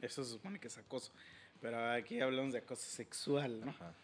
Eso 0.00 0.24
se 0.24 0.32
supone 0.32 0.58
que 0.58 0.68
es 0.68 0.78
acoso. 0.78 1.12
Pero 1.60 1.92
aquí 1.92 2.20
hablamos 2.20 2.52
de 2.52 2.58
acoso 2.58 2.82
sexual, 2.82 3.60
¿no? 3.64 3.70
Ajá. 3.70 3.94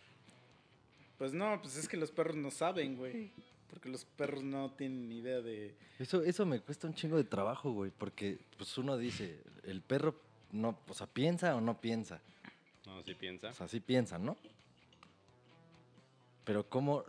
Pues 1.19 1.35
no, 1.35 1.61
pues 1.61 1.77
es 1.77 1.87
que 1.87 1.99
los 1.99 2.11
perros 2.11 2.37
no 2.37 2.51
saben, 2.51 2.97
güey. 2.97 3.31
Porque 3.69 3.91
los 3.91 4.05
perros 4.05 4.43
no 4.43 4.73
tienen 4.73 5.09
ni 5.09 5.19
idea 5.19 5.41
de... 5.43 5.75
Eso, 5.99 6.23
eso 6.23 6.47
me 6.47 6.61
cuesta 6.61 6.87
un 6.87 6.95
chingo 6.95 7.19
de 7.19 7.25
trabajo, 7.25 7.71
güey, 7.73 7.91
porque 7.91 8.39
pues 8.57 8.77
uno 8.79 8.97
dice, 8.97 9.43
el 9.65 9.83
perro 9.83 10.19
no, 10.53 10.79
o 10.89 10.95
sea, 10.95 11.07
piensa 11.07 11.55
o 11.55 11.61
no 11.61 11.81
piensa. 11.81 12.21
No, 12.87 13.03
si 13.03 13.15
piensa. 13.15 13.51
O 13.51 13.55
sea, 13.55 13.69
sí 13.69 13.81
piensa, 13.81 14.19
¿no? 14.19 14.37
Pero 16.45 16.69
cómo 16.69 17.05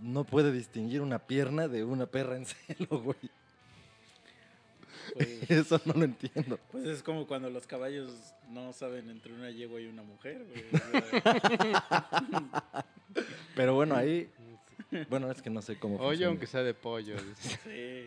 no 0.00 0.24
puede 0.24 0.52
distinguir 0.52 1.00
una 1.00 1.18
pierna 1.18 1.68
de 1.68 1.84
una 1.84 2.06
perra 2.06 2.36
en 2.36 2.46
celo, 2.46 3.00
güey. 3.02 3.16
Pues, 5.14 5.50
Eso 5.50 5.80
no 5.86 5.94
lo 5.94 6.04
entiendo. 6.04 6.58
pues 6.70 6.84
es 6.86 7.02
como 7.02 7.26
cuando 7.26 7.50
los 7.50 7.66
caballos 7.66 8.12
no 8.50 8.72
saben 8.72 9.10
entre 9.10 9.32
una 9.32 9.50
yegua 9.50 9.80
y 9.80 9.86
una 9.86 10.02
mujer, 10.02 10.44
güey. 10.48 10.64
Pero 13.54 13.74
bueno, 13.74 13.96
ahí, 13.96 14.30
bueno, 15.08 15.30
es 15.30 15.42
que 15.42 15.50
no 15.50 15.62
sé 15.62 15.78
cómo 15.78 15.96
Oye, 15.96 16.06
funciona. 16.08 16.28
aunque 16.28 16.46
sea 16.46 16.62
de 16.62 16.74
pollo. 16.74 17.16
sí. 17.40 18.06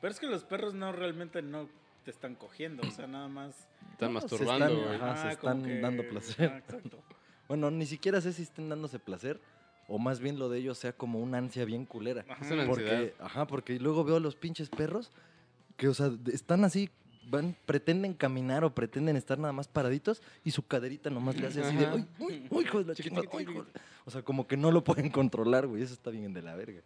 Pero 0.00 0.12
es 0.12 0.18
que 0.20 0.26
los 0.26 0.44
perros 0.44 0.74
no 0.74 0.92
realmente 0.92 1.42
no 1.42 1.68
te 2.04 2.10
están 2.10 2.34
cogiendo. 2.34 2.82
O 2.86 2.90
sea, 2.90 3.06
nada 3.06 3.28
más... 3.28 3.54
Están 3.92 4.12
No, 4.14 4.20
se 4.20 4.26
masturbando, 4.28 4.92
están- 4.92 5.08
ajá. 5.08 5.22
se 5.22 5.28
Ah, 5.28 5.32
están 5.32 5.80
dando 5.82 6.08
placer. 6.08 6.50
Ah, 6.52 6.58
exacto. 6.58 6.98
Bueno, 7.48 7.68
ni 7.72 7.84
siquiera 7.84 8.20
sé 8.20 8.32
si 8.32 8.42
estén 8.42 8.68
dándose 8.68 9.00
placer 9.00 9.40
o 9.90 9.98
más 9.98 10.20
bien 10.20 10.38
lo 10.38 10.48
de 10.48 10.58
ellos 10.58 10.78
sea 10.78 10.92
como 10.92 11.18
una 11.18 11.38
ansia 11.38 11.64
bien 11.64 11.84
culera. 11.84 12.24
Ajá. 12.28 12.44
Es 12.44 12.50
una 12.52 12.62
ansiedad. 12.62 12.90
Porque, 12.90 13.14
ajá, 13.18 13.46
porque 13.46 13.80
luego 13.80 14.04
veo 14.04 14.16
a 14.16 14.20
los 14.20 14.36
pinches 14.36 14.70
perros 14.70 15.10
que, 15.76 15.88
o 15.88 15.94
sea, 15.94 16.12
están 16.32 16.64
así, 16.64 16.90
van, 17.28 17.56
pretenden 17.66 18.14
caminar 18.14 18.62
o 18.64 18.72
pretenden 18.72 19.16
estar 19.16 19.36
nada 19.38 19.52
más 19.52 19.66
paraditos 19.66 20.22
y 20.44 20.52
su 20.52 20.64
caderita 20.64 21.10
nomás 21.10 21.36
le 21.36 21.48
hace 21.48 21.62
así 21.62 21.74
de, 21.74 21.86
uy, 21.86 22.06
uy, 22.20 22.46
uy, 22.50 22.64
hijo 22.64 22.78
de 22.78 22.84
la 22.84 22.94
chingada, 22.94 23.26
uy, 23.32 23.42
hijo 23.42 23.52
de-". 23.52 23.58
chiquitito. 23.58 23.80
O 24.04 24.10
sea, 24.12 24.22
como 24.22 24.46
que 24.46 24.56
no 24.56 24.70
lo 24.70 24.84
pueden 24.84 25.10
controlar, 25.10 25.66
güey, 25.66 25.82
eso 25.82 25.92
está 25.92 26.10
bien 26.10 26.32
de 26.32 26.42
la 26.42 26.54
verga. 26.54 26.82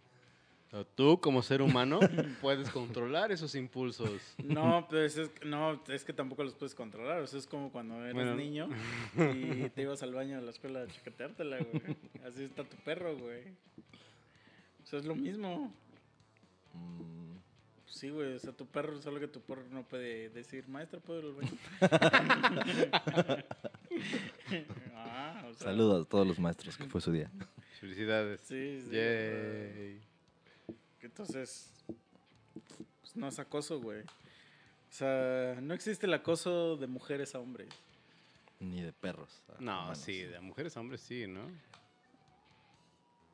Tú, 0.96 1.20
como 1.20 1.42
ser 1.42 1.62
humano, 1.62 2.00
puedes 2.42 2.68
controlar 2.70 3.30
esos 3.30 3.54
impulsos. 3.54 4.20
No, 4.42 4.86
pues 4.88 5.16
es, 5.16 5.30
no, 5.44 5.80
es 5.88 6.04
que 6.04 6.12
tampoco 6.12 6.42
los 6.42 6.54
puedes 6.54 6.74
controlar. 6.74 7.20
O 7.20 7.26
sea, 7.28 7.38
es 7.38 7.46
como 7.46 7.70
cuando 7.70 8.00
eres 8.02 8.14
Bueno. 8.14 8.34
niño 8.34 8.68
y 9.16 9.68
te 9.70 9.82
ibas 9.82 10.02
al 10.02 10.12
baño 10.14 10.36
de 10.38 10.42
la 10.42 10.50
escuela 10.50 10.82
a 10.82 10.86
chaqueteártela, 10.88 11.58
güey. 11.58 11.96
Así 12.26 12.42
está 12.44 12.64
tu 12.64 12.76
perro, 12.78 13.16
güey. 13.16 13.42
O 14.82 14.86
sea, 14.86 14.98
es 14.98 15.04
lo 15.04 15.14
mismo. 15.14 15.72
Mm, 16.72 17.14
Sí, 17.86 18.10
güey. 18.10 18.34
O 18.34 18.38
sea, 18.40 18.52
tu 18.52 18.66
perro, 18.66 19.00
solo 19.00 19.20
que 19.20 19.28
tu 19.28 19.40
perro 19.40 19.62
no 19.70 19.84
puede 19.84 20.28
decir, 20.30 20.66
maestra, 20.66 20.98
¿puedo 20.98 21.20
ir 21.20 21.26
al 21.26 21.34
baño? 21.34 21.52
ah, 24.96 25.44
o 25.48 25.54
sea, 25.54 25.68
Saludos 25.68 26.04
a 26.04 26.08
todos 26.08 26.26
los 26.26 26.38
maestros, 26.40 26.76
que 26.76 26.84
fue 26.86 27.00
su 27.00 27.12
día. 27.12 27.30
Felicidades. 27.78 28.40
Sí, 28.40 28.80
sí. 28.82 28.90
Yay. 28.90 30.00
Entonces, 31.04 31.70
pues 33.00 33.14
no 33.16 33.28
es 33.28 33.38
acoso, 33.38 33.80
güey. 33.80 34.00
O 34.02 34.96
sea, 34.96 35.56
no 35.60 35.74
existe 35.74 36.06
el 36.06 36.14
acoso 36.14 36.76
de 36.76 36.86
mujeres 36.86 37.34
a 37.34 37.40
hombres. 37.40 37.68
Ni 38.60 38.80
de 38.80 38.92
perros. 38.92 39.42
a 39.48 39.60
No, 39.60 39.78
humanos. 39.80 39.98
sí, 39.98 40.22
de 40.22 40.40
mujeres 40.40 40.76
a 40.76 40.80
hombres 40.80 41.00
sí, 41.00 41.26
¿no? 41.26 41.42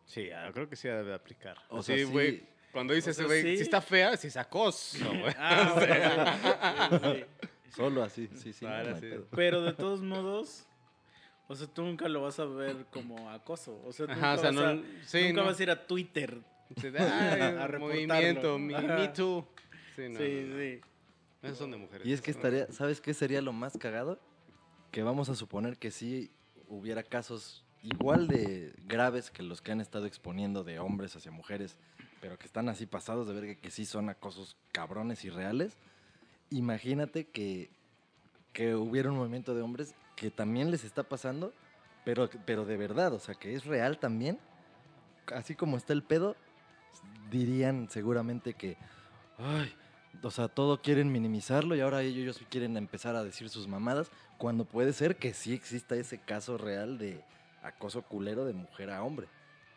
Sí, 0.06 0.30
ah, 0.30 0.50
creo 0.52 0.68
que 0.68 0.76
sí 0.76 0.88
debe 0.88 1.14
aplicar. 1.14 1.56
O 1.68 1.82
sí, 1.82 1.94
sea, 1.94 1.96
sí. 1.98 2.04
güey. 2.04 2.42
Cuando 2.72 2.94
dice 2.94 3.10
O 3.10 3.12
ese 3.12 3.18
sea, 3.18 3.26
güey, 3.26 3.42
sí. 3.42 3.56
si 3.56 3.62
está 3.62 3.80
fea, 3.80 4.16
si 4.16 4.28
es 4.28 4.36
acoso, 4.36 4.98
güey. 5.08 5.34
Ah, 5.36 5.72
bueno, 5.76 7.00
sí, 7.14 7.14
sí, 7.14 7.24
sí. 7.68 7.70
Solo 7.76 8.02
así, 8.02 8.28
sí, 8.34 8.52
sí. 8.52 8.64
Vale, 8.64 8.92
no. 9.16 9.24
Pero 9.30 9.62
de 9.62 9.72
todos 9.74 10.00
modos, 10.02 10.66
o 11.48 11.54
sea, 11.54 11.66
tú 11.66 11.82
nunca 11.82 12.08
lo 12.08 12.22
vas 12.22 12.38
a 12.40 12.44
ver 12.46 12.86
como 12.92 13.30
acoso. 13.30 13.80
O 13.84 13.92
sea, 13.92 14.06
tú 14.06 14.12
Ajá, 14.12 14.34
nunca, 14.36 14.48
o 14.48 14.52
sea, 14.52 14.62
vas, 14.62 14.76
no. 14.76 14.82
a, 14.82 14.84
sí, 15.06 15.28
nunca 15.28 15.40
no. 15.42 15.46
vas 15.46 15.60
a 15.60 15.62
ir 15.62 15.70
a 15.70 15.86
Twitter. 15.86 16.40
Sí, 16.80 16.90
de, 16.90 16.98
"Ay, 17.00 17.40
a 17.42 17.66
reportarlo". 17.66 17.78
movimiento, 17.78 18.58
me, 18.58 18.76
Ajá. 18.76 18.96
me 18.96 19.08
too. 19.08 19.46
Sí, 19.96 20.08
no, 20.08 20.18
sí, 20.18 20.42
no, 20.42 20.54
no. 20.54 20.56
sí. 20.58 20.80
Esos 21.42 21.58
son 21.58 21.70
de 21.70 21.76
mujeres. 21.78 22.06
Y 22.06 22.12
es 22.12 22.20
que 22.20 22.30
estaría, 22.30 22.70
¿sabes 22.70 23.00
qué 23.00 23.14
sería 23.14 23.40
lo 23.40 23.52
más 23.52 23.76
cagado? 23.78 24.20
Que 24.90 25.02
vamos 25.02 25.28
a 25.28 25.34
suponer 25.34 25.78
que 25.78 25.90
sí 25.90 26.30
hubiera 26.68 27.02
casos 27.02 27.64
igual 27.82 28.28
de 28.28 28.74
graves 28.86 29.30
que 29.30 29.42
los 29.42 29.62
que 29.62 29.72
han 29.72 29.80
estado 29.80 30.06
exponiendo 30.06 30.64
de 30.64 30.78
hombres 30.78 31.16
hacia 31.16 31.30
mujeres, 31.30 31.76
pero 32.20 32.38
que 32.38 32.46
están 32.46 32.68
así 32.68 32.86
pasados 32.86 33.26
de 33.26 33.34
ver 33.40 33.58
que 33.58 33.70
sí 33.70 33.86
son 33.86 34.10
acosos 34.10 34.56
cabrones 34.72 35.24
y 35.24 35.30
reales. 35.30 35.78
Imagínate 36.50 37.26
que, 37.26 37.70
que 38.52 38.74
hubiera 38.74 39.10
un 39.10 39.16
movimiento 39.16 39.54
de 39.54 39.62
hombres 39.62 39.94
que 40.16 40.30
también 40.30 40.70
les 40.70 40.84
está 40.84 41.04
pasando, 41.04 41.54
pero, 42.04 42.28
pero 42.44 42.66
de 42.66 42.76
verdad, 42.76 43.14
o 43.14 43.18
sea, 43.18 43.34
que 43.34 43.54
es 43.54 43.64
real 43.64 43.98
también. 43.98 44.38
Así 45.34 45.54
como 45.54 45.76
está 45.76 45.92
el 45.92 46.02
pedo, 46.02 46.36
dirían 47.30 47.88
seguramente 47.90 48.54
que, 48.54 48.76
ay, 49.38 49.72
o 50.22 50.30
sea, 50.30 50.48
todo 50.48 50.82
quieren 50.82 51.12
minimizarlo 51.12 51.74
y 51.76 51.80
ahora 51.80 52.02
ellos 52.02 52.40
quieren 52.48 52.76
empezar 52.76 53.16
a 53.16 53.24
decir 53.24 53.48
sus 53.48 53.68
mamadas, 53.68 54.10
cuando 54.38 54.64
puede 54.64 54.92
ser 54.92 55.16
que 55.16 55.32
sí 55.32 55.52
exista 55.52 55.94
ese 55.94 56.18
caso 56.18 56.58
real 56.58 56.98
de 56.98 57.22
acoso 57.62 58.02
culero 58.02 58.44
de 58.44 58.52
mujer 58.52 58.90
a 58.90 59.02
hombre. 59.02 59.26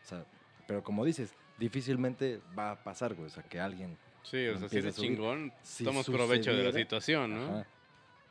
O 0.02 0.06
sea, 0.06 0.24
pero 0.66 0.82
como 0.82 1.04
dices, 1.04 1.34
difícilmente 1.58 2.40
va 2.58 2.72
a 2.72 2.82
pasar, 2.82 3.14
güey, 3.14 3.28
o 3.28 3.30
sea, 3.30 3.42
que 3.42 3.60
alguien... 3.60 3.96
Sí, 4.22 4.46
o 4.48 4.58
sea, 4.58 4.68
si 4.68 4.80
subir. 4.80 4.92
chingón, 4.94 5.52
Si 5.62 5.84
tomas 5.84 6.06
provecho 6.06 6.54
de 6.54 6.64
la 6.64 6.72
situación, 6.72 7.34
¿no? 7.34 7.44
Ajá. 7.44 7.66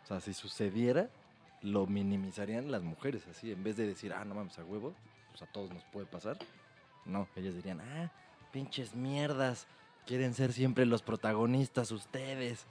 O 0.03 0.07
sea, 0.07 0.19
si 0.19 0.33
sucediera, 0.33 1.09
lo 1.61 1.85
minimizarían 1.87 2.71
las 2.71 2.83
mujeres, 2.83 3.25
así, 3.27 3.51
en 3.51 3.63
vez 3.63 3.77
de 3.77 3.87
decir, 3.87 4.11
ah, 4.13 4.25
no 4.25 4.35
mames, 4.35 4.57
a 4.59 4.65
huevo, 4.65 4.93
pues, 5.31 5.41
a 5.41 5.45
todos 5.45 5.71
nos 5.71 5.83
puede 5.85 6.05
pasar. 6.05 6.37
No, 7.05 7.27
ellos 7.35 7.55
dirían, 7.55 7.79
ah, 7.81 8.11
pinches 8.53 8.95
mierdas, 8.95 9.67
quieren 10.05 10.33
ser 10.33 10.53
siempre 10.53 10.85
los 10.85 11.01
protagonistas 11.01 11.91
ustedes. 11.91 12.65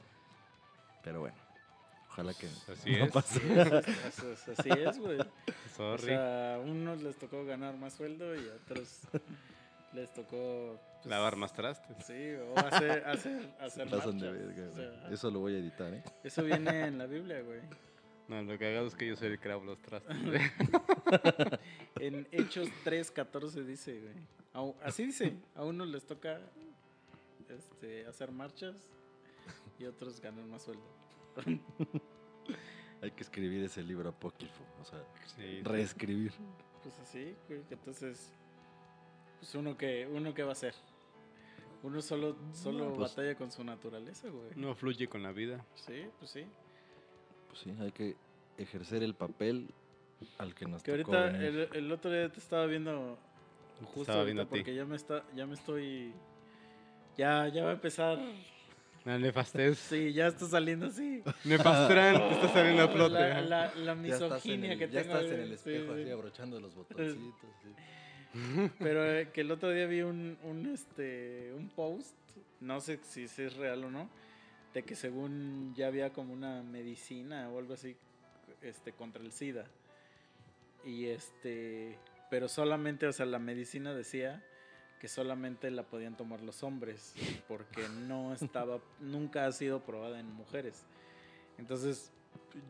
Pero 1.05 1.21
bueno, 1.21 1.37
ojalá 2.09 2.33
que 2.33 2.47
Así 2.73 2.93
no 2.97 3.05
es. 3.07 3.13
pase. 3.13 3.61
Así 4.07 4.27
es, 4.33 4.49
así 4.59 4.71
es, 4.71 4.99
güey. 4.99 5.19
O 5.21 5.27
Sorry. 5.77 6.05
sea, 6.05 6.55
a 6.55 6.59
unos 6.61 7.03
les 7.03 7.19
tocó 7.19 7.45
ganar 7.45 7.77
más 7.77 7.93
sueldo 7.95 8.35
y 8.35 8.49
a 8.49 8.55
otros 8.55 9.01
les 9.93 10.11
tocó... 10.15 10.79
pues, 11.03 11.07
Lavar 11.07 11.35
más 11.37 11.53
trastes. 11.53 11.97
Sí, 12.07 12.33
o 12.35 12.57
hacer, 12.59 13.05
hacer, 13.07 13.55
hacer 13.61 13.91
Pasan 13.91 14.19
de 14.19 14.31
marchas. 14.31 14.47
verga, 14.55 14.71
O 14.71 14.73
güey. 14.75 14.87
sea, 15.01 15.09
Eso 15.11 15.31
lo 15.31 15.41
voy 15.41 15.57
a 15.57 15.59
editar, 15.59 15.93
¿eh? 15.93 16.03
eso 16.23 16.43
viene 16.45 16.87
en 16.87 16.97
la 16.99 17.07
Biblia, 17.07 17.43
güey. 17.43 17.61
No, 18.29 18.41
lo 18.43 18.57
que 18.57 18.77
hago 18.79 18.87
es 18.87 18.95
que 18.95 19.09
yo 19.09 19.17
soy 19.17 19.29
el 19.33 19.41
que 19.41 19.49
los 19.49 19.83
trastes. 19.83 20.17
En 22.01 22.27
Hechos 22.33 22.69
3.14 22.85 23.65
dice, 23.65 23.99
güey. 24.01 24.15
Así 24.83 25.07
dice, 25.07 25.37
a 25.55 25.65
unos 25.65 25.89
les 25.89 26.05
toca 26.05 26.41
este, 27.49 28.07
hacer 28.07 28.31
marchas 28.33 28.77
y 29.79 29.85
otros 29.87 30.21
ganan 30.21 30.49
más 30.51 30.63
sueldo. 30.63 30.85
Hay 33.03 33.11
que 33.11 33.23
escribir 33.23 33.65
ese 33.65 33.83
libro 33.83 34.11
apócrifo, 34.11 34.63
o 34.81 34.85
sea, 34.85 35.03
Sí, 35.37 35.63
reescribir. 35.63 36.33
Pues 36.83 36.99
así, 37.01 37.35
entonces, 37.71 38.33
pues 39.41 39.55
uno 39.55 39.77
que, 39.77 40.07
uno 40.07 40.33
que 40.35 40.43
va 40.43 40.51
a 40.51 40.53
hacer. 40.53 40.75
Uno 41.83 42.01
solo, 42.01 42.37
solo 42.53 42.85
No, 42.91 42.95
pues- 42.95 43.11
batalla 43.11 43.35
con 43.37 43.51
su 43.51 43.65
naturaleza, 43.65 44.29
güey. 44.29 44.51
no 44.55 44.75
fluye 44.77 45.09
con 45.09 45.23
la 45.23 45.33
vida. 45.33 45.65
Sí, 45.75 46.05
pues 46.19 46.31
sí. 46.31 46.45
Pues 47.49 47.61
sí, 47.61 47.75
hay 47.81 47.91
que 47.91 48.17
ejercer 48.57 49.03
el 49.03 49.15
papel 49.15 49.69
al 50.39 50.55
que 50.55 50.67
nos 50.67 50.83
Que 50.85 50.97
tocó 50.99 51.17
ahorita, 51.17 51.39
venir. 51.39 51.69
el, 51.73 51.77
el 51.77 51.93
otro 51.93 52.11
día 52.13 52.31
te 52.31 52.39
estaba 52.39 52.67
viendo, 52.67 53.19
justo 53.85 54.01
estaba 54.03 54.19
ahorita, 54.21 54.27
viendo 54.27 54.43
a 54.43 54.47
ti. 54.47 54.51
porque 54.51 54.75
ya 54.75 54.85
me, 54.85 54.97
está, 54.97 55.25
ya 55.35 55.47
me 55.47 55.55
estoy, 55.55 56.13
ya, 57.17 57.49
ya 57.49 57.65
va 57.65 57.71
a 57.71 57.75
empezar, 57.75 58.19
La 59.05 59.19
nefastez. 59.19 59.79
sí, 59.79 60.13
ya 60.13 60.29
está 60.29 60.47
saliendo 60.47 60.87
así. 60.87 61.23
Nefastrán, 61.45 62.17
te 62.29 62.35
está 62.35 62.49
saliendo 62.49 62.83
a 62.85 62.89
flote. 62.89 63.15
La, 63.15 63.41
la, 63.43 63.75
la 63.75 63.95
Ya 63.95 63.95
misoginia 63.95 64.73
el- 64.73 64.79
que 64.79 64.89
ya 64.89 65.03
tengo. 65.03 65.17
estás 65.17 65.33
en 65.33 65.41
el 65.41 65.53
espejo 65.53 65.95
sí. 65.95 66.01
así 66.03 66.11
abrochando 66.11 66.61
los 66.61 66.75
botoncitos. 66.75 67.51
sí. 67.63 67.69
Pero 68.79 69.05
eh, 69.13 69.29
que 69.33 69.43
el 69.43 69.51
otro 69.51 69.71
día 69.71 69.87
vi 69.87 70.01
un, 70.03 70.39
un, 70.45 70.67
este, 70.73 71.53
un 71.55 71.69
post, 71.69 72.15
no 72.61 72.81
sé 72.81 72.99
si, 73.03 73.29
si 73.29 73.43
es 73.43 73.57
real 73.57 73.85
o 73.85 73.91
no, 73.91 74.09
de 74.73 74.83
que 74.85 74.95
según 74.95 75.75
ya 75.77 75.89
había 75.89 76.15
como 76.15 76.33
una 76.33 76.63
medicina 76.63 77.51
o 77.51 77.59
algo 77.59 77.75
así 77.75 77.95
este, 78.63 78.93
contra 78.93 79.23
el 79.23 79.33
SIDA. 79.33 79.67
Y 80.85 81.07
este, 81.07 81.99
pero 82.33 82.49
solamente, 82.49 83.07
o 83.07 83.13
sea, 83.13 83.27
la 83.27 83.39
medicina 83.39 83.93
decía 83.93 84.43
que 84.99 85.07
solamente 85.07 85.71
la 85.71 85.83
podían 85.83 86.17
tomar 86.17 86.41
los 86.41 86.63
hombres 86.63 87.13
porque 87.47 87.87
no 87.91 88.33
estaba, 88.41 88.81
nunca 89.01 89.45
ha 89.45 89.53
sido 89.53 89.85
probada 89.85 90.19
en 90.19 90.33
mujeres. 90.33 90.87
Entonces, 91.59 92.11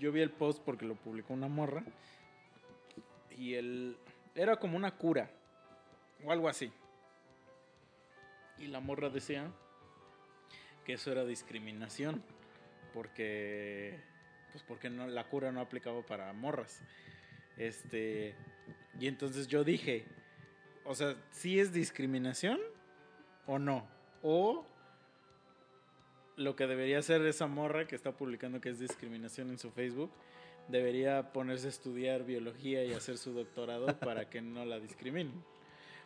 yo 0.00 0.10
vi 0.10 0.20
el 0.20 0.32
post 0.32 0.60
porque 0.64 0.84
lo 0.84 0.96
publicó 0.96 1.32
una 1.32 1.46
morra 1.46 1.84
y 3.38 3.54
él 3.54 3.96
era 4.34 4.56
como 4.56 4.76
una 4.76 4.96
cura 4.96 5.30
o 6.24 6.32
algo 6.32 6.48
así. 6.48 6.72
Y 8.58 8.66
la 8.66 8.80
morra 8.80 9.10
decía 9.10 9.48
que 10.84 10.94
eso 10.94 11.12
era 11.12 11.24
discriminación 11.24 12.20
porque 12.92 14.00
pues 14.50 14.64
porque 14.64 14.90
no 14.90 15.06
la 15.06 15.28
cura 15.28 15.52
no 15.52 15.60
aplicaba 15.60 16.02
para 16.02 16.32
morras. 16.32 16.82
Este, 17.56 18.34
y 18.98 19.06
entonces 19.06 19.48
yo 19.48 19.64
dije, 19.64 20.06
o 20.84 20.94
sea, 20.94 21.16
si 21.30 21.58
es 21.58 21.72
discriminación 21.72 22.60
o 23.46 23.58
no? 23.58 23.86
O 24.22 24.64
lo 26.36 26.56
que 26.56 26.66
debería 26.66 26.98
hacer 26.98 27.24
esa 27.26 27.46
morra 27.46 27.86
que 27.86 27.94
está 27.94 28.12
publicando 28.12 28.60
que 28.60 28.70
es 28.70 28.78
discriminación 28.78 29.50
en 29.50 29.58
su 29.58 29.70
Facebook, 29.70 30.10
debería 30.68 31.32
ponerse 31.32 31.66
a 31.66 31.70
estudiar 31.70 32.24
biología 32.24 32.84
y 32.84 32.92
hacer 32.92 33.18
su 33.18 33.32
doctorado 33.32 33.86
para 34.00 34.28
que 34.28 34.40
no 34.40 34.64
la 34.64 34.78
discriminen. 34.80 35.42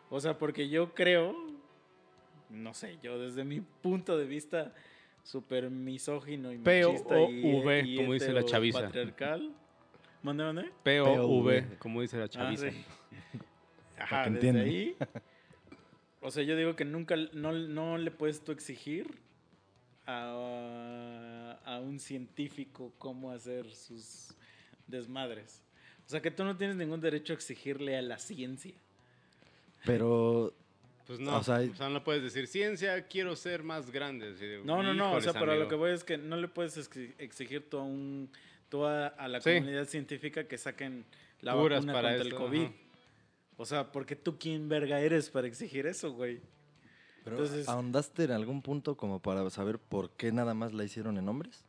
O 0.09 0.19
sea, 0.19 0.37
porque 0.37 0.69
yo 0.69 0.93
creo, 0.93 1.35
no 2.49 2.73
sé, 2.73 2.97
yo 3.01 3.19
desde 3.19 3.43
mi 3.43 3.61
punto 3.61 4.17
de 4.17 4.25
vista 4.25 4.73
súper 5.23 5.69
misógino 5.69 6.53
y 6.53 6.57
machista 6.57 7.19
y, 7.19 7.45
y 7.45 7.97
como 7.97 8.13
dice 8.13 8.31
la 8.31 8.43
chaviza. 8.43 8.81
patriarcal. 8.83 9.53
¿Mande, 10.23 10.43
mande? 10.43 10.71
POV, 10.83 11.77
como 11.79 12.01
dice 12.01 12.17
la 12.17 12.25
Ah, 12.25 12.29
chaviza. 12.29 12.69
sí. 12.71 12.83
Ajá, 13.97 14.23
que 14.23 14.29
desde 14.31 14.47
entiendan. 14.49 14.65
ahí. 14.65 14.95
O 16.21 16.31
sea, 16.31 16.43
yo 16.43 16.55
digo 16.55 16.75
que 16.75 16.85
nunca, 16.85 17.15
no, 17.33 17.53
no 17.53 17.97
le 17.97 18.11
puedes 18.11 18.43
tú 18.43 18.51
exigir 18.51 19.19
a, 20.05 21.57
a 21.65 21.79
un 21.79 21.99
científico 21.99 22.93
cómo 22.97 23.31
hacer 23.31 23.73
sus 23.73 24.33
desmadres. 24.87 25.61
O 26.05 26.09
sea, 26.09 26.21
que 26.21 26.31
tú 26.31 26.43
no 26.43 26.57
tienes 26.57 26.75
ningún 26.75 27.01
derecho 27.01 27.33
a 27.33 27.35
exigirle 27.35 27.97
a 27.97 28.01
la 28.01 28.17
ciencia. 28.17 28.73
Pero 29.85 30.53
Pues 31.05 31.19
no, 31.19 31.35
O 31.35 31.39
o 31.39 31.43
sea, 31.43 31.59
no 31.89 32.03
puedes 32.03 32.23
decir, 32.23 32.47
ciencia, 32.47 33.07
quiero 33.07 33.35
ser 33.35 33.63
más 33.63 33.91
grande. 33.91 34.31
Así 34.33 34.45
de, 34.45 34.63
No, 34.63 34.81
no, 34.83 34.93
no. 34.93 35.13
O 35.13 35.21
sea, 35.21 35.31
"Híjoles, 35.31 35.33
pero 35.39 35.51
a 35.51 35.55
lo 35.55 35.61
amigo". 35.61 35.69
que 35.69 35.75
voy 35.75 35.91
es 35.91 36.03
que 36.03 36.17
no 36.17 36.35
le 36.37 36.47
puedes 36.47 36.77
exi- 36.77 37.13
exigir 37.17 37.69
tú 37.69 37.77
a, 37.77 37.83
un, 37.83 38.29
tú 38.69 38.85
a, 38.85 39.13
la 39.27 39.41
Sí. 39.41 39.55
comunidad 39.55 39.85
científica 39.85 40.47
que 40.47 40.57
saquen 40.57 41.05
la 41.41 41.53
Curas 41.53 41.79
vacuna 41.85 41.93
para 41.93 42.09
contra 42.17 42.25
el 42.27 42.35
COVID. 42.35 42.63
ajá. 42.65 42.73
O 43.59 43.65
sea, 43.65 43.91
porque 43.91 44.15
tú 44.15 44.37
quién 44.37 44.69
verga 44.69 44.99
eres 44.99 45.29
para 45.29 45.47
exigir 45.47 45.87
eso, 45.87 46.11
güey. 46.13 46.41
Pero 47.23 47.37
Entonces- 47.37 47.67
¿ahondaste 47.67 48.23
en 48.25 48.31
algún 48.31 48.61
punto 48.61 48.95
como 48.95 49.19
para 49.21 49.49
saber 49.49 49.79
por 49.79 50.11
qué 50.11 50.31
nada 50.31 50.53
más 50.53 50.73
la 50.73 50.83
hicieron 50.83 51.17
en 51.17 51.27
hombres? 51.27 51.65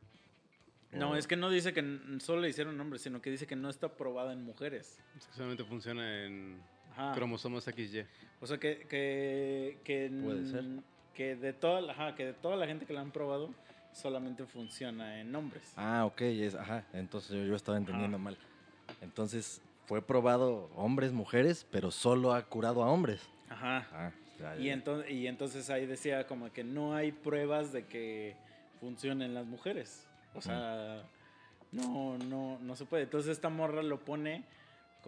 No, 0.93 1.17
es 1.17 1.27
que 1.27 1.37
no 1.37 1.51
dice 1.51 1.73
que 1.75 1.83
solo 2.21 2.41
le 2.43 2.49
hicieron 2.49 2.79
hombres, 2.81 3.03
sino 3.03 3.21
que 3.21 3.31
dice 3.31 3.47
que 3.47 3.57
no 3.57 3.69
está 3.69 3.89
probada 3.97 4.33
en 4.33 4.43
mujeres. 4.43 4.99
Es 5.19 5.27
que 5.27 5.33
solamente 5.35 5.65
funciona 5.65 6.25
en 6.25 6.61
Ajá. 6.93 7.13
cromosomas 7.15 7.65
XY. 7.65 8.05
O 8.41 8.47
sea 8.47 8.59
que 8.59 8.87
que 8.89 9.79
que, 9.85 10.11
Puede 10.23 10.47
ser. 10.47 10.65
que 11.15 11.37
de 11.37 11.53
toda 11.53 11.81
la, 11.83 11.93
ajá, 11.93 12.15
que 12.15 12.27
de 12.27 12.33
toda 12.35 12.57
la 12.57 12.67
gente 12.67 12.87
que 12.87 12.93
la 12.95 13.01
han 13.01 13.11
probado 13.11 13.53
solamente 13.93 14.45
funciona 14.47 15.21
en 15.21 15.35
hombres. 15.35 15.73
Ah, 15.77 16.05
ok, 16.07 16.21
es, 16.23 16.55
ajá, 16.55 16.85
entonces 16.93 17.31
yo, 17.33 17.45
yo 17.45 17.55
estaba 17.57 17.79
entendiendo 17.79 18.19
mal. 18.19 18.37
Entonces 19.01 19.61
fue 19.87 20.03
probado 20.03 20.71
hombres, 20.77 21.13
mujeres, 21.13 21.67
pero 21.71 21.91
solo 21.91 22.33
ha 22.35 22.43
curado 22.45 22.83
a 22.83 22.91
hombres. 22.91 23.21
Ajá. 23.49 23.87
Ah, 23.93 24.11
ya, 24.39 24.55
ya, 24.55 24.61
Y 24.61 24.67
ya. 24.67 24.73
entonces 24.75 25.11
y 25.11 25.27
entonces 25.27 25.71
ahí 25.71 25.87
decía 25.87 26.27
como 26.27 26.53
que 26.53 26.65
no 26.65 26.95
hay 26.95 27.13
pruebas 27.13 27.73
de 27.73 27.87
que 27.87 28.37
funcionen 28.81 29.35
las 29.35 29.47
mujeres. 29.47 30.07
O 30.35 30.41
sea, 30.41 31.03
no 31.73 32.19
no 32.19 32.59
no 32.61 32.77
se 32.77 32.85
puede. 32.85 33.05
Entonces 33.05 33.33
esta 33.33 33.49
morra 33.49 33.83
lo 33.83 33.99
pone 34.05 34.45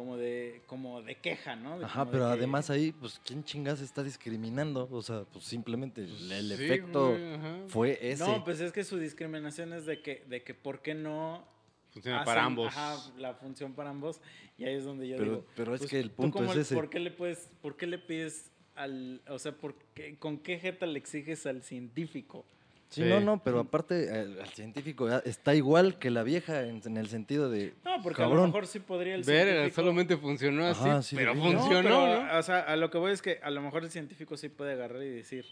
como 0.00 0.16
de 0.16 0.62
como 0.66 1.02
de 1.02 1.14
queja, 1.16 1.56
¿no? 1.56 1.78
De 1.78 1.84
Ajá, 1.84 2.10
pero 2.10 2.24
que- 2.26 2.32
además 2.32 2.70
ahí, 2.70 2.90
pues, 2.92 3.20
¿quién 3.22 3.44
chingas 3.44 3.82
está 3.82 4.02
discriminando? 4.02 4.88
O 4.90 5.02
sea, 5.02 5.24
pues 5.30 5.44
simplemente 5.44 6.02
el, 6.04 6.32
el 6.32 6.48
Sí, 6.56 6.64
efecto 6.64 7.10
güey, 7.10 7.68
fue 7.68 7.98
ese. 8.00 8.24
No, 8.26 8.42
pues 8.42 8.60
es 8.60 8.72
que 8.72 8.82
su 8.82 8.96
discriminación 8.98 9.74
es 9.74 9.84
de 9.84 10.00
que, 10.00 10.24
de 10.26 10.42
que 10.42 10.54
¿por 10.54 10.80
qué 10.80 10.94
no 10.94 11.44
Funciona 11.90 12.20
hacen, 12.22 12.24
para 12.24 12.44
ambos. 12.46 12.68
ajá, 12.68 13.12
la 13.18 13.34
función 13.34 13.74
para 13.74 13.90
ambos? 13.90 14.22
Y 14.56 14.64
ahí 14.64 14.74
es 14.76 14.84
donde 14.84 15.06
yo 15.06 15.18
pero, 15.18 15.30
digo, 15.32 15.46
pero 15.54 15.74
es 15.74 15.80
pues, 15.80 15.90
que 15.90 16.00
el 16.00 16.08
¿tú 16.08 16.16
punto 16.16 16.38
cómo 16.38 16.52
es 16.52 16.58
ese. 16.60 16.74
¿por 16.74 16.88
qué 16.88 16.98
le 16.98 17.10
puedes, 17.10 17.50
por 17.60 17.76
qué 17.76 17.86
le 17.86 17.98
pides 17.98 18.50
al, 18.76 19.20
o 19.28 19.38
sea, 19.38 19.52
¿por 19.52 19.74
qué- 19.92 20.16
con 20.18 20.38
qué 20.38 20.58
jeta 20.58 20.86
le 20.86 20.98
exiges 20.98 21.44
al 21.44 21.62
científico? 21.62 22.46
Sí, 22.90 23.02
Sí. 23.04 23.08
no, 23.08 23.20
no, 23.20 23.40
pero 23.42 23.60
aparte 23.60 24.20
el, 24.20 24.38
el 24.38 24.48
científico 24.48 25.08
ya 25.08 25.18
está 25.24 25.54
igual 25.54 25.98
que 26.00 26.10
la 26.10 26.24
vieja 26.24 26.66
en, 26.66 26.82
en 26.84 26.96
el 26.96 27.06
sentido 27.08 27.48
de... 27.48 27.72
No, 27.84 28.02
porque 28.02 28.20
a 28.20 28.24
lo 28.24 28.30
Cabrón. 28.32 28.46
mejor 28.46 28.66
sí 28.66 28.80
podría 28.80 29.14
el 29.14 29.24
científico. 29.24 29.74
solamente 29.76 30.16
funcionó 30.16 30.66
así, 30.66 30.88
Ajá, 30.88 31.00
sí, 31.02 31.14
pero 31.14 31.34
funcionó, 31.36 31.82
pero, 31.82 32.24
¿no? 32.24 32.38
O 32.38 32.42
sea, 32.42 32.60
a 32.60 32.74
lo 32.74 32.90
que 32.90 32.98
voy 32.98 33.12
es 33.12 33.22
que 33.22 33.38
a 33.42 33.50
lo 33.50 33.60
mejor 33.62 33.84
el 33.84 33.90
científico 33.90 34.36
sí 34.36 34.48
puede 34.48 34.72
agarrar 34.72 35.02
y 35.04 35.08
decir, 35.10 35.46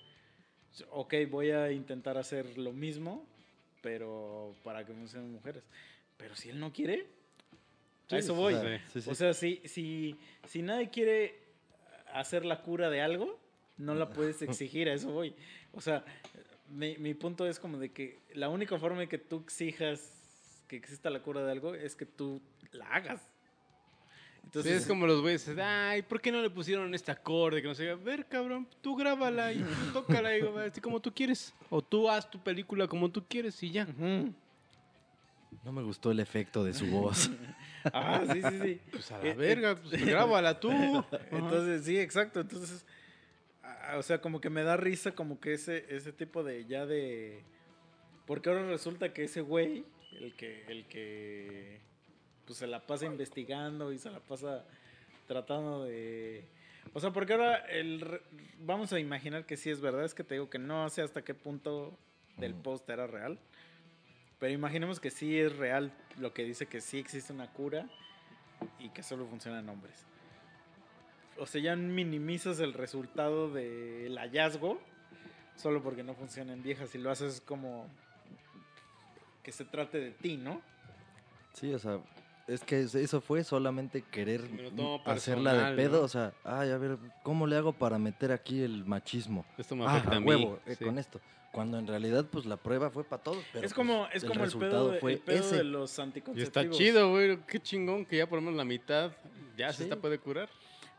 ok, 0.91 1.15
voy 1.31 1.53
a 1.53 1.71
intentar 1.71 2.19
hacer 2.19 2.59
lo 2.59 2.73
mismo, 2.73 3.25
pero 3.83 4.55
para 4.65 4.85
que 4.85 4.93
funcionen 4.93 5.31
mujeres. 5.31 5.63
Pero 6.17 6.35
si 6.35 6.49
él 6.51 6.59
no 6.59 6.73
quiere, 6.73 7.07
Sí, 8.09 8.17
a 8.17 8.19
eso 8.19 8.35
voy. 8.35 8.55
sea, 8.55 8.79
sí, 8.93 9.01
sí. 9.03 9.11
O 9.11 9.15
sea, 9.15 9.33
si, 9.35 9.61
si, 9.67 10.17
si 10.47 10.63
nadie 10.63 10.89
quiere 10.91 11.39
hacer 12.13 12.45
la 12.45 12.63
cura 12.63 12.91
de 12.91 13.01
algo, 13.01 13.39
no 13.77 13.95
la 13.95 14.09
puedes 14.11 14.43
exigir, 14.43 14.89
a 14.89 14.95
eso 14.95 15.13
voy. 15.13 15.37
O 15.73 15.81
sea, 15.81 16.05
mi, 16.69 16.97
mi 16.99 17.15
punto 17.15 17.47
es 17.47 17.59
como 17.59 17.79
de 17.79 17.91
que 17.93 18.21
la 18.35 18.49
única 18.49 18.79
forma 18.79 19.01
de 19.01 19.09
que 19.09 19.19
tú 19.19 19.41
exijas 19.41 20.19
que 20.69 20.77
exista 20.77 21.11
la 21.11 21.23
cura 21.23 21.43
de 21.43 21.51
algo 21.51 21.75
es 21.75 21.97
que 21.97 22.07
tú 22.07 22.41
la 22.73 22.87
hagas. 22.87 23.21
Sí, 23.21 24.45
Entonces, 24.45 24.83
es 24.83 24.87
como 24.87 25.07
los 25.07 25.21
güeyes, 25.21 25.49
ay, 25.59 26.03
¿por 26.03 26.21
qué 26.21 26.31
no 26.31 26.41
le 26.41 26.51
pusieron 26.51 26.95
este 26.95 27.11
acorde? 27.11 27.61
Que 27.61 27.69
no 27.69 27.75
sé, 27.75 27.91
a 27.91 27.97
ver, 27.97 28.27
cabrón, 28.27 28.67
tú 28.81 28.95
grábala 28.95 29.53
y 29.53 29.59
tú 29.59 29.65
tócala 29.93 30.37
y 30.37 30.43
así 30.67 30.81
como 30.81 31.01
tú 31.01 31.13
quieres. 31.13 31.53
O 31.71 31.83
tú 31.83 32.09
haz 32.09 32.31
tu 32.31 32.39
película 32.39 32.87
como 32.87 33.11
tú 33.11 33.25
quieres 33.27 33.63
y 33.63 33.71
ya. 33.71 33.87
No 35.65 35.73
me 35.73 35.83
gustó 35.83 36.11
el 36.11 36.21
efecto 36.21 36.63
de 36.65 36.75
su 36.75 36.87
voz. 36.87 37.31
Ah, 37.93 38.23
sí, 38.31 38.43
sí, 38.43 38.61
sí. 38.61 38.81
Pues 38.91 39.11
a 39.13 39.19
la 39.23 39.35
verga, 39.35 39.77
pues 39.77 40.05
grábala 40.05 40.59
tú. 40.59 40.69
Entonces, 41.31 41.85
sí, 41.85 41.97
exacto. 41.99 42.41
Entonces, 42.41 42.85
o 43.97 44.03
sea, 44.03 44.21
como 44.21 44.41
que 44.41 44.51
me 44.51 44.63
da 44.63 44.77
risa 44.77 45.13
como 45.13 45.41
que 45.41 45.55
ese, 45.55 45.87
ese 45.95 46.13
tipo 46.13 46.43
de 46.43 46.67
ya 46.67 46.87
de... 46.87 47.43
Porque 48.27 48.51
ahora 48.51 48.67
resulta 48.67 49.13
que 49.13 49.25
ese 49.25 49.41
güey, 49.41 49.85
el 50.21 50.35
que, 50.35 50.65
el 50.67 50.87
que 50.87 51.81
pues 52.45 52.59
se 52.59 52.67
la 52.67 52.87
pasa 52.87 53.07
investigando 53.07 53.93
y 53.93 53.99
se 53.99 54.11
la 54.11 54.21
pasa 54.21 54.65
tratando 55.27 55.85
de... 55.85 56.45
O 56.95 57.01
sea, 57.01 57.13
porque 57.13 57.35
ahora 57.35 57.57
el, 57.67 58.21
vamos 58.61 58.93
a 58.93 59.01
imaginar 59.01 59.45
que 59.47 59.57
sí 59.57 59.71
es 59.71 59.81
verdad, 59.81 60.05
es 60.05 60.15
que 60.15 60.25
te 60.25 60.35
digo 60.35 60.49
que 60.49 60.59
no 60.59 60.89
sé 60.89 61.03
hasta 61.03 61.23
qué 61.23 61.35
punto 61.35 61.99
del 62.37 62.55
post 62.55 62.89
era 62.89 63.07
real. 63.07 63.39
Pero 64.39 64.53
imaginemos 64.53 65.01
que 65.01 65.11
sí 65.11 65.39
es 65.39 65.57
real 65.57 65.93
lo 66.19 66.33
que 66.33 66.45
dice 66.45 66.67
que 66.67 66.81
sí 66.81 66.99
existe 66.99 67.33
una 67.33 67.53
cura 67.53 67.89
y 68.79 68.91
que 68.91 69.03
solo 69.03 69.27
funciona 69.27 69.61
en 69.61 69.69
hombres. 69.69 70.07
O 71.41 71.47
sea, 71.47 71.61
ya 71.61 71.77
minimizas 71.77 72.59
el 72.61 72.73
resultado 72.73 73.51
del 73.53 74.17
hallazgo 74.19 74.81
solo 75.57 75.83
porque 75.83 76.03
no 76.03 76.15
funciona 76.15 76.53
en 76.53 76.63
viejas 76.63 76.95
y 76.95 76.99
lo 76.99 77.11
haces 77.11 77.41
como 77.41 77.87
que 79.43 79.53
se 79.53 79.65
trate 79.65 79.99
de 79.99 80.11
ti, 80.13 80.37
¿no? 80.37 80.61
Sí, 81.55 81.73
o 81.75 81.79
sea, 81.79 82.01
es 82.47 82.63
que 82.63 82.81
es- 82.83 82.95
eso 82.95 83.21
fue 83.21 83.43
solamente 83.45 84.03
querer 84.03 84.43
hacerla 85.05 85.71
de 85.71 85.77
pedo. 85.77 85.99
¿no? 85.99 86.05
O 86.05 86.09
sea, 86.09 86.33
ay, 86.45 86.71
a 86.71 86.79
ver, 86.79 86.99
¿cómo 87.23 87.47
le 87.47 87.57
hago 87.57 87.73
para 87.73 87.99
meter 87.99 88.31
aquí 88.33 88.63
el 88.63 88.85
machismo? 88.85 89.45
Esto 89.57 89.75
me 89.77 89.85
Ah, 89.87 89.93
afecta 89.97 90.15
a 90.15 90.17
a 90.17 90.21
mí. 90.21 90.27
huevo, 90.27 90.61
eh, 90.67 90.75
sí. 90.77 90.85
con 90.85 90.99
esto. 90.99 91.21
Cuando 91.51 91.79
en 91.79 91.87
realidad, 91.87 92.27
pues 92.31 92.45
la 92.45 92.57
prueba 92.59 92.91
fue 92.91 93.05
para 93.05 93.23
todos. 93.23 93.43
Pero, 93.53 93.67
es 93.67 93.73
como, 93.73 94.05
pues, 94.05 94.17
es 94.17 94.23
como 94.23 94.35
el 94.35 94.41
resultado 94.41 94.85
pedo, 94.85 94.91
de, 94.93 95.01
fue 95.01 95.13
el 95.15 95.19
pedo 95.21 95.39
ese. 95.41 95.57
de 95.57 95.65
los 95.65 95.99
Y 95.99 96.03
anticonceptivos. 96.03 96.67
está 96.67 96.77
chido, 96.77 97.11
güey. 97.11 97.39
Qué 97.47 97.59
chingón 97.59 98.05
que 98.05 98.19
ya 98.19 98.29
por 98.29 98.37
lo 98.39 98.43
menos 98.43 98.57
la 98.59 98.65
mitad 98.65 99.13
ya 99.57 99.71
Sí. 99.73 99.79
se 99.79 99.83
está 99.85 99.97
puede 99.97 100.19
curar. 100.19 100.49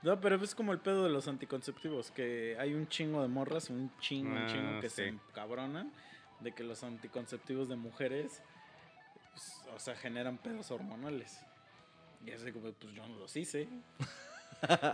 No, 0.02 0.20
pero 0.22 0.36
es 0.38 0.56
como 0.56 0.72
el 0.72 0.80
pedo 0.80 1.04
de 1.04 1.10
los 1.10 1.28
anticonceptivos, 1.28 2.10
que 2.12 2.56
hay 2.60 2.74
un 2.74 2.88
chingo 2.88 3.22
de 3.22 3.28
morras, 3.28 3.70
un 3.70 3.92
chingo, 4.00 4.34
un 4.34 4.48
chingo 4.48 4.78
Ah, 4.78 4.80
que 4.82 4.90
se 4.90 5.12
sí. 5.12 5.18
cabronan 5.34 5.92
de 6.40 6.54
que 6.54 6.64
los 6.64 6.84
anticonceptivos 6.84 7.68
de 7.68 7.76
mujeres, 7.76 8.42
pues, 9.32 9.62
o 9.76 9.80
sea, 9.80 9.96
generan 9.96 10.38
pedos 10.38 10.72
hormonales. 10.72 11.42
Y 12.26 12.32
así 12.32 12.52
como, 12.54 12.72
pues 12.72 12.94
yo 12.94 13.06
no 13.08 13.18
los 13.18 13.36
hice. 13.36 13.68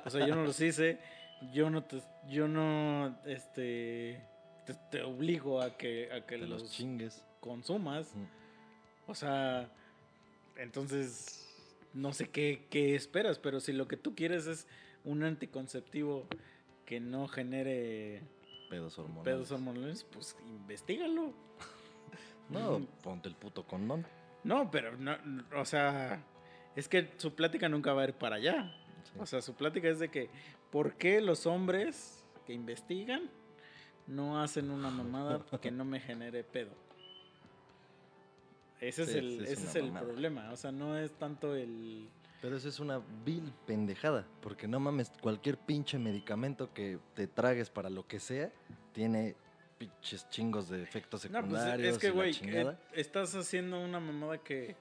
o 0.06 0.10
sea, 0.10 0.26
yo 0.26 0.36
no 0.36 0.44
los 0.44 0.60
hice. 0.60 1.00
Yo 1.54 1.70
no 1.70 1.84
te, 1.84 2.02
yo 2.30 2.48
no, 2.48 3.16
este, 3.26 4.24
te, 4.66 4.74
te 4.90 5.02
obligo 5.04 5.62
a 5.62 5.78
que, 5.78 6.12
a 6.12 6.26
que 6.26 6.38
los 6.38 6.50
los 6.62 6.72
chingues. 6.72 7.24
consumas. 7.42 8.12
O 9.06 9.14
sea, 9.14 9.70
entonces 10.56 11.48
no 11.94 12.12
sé 12.14 12.30
qué, 12.30 12.66
qué 12.72 12.96
esperas, 12.96 13.38
pero 13.38 13.60
si 13.60 13.72
lo 13.74 13.88
que 13.88 13.98
tú 13.98 14.16
quieres 14.16 14.48
es 14.48 14.68
un 15.06 15.24
anticonceptivo 15.24 16.26
que 16.86 17.00
no 17.00 17.28
genere 17.28 18.22
Pedos 18.70 18.98
hormonales. 19.00 19.24
pedos 19.26 19.52
hormonales, 19.52 20.04
pues 20.12 20.36
investigalo. 20.48 21.34
No, 22.48 22.80
ponte 23.02 23.28
el 23.28 23.34
puto 23.36 23.64
condón. 23.66 24.06
No, 24.44 24.70
pero 24.70 24.96
no, 24.98 25.18
o 25.56 25.66
sea, 25.66 26.24
es 26.76 26.88
que 26.88 27.10
su 27.18 27.34
plática 27.34 27.68
nunca 27.70 27.92
va 27.94 28.04
a 28.04 28.08
ir 28.10 28.14
para 28.14 28.36
allá. 28.36 28.72
Sí. 29.04 29.14
O 29.20 29.26
sea, 29.26 29.42
su 29.42 29.56
plática 29.56 29.90
es 29.90 29.98
de 29.98 30.10
que, 30.10 30.30
¿por 30.70 30.94
qué 30.96 31.22
los 31.22 31.48
hombres 31.48 32.24
que 32.46 32.54
investigan 32.54 33.32
no 34.06 34.40
hacen 34.40 34.70
una 34.70 34.92
mamada 34.92 35.44
que 35.60 35.72
no 35.72 35.86
me 35.86 36.00
genere 36.00 36.44
pedo? 36.44 36.70
Ese 38.80 39.04
es 39.04 39.16
el, 39.16 39.38
sí, 39.40 39.44
es 39.46 39.52
ese 39.54 39.68
es 39.68 39.76
el 39.76 39.86
mamada. 39.88 40.06
problema. 40.06 40.52
O 40.52 40.56
sea, 40.56 40.72
no 40.72 40.96
es 40.98 41.12
tanto 41.14 41.56
el. 41.56 42.08
Pero 42.42 42.58
eso 42.58 42.70
es 42.70 42.80
una 42.80 43.02
vil 43.26 43.52
pendejada. 43.66 44.28
Porque 44.42 44.68
no 44.68 44.80
mames, 44.80 45.12
cualquier 45.22 45.58
pinche 45.58 45.98
medicamento 45.98 46.74
que 46.74 47.00
te 47.14 47.28
tragues 47.28 47.70
para 47.70 47.90
lo 47.90 48.06
que 48.08 48.20
sea, 48.20 48.52
tiene 48.94 49.36
pinches 49.78 50.30
chingos 50.30 50.70
de 50.70 50.82
efectos 50.84 51.24
No, 51.26 51.40
pues 51.40 51.62
secundarios. 51.62 51.96
es 51.96 52.00
que, 52.00 52.08
la 52.10 52.14
güey, 52.14 52.32
eh, 52.44 52.76
estás 52.94 53.36
haciendo 53.36 53.80
una 53.84 54.00
mamada 54.00 54.38
que 54.38 54.76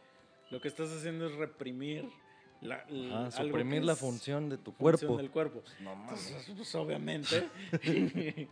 lo 0.51 0.60
que 0.60 0.68
estás 0.68 0.90
haciendo 0.90 1.26
es 1.26 1.35
reprimir 1.35 2.09
la, 2.60 2.82
l- 2.89 3.09
Ajá, 3.14 3.24
algo 3.39 3.48
suprimir 3.48 3.85
la 3.85 3.97
función 3.97 4.48
de 4.48 4.56
tu 4.59 4.72
función 4.72 4.78
cuerpo. 5.12 5.16
del 5.16 5.31
cuerpo. 5.31 5.62
No 5.81 5.97
mames. 5.97 6.26
Entonces, 6.28 6.55
pues, 6.56 6.74
obviamente, 6.74 7.48
sí 7.82 8.48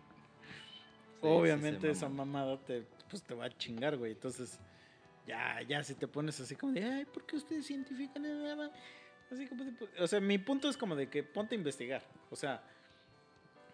obviamente 1.20 1.90
esa 1.90 2.08
mamada 2.08 2.58
te, 2.64 2.86
pues, 3.08 3.22
te 3.22 3.34
va 3.34 3.44
a 3.46 3.50
chingar, 3.56 3.96
güey. 3.96 4.12
Entonces, 4.12 4.58
ya, 5.26 5.62
ya 5.62 5.84
si 5.84 5.94
te 5.94 6.08
pones 6.08 6.38
así 6.40 6.56
como 6.56 6.72
de, 6.72 6.84
ay, 6.84 7.04
¿por 7.04 7.24
qué 7.24 7.36
ustedes 7.36 7.66
científicos 7.66 8.20
nada? 8.20 8.70
Así 9.30 9.46
como 9.46 9.64
de, 9.64 9.72
o 9.98 10.06
sea, 10.06 10.20
mi 10.20 10.38
punto 10.38 10.68
es 10.68 10.76
como 10.76 10.94
de 10.96 11.08
que 11.08 11.22
ponte 11.22 11.54
a 11.54 11.58
investigar. 11.58 12.02
O 12.30 12.36
sea, 12.36 12.62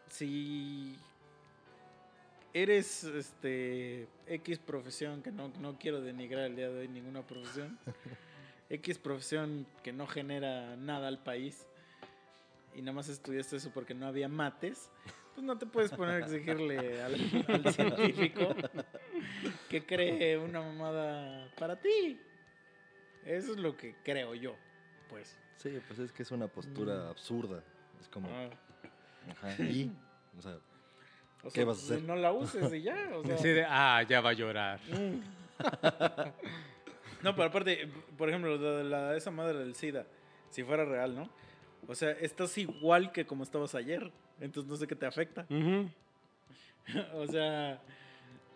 si 0.09 0.97
eres 2.53 3.05
este 3.05 4.09
X 4.27 4.59
profesión, 4.59 5.23
que 5.23 5.31
no, 5.31 5.49
no 5.61 5.79
quiero 5.79 6.01
denigrar 6.01 6.45
el 6.45 6.57
día 6.57 6.69
de 6.69 6.81
hoy 6.81 6.89
ninguna 6.89 7.27
profesión, 7.27 7.79
X 8.71 8.99
profesión 8.99 9.67
que 9.83 9.93
no 9.93 10.07
genera 10.07 10.77
nada 10.77 11.09
al 11.09 11.23
país 11.23 11.67
y 12.75 12.83
nada 12.83 12.93
más 12.93 13.09
estudiaste 13.09 13.57
eso 13.57 13.71
porque 13.73 13.95
no 13.95 14.07
había 14.07 14.29
mates, 14.29 14.91
pues 15.39 15.47
no 15.47 15.57
te 15.57 15.67
puedes 15.67 15.93
poner 15.93 16.17
a 16.17 16.27
exigirle 16.27 17.01
al, 17.01 17.15
al 17.47 17.73
científico 17.73 18.57
que 19.69 19.87
cree 19.87 20.37
una 20.37 20.61
mamada 20.61 21.49
para 21.57 21.77
ti. 21.77 22.21
Eso 23.25 23.53
es 23.53 23.59
lo 23.59 23.77
que 23.77 23.95
creo 24.03 24.35
yo, 24.35 24.57
pues. 25.09 25.39
Sí, 25.59 25.79
pues 25.87 26.01
es 26.01 26.11
que 26.13 26.25
es 26.25 26.31
una 26.33 26.49
postura 26.49 27.05
Mm. 27.05 27.09
absurda. 27.11 27.63
Es 28.01 28.09
como, 28.09 28.29
Ah, 28.29 28.51
ajá, 29.31 29.63
y, 29.63 29.93
o 30.37 30.43
sea, 30.43 30.57
o 31.45 31.45
¿Qué 31.45 31.51
sea, 31.51 31.65
vas 31.67 31.79
a 31.79 31.85
hacer? 31.85 32.03
No 32.03 32.17
la 32.17 32.33
uses 32.33 32.73
y 32.73 32.83
ya, 32.83 33.11
o 33.15 33.23
sea. 33.25 33.37
Así 33.37 33.49
de, 33.49 33.65
ah, 33.65 34.03
ya 34.09 34.21
va 34.21 34.31
a 34.31 34.33
llorar. 34.33 34.81
Mm. 34.89 35.21
No, 37.23 37.35
pero 37.35 37.49
aparte, 37.49 37.89
por 38.17 38.29
ejemplo, 38.29 38.57
lo 38.57 38.77
de 38.79 38.85
la, 38.85 39.17
esa 39.17 39.31
madre 39.33 39.59
del 39.59 39.75
SIDA, 39.75 40.05
si 40.51 40.63
fuera 40.63 40.85
real, 40.85 41.15
¿no? 41.17 41.29
O 41.87 41.95
sea, 41.95 42.11
estás 42.13 42.57
igual 42.59 43.13
que 43.13 43.27
como 43.27 43.43
estabas 43.43 43.75
ayer, 43.75 44.11
entonces 44.41 44.71
no 44.71 44.77
sé 44.77 44.87
qué 44.87 44.97
te 44.97 45.07
afecta. 45.07 45.47
O 47.13 47.27
sea, 47.27 47.83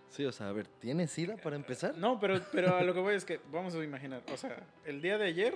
sí, 0.08 0.24
o 0.24 0.32
sea, 0.32 0.48
a 0.48 0.52
ver, 0.52 0.66
¿tienes 0.66 1.10
sida 1.10 1.36
para 1.36 1.54
empezar? 1.54 1.98
no, 1.98 2.18
pero, 2.18 2.40
pero 2.50 2.76
a 2.76 2.82
lo 2.82 2.94
que 2.94 3.00
voy 3.00 3.14
es 3.14 3.26
que 3.26 3.40
vamos 3.52 3.74
a 3.74 3.84
imaginar, 3.84 4.22
o 4.32 4.36
sea, 4.38 4.56
el 4.86 5.02
día 5.02 5.18
de 5.18 5.26
ayer 5.26 5.54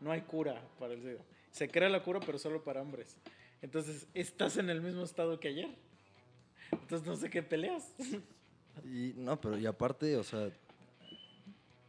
no 0.00 0.12
hay 0.12 0.20
cura 0.20 0.60
para 0.78 0.92
el 0.92 1.00
SIDA. 1.00 1.22
Se 1.50 1.68
crea 1.68 1.88
la 1.88 2.02
cura, 2.02 2.20
pero 2.20 2.38
solo 2.38 2.62
para 2.62 2.82
hombres. 2.82 3.16
Entonces, 3.62 4.06
estás 4.12 4.58
en 4.58 4.68
el 4.68 4.82
mismo 4.82 5.02
estado 5.02 5.40
que 5.40 5.48
ayer. 5.48 5.70
Entonces, 6.72 7.06
no 7.06 7.16
sé 7.16 7.30
qué 7.30 7.42
peleas. 7.42 7.94
Y 8.84 9.14
no, 9.16 9.40
pero 9.40 9.56
y 9.56 9.64
aparte, 9.64 10.16
o 10.16 10.24
sea, 10.24 10.50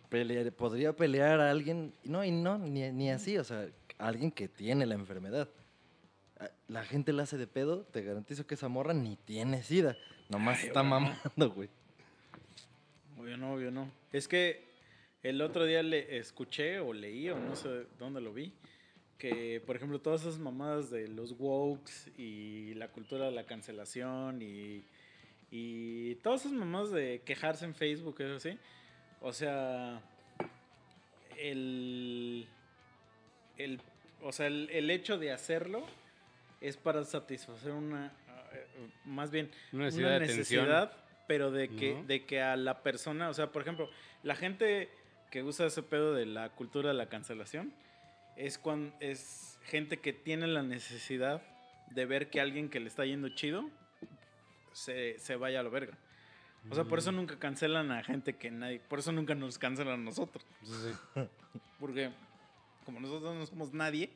pelear, 0.08 0.52
podría 0.54 0.96
pelear 0.96 1.42
a 1.42 1.50
alguien, 1.50 1.94
no, 2.04 2.24
y 2.24 2.32
no, 2.32 2.58
ni, 2.58 2.90
ni 2.92 3.10
así, 3.10 3.38
o 3.38 3.44
sea, 3.44 3.68
alguien 3.98 4.32
que 4.32 4.48
tiene 4.48 4.86
la 4.86 4.96
enfermedad. 4.96 5.50
Ah, 6.40 6.50
La 6.68 6.84
gente 6.84 7.14
la 7.14 7.24
hace 7.24 7.38
de 7.38 7.48
pedo, 7.48 7.84
te 7.84 8.02
garantizo 8.02 8.46
que 8.48 8.56
esa 8.56 8.68
morra 8.68 8.94
ni 8.94 9.16
tiene 9.16 9.64
sida, 9.64 9.98
nomás 10.30 10.60
Ay, 10.62 10.68
está 10.68 10.82
obvio 10.82 10.90
no. 10.90 11.00
mamando, 11.00 11.52
güey. 11.52 11.70
Obvio 13.18 13.38
no, 13.38 13.54
obvio 13.54 13.72
no. 13.72 13.90
Es 14.12 14.28
que 14.28 14.66
el 15.24 15.42
otro 15.42 15.66
día 15.66 15.82
le 15.84 16.18
escuché 16.18 16.80
o 16.80 16.94
leí 16.94 17.30
o 17.30 17.40
no 17.40 17.56
sé 17.56 17.88
dónde 17.98 18.22
lo 18.22 18.34
vi. 18.34 18.54
Que, 19.18 19.64
por 19.66 19.78
ejemplo, 19.78 20.00
todas 20.02 20.22
esas 20.22 20.40
mamadas 20.40 20.90
de 20.92 21.08
los 21.08 21.32
wokes 21.40 22.12
y 22.18 22.74
la 22.74 22.90
cultura 22.90 23.26
de 23.26 23.32
la 23.32 23.46
cancelación 23.46 24.42
y, 24.42 24.84
y 25.50 26.16
todas 26.16 26.42
esas 26.42 26.52
mamadas 26.52 26.92
de 26.92 27.22
quejarse 27.24 27.64
en 27.64 27.74
Facebook, 27.74 28.20
eso 28.20 28.36
así. 28.36 28.60
O 29.22 29.32
sea, 29.32 30.02
el, 31.38 32.46
el, 33.58 33.82
o 34.22 34.32
sea, 34.32 34.48
el, 34.48 34.70
el 34.72 34.90
hecho 34.90 35.18
de 35.18 35.32
hacerlo 35.32 35.86
es 36.62 36.78
para 36.78 37.04
satisfacer 37.04 37.72
una, 37.72 38.08
eh, 38.54 38.66
más 39.06 39.32
bien, 39.32 39.52
Una 39.72 39.86
necesidad 39.86 40.10
una 40.10 40.20
necesidad, 40.20 40.98
pero 41.28 41.52
de 41.52 41.70
que, 41.70 41.94
¿No? 41.96 42.04
de 42.04 42.26
que 42.26 42.42
a 42.42 42.56
la 42.56 42.82
persona, 42.84 43.30
o 43.30 43.34
sea, 43.34 43.52
por 43.52 43.62
ejemplo, 43.62 43.90
la 44.24 44.36
gente 44.36 44.90
que 45.32 45.44
usa 45.44 45.66
ese 45.68 45.84
pedo 45.84 46.14
de 46.14 46.26
la 46.26 46.50
cultura 46.50 46.90
de 46.90 46.96
la 46.96 47.08
cancelación 47.10 47.74
es 48.38 48.58
cuando 48.58 48.96
es 49.00 49.60
gente 49.66 49.98
que 49.98 50.14
tiene 50.14 50.48
la 50.48 50.62
necesidad 50.64 51.42
de 51.92 52.06
ver 52.06 52.30
que 52.30 52.42
alguien 52.42 52.70
que 52.70 52.80
le 52.80 52.88
está 52.88 53.06
yendo 53.06 53.30
chido 53.30 53.70
se, 54.74 55.18
se 55.20 55.36
vaya 55.36 55.60
a 55.60 55.64
la 55.64 55.70
verga. 55.70 55.98
O 56.70 56.76
sea, 56.76 56.84
por 56.84 56.98
eso 57.00 57.12
Mm. 57.12 57.16
nunca 57.16 57.38
cancelan 57.40 57.92
a 57.92 58.04
gente 58.04 58.34
que 58.38 58.50
nadie, 58.50 58.80
por 58.80 59.00
eso 59.00 59.12
nunca 59.12 59.36
nos 59.36 59.58
cancelan 59.60 59.94
a 60.02 60.04
nosotros. 60.04 60.44
Porque 61.80 62.12
como 62.86 63.00
nosotros 63.02 63.36
no 63.36 63.46
somos 63.46 63.74
nadie, 63.74 64.12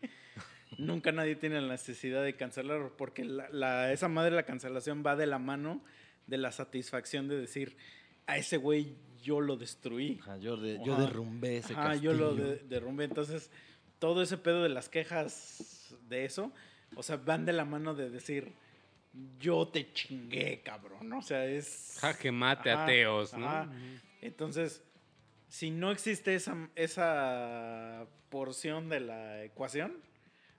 nunca 0.78 1.12
nadie 1.12 1.36
tiene 1.36 1.60
la 1.62 1.68
necesidad 1.70 2.24
de 2.24 2.36
cancelar, 2.36 2.91
porque 2.98 3.26
la, 3.26 3.50
la- 3.50 3.91
esa 3.91 4.08
madre 4.08 4.30
de 4.32 4.36
la 4.38 4.44
cancelación 4.46 5.04
va 5.06 5.16
de 5.16 5.26
la 5.28 5.40
mano 5.40 5.84
de 6.28 6.38
la 6.38 6.52
satisfacción 6.52 7.28
de 7.28 7.38
decir, 7.40 7.76
a 8.28 8.38
ese 8.38 8.58
güey 8.58 8.96
yo 9.22 9.41
lo 9.41 9.58
destruí. 9.58 10.20
Ajá, 10.22 10.38
yo, 10.38 10.56
de- 10.58 10.80
yo 10.86 10.94
Ajá. 10.94 11.02
derrumbé 11.04 11.58
ese 11.58 11.74
Ajá, 11.74 11.96
yo 11.96 12.14
lo 12.14 12.28
castillo. 12.30 12.48
de- 12.48 12.58
derrumbé. 12.70 13.04
Entonces, 13.06 13.52
todo 13.98 14.22
ese 14.22 14.38
pedo 14.38 14.64
de 14.64 14.70
las 14.70 14.88
quejas 14.88 15.94
de 16.08 16.24
eso, 16.26 16.54
o 16.96 17.04
sea, 17.04 17.18
van 17.18 17.46
de 17.46 17.54
la 17.54 17.66
mano 17.66 17.96
de 17.96 18.10
decir, 18.10 18.54
yo 19.40 19.68
te 19.68 19.91
chingué, 19.91 20.62
cabrón. 20.64 21.12
O 21.14 21.22
sea, 21.22 21.46
es... 21.46 21.98
Jaque 22.00 22.32
mate, 22.32 22.72
Ajá, 22.72 22.84
ateos, 22.84 23.34
¿no? 23.34 23.50
ajá. 23.50 23.70
Entonces, 24.22 24.84
si 25.50 25.72
no 25.72 25.92
existe 25.92 26.36
esa, 26.36 26.70
esa 26.76 28.06
porción 28.30 28.88
de 28.88 29.00
la 29.02 29.44
ecuación, 29.44 29.98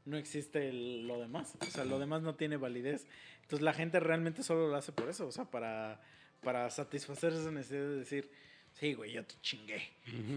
no 0.04 0.16
existe 0.16 0.72
lo 0.72 1.20
demás. 1.20 1.54
O 1.60 1.66
sea, 1.66 1.84
lo 1.84 1.98
demás 1.98 2.22
no 2.22 2.34
tiene 2.34 2.56
validez. 2.56 3.06
Entonces, 3.42 3.62
la 3.62 3.72
gente 3.72 4.00
realmente 4.00 4.42
solo 4.42 4.68
lo 4.68 4.76
hace 4.76 4.92
por 4.92 5.08
eso. 5.08 5.26
O 5.26 5.32
sea, 5.32 5.44
para, 5.44 6.00
para 6.42 6.68
satisfacer 6.70 7.32
esa 7.32 7.52
necesidad 7.52 7.82
de 7.82 7.96
decir, 7.96 8.30
sí, 8.72 8.94
güey, 8.94 9.12
yo 9.12 9.24
te 9.24 9.34
chingué. 9.42 9.82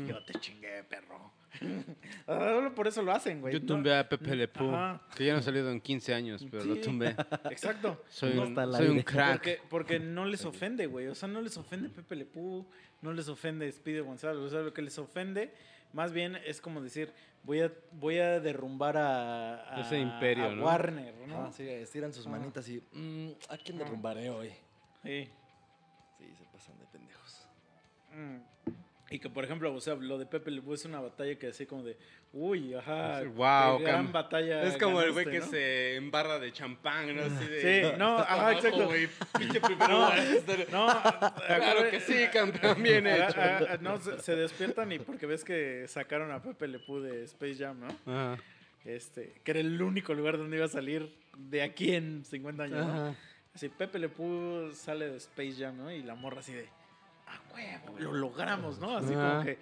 Yo 0.08 0.24
te 0.26 0.34
chingué, 0.40 0.84
perro. 0.84 1.32
Solo 2.26 2.74
por 2.74 2.88
eso 2.88 3.02
lo 3.04 3.12
hacen, 3.12 3.42
güey. 3.42 3.54
Yo 3.54 3.60
No- 3.60 3.66
tumbé 3.68 3.96
a 3.96 4.08
Pepe 4.08 4.36
Le 4.36 4.48
Pew, 4.48 4.74
Ajá. 4.74 5.02
que 5.16 5.26
ya 5.26 5.34
no 5.34 5.40
ha 5.40 5.42
salido 5.44 5.72
en 5.72 5.80
15 5.80 6.14
años, 6.14 6.46
pero 6.50 6.66
lo 6.66 6.76
tumbé. 6.78 7.16
Exacto. 7.50 8.04
Soy, 8.10 8.34
No 8.34 8.44
un, 8.44 8.56
soy 8.74 8.88
un 8.88 9.02
crack. 9.02 9.34
Porque, 9.38 9.60
porque 9.70 10.00
no 10.00 10.26
les 10.26 10.46
ofende, 10.46 10.88
güey. 10.88 11.08
O 11.08 11.16
sea, 11.16 11.28
no 11.30 11.42
les 11.42 11.56
ofende 11.58 11.90
Pepe 11.90 12.16
Le 12.16 12.26
Pew, 12.26 12.66
no 13.02 13.14
les 13.14 13.28
ofende 13.30 13.72
Speedy 13.72 14.00
González. 14.00 14.38
O 14.42 14.50
sea, 14.50 14.62
lo 14.62 14.74
que 14.74 14.82
les 14.82 14.98
ofende, 14.98 15.54
más 15.94 16.12
bien 16.12 16.36
es 16.46 16.60
como 16.60 16.82
decir, 16.82 17.14
voy 17.44 17.62
a, 17.62 17.72
voy 17.92 18.18
a 18.18 18.40
derrumbar 18.40 18.98
a, 18.98 19.76
a- 19.76 19.82
Ese 19.82 20.00
imperio, 20.00 20.46
a 20.46 20.56
¿no? 20.56 20.64
Warner, 20.66 21.14
¿no? 21.28 21.46
Ah, 21.46 21.52
sí, 21.52 21.68
estiran 21.68 22.12
sus 22.14 22.26
Ah. 22.26 22.30
manitas 22.32 22.68
y. 22.68 22.82
mm, 22.94 23.32
¿A 23.50 23.58
quién 23.58 23.78
Ah. 23.80 23.84
derrumbaré 23.84 24.30
hoy? 24.32 24.50
Sí, 25.04 25.30
Y 29.10 29.20
que, 29.20 29.30
por 29.30 29.44
ejemplo, 29.44 29.72
o 29.72 29.80
sea, 29.80 29.94
lo 29.94 30.18
de 30.18 30.26
Pepe 30.26 30.50
Le 30.50 30.62
Pew 30.62 30.74
es 30.74 30.86
una 30.86 31.00
batalla 31.00 31.38
que 31.38 31.48
así 31.48 31.68
como 31.68 31.84
de, 31.84 31.96
uy, 32.32 32.74
ajá, 32.74 33.22
qué 33.22 33.84
gran 33.84 34.12
batalla. 34.12 34.64
Es 34.64 34.76
como 34.78 35.02
el 35.02 35.12
güey 35.12 35.26
que 35.28 35.40
¿no? 35.40 35.46
se 35.46 35.96
embarra 35.98 36.40
de 36.40 36.52
champán, 36.52 37.16
¿no? 37.16 37.22
Así 37.22 37.46
de, 37.46 37.92
Sí, 37.92 37.98
no, 38.00 38.18
ajá, 38.18 38.34
Abajo, 38.34 38.58
exacto. 38.58 38.88
güey, 38.88 39.08
pinche 39.38 39.62
primero 39.62 40.10
No, 40.72 40.88
Claro 41.46 41.92
que 41.92 42.00
sí, 42.00 42.26
campeón, 42.34 42.82
bien 42.82 43.06
hecho. 43.06 43.38
no, 43.82 44.00
se, 44.00 44.20
se 44.20 44.36
despiertan 44.36 44.92
y 44.92 44.98
porque 44.98 45.28
ves 45.28 45.44
que 45.44 45.86
sacaron 45.88 46.32
a 46.32 46.42
Pepe 46.42 46.68
Le 46.68 46.80
Pew 46.80 47.00
de 47.00 47.24
Space 47.26 47.58
Jam, 47.58 47.82
¿no? 47.82 47.88
Ajá. 48.12 48.42
Este, 48.86 49.34
que 49.44 49.52
era 49.52 49.60
el 49.60 49.82
único 49.82 50.14
lugar 50.14 50.38
donde 50.38 50.58
iba 50.58 50.66
a 50.66 50.70
salir 50.70 51.16
de 51.38 51.62
aquí 51.62 51.94
en 51.94 52.26
50 52.26 52.64
años, 52.64 52.86
¿no? 52.86 53.16
Así, 53.54 53.70
Pepe 53.70 54.00
Le 54.00 54.10
Pew 54.10 54.72
sale 54.74 55.10
de 55.10 55.18
Space 55.18 55.54
Jam, 55.60 55.78
¿no? 55.78 55.92
Y 55.92 56.02
la 56.02 56.16
morra 56.16 56.40
así 56.40 56.52
de, 56.52 56.68
ah, 57.34 57.42
huevo, 57.54 58.00
lo 58.00 58.14
logramos, 58.14 58.80
¿no? 58.80 58.98
Así 58.98 59.14
Ajá. 59.14 59.30
como 59.32 59.44
que, 59.46 59.58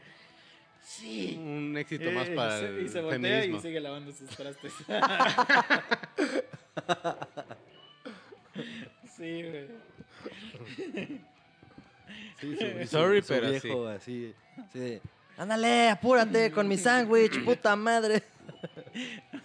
sí. 0.83 1.35
Un 1.39 1.77
éxito 1.77 2.05
Eh, 2.09 2.11
más 2.13 2.29
para 2.29 2.57
y 2.57 2.59
se, 2.61 2.67
el 2.67 2.85
y 2.85 2.89
se 2.89 3.01
voltea 3.01 3.19
feminismo. 3.19 3.57
y 3.57 3.61
sigue 3.61 3.79
lavando 3.79 4.11
sus 4.11 4.29
trastes. 4.29 4.73
sí, 9.17 9.43
güey. 9.43 9.67
Sí, 12.39 12.55
su, 12.57 12.57
su- 12.81 12.87
Sorry, 12.87 13.21
su 13.21 13.27
pero 13.29 13.49
viejo 13.49 13.87
así. 13.87 14.33
así 14.57 14.79
de, 14.79 15.01
Ándale, 15.37 15.89
apúrate 15.89 16.51
con 16.51 16.67
mi 16.67 16.77
sándwich, 16.77 17.43
puta 17.43 17.75
madre. 17.75 18.23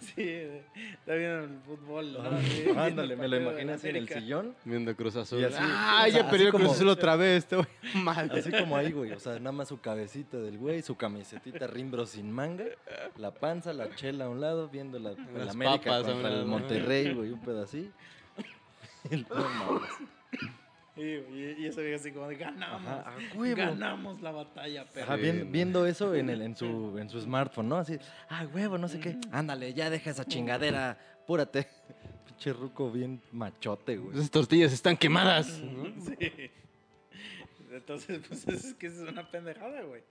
Sí, 0.15 0.23
está 0.23 1.15
viendo 1.15 1.43
el 1.43 1.59
fútbol. 1.61 2.13
¿no? 2.13 2.19
Ajá, 2.21 2.41
Sí, 2.41 2.65
Ándale, 2.75 3.15
me 3.15 3.27
lo 3.27 3.37
imaginé 3.37 3.73
así 3.73 3.89
en 3.89 3.95
el 3.97 4.07
sillón. 4.09 4.55
Viendo 4.63 4.95
Cruz 4.95 5.15
Azul. 5.15 5.41
Y 5.41 5.43
así, 5.43 5.57
ah, 5.59 6.03
o 6.07 6.11
sea, 6.11 6.21
ya 6.21 6.29
perdió 6.29 6.51
Cruz 6.51 6.71
Azul 6.71 6.89
otra 6.89 7.15
vez, 7.15 7.45
te 7.45 7.55
voy 7.55 7.65
mal. 7.95 8.31
Así 8.31 8.51
como 8.51 8.77
ahí, 8.77 8.91
güey. 8.91 9.11
O 9.11 9.19
sea, 9.19 9.33
nada 9.39 9.51
más 9.51 9.67
su 9.67 9.79
cabecita 9.79 10.37
del 10.37 10.57
güey, 10.57 10.81
su 10.81 10.95
camisetita 10.95 11.67
rimbro 11.67 12.05
sin 12.05 12.31
manga, 12.31 12.65
la 13.17 13.31
panza, 13.33 13.73
la 13.73 13.93
chela 13.95 14.25
a 14.25 14.29
un 14.29 14.41
lado, 14.41 14.69
viendo 14.69 14.99
la, 14.99 15.11
Las 15.35 15.55
América 15.55 15.83
papas 15.91 16.03
contra 16.03 16.33
el. 16.33 16.45
Monterrey, 16.45 17.13
güey, 17.13 17.31
un 17.31 17.41
pedacito. 17.41 17.91
No 19.29 19.35
mames. 19.35 20.56
Y, 20.97 21.61
y 21.61 21.65
ese 21.67 21.81
viejo 21.83 21.99
así 21.99 22.11
como 22.11 22.27
de 22.27 22.35
ganamos. 22.35 22.81
Ajá. 22.87 23.15
Ganamos 23.55 24.21
la 24.21 24.31
batalla. 24.31 24.85
Ajá, 25.03 25.15
bien- 25.15 25.45
no. 25.45 25.51
viendo 25.51 25.85
eso 25.85 26.15
en, 26.15 26.29
el, 26.29 26.41
en, 26.41 26.55
su, 26.55 26.97
en 26.97 27.09
su 27.09 27.19
smartphone, 27.21 27.69
¿no? 27.69 27.77
Así, 27.77 27.97
ah, 28.29 28.45
huevo, 28.53 28.77
no 28.77 28.87
sé 28.87 28.99
qué. 28.99 29.17
Ándale, 29.31 29.73
ya 29.73 29.89
deja 29.89 30.09
esa 30.09 30.25
chingadera, 30.25 30.97
apúrate. 31.23 31.67
Pinche 32.25 32.53
ruco 32.53 32.91
bien 32.91 33.21
machote, 33.31 33.97
güey. 33.97 34.15
Esas 34.17 34.29
tortillas 34.31 34.71
están 34.73 34.97
quemadas. 34.97 35.47
Sí. 35.47 36.51
Entonces, 37.77 38.19
pues 38.27 38.47
es 38.47 38.73
que 38.75 38.87
es 38.87 38.97
una 38.99 39.29
pendejada, 39.29 39.81
güey. 39.83 40.01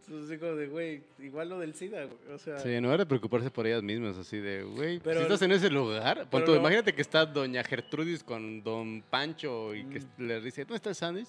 Entonces, 0.00 0.30
así 0.30 0.38
como 0.38 0.54
de, 0.56 0.66
güey, 0.66 1.02
igual 1.20 1.48
lo 1.50 1.58
del 1.58 1.74
SIDA, 1.74 2.04
güey. 2.04 2.34
O 2.34 2.38
sea, 2.38 2.58
Sí, 2.58 2.68
no 2.80 2.88
era 2.88 2.98
de 2.98 3.06
preocuparse 3.06 3.50
por 3.50 3.66
ellas 3.66 3.82
mismas, 3.82 4.16
así 4.18 4.38
de, 4.38 4.62
güey, 4.64 4.98
Pero- 5.00 5.18
si 5.20 5.22
estás 5.22 5.42
en 5.42 5.52
ese 5.52 5.70
lugar, 5.70 6.26
pero 6.30 6.44
tú, 6.44 6.52
lo- 6.52 6.58
imagínate 6.58 6.94
que 6.94 7.02
está 7.02 7.24
doña 7.24 7.62
Gertrudis 7.64 8.22
con 8.24 8.62
don 8.62 9.02
Pancho 9.08 9.74
y 9.74 9.84
que 9.84 10.00
Mm. 10.00 10.26
le 10.26 10.40
dice, 10.40 10.62
¿dónde 10.64 10.76
está 10.76 10.90
el 10.90 10.96
sándwich? 10.96 11.28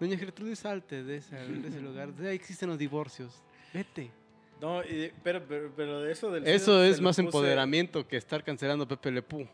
Doña 0.00 0.16
Gertrudis, 0.16 0.58
salte 0.60 1.02
de 1.02 1.16
ese, 1.16 1.36
de 1.36 1.68
ese 1.68 1.80
lugar, 1.80 2.12
de 2.14 2.28
ahí 2.30 2.34
existen 2.36 2.68
los 2.68 2.78
divorcios, 2.78 3.42
vete. 3.74 4.10
no, 4.60 4.82
y- 4.82 5.12
pero, 5.22 5.42
pero, 5.48 5.72
pero 5.76 6.00
de 6.02 6.12
eso 6.12 6.30
del 6.30 6.46
Eso 6.46 6.82
es 6.82 7.00
más 7.00 7.16
puse- 7.18 7.24
empoderamiento 7.26 8.06
que 8.06 8.16
estar 8.16 8.42
cancelando 8.44 8.86
Pepe 8.88 9.10
Le 9.10 9.22
Pew. 9.22 9.48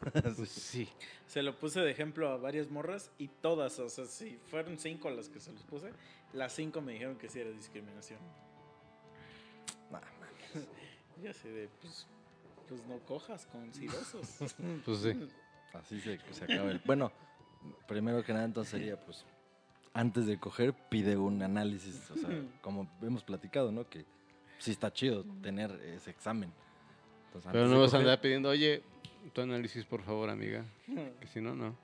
Pues 0.00 0.48
sí. 0.48 0.88
Se 1.26 1.42
lo 1.42 1.58
puse 1.58 1.80
de 1.80 1.90
ejemplo 1.90 2.30
a 2.30 2.36
varias 2.36 2.70
morras 2.70 3.10
y 3.18 3.28
todas, 3.28 3.78
o 3.78 3.88
sea, 3.88 4.06
si 4.06 4.38
fueron 4.50 4.78
cinco 4.78 5.10
las 5.10 5.28
que 5.28 5.40
se 5.40 5.52
los 5.52 5.62
puse, 5.62 5.92
las 6.32 6.52
cinco 6.52 6.80
me 6.80 6.92
dijeron 6.92 7.16
que 7.16 7.28
sí 7.28 7.40
era 7.40 7.50
discriminación. 7.50 8.18
Nah, 9.90 10.00
Y 11.22 11.26
así 11.26 11.48
de, 11.48 11.68
pues, 11.80 12.06
pues 12.68 12.82
no 12.86 12.98
cojas 13.00 13.46
con 13.46 13.72
sidosos. 13.74 14.54
Pues 14.84 14.98
sí. 14.98 15.28
Así 15.74 16.00
se, 16.00 16.18
se 16.32 16.44
acaba 16.44 16.70
el... 16.70 16.80
Bueno, 16.84 17.12
primero 17.86 18.24
que 18.24 18.32
nada 18.32 18.44
entonces 18.44 18.72
sería, 18.72 18.98
pues, 18.98 19.24
antes 19.92 20.26
de 20.26 20.38
coger, 20.38 20.72
pide 20.88 21.16
un 21.16 21.42
análisis, 21.42 22.10
o 22.10 22.16
sea, 22.16 22.28
como 22.62 22.88
hemos 23.02 23.22
platicado, 23.22 23.70
¿no? 23.70 23.88
Que 23.88 24.04
sí 24.58 24.70
está 24.70 24.92
chido 24.92 25.24
tener 25.42 25.72
ese 25.82 26.10
examen. 26.10 26.52
Entonces, 27.26 27.50
Pero 27.52 27.68
no 27.68 27.80
vas 27.80 27.94
a 27.94 27.98
andar 27.98 28.20
pidiendo, 28.20 28.48
oye, 28.48 28.82
tu 29.32 29.40
análisis, 29.40 29.84
por 29.84 30.02
favor, 30.02 30.30
amiga. 30.30 30.64
Que 31.20 31.26
si 31.26 31.40
no, 31.40 31.54
no. 31.54 31.76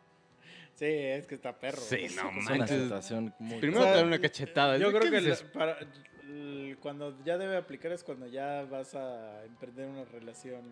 sí, 0.74 0.84
es 0.86 1.26
que 1.26 1.34
está 1.34 1.58
perro. 1.58 1.80
Sí, 1.80 2.06
no 2.16 2.30
Es 2.30 2.36
una 2.46 2.56
manches. 2.56 2.82
situación 2.82 3.34
muy... 3.38 3.58
Primero 3.60 3.80
O 3.80 3.84
sea, 3.84 3.92
te 3.92 3.98
dan 3.98 4.06
una 4.08 4.18
cachetada. 4.20 4.78
Yo 4.78 4.92
¿qué 4.92 4.98
creo 4.98 5.10
que 5.12 5.20
la- 5.20 5.36
para, 5.52 5.78
cuando 6.80 7.16
ya 7.24 7.38
debe 7.38 7.56
aplicar 7.56 7.92
es 7.92 8.02
cuando 8.04 8.26
ya 8.26 8.62
vas 8.70 8.94
a 8.94 9.44
emprender 9.44 9.88
una 9.88 10.04
relación 10.04 10.62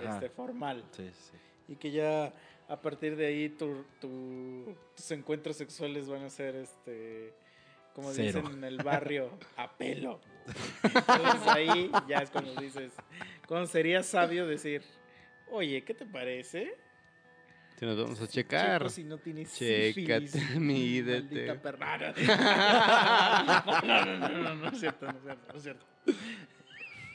este, 0.00 0.28
formal. 0.30 0.84
Sí, 0.92 1.10
sí. 1.12 1.36
Y 1.68 1.76
que 1.76 1.90
ya 1.90 2.32
a 2.68 2.80
partir 2.80 3.16
de 3.16 3.26
ahí 3.26 3.48
tu, 3.48 3.84
tu- 4.00 4.76
tus 4.96 5.10
encuentros 5.12 5.56
sexuales 5.56 6.08
van 6.08 6.22
a 6.22 6.30
ser, 6.30 6.54
este, 6.56 7.32
como 7.94 8.12
Cero. 8.12 8.40
dicen 8.42 8.58
en 8.58 8.64
el 8.64 8.76
barrio, 8.78 9.30
a 9.56 9.70
pelo. 9.76 10.20
Entonces 10.82 11.48
ahí 11.48 11.90
ya 12.08 12.18
es 12.18 12.30
cuando 12.30 12.54
dices, 12.60 12.92
cuando 13.46 13.66
sería 13.66 14.02
sabio 14.02 14.46
decir, 14.46 14.82
oye, 15.50 15.82
¿qué 15.84 15.94
te 15.94 16.06
parece? 16.06 16.76
Si 17.78 17.86
nos 17.86 17.96
vamos 17.96 18.20
a 18.20 18.26
checar. 18.26 18.82
Checo 18.82 18.90
si 18.90 19.04
no 19.04 19.18
tienes 19.18 19.54
Chécate, 19.56 20.38
mídete. 20.60 21.46
maldita 21.46 21.62
perra. 21.62 22.14
No, 23.64 24.04
no, 24.04 24.04
no, 24.04 24.28
no, 24.28 24.28
no, 24.28 24.54
no 24.54 24.68
es 24.68 24.78
cierto, 24.78 25.06
no 25.06 25.16
es 25.18 25.24
cierto, 25.24 25.52
no 25.52 25.56
es 25.56 25.62
cierto. 25.62 25.86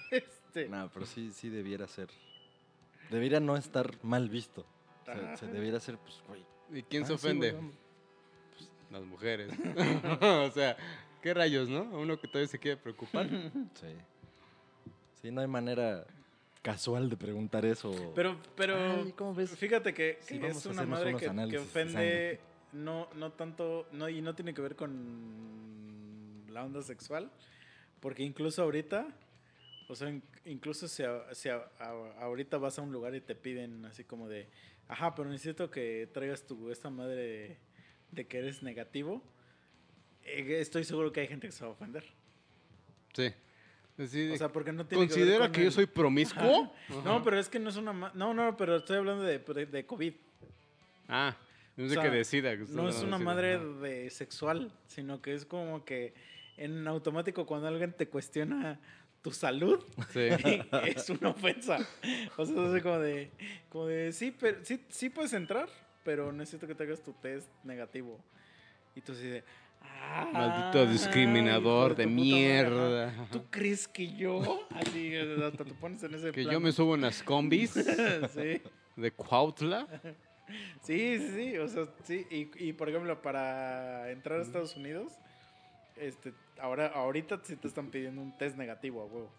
Este, 0.10 0.68
No, 0.70 0.90
pero 0.91 1.06
sí, 1.06 1.32
sí 1.32 1.49
debiera 1.49 1.88
ser. 1.88 2.10
Debería 3.12 3.40
no 3.40 3.57
estar 3.57 3.91
mal 4.03 4.30
visto. 4.30 4.66
O 5.02 5.06
sea, 5.06 5.14
Ajá. 5.14 5.38
se 5.38 5.48
debiera 5.48 5.80
ser, 5.80 5.98
pues, 5.99 6.24
güey. 6.28 6.44
¿Y 6.72 6.82
quién 6.84 7.03
ah, 7.03 7.07
se 7.07 7.14
ofende? 7.14 7.53
Pues, 7.53 8.70
las 8.90 9.03
mujeres. 9.03 9.52
o 10.22 10.49
sea, 10.49 10.76
¿qué 11.22 11.34
rayos, 11.34 11.70
no? 11.70 11.84
Uno 11.84 12.20
que 12.20 12.28
todavía 12.28 12.48
se 12.48 12.57
quiere 12.57 12.78
preocupar. 12.78 13.30
Sí. 13.30 13.95
Sí, 15.22 15.32
no 15.32 15.41
hay 15.41 15.48
manera 15.48 16.07
casual 16.66 17.10
de 17.10 17.16
preguntar 17.16 17.64
eso. 17.64 18.12
Pero, 18.16 18.38
pero 18.56 18.76
Ay, 18.76 19.12
¿cómo 19.16 19.36
ves? 19.36 19.52
fíjate 19.56 19.94
que, 19.94 20.18
Sí, 20.22 20.40
que 20.40 20.48
es 20.48 20.66
a 20.66 20.70
una 20.70 20.84
madre 20.86 21.16
que, 21.16 21.32
que 21.50 21.60
ofende 21.60 22.40
no, 22.74 23.08
no 23.16 23.32
tanto, 23.34 23.88
no, 23.92 24.10
y 24.10 24.20
no 24.22 24.34
tiene 24.34 24.54
que 24.56 24.62
ver 24.62 24.76
con 24.76 26.44
la 26.50 26.66
onda 26.66 26.82
sexual, 26.82 27.30
porque 28.00 28.24
incluso 28.24 28.64
ahorita, 28.64 29.08
o 29.88 29.96
sea, 29.96 30.10
in- 30.10 30.24
incluso 30.46 30.88
si, 30.88 31.04
a- 31.04 31.34
si 31.34 31.50
a- 31.50 31.70
a- 31.80 32.22
ahorita 32.24 32.58
vas 32.58 32.80
a 32.80 32.82
un 32.82 32.92
lugar 32.92 33.14
y 33.14 33.22
te 33.22 33.36
piden 33.36 33.86
así 33.86 34.04
como 34.04 34.28
de, 34.28 34.50
ajá, 34.88 35.14
pero 35.14 35.30
necesito 35.30 35.70
que 35.70 36.10
traigas 36.14 36.46
tu, 36.48 36.72
esta 36.72 36.90
madre 36.90 37.16
de, 37.16 37.58
de 38.12 38.26
que 38.28 38.40
eres 38.40 38.64
negativo, 38.64 39.22
eh, 40.24 40.58
estoy 40.60 40.84
seguro 40.84 41.12
que 41.12 41.20
hay 41.22 41.28
gente 41.28 41.46
que 41.48 41.52
se 41.54 41.64
va 41.64 41.70
a 41.70 41.74
ofender. 41.74 42.04
Sí. 43.14 43.32
Así 43.97 44.26
de, 44.27 44.34
O 44.34 44.38
sea, 44.38 44.49
porque 44.49 44.72
no 44.73 44.85
tiene 44.85 45.05
que 45.07 45.13
¿Considera 45.13 45.45
con 45.45 45.51
que 45.53 45.63
yo 45.63 45.72
soy 45.72 45.85
promiscuo? 45.85 46.73
No, 47.03 47.23
pero 47.23 47.39
es 47.39 47.47
que 47.47 47.59
no 47.59 47.69
es 47.69 47.77
una... 47.77 47.93
No, 48.13 48.34
no, 48.34 48.57
pero 48.57 48.76
estoy 48.77 48.97
hablando 48.97 49.23
de, 49.23 49.39
de, 49.39 49.65
de 49.65 49.85
COVID. 49.85 50.13
Ah, 51.07 51.35
no 51.77 51.88
sé 51.88 51.93
sea, 51.93 52.03
qué 52.03 52.09
decida. 52.09 52.57
que 52.57 52.65
No 52.69 52.89
es 52.89 53.01
una 53.01 53.17
madre 53.17 53.57
de- 53.59 54.09
sexual, 54.09 54.72
sino 54.88 55.22
que 55.22 55.34
es 55.34 55.45
como 55.45 55.85
que 55.85 56.13
en 56.57 56.88
automático 56.88 57.45
cuando 57.45 57.67
alguien 57.67 57.93
te 57.93 58.07
cuestiona 58.07 58.80
tu 59.22 59.31
salud 59.31 59.84
Sí. 60.11 60.27
es 60.85 61.09
una 61.09 61.30
ofensa. 61.30 61.77
O 62.38 62.45
sea, 62.45 62.76
es 62.76 62.84
como 62.84 62.99
de, 62.99 63.31
como 63.69 63.88
de 63.88 64.11
sí, 64.11 64.35
pero, 64.38 64.57
sí, 64.63 64.84
sí 64.89 65.09
puedes 65.09 65.34
entrar, 65.34 65.67
pero 66.03 66.31
necesito 66.31 66.67
que 66.67 66.76
te 66.76 66.84
hagas 66.84 67.01
tu 67.01 67.13
test 67.13 67.47
negativo. 67.63 68.19
Y 68.95 69.01
tú 69.01 69.11
así 69.13 69.23
de, 69.27 69.43
ah, 69.90 70.30
Maldito 70.32 70.86
discriminador 70.91 71.95
de 71.95 72.06
madre, 72.07 72.22
mierda. 72.22 73.28
¿Tú 73.32 73.44
crees 73.49 73.88
que 73.88 74.14
yo? 74.16 74.68
Así, 74.72 75.16
hasta 75.16 75.64
te 75.66 75.74
pones 75.74 76.02
en 76.03 76.14
ese 76.16 76.32
Que 76.32 76.44
plan. 76.44 76.53
yo 76.53 76.60
me 76.60 76.72
subo 76.72 76.95
en 76.95 77.02
las 77.02 77.22
combis 77.24 77.72
sí. 78.34 78.62
de 78.95 79.12
Cuautla. 79.12 79.88
Sí, 80.82 81.18
sí, 81.18 81.32
sí, 81.36 81.57
o 81.57 81.68
sea, 81.68 81.86
sí, 82.03 82.26
y, 82.30 82.49
y, 82.68 82.74
por 82.74 82.88
ejemplo, 82.90 83.20
para 83.22 84.12
entrar 84.12 84.40
a 84.40 84.44
Estados 84.44 84.76
Unidos, 84.76 85.12
este, 85.98 86.34
ahora, 86.60 86.88
ahorita 86.88 87.40
sí 87.44 87.56
te 87.56 87.68
están 87.68 87.90
pidiendo 87.90 88.22
un 88.22 88.38
test 88.38 88.56
negativo 88.56 89.02
a 89.02 89.06
huevo. 89.06 89.32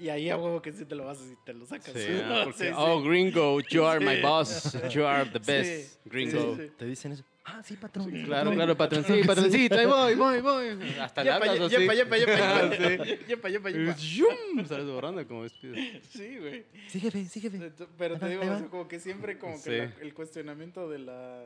Y 0.00 0.08
ahí 0.08 0.28
a 0.30 0.36
huevo 0.36 0.60
que 0.60 0.72
sí 0.72 0.84
te 0.84 0.96
lo 0.96 1.04
vas 1.04 1.20
y 1.20 1.36
te 1.44 1.52
lo 1.54 1.64
sacas. 1.64 1.92
Sí, 1.94 2.08
¿no? 2.28 2.42
porque, 2.44 2.58
Sí, 2.58 2.64
sí. 2.66 2.74
oh, 2.76 3.00
gringo, 3.02 3.60
you 3.70 3.84
are 3.84 4.04
my 4.04 4.20
boss. 4.20 4.76
You 4.92 5.06
are 5.06 5.30
the 5.30 5.38
best, 5.38 5.92
Sí, 5.92 5.98
gringo. 6.06 6.56
sí, 6.56 6.62
sí. 6.64 6.72
Te 6.76 6.86
dicen 6.86 7.12
eso. 7.12 7.24
Ah, 7.48 7.62
sí, 7.64 7.76
patrón. 7.76 8.10
Claro, 8.24 8.50
claro, 8.50 8.76
patroncito, 8.76 9.24
patroncito, 9.24 9.78
ahí 9.78 9.86
voy, 9.86 10.14
voy, 10.16 10.40
voy. 10.40 10.66
Hasta 11.00 11.22
Yepa, 11.22 11.36
hablas 11.36 11.54
yepa, 11.54 11.66
así. 11.66 11.76
yepa, 11.76 11.94
yepa, 11.94 12.16
yepa. 12.18 12.76
sí. 12.76 13.18
Yepa, 13.28 13.48
yepa, 13.48 13.70
Y 13.70 13.74
yepa. 14.56 14.64
Sales 14.66 14.86
volando 14.86 15.26
como 15.28 15.44
despido. 15.44 15.76
Sí, 16.10 16.38
güey. 16.38 16.64
Sígueme, 16.88 17.24
sígueme. 17.26 17.70
Pero 17.96 18.18
te 18.18 18.24
Ahí 18.26 18.34
va, 18.36 18.42
digo, 18.42 18.54
o 18.54 18.58
sea, 18.58 18.66
como 18.68 18.88
que 18.88 18.98
siempre 18.98 19.38
como 19.38 19.54
que 19.54 19.60
Sí. 19.62 19.70
la- 19.70 20.02
el 20.04 20.12
cuestionamiento 20.12 20.90
de 20.90 20.98
la, 20.98 21.44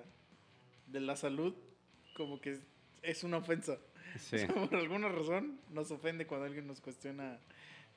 de 0.86 1.00
la 1.00 1.16
salud 1.16 1.54
como 2.14 2.40
que 2.40 2.52
es, 2.52 2.60
es 3.02 3.22
una 3.22 3.36
ofensa. 3.36 3.76
Sí. 4.18 4.36
O 4.36 4.38
sea, 4.38 4.48
por 4.54 4.74
alguna 4.76 5.08
razón 5.10 5.60
nos 5.70 5.90
ofende 5.90 6.26
cuando 6.26 6.46
alguien 6.46 6.66
nos 6.66 6.80
cuestiona 6.80 7.38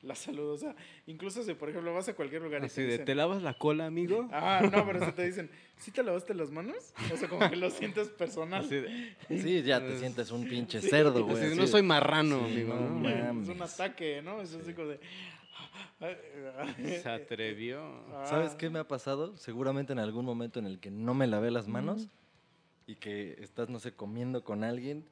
la 0.04 0.16
salud. 0.16 0.52
O 0.52 0.58
sea, 0.58 0.76
incluso 1.08 1.42
si, 1.44 1.54
por 1.54 1.70
ejemplo, 1.70 1.94
vas 1.94 2.08
a 2.10 2.14
cualquier 2.16 2.42
lugar 2.42 2.64
y 2.64 2.68
te 2.70 2.86
de, 2.86 3.00
¿te 3.00 3.16
lavas 3.16 3.42
la 3.42 3.54
cola, 3.56 3.86
amigo? 3.86 4.28
Ah, 4.32 4.62
no, 4.72 4.86
pero 4.86 5.04
si 5.06 5.12
te 5.14 5.26
dicen, 5.26 5.50
¿sí 5.78 5.92
te 5.92 6.04
lavaste 6.04 6.34
las 6.34 6.52
manos? 6.52 6.94
O 7.12 7.18
sea, 7.18 7.28
como 7.30 7.50
que 7.50 7.56
lo 7.56 7.70
sientes 7.70 8.10
personal. 8.10 8.68
De, 8.70 9.16
Sí, 9.30 9.64
ya 9.64 9.80
te 9.80 9.98
sientes 9.98 10.30
un 10.32 10.48
pinche 10.48 10.82
cerdo, 10.82 11.26
güey. 11.26 11.44
así 11.44 11.56
no 11.56 11.66
soy 11.68 11.82
marrano, 11.82 12.40
Sí, 12.48 12.54
amigo. 12.54 12.76
no 12.76 13.34
¿no? 13.34 13.42
es 13.42 13.50
un 13.50 13.62
ataque, 13.62 14.22
¿no? 14.22 14.42
Es 14.42 14.54
así 14.54 14.74
como 14.74 14.90
de... 14.90 15.00
Se 17.02 17.10
atrevió. 17.10 17.82
¿Sabes 18.26 18.56
qué 18.56 18.70
me 18.70 18.80
ha 18.80 18.88
pasado? 18.88 19.38
Seguramente 19.38 19.94
en 19.94 20.00
algún 20.00 20.26
momento 20.26 20.60
en 20.60 20.66
el 20.66 20.80
que 20.80 20.92
no 20.92 21.14
me 21.14 21.28
lavé 21.28 21.52
las 21.52 21.68
manos 21.68 22.10
y 22.88 22.96
que 22.96 23.36
estás, 23.40 23.70
no 23.70 23.80
sé, 23.80 23.94
comiendo 23.94 24.44
con 24.44 24.64
alguien 24.64 25.06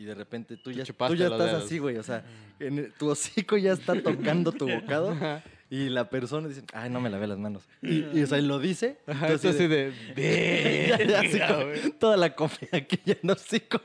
y 0.00 0.04
de 0.04 0.14
repente 0.14 0.56
tú 0.56 0.70
Te 0.70 0.76
ya, 0.76 0.84
tú 0.84 1.14
ya 1.14 1.26
estás 1.26 1.46
dedos. 1.50 1.64
así, 1.64 1.78
güey. 1.78 1.98
O 1.98 2.02
sea, 2.02 2.24
en 2.58 2.78
el- 2.78 2.92
tu 2.94 3.10
hocico 3.10 3.56
ya 3.58 3.72
está 3.72 3.92
tocando 4.02 4.50
tu 4.52 4.66
bocado 4.68 5.14
y 5.68 5.88
la 5.90 6.08
persona 6.10 6.48
dice, 6.48 6.62
ay, 6.72 6.88
no 6.90 7.00
me 7.00 7.10
lavé 7.10 7.26
las 7.26 7.38
manos. 7.38 7.62
Y, 7.82 8.04
y, 8.18 8.22
o 8.22 8.26
sea, 8.26 8.38
y 8.38 8.42
lo 8.42 8.58
dice. 8.58 8.96
Ajá, 9.06 9.26
tú 9.28 9.34
esto 9.34 9.48
así 9.50 9.66
de, 9.68 9.92
ya, 10.88 11.04
ya, 11.04 11.20
así 11.20 11.28
"Verga, 11.38 11.48
como 11.54 11.66
güey". 11.66 11.90
toda 11.98 12.16
la 12.16 12.34
comida 12.34 12.80
que 12.88 12.98
ya 13.04 13.16
no 13.22 13.34
hocico. 13.34 13.80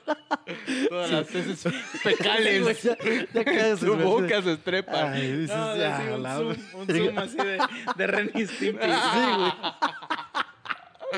Todas 0.89 1.11
las 1.11 1.35
heces 1.35 1.63
güey, 1.63 1.75
fecales. 2.15 2.81
ya, 2.83 2.97
ya 3.43 3.77
Su 3.77 3.93
en- 3.93 4.03
boca 4.03 4.41
se 4.41 4.53
estrepa. 4.53 5.11
Ay, 5.11 5.31
dices, 5.31 5.55
No, 5.55 5.75
ya, 5.77 5.97
así 5.97 6.07
un 6.09 6.55
zoom, 6.55 6.79
un 6.81 6.87
zoom 6.87 7.17
así 7.19 7.37
de, 7.37 7.59
de 7.97 8.07
Ren 8.07 8.31
y 8.33 8.45
Stimpy. 8.47 8.83
Sí, 8.85 9.19
güey. 9.37 9.51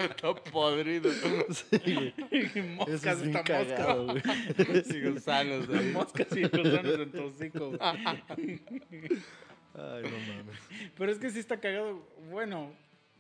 Está 0.06 0.34
podrido. 0.36 1.10
Sí. 1.52 2.14
Y 2.32 2.38
Eso 2.40 2.64
moscas, 2.76 3.22
es 3.22 3.28
esta 3.28 3.44
cagado, 3.44 4.08
mosca. 4.08 4.34
Sí, 4.86 5.02
gusanos. 5.02 5.68
Moscas 5.94 6.28
y 6.36 6.44
gusanos 6.44 7.00
en 7.00 7.12
tu 7.12 7.24
hocico. 7.26 7.78
Ay, 7.80 8.62
no 10.04 10.36
mames. 10.36 10.58
Pero 10.98 11.12
es 11.12 11.20
que 11.20 11.30
sí 11.30 11.40
está 11.40 11.60
cagado. 11.60 12.02
Bueno, 12.32 12.72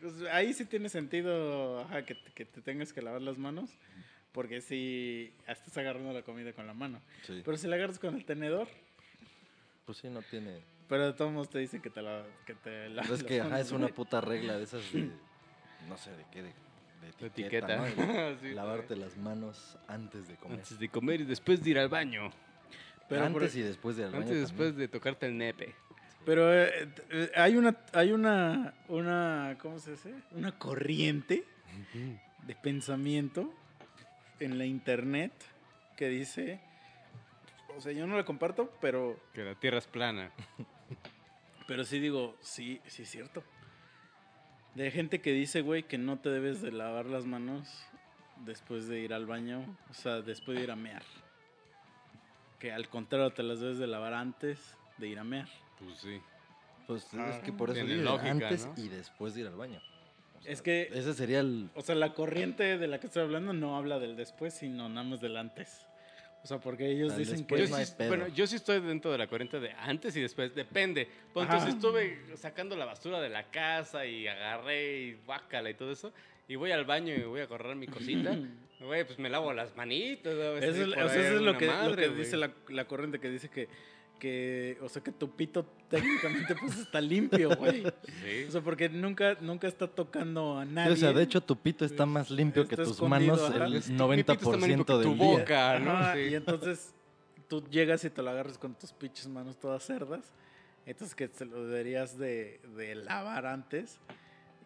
pues, 0.01 0.13
ahí 0.31 0.53
sí 0.53 0.65
tiene 0.65 0.89
sentido 0.89 1.81
ajá, 1.81 2.05
que, 2.05 2.15
te- 2.15 2.31
que 2.31 2.45
te 2.45 2.61
tengas 2.61 2.93
que 2.93 3.01
lavar 3.01 3.21
las 3.21 3.37
manos. 3.37 3.69
Porque 4.31 4.61
si 4.61 5.33
estás 5.47 5.75
agarrando 5.77 6.13
la 6.13 6.21
comida 6.21 6.53
con 6.53 6.67
la 6.67 6.73
mano. 6.73 7.01
Sí. 7.25 7.41
Pero 7.43 7.57
si 7.57 7.67
la 7.67 7.75
agarras 7.75 7.97
con 7.97 8.15
el 8.15 8.23
tenedor, 8.25 8.67
Pues 9.85 9.97
sí, 9.99 10.09
no 10.09 10.21
tiene. 10.21 10.59
pero 10.87 11.07
de 11.07 11.13
todos 11.13 11.31
modos 11.31 11.49
te 11.49 11.57
dicen 11.59 11.81
que 11.81 11.89
te 11.89 12.01
la 12.03 12.23
que 12.45 12.53
te 12.53 12.87
es 13.13 13.23
que 13.23 13.41
ajá, 13.41 13.59
es 13.59 13.71
una 13.71 13.87
puta 13.87 14.21
regla 14.21 14.57
de 14.57 14.63
esas 14.65 14.91
de. 14.93 15.09
No 15.87 15.97
sé 15.97 16.11
de 16.11 16.25
qué, 16.31 16.43
de, 16.43 16.51
De 17.19 17.27
etiqueta. 17.27 17.83
etiqueta. 17.85 18.05
¿no? 18.33 18.37
Sí, 18.41 18.53
Lavarte 18.53 18.95
las 18.95 19.17
manos 19.17 19.77
antes 19.87 20.27
de 20.27 20.35
comer. 20.35 20.59
Antes 20.59 20.79
de 20.79 20.89
comer 20.89 21.21
y 21.21 21.25
después 21.25 21.63
de 21.63 21.69
ir 21.71 21.79
al 21.79 21.89
baño. 21.89 22.31
Pero 23.09 23.21
por- 23.31 23.41
antes 23.43 23.55
y 23.55 23.61
después 23.61 23.95
de 23.97 24.03
al 24.05 24.11
baño 24.11 24.23
Antes 24.23 24.37
y 24.37 24.39
después 24.41 24.75
de 24.75 24.87
tocarte 24.87 25.25
el 25.27 25.37
nepe. 25.37 25.75
Pero 26.25 26.53
eh, 26.53 26.89
eh, 27.09 27.31
hay 27.35 27.55
una, 27.55 27.77
hay 27.93 28.11
una, 28.11 28.73
una, 28.89 29.55
¿cómo 29.61 29.79
se 29.79 29.91
dice? 29.91 30.13
Una 30.31 30.51
corriente 30.57 31.45
de 32.45 32.55
pensamiento 32.55 33.53
en 34.41 34.57
la 34.57 34.65
internet 34.65 35.31
que 35.95 36.09
dice, 36.09 36.59
o 37.77 37.79
sea, 37.81 37.93
yo 37.93 38.05
no 38.07 38.17
la 38.17 38.25
comparto, 38.25 38.71
pero, 38.81 39.17
Que 39.33 39.43
la 39.45 39.55
tierra 39.55 39.77
es 39.77 39.87
plana. 39.87 40.31
pero 41.67 41.85
sí 41.85 41.99
digo, 41.99 42.35
sí, 42.41 42.81
sí 42.87 43.03
es 43.03 43.09
cierto. 43.09 43.41
De 44.77 44.91
gente 44.91 45.21
que 45.21 45.31
dice, 45.31 45.61
güey, 45.61 45.81
que 45.81 45.97
no 45.97 46.19
te 46.19 46.29
debes 46.29 46.61
de 46.61 46.71
lavar 46.71 47.07
las 47.07 47.25
manos 47.25 47.67
después 48.45 48.87
de 48.87 48.99
ir 48.99 49.11
al 49.11 49.25
baño, 49.25 49.65
o 49.89 49.93
sea, 49.95 50.21
después 50.21 50.55
de 50.55 50.65
ir 50.65 50.69
a 50.69 50.75
mear. 50.75 51.01
Que 52.59 52.71
al 52.71 52.87
contrario 52.87 53.31
te 53.31 53.41
las 53.41 53.59
debes 53.59 53.79
de 53.79 53.87
lavar 53.87 54.13
antes 54.13 54.75
de 54.99 55.07
ir 55.07 55.17
a 55.17 55.23
mear. 55.23 55.47
Pues 55.79 55.97
sí. 55.97 56.21
Pues 56.85 57.07
Ah, 57.15 57.31
es 57.31 57.43
que 57.43 57.51
por 57.51 57.71
eso 57.71 57.83
lógica, 57.87 58.29
antes 58.29 58.67
¿no? 58.67 58.73
y 58.77 58.87
después 58.87 59.33
de 59.33 59.41
ir 59.41 59.47
al 59.47 59.55
baño. 59.55 59.81
O 60.37 60.41
sea, 60.43 60.51
Es 60.51 60.61
que 60.61 60.89
Ese 60.93 61.15
sería 61.15 61.39
el. 61.39 61.71
O 61.73 61.81
sea, 61.81 61.95
la 61.95 62.13
corriente 62.13 62.77
de 62.77 62.87
la 62.87 62.99
que 62.99 63.07
estoy 63.07 63.23
hablando 63.23 63.53
no 63.53 63.77
habla 63.77 63.97
del 63.97 64.15
después, 64.15 64.53
sino 64.53 64.87
nada 64.89 65.07
más 65.07 65.21
del 65.21 65.37
antes. 65.37 65.87
O 66.43 66.47
sea, 66.47 66.59
porque 66.59 66.89
ellos 66.89 67.13
Al 67.13 67.19
dicen 67.19 67.45
que... 67.45 67.57
Yo 67.57 67.67
no 67.67 67.77
sí, 67.83 67.93
bueno, 68.07 68.27
yo 68.29 68.47
sí 68.47 68.55
estoy 68.55 68.79
dentro 68.79 69.11
de 69.11 69.17
la 69.17 69.27
corriente 69.27 69.59
de 69.59 69.71
antes 69.73 70.15
y 70.15 70.21
después. 70.21 70.55
Depende. 70.55 71.07
Pues 71.33 71.45
entonces 71.45 71.75
estuve 71.75 72.19
sacando 72.35 72.75
la 72.75 72.85
basura 72.85 73.19
de 73.19 73.29
la 73.29 73.43
casa 73.49 74.05
y 74.05 74.27
agarré 74.27 75.01
y 75.01 75.13
guácala 75.25 75.69
y 75.69 75.73
todo 75.73 75.91
eso. 75.91 76.13
Y 76.47 76.55
voy 76.55 76.71
al 76.71 76.85
baño 76.85 77.13
y 77.13 77.23
voy 77.23 77.41
a 77.41 77.47
correr 77.47 77.75
mi 77.75 77.87
cosita. 77.87 78.37
Güey, 78.79 79.05
pues 79.05 79.17
me 79.17 79.27
lavo 79.27 79.51
las 79.53 79.75
manitas. 79.75 80.31
Eso 80.33 80.43
o 80.45 80.59
sea, 80.59 80.69
eso 81.05 81.35
es 81.37 81.41
lo 81.41 81.57
que, 81.57 81.65
lo 81.65 81.71
madre, 81.71 82.03
que 82.03 82.07
güey. 82.09 82.19
dice 82.19 82.37
la, 82.37 82.51
la 82.69 82.85
corriente, 82.85 83.19
que 83.19 83.27
dice 83.27 83.49
que, 83.49 83.67
que, 84.19 84.77
o 84.81 84.89
sea, 84.89 85.01
que 85.03 85.11
tu 85.11 85.29
pito 85.31 85.65
técnicamente 85.89 86.55
pues 86.55 86.77
está 86.79 86.99
limpio, 87.01 87.55
güey. 87.57 87.83
Sí. 87.83 88.45
O 88.47 88.51
sea, 88.51 88.61
porque 88.61 88.89
nunca, 88.89 89.37
nunca 89.41 89.67
está 89.67 89.87
tocando 89.87 90.57
a 90.59 90.65
Sí, 90.65 90.71
nadie. 90.71 90.93
o 90.93 90.95
sea, 90.95 91.13
de 91.13 91.23
hecho, 91.23 91.41
tu 91.41 91.55
pito 91.55 91.85
está 91.85 92.05
más 92.05 92.29
limpio 92.29 92.67
que 92.67 92.75
tus 92.75 93.01
manos 93.01 93.41
ajá. 93.41 93.65
el 93.65 93.75
Es- 93.75 93.89
mi 93.89 93.97
pito 94.17 94.33
está 94.33 94.45
más 94.57 94.67
limpio 94.67 94.85
90% 94.85 94.85
que 94.85 95.03
tu 95.03 95.15
boca, 95.15 95.79
¿no? 95.79 95.91
Ajá, 95.91 96.13
Sí. 96.15 96.19
Y 96.21 96.35
entonces 96.35 96.93
tú 97.47 97.63
llegas 97.69 98.03
y 98.03 98.09
te 98.09 98.21
lo 98.21 98.29
agarras 98.29 98.57
con 98.57 98.73
tus 98.75 98.91
pinches 98.93 99.27
manos 99.27 99.57
todas 99.59 99.83
cerdas. 99.83 100.33
Entonces 100.85 101.15
que 101.15 101.27
se 101.27 101.45
lo 101.45 101.65
deberías 101.65 102.17
de, 102.17 102.59
de 102.75 102.95
lavar 102.95 103.45
antes. 103.45 103.99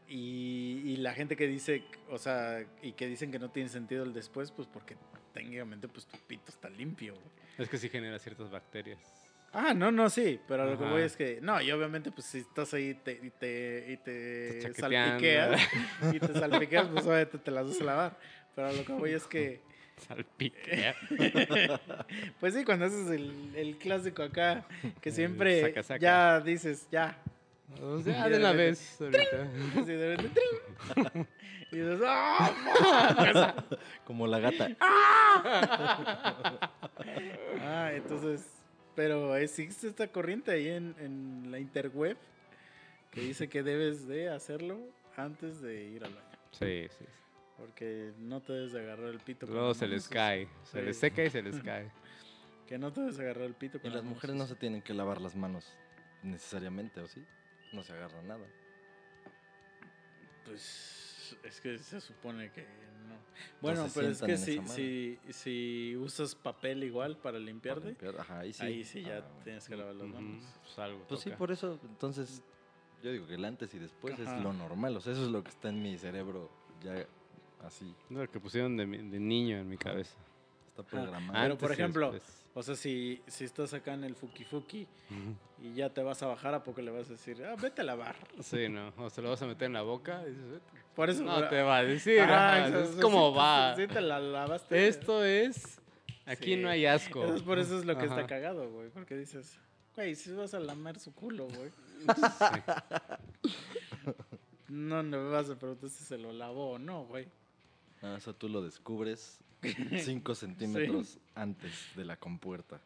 Y, 0.08 0.82
y 0.86 0.98
la 0.98 1.14
gente 1.14 1.36
que 1.38 1.48
dice, 1.48 1.84
o 2.10 2.18
sea, 2.18 2.66
y 2.82 2.92
que 2.94 3.08
dicen 3.08 3.32
que 3.32 3.40
no 3.40 3.50
tiene 3.50 3.70
sentido 3.70 4.04
el 4.04 4.14
después, 4.14 4.52
pues 4.52 4.68
porque 4.68 4.98
técnicamente 5.34 5.88
pues 5.88 6.06
tu 6.06 6.18
pito 6.28 6.50
está 6.50 6.70
limpio. 6.70 7.14
güey. 7.14 7.26
Es 7.58 7.70
que 7.70 7.78
sí 7.78 7.88
genera 7.90 8.20
ciertas 8.20 8.50
bacterias. 8.52 9.00
Ah, 9.54 9.74
no, 9.74 9.92
no, 9.92 10.10
sí, 10.10 10.40
pero 10.48 10.66
lo 10.66 10.78
que 10.78 10.86
voy 10.86 11.02
es 11.02 11.18
que, 11.18 11.40
no, 11.42 11.62
y 11.62 11.70
obviamente 11.72 12.10
pues 12.12 12.26
si 12.28 12.38
estás 12.40 12.74
ahí 12.74 12.94
te- 12.94 13.20
y 13.22 13.30
te, 13.32 13.86
y 13.90 13.98
te 13.98 14.60
chaqueteando. 14.62 14.98
salpiqueas, 15.10 15.62
y 16.14 16.20
te 16.20 16.34
salpiqueas, 16.40 16.88
pues 16.88 17.06
obviamente 17.06 17.38
te 17.38 17.52
las 17.52 17.68
vas 17.68 17.82
a 17.82 17.84
lavar. 17.84 18.18
Pero 18.56 18.72
lo 18.72 18.86
que 18.86 18.94
voy 18.94 19.12
es 19.12 19.24
que... 19.28 19.62
Salpique. 20.08 20.94
Pues 22.40 22.54
sí, 22.54 22.64
cuando 22.64 22.86
haces 22.86 23.10
el, 23.12 23.52
el 23.56 23.78
clásico 23.78 24.24
acá, 24.24 24.66
que 25.02 25.12
siempre 25.12 25.62
saca, 25.62 25.84
saca. 25.84 26.00
ya 26.00 26.40
dices, 26.40 26.88
ya. 26.92 27.18
O 27.82 28.00
sea, 28.02 28.20
Y 28.28 28.30
de 28.30 28.30
de 28.32 28.38
una 28.40 28.52
vez. 28.54 29.00
ahorita. 29.02 29.38
De 29.86 30.16
repente, 30.16 30.42
¡trin! 30.42 31.28
Y 31.72 31.76
dices, 31.78 32.00
¡ah! 32.06 33.54
Como 34.06 34.28
la 34.28 34.40
gata. 34.40 34.70
Ah, 37.62 37.92
entonces, 37.94 38.61
pero 39.02 39.36
existe 39.36 39.88
esta 39.88 40.08
corriente 40.10 40.52
ahí 40.52 40.68
en, 40.68 40.94
en 41.00 41.50
la 41.52 41.58
interweb 41.58 42.18
que 43.10 43.22
dice 43.22 43.50
que 43.50 43.64
debes 43.64 44.08
de 44.08 44.30
hacerlo 44.30 44.78
antes 45.18 45.60
de 45.60 45.86
ir 45.86 46.04
al 46.06 46.14
baño. 46.14 46.38
Sí, 46.52 46.86
sí. 47.00 47.06
Porque 47.58 48.14
no 48.20 48.42
te 48.42 48.54
debes 48.54 48.74
de 48.74 48.82
agarrar 48.82 49.08
el 49.10 49.20
pito. 49.20 49.48
con 49.48 49.56
Luego 49.56 49.70
las 49.70 49.78
se 49.78 49.88
les 49.88 50.08
cae. 50.08 50.48
Se 50.66 50.80
Sí. 50.82 50.86
les 50.86 50.98
seca 50.98 51.24
y 51.24 51.32
se 51.32 51.42
les 51.42 51.56
cae. 51.64 51.90
Que 52.68 52.78
no 52.78 52.94
te 52.94 53.00
debes 53.02 53.18
de 53.18 53.24
agarrar 53.24 53.46
el 53.46 53.56
pito 53.56 53.78
Y 53.80 53.82
con 53.82 53.92
las 53.92 54.04
mujeres 54.04 54.36
no 54.36 54.46
se 54.46 54.56
tienen 54.56 54.84
que 54.84 54.94
lavar 54.94 55.20
las 55.20 55.36
manos 55.36 55.66
necesariamente, 56.22 57.02
¿o 57.02 57.08
sí? 57.08 57.26
No 57.74 57.82
se 57.82 57.94
agarra 57.94 58.22
nada. 58.22 58.46
Pues 60.46 61.36
es 61.44 61.60
que 61.60 61.76
se 61.80 62.00
supone 62.02 62.52
que 62.52 62.62
no. 62.62 63.01
Bueno, 63.62 63.86
Entonces 63.86 63.94
pero 63.94 64.12
es 64.12 64.22
que 64.22 64.38
si, 64.38 64.60
si, 64.68 65.34
si 65.34 65.96
usas 65.98 66.36
papel 66.36 66.84
igual 66.84 67.16
para 67.16 67.34
Para 67.34 67.40
limpiarte, 67.40 67.88
limpiar, 67.88 68.20
Ajá, 68.20 68.40
ahí 68.40 68.54
sí. 68.54 68.64
ahí 68.64 68.84
sí 68.84 69.02
ya 69.04 69.18
Ah, 69.18 69.22
bueno. 69.22 69.44
tienes 69.44 69.68
que 69.68 69.76
lavar 69.76 69.96
las 69.96 70.08
manos. 70.08 70.44
pues 70.64 70.80
algo 70.80 71.04
Pues 71.08 71.22
sí, 71.22 71.32
por 71.32 71.52
eso, 71.52 71.80
entonces, 71.84 72.42
yo 73.04 73.12
digo 73.12 73.28
que 73.28 73.36
el 73.36 73.46
antes 73.46 73.74
y 73.74 73.80
después 73.80 74.14
Ajá. 74.20 74.38
es 74.38 74.44
lo 74.44 74.54
normal. 74.54 74.96
O 74.98 75.02
sea, 75.02 75.14
eso 75.14 75.24
es 75.26 75.32
lo 75.32 75.44
que 75.44 75.50
está 75.50 75.70
en 75.70 75.82
mi 75.82 75.98
cerebro 75.98 76.50
ya 76.84 77.06
así. 77.64 77.94
No, 78.10 78.20
lo 78.22 78.30
que 78.32 78.40
pusieron 78.40 78.78
de, 78.78 78.86
mi- 78.86 79.10
de 79.10 79.20
niño 79.20 79.58
en 79.58 79.70
mi 79.70 79.78
cabeza. 79.78 80.16
Está 80.70 80.84
programado. 80.84 81.34
Pero, 81.42 81.58
por 81.58 81.72
ejemplo, 81.72 82.12
después. 82.12 82.41
O 82.54 82.62
sea, 82.64 82.76
si, 82.76 83.22
si 83.28 83.46
estás 83.46 83.74
acá 83.74 83.94
en 83.94 84.04
el 84.04 84.14
fuki 84.16 84.44
fuki 84.44 84.86
y 85.62 85.74
ya 85.74 85.90
te 85.90 86.04
vas 86.04 86.22
a 86.22 86.28
bajar, 86.28 86.54
¿a 86.54 86.64
poco 86.64 86.82
le 86.82 86.92
vas 86.92 87.08
a 87.08 87.14
decir, 87.14 87.42
ah, 87.46 87.56
vete 87.62 87.82
a 87.82 87.86
lavar? 87.86 88.16
Sí, 88.42 88.68
no. 88.68 88.92
O 88.98 89.10
se 89.10 89.22
lo 89.22 89.30
vas 89.30 89.42
a 89.42 89.48
meter 89.48 89.68
en 89.68 89.74
la 89.74 89.84
boca. 89.84 90.22
y 90.28 90.32
dices, 90.32 90.50
"Vete". 90.52 90.82
Por 90.96 91.10
eso. 91.10 91.24
no 91.24 91.48
te 91.48 91.62
va 91.62 91.78
a 91.78 91.84
decir. 91.84 92.20
Ah, 92.20 92.66
ajá, 92.66 92.80
es 92.80 92.90
como 93.02 93.34
va. 93.34 93.74
Sí, 93.78 93.88
te 93.88 94.02
la 94.02 94.20
lavaste. 94.20 94.88
Esto 94.90 95.24
es. 95.24 95.80
Aquí 96.26 96.56
Sí. 96.56 96.58
no 96.58 96.70
hay 96.70 96.86
asco. 96.86 97.22
Entonces, 97.22 97.44
por 97.44 97.58
eso 97.58 97.80
es 97.80 97.86
lo 97.86 97.98
que 97.98 98.06
está 98.06 98.28
cagado, 98.28 98.70
güey. 98.70 98.90
Porque 98.90 99.16
dices, 99.16 99.58
güey, 99.96 100.16
si 100.16 100.32
vas 100.34 100.54
a 100.54 100.60
lamer 100.60 101.00
su 101.00 101.14
culo, 101.14 101.48
güey. 101.48 101.72
No, 104.68 105.04
no 105.04 105.18
me 105.18 105.30
vas 105.30 105.50
a 105.50 105.56
preguntar 105.60 105.90
si 105.90 106.04
se 106.04 106.18
lo 106.18 106.32
lavó 106.32 106.72
o 106.72 106.80
no, 106.80 107.04
güey. 107.06 107.28
Ah, 108.02 108.16
eso 108.18 108.34
tú 108.34 108.48
lo 108.48 108.62
descubres 108.62 109.40
5 109.62 110.36
centímetros 110.36 111.18
antes 111.36 111.72
de 111.96 112.06
la 112.06 112.18
compuerta. 112.18 112.80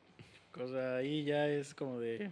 Cosa 0.51 0.97
ahí 0.97 1.23
ya 1.23 1.47
es 1.47 1.73
como 1.73 1.99
de. 1.99 2.31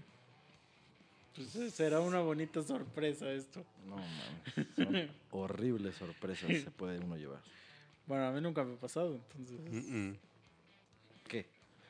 Pues 1.36 1.74
será 1.74 2.00
una 2.00 2.20
bonita 2.20 2.62
sorpresa 2.62 3.32
esto. 3.32 3.64
No 3.88 3.96
mames. 3.96 4.76
Son 4.76 5.10
horribles 5.32 5.96
sorpresas 5.96 6.50
se 6.62 6.72
puede 6.72 7.00
uno 7.00 7.18
llevar. 7.18 7.40
Bueno, 8.06 8.28
a 8.28 8.32
mí 8.32 8.42
nunca 8.42 8.64
me 8.64 8.74
ha 8.74 8.78
pasado, 8.78 9.20
entonces. 9.38 9.60
Mm-mm. 9.72 10.16
¿Qué? 11.28 11.46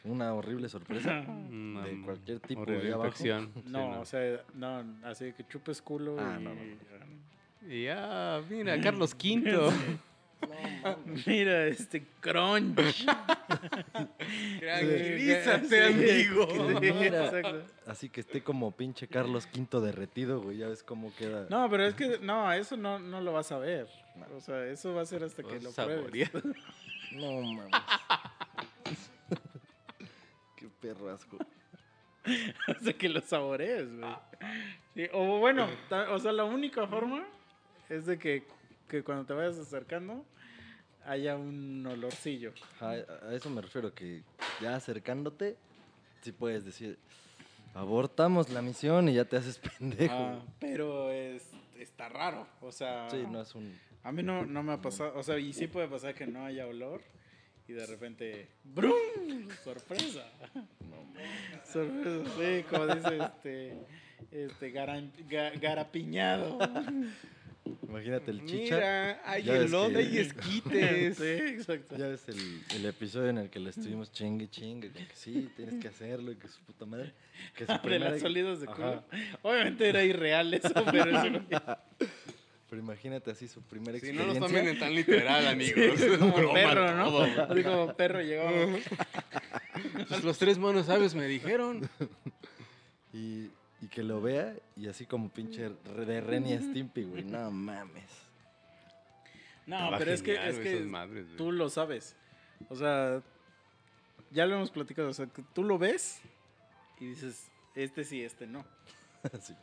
¿Una 0.05 0.33
horrible 0.33 0.69
sorpresa? 0.69 1.21
Una 1.27 1.85
De 1.85 2.01
cualquier 2.01 2.39
tipo 2.39 2.65
de 2.65 2.93
abajo. 2.93 3.07
infección. 3.07 3.51
Sí, 3.55 3.61
No, 3.71 3.99
o 3.99 4.05
sea, 4.05 4.43
no, 4.53 4.83
así 5.03 5.33
que 5.33 5.45
chupes 5.47 5.81
culo 5.81 6.15
Ah, 6.19 6.37
y. 6.39 6.43
no, 6.43 6.53
no, 6.53 7.73
Y 7.73 7.83
ya, 7.85 8.41
mira, 8.49 8.79
Carlos 8.79 9.13
V. 9.13 9.71
Mira, 11.25 11.65
este 11.67 12.05
crunch. 12.19 13.05
Tranquilízate, 14.59 15.67
Sí, 15.67 15.79
amigo. 15.79 16.47
Mira. 16.79 17.31
Así 17.87 18.09
que 18.09 18.21
esté 18.21 18.43
como 18.43 18.71
pinche 18.71 19.07
Carlos 19.07 19.47
V 19.53 19.81
derretido, 19.81 20.41
güey. 20.41 20.57
Ya 20.57 20.67
ves 20.67 20.83
cómo 20.83 21.13
queda. 21.15 21.47
No, 21.49 21.69
pero 21.69 21.85
es 21.85 21.95
que, 21.95 22.19
no, 22.19 22.51
eso 22.51 22.77
no, 22.77 22.99
no 22.99 23.21
lo 23.21 23.33
vas 23.33 23.51
a 23.51 23.57
ver. 23.57 23.87
O 24.35 24.39
sea, 24.39 24.65
eso 24.65 24.93
va 24.93 25.01
a 25.01 25.05
ser 25.05 25.23
hasta 25.23 25.43
que 25.43 25.59
lo 25.59 25.71
pruebes. 25.71 26.29
No 27.13 27.41
mames. 27.41 27.69
Qué 30.55 30.67
perro 30.81 31.11
asco. 31.11 31.37
hasta 32.67 32.93
que 32.93 33.07
lo 33.07 33.21
saborees, 33.21 33.95
güey. 33.95 34.15
Sí, 34.95 35.07
o 35.13 35.37
bueno, 35.37 35.67
o 36.09 36.19
sea, 36.19 36.31
la 36.31 36.43
única 36.43 36.87
forma 36.87 37.23
es 37.89 38.07
de 38.07 38.17
que, 38.17 38.47
que 38.93 39.03
cuando 39.03 39.25
te 39.25 39.33
vayas 39.33 39.57
acercando 39.57 40.23
haya 41.03 41.35
un 41.35 41.83
olorcillo. 41.87 42.53
Ajá, 42.75 42.91
a 42.91 43.33
eso 43.33 43.49
me 43.49 43.59
refiero, 43.59 43.91
que 43.91 44.21
ya 44.61 44.75
acercándote, 44.75 45.57
sí 46.21 46.31
puedes 46.31 46.63
decir, 46.63 46.99
abortamos 47.73 48.51
la 48.51 48.61
misión 48.61 49.09
y 49.09 49.15
ya 49.15 49.25
te 49.25 49.37
haces 49.37 49.57
pendejo. 49.79 50.13
Ah, 50.13 50.39
pero 50.59 51.09
es, 51.09 51.49
está 51.79 52.07
raro. 52.07 52.47
O 52.61 52.71
sea, 52.71 53.09
Sí, 53.09 53.23
no 53.31 53.41
es 53.41 53.55
un... 53.55 53.75
a 54.03 54.11
mí 54.11 54.21
no, 54.21 54.45
no 54.45 54.61
me 54.61 54.73
ha 54.73 54.81
pasado. 54.81 55.13
O 55.15 55.23
sea, 55.23 55.39
y 55.39 55.53
sí 55.53 55.65
puede 55.65 55.87
pasar 55.87 56.13
que 56.13 56.27
no 56.27 56.45
haya 56.45 56.67
olor 56.67 57.01
y 57.67 57.73
de 57.73 57.87
repente, 57.87 58.47
¡brum! 58.63 59.49
¡Sorpresa! 59.63 60.29
Sorpresa, 61.65 62.29
sí, 62.37 62.63
como 62.69 62.87
dice 62.93 63.17
este, 63.17 63.77
este 64.31 64.69
garapiñado. 65.59 66.59
Imagínate 67.87 68.31
el 68.31 68.45
chicha. 68.45 68.75
Mira, 68.75 69.21
hay 69.25 69.43
Ya 69.43 69.53
ves 69.53 69.65
elote 69.65 69.93
que- 69.93 70.01
y 70.03 70.17
esquites. 70.19 71.17
Sí, 71.17 71.23
exacto. 71.25 71.95
Ya 71.97 72.07
ves 72.07 72.27
el, 72.27 72.61
el 72.75 72.85
episodio 72.85 73.29
en 73.29 73.37
el 73.37 73.49
que 73.49 73.59
le 73.59 73.69
estuvimos 73.69 74.11
chingue 74.11 74.49
chingue, 74.49 74.89
con 74.91 75.05
que 75.05 75.15
sí, 75.15 75.49
tienes 75.55 75.75
que 75.81 75.87
hacerlo 75.87 76.31
y 76.31 76.35
que 76.35 76.47
su 76.47 76.59
puta 76.61 76.85
madre. 76.85 77.13
Que 77.55 77.65
su 77.65 77.71
primera- 77.81 78.11
las 78.11 78.21
sólidos 78.21 78.59
de 78.61 78.67
culo. 78.67 79.03
Obviamente 79.43 79.87
era 79.87 80.03
irreal 80.03 80.53
eso, 80.53 80.73
pero 80.91 81.05
eso 81.17 81.41
Pero 82.69 82.81
imagínate 82.81 83.31
así 83.31 83.47
su 83.47 83.61
primera 83.61 83.97
Si 83.99 84.11
no 84.11 84.23
experiencia. 84.23 84.39
lo 84.41 84.47
tomen 84.47 84.67
en 84.67 84.79
tan 84.79 84.95
literal, 84.95 85.47
amigos. 85.47 85.99
Sí, 85.99 86.05
como 86.19 86.33
broma 86.33 86.53
perro, 86.53 86.95
¿no? 86.95 87.05
todo. 87.11 87.23
Así 87.51 87.63
como 87.63 87.93
perro 87.95 88.21
llegaba. 88.21 88.51
Pues 90.09 90.23
los 90.23 90.37
tres 90.37 90.57
monos 90.57 90.87
sabios 90.87 91.13
me 91.15 91.27
dijeron. 91.27 91.87
y, 93.13 93.49
y 93.83 93.87
que 93.87 94.01
lo 94.03 94.21
vea 94.21 94.55
y 94.77 94.87
así 94.87 95.05
como 95.05 95.29
pinche 95.29 95.69
re- 95.69 96.05
de 96.05 96.21
Ren 96.21 96.47
y 96.47 96.57
Stimpy, 96.57 97.03
güey. 97.03 97.23
No 97.25 97.51
mames. 97.51 98.09
No, 99.65 99.75
Estaba 99.77 99.97
pero 99.97 100.11
es 100.11 100.21
que, 100.21 100.47
es 100.49 100.59
que 100.59 100.79
madres, 100.81 101.25
tú 101.37 101.51
lo 101.51 101.69
sabes. 101.69 102.15
O 102.69 102.75
sea, 102.75 103.21
ya 104.31 104.45
lo 104.45 104.55
hemos 104.55 104.71
platicado. 104.71 105.09
O 105.09 105.13
sea, 105.13 105.27
que 105.27 105.43
tú 105.53 105.63
lo 105.63 105.77
ves 105.77 106.21
y 106.99 107.07
dices, 107.07 107.49
este 107.75 108.03
sí, 108.03 108.23
este 108.23 108.45
no. 108.47 108.65
Sí, 109.41 109.53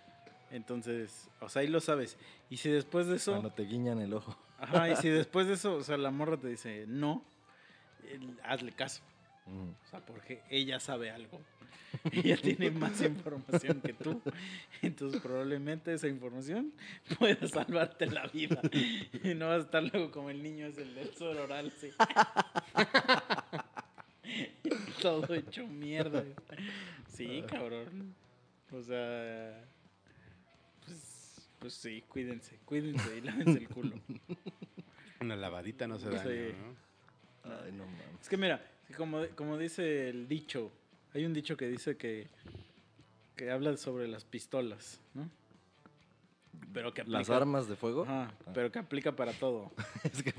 Entonces, 0.51 1.29
o 1.41 1.49
sea, 1.49 1.61
ahí 1.63 1.69
lo 1.69 1.81
sabes. 1.81 2.17
Y 2.49 2.57
si 2.57 2.71
después 2.71 3.07
de 3.07 3.17
eso, 3.17 3.33
Cuando 3.33 3.53
te 3.53 3.65
guiñan 3.65 4.01
el 4.01 4.13
ojo. 4.15 4.37
ajá, 4.59 4.91
y 4.91 4.97
si 4.97 5.09
después 5.11 5.47
de 5.47 5.55
eso, 5.55 5.75
o 5.77 5.83
sea, 5.83 5.97
la 5.99 6.11
morra 6.11 6.37
te 6.39 6.49
dice 6.49 6.87
no, 6.89 7.23
hazle 8.43 8.73
caso. 8.73 9.03
Mm. 9.51 9.71
O 9.71 9.87
sea, 9.91 10.01
porque 10.01 10.43
ella 10.51 10.81
sabe 10.81 11.11
algo. 11.11 11.41
Ella 12.13 12.37
tiene 12.37 12.71
más 12.71 13.03
información 13.03 13.81
que 13.81 13.93
tú. 13.93 14.23
Entonces, 14.81 15.21
probablemente 15.21 15.93
esa 15.93 16.07
información 16.07 16.73
pueda 17.19 17.49
salvarte 17.49 18.07
la 18.07 18.29
vida. 18.29 18.61
Y 19.25 19.35
no 19.35 19.49
vas 19.49 19.59
a 19.59 19.63
estar 19.65 19.83
luego 19.83 20.13
como 20.13 20.31
el 20.31 20.41
niño 20.41 20.67
es 20.67 20.79
el 20.79 20.95
del 20.95 21.13
suero 21.13 21.43
oral, 21.43 21.73
sí. 21.73 21.91
Todo 25.03 25.35
hecho 25.35 25.67
mierda. 25.67 26.23
Sí, 27.09 27.43
cabrón. 27.49 28.15
O 28.71 28.81
sea, 28.83 29.65
pues, 30.87 31.49
pues 31.59 31.75
sí, 31.75 32.05
cuídense, 32.09 32.57
cuídense 32.65 33.19
y 33.19 33.21
lávense 33.23 33.59
el 33.59 33.69
culo. 33.69 33.97
Una 35.21 35.35
lavadita 35.35 35.89
no 35.89 35.99
se 35.99 36.09
daña, 36.09 36.23
Sí. 36.23 36.55
¿no? 36.57 37.53
Ay, 37.53 37.73
no 37.73 37.85
mames. 37.85 38.21
Es 38.23 38.29
que 38.29 38.37
mira, 38.37 38.65
como, 38.91 39.27
como 39.35 39.59
dice 39.59 40.09
el 40.09 40.29
dicho, 40.29 40.71
hay 41.15 41.25
un 41.25 41.33
dicho 41.33 41.57
que 41.57 41.67
dice 41.69 41.97
que, 41.97 42.29
que 43.37 43.51
habla 43.51 43.77
sobre 43.77 44.09
las 44.09 44.25
pistolas, 44.25 45.01
¿no? 45.15 45.29
Pero 46.73 46.95
que 46.95 47.01
aplica, 47.01 47.19
Las 47.19 47.31
armas 47.31 47.69
de 47.69 47.77
fuego. 47.77 48.03
Ajá, 48.03 48.33
pero 48.55 48.71
que 48.71 48.79
aplica 48.79 49.17
para 49.17 49.33
todo. 49.33 49.73
es 50.05 50.23
que, 50.23 50.35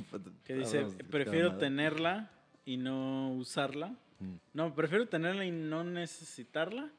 Que 0.45 0.55
dice, 0.55 0.85
prefiero 1.09 1.57
tenerla 1.57 2.31
y 2.65 2.77
no 2.77 3.33
usarla. 3.33 3.95
Mm. 4.19 4.35
No, 4.53 4.75
prefiero 4.75 5.07
tenerla 5.07 5.45
y 5.45 5.51
no 5.51 5.83
necesitarla 5.83 6.89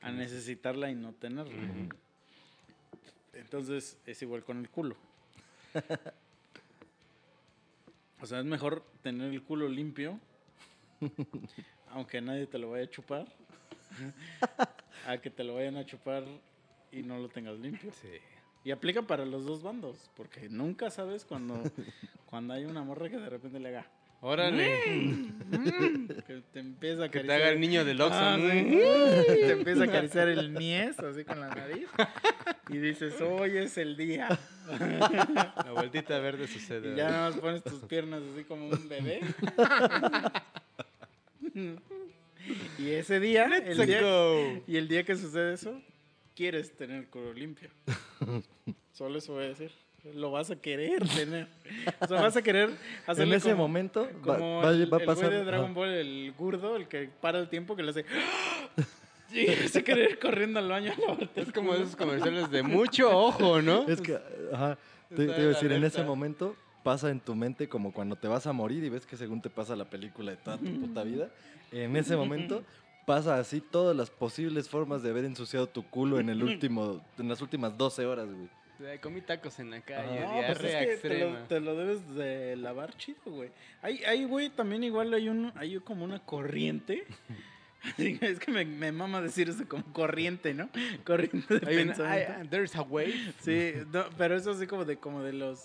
a 0.00 0.12
necesitarla 0.12 0.90
y 0.90 0.94
no 0.94 1.12
tenerla. 1.12 1.54
Ujú. 1.54 1.88
Entonces 3.32 3.98
es 4.06 4.22
igual 4.22 4.44
con 4.44 4.58
el 4.58 4.68
culo. 4.68 4.96
O 8.18 8.24
sea, 8.24 8.40
es 8.40 8.46
mejor 8.46 8.82
tener 9.02 9.30
el 9.30 9.42
culo 9.42 9.68
limpio, 9.68 10.18
aunque 11.90 12.20
nadie 12.20 12.46
te 12.46 12.58
lo 12.58 12.70
vaya 12.70 12.84
a 12.84 12.90
chupar, 12.90 13.26
a 15.06 15.18
que 15.18 15.30
te 15.30 15.44
lo 15.44 15.54
vayan 15.54 15.76
a 15.76 15.86
chupar 15.86 16.24
y 16.92 17.02
no 17.02 17.18
lo 17.18 17.28
tengas 17.28 17.58
limpio. 17.58 17.92
Sí. 17.92 18.08
Y 18.64 18.72
aplica 18.72 19.02
para 19.02 19.24
los 19.24 19.44
dos 19.44 19.62
bandos, 19.62 20.10
porque 20.16 20.48
nunca 20.48 20.90
sabes 20.90 21.24
cuando, 21.24 21.62
cuando 22.26 22.54
hay 22.54 22.64
una 22.64 22.82
morra 22.82 23.08
que 23.08 23.18
de 23.18 23.30
repente 23.30 23.60
le 23.60 23.68
haga. 23.68 23.86
Órale. 24.20 24.80
Que 26.26 26.42
te 26.52 26.58
empieza 26.58 27.04
a 27.04 27.08
Que 27.10 27.20
te 27.20 27.32
haga 27.32 27.50
el 27.50 27.60
niño 27.60 27.84
del 27.84 28.00
Oxxo. 28.00 28.18
Ah, 28.18 28.36
¿no? 28.36 28.50
sí. 28.50 28.80
Te 29.24 29.52
empieza 29.52 29.82
a 29.82 29.84
acariciar 29.84 30.28
el 30.28 30.54
niés 30.54 30.98
así 30.98 31.24
con 31.24 31.38
la 31.38 31.48
nariz. 31.48 31.86
Y 32.68 32.78
dices, 32.78 33.20
hoy 33.20 33.56
es 33.58 33.78
el 33.78 33.96
día. 33.96 34.36
La 34.68 35.72
vueltita 35.72 36.18
verde 36.18 36.48
sucede. 36.48 36.92
Y 36.92 36.96
ya 36.96 37.10
nada 37.10 37.30
más 37.30 37.38
pones 37.38 37.62
tus 37.62 37.84
piernas 37.84 38.22
así 38.32 38.42
como 38.44 38.68
un 38.68 38.88
bebé. 38.88 39.20
Y 42.78 42.90
ese 42.90 43.18
día, 43.18 43.44
el 43.64 43.86
día, 43.86 44.02
go. 44.02 44.62
y 44.66 44.76
el 44.76 44.86
día 44.88 45.04
que 45.04 45.16
sucede 45.16 45.54
eso, 45.54 45.80
quieres 46.34 46.76
tener 46.76 46.98
el 46.98 47.06
culo 47.08 47.32
limpio. 47.32 47.70
Solo 48.92 49.18
eso 49.18 49.32
voy 49.34 49.44
a 49.44 49.48
decir. 49.48 49.72
Lo 50.14 50.30
vas 50.30 50.50
a 50.52 50.56
querer 50.56 51.02
tener. 51.08 51.48
O 52.00 52.06
sea, 52.06 52.20
vas 52.22 52.36
a 52.36 52.42
querer 52.42 52.70
En 53.08 53.32
ese 53.32 53.50
como, 53.50 53.62
momento 53.66 54.08
va, 54.18 54.36
como 54.36 54.62
va- 54.62 54.70
el, 54.70 54.92
va 54.92 54.98
a 54.98 55.00
el 55.00 55.06
pasar. 55.06 55.26
güey 55.26 55.38
de 55.38 55.44
Dragon. 55.44 55.74
Ball, 55.74 55.88
el 55.88 56.32
gordo, 56.38 56.76
el 56.76 56.86
que 56.86 57.08
para 57.20 57.40
el 57.40 57.48
tiempo 57.48 57.74
que 57.74 57.82
le 57.82 57.90
hace... 57.90 58.04
Y 59.32 59.46
se 59.68 59.82
quiere 59.82 60.04
ir 60.04 60.18
corriendo 60.20 60.60
al 60.60 60.68
baño 60.68 60.92
Es 61.34 61.50
como 61.50 61.74
esos 61.74 61.96
comerciales 61.96 62.48
de 62.52 62.62
mucho 62.62 63.10
ojo, 63.10 63.60
¿no? 63.60 63.88
Es 63.88 64.00
que, 64.00 64.16
ajá, 64.52 64.78
te, 65.14 65.24
iba 65.24 65.34
a 65.34 65.38
decir, 65.38 65.72
en 65.72 65.82
ese 65.82 66.04
momento 66.04 66.54
pasa 66.86 67.10
en 67.10 67.18
tu 67.18 67.34
mente 67.34 67.68
como 67.68 67.92
cuando 67.92 68.14
te 68.14 68.28
vas 68.28 68.46
a 68.46 68.52
morir 68.52 68.84
y 68.84 68.88
ves 68.88 69.06
que 69.06 69.16
según 69.16 69.42
te 69.42 69.50
pasa 69.50 69.74
la 69.74 69.86
película 69.90 70.30
de 70.30 70.36
toda 70.36 70.56
tu 70.56 70.72
puta 70.80 71.02
vida. 71.02 71.30
En 71.72 71.96
ese 71.96 72.14
momento 72.16 72.62
pasa 73.06 73.38
así 73.38 73.60
todas 73.60 73.96
las 73.96 74.08
posibles 74.08 74.68
formas 74.68 75.02
de 75.02 75.10
haber 75.10 75.24
ensuciado 75.24 75.66
tu 75.68 75.82
culo 75.84 76.20
en 76.20 76.28
el 76.28 76.44
último, 76.44 77.04
en 77.18 77.28
las 77.28 77.42
últimas 77.42 77.76
12 77.76 78.06
horas, 78.06 78.28
güey. 78.32 78.98
Comí 79.00 79.20
tacos 79.20 79.58
en 79.58 79.70
la 79.70 79.80
calle, 79.80 80.20
No, 80.20 80.32
pues 80.46 80.60
es 80.60 80.86
que 80.86 81.08
te 81.08 81.18
lo, 81.18 81.24
extrema. 81.26 81.48
te 81.48 81.60
lo 81.60 81.74
debes 81.74 82.14
de 82.14 82.54
lavar 82.56 82.96
chido, 82.96 83.18
güey. 83.26 83.50
Hay, 83.82 84.04
hay, 84.04 84.24
güey, 84.24 84.48
también 84.50 84.84
igual 84.84 85.12
hay 85.14 85.28
un, 85.28 85.50
hay 85.56 85.80
como 85.80 86.04
una 86.04 86.20
corriente. 86.20 87.04
Es 87.98 88.40
que 88.40 88.50
me, 88.50 88.64
me 88.64 88.90
mama 88.90 89.20
decir 89.22 89.48
eso 89.48 89.62
como 89.68 89.84
corriente, 89.92 90.52
¿no? 90.54 90.68
Corriente 91.04 91.60
de 91.60 91.68
Hay 91.68 91.76
una- 91.76 91.94
pensamiento. 91.94 92.32
ay, 92.40 92.48
there's 92.48 92.74
a 92.74 92.82
wave. 92.82 93.14
Sí, 93.40 93.74
no, 93.92 94.04
pero 94.18 94.34
eso 94.36 94.50
así 94.50 94.66
como 94.66 94.84
de 94.84 94.96
como 94.96 95.22
de 95.22 95.32
los 95.32 95.62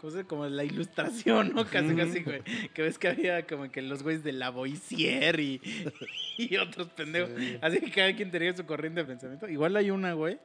¿cómo 0.00 0.10
se- 0.12 0.24
como 0.24 0.46
la 0.46 0.64
ilustración, 0.64 1.52
¿no? 1.54 1.64
Casi 1.66 1.94
casi, 1.96 2.22
güey. 2.22 2.42
Que 2.74 2.82
ves 2.82 2.98
que 2.98 3.08
había 3.08 3.46
como 3.46 3.70
que 3.70 3.82
los 3.82 4.02
güeyes 4.02 4.22
de 4.24 4.32
la 4.32 4.50
Boisier 4.50 5.38
y, 5.40 5.60
y 6.38 6.56
otros 6.56 6.88
pendejos. 6.90 7.30
Así 7.62 7.80
que 7.80 7.90
cada 7.90 8.14
quien 8.14 8.30
tenía 8.30 8.54
su 8.56 8.64
corriente 8.66 9.00
de 9.00 9.06
pensamiento. 9.06 9.48
Igual 9.48 9.76
hay 9.76 9.90
una, 9.90 10.12
güey, 10.14 10.38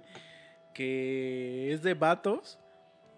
que 0.74 1.72
es 1.74 1.84
de 1.84 1.94
vatos 1.94 2.58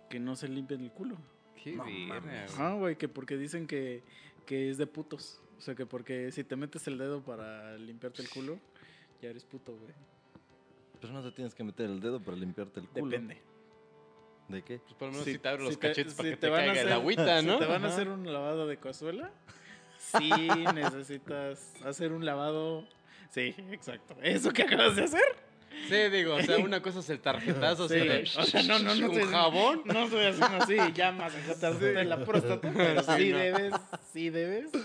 que 0.09 0.19
no 0.19 0.35
se 0.35 0.47
limpian 0.47 0.81
el 0.81 0.91
culo. 0.91 1.17
Qué 1.63 1.73
No 1.75 1.85
mames. 1.85 2.53
Ah, 2.59 2.73
güey, 2.73 2.97
que 2.97 3.07
porque 3.07 3.37
dicen 3.37 3.67
que, 3.67 4.03
que 4.45 4.69
es 4.69 4.77
de 4.77 4.87
putos. 4.87 5.39
O 5.57 5.61
sea, 5.61 5.75
que 5.75 5.85
porque 5.85 6.31
si 6.31 6.43
te 6.43 6.55
metes 6.55 6.85
el 6.87 6.97
dedo 6.97 7.21
para 7.23 7.77
limpiarte 7.77 8.21
el 8.21 8.29
culo, 8.29 8.59
ya 9.21 9.29
eres 9.29 9.45
puto, 9.45 9.73
güey. 9.77 9.93
Pero 10.99 11.13
no 11.13 11.23
te 11.23 11.31
tienes 11.31 11.53
que 11.55 11.63
meter 11.63 11.89
el 11.89 11.99
dedo 12.01 12.21
para 12.21 12.35
limpiarte 12.37 12.79
el 12.81 12.87
culo. 12.87 13.05
Depende. 13.07 13.41
¿De 14.47 14.61
qué? 14.61 14.79
Pues 14.79 14.93
por 14.95 15.07
lo 15.07 15.11
menos 15.13 15.25
Si- 15.25 15.33
si 15.33 15.39
te 15.39 15.47
abres 15.49 15.63
los 15.63 15.73
si 15.73 15.79
te- 15.79 15.87
cachetes 15.87 16.13
para 16.15 16.29
si 16.29 16.35
que 16.35 16.37
te, 16.41 16.49
van 16.49 16.59
a 16.61 16.65
caiga 16.65 16.81
el 16.81 16.87
hacer- 16.87 16.93
agüita, 16.99 17.39
si 17.41 17.45
¿no? 17.47 17.59
te 17.59 17.65
van 17.65 17.85
a 17.85 17.87
hacer 17.87 18.09
un 18.09 18.31
lavado 18.31 18.67
de 18.67 18.77
cazuela, 18.77 19.31
sí 19.97 20.29
necesitas 20.75 21.73
hacer 21.85 22.11
un 22.11 22.25
lavado. 22.25 22.85
Sí, 23.29 23.55
exacto. 23.71 24.15
Eso 24.21 24.51
que 24.51 24.63
acabas 24.63 24.95
de 24.95 25.03
hacer. 25.05 25.21
Sí, 25.89 25.95
digo, 26.11 26.35
o 26.35 26.41
sea, 26.43 26.57
una 26.63 26.81
cosa 26.83 26.99
es 26.99 27.09
el 27.09 27.19
tarjetazo 27.19 27.85
así 27.85 27.99
Sí, 27.99 28.07
de 28.07 28.21
o 28.37 28.43
sea, 28.43 28.61
no, 28.63 28.77
no, 28.79 28.93
no 28.93 29.07
con 29.07 29.17
estoy- 29.17 29.31
jabón. 29.31 29.81
No 29.85 30.03
estoy 30.03 30.25
haciendo 30.25 30.57
así, 30.63 30.77
ya 30.93 31.11
más 31.11 31.33
de 31.79 32.03
la 32.03 32.23
próstata, 32.23 32.71
pero 32.75 33.01
sí 33.01 33.11
Sí, 33.17 33.31
no. 33.31 33.37
debes, 33.39 33.73
sí 34.13 34.29
debes 34.29 34.71
de, 34.71 34.79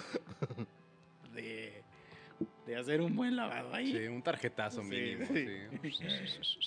de 2.69 2.77
hacer 2.77 3.01
un 3.01 3.16
buen 3.16 3.35
lavado 3.35 3.74
ahí. 3.74 3.93
Sí, 3.93 4.07
un 4.09 4.23
tarjetazo 4.23 4.82
mínimo. 4.82 5.24
sí. 5.27 5.47
sí. 5.47 5.99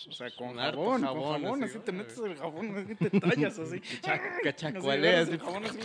O 0.09 0.13
sea, 0.13 0.29
con 0.35 0.55
jabón, 0.55 1.01
jabón, 1.03 1.23
con 1.23 1.41
jabón, 1.41 1.63
así, 1.63 1.75
así 1.77 1.85
te 1.85 1.91
metes 1.91 2.17
el 2.17 2.35
jabón, 2.35 2.75
así 2.83 2.95
te 2.95 3.19
tallas 3.19 3.59
así. 3.59 3.79
Cha- 4.01 4.13
Así 4.15 4.41
Cachacualeas. 4.43 5.29
agarras 5.29 5.29
el 5.29 5.39
jabón 5.39 5.65
así, 5.65 5.79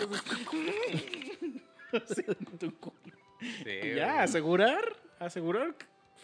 así 1.93 2.23
tu 2.59 2.75
culo. 2.79 2.97
Sí, 3.41 3.95
ya, 3.95 4.23
asegurar, 4.23 4.83
asegurar 5.19 5.75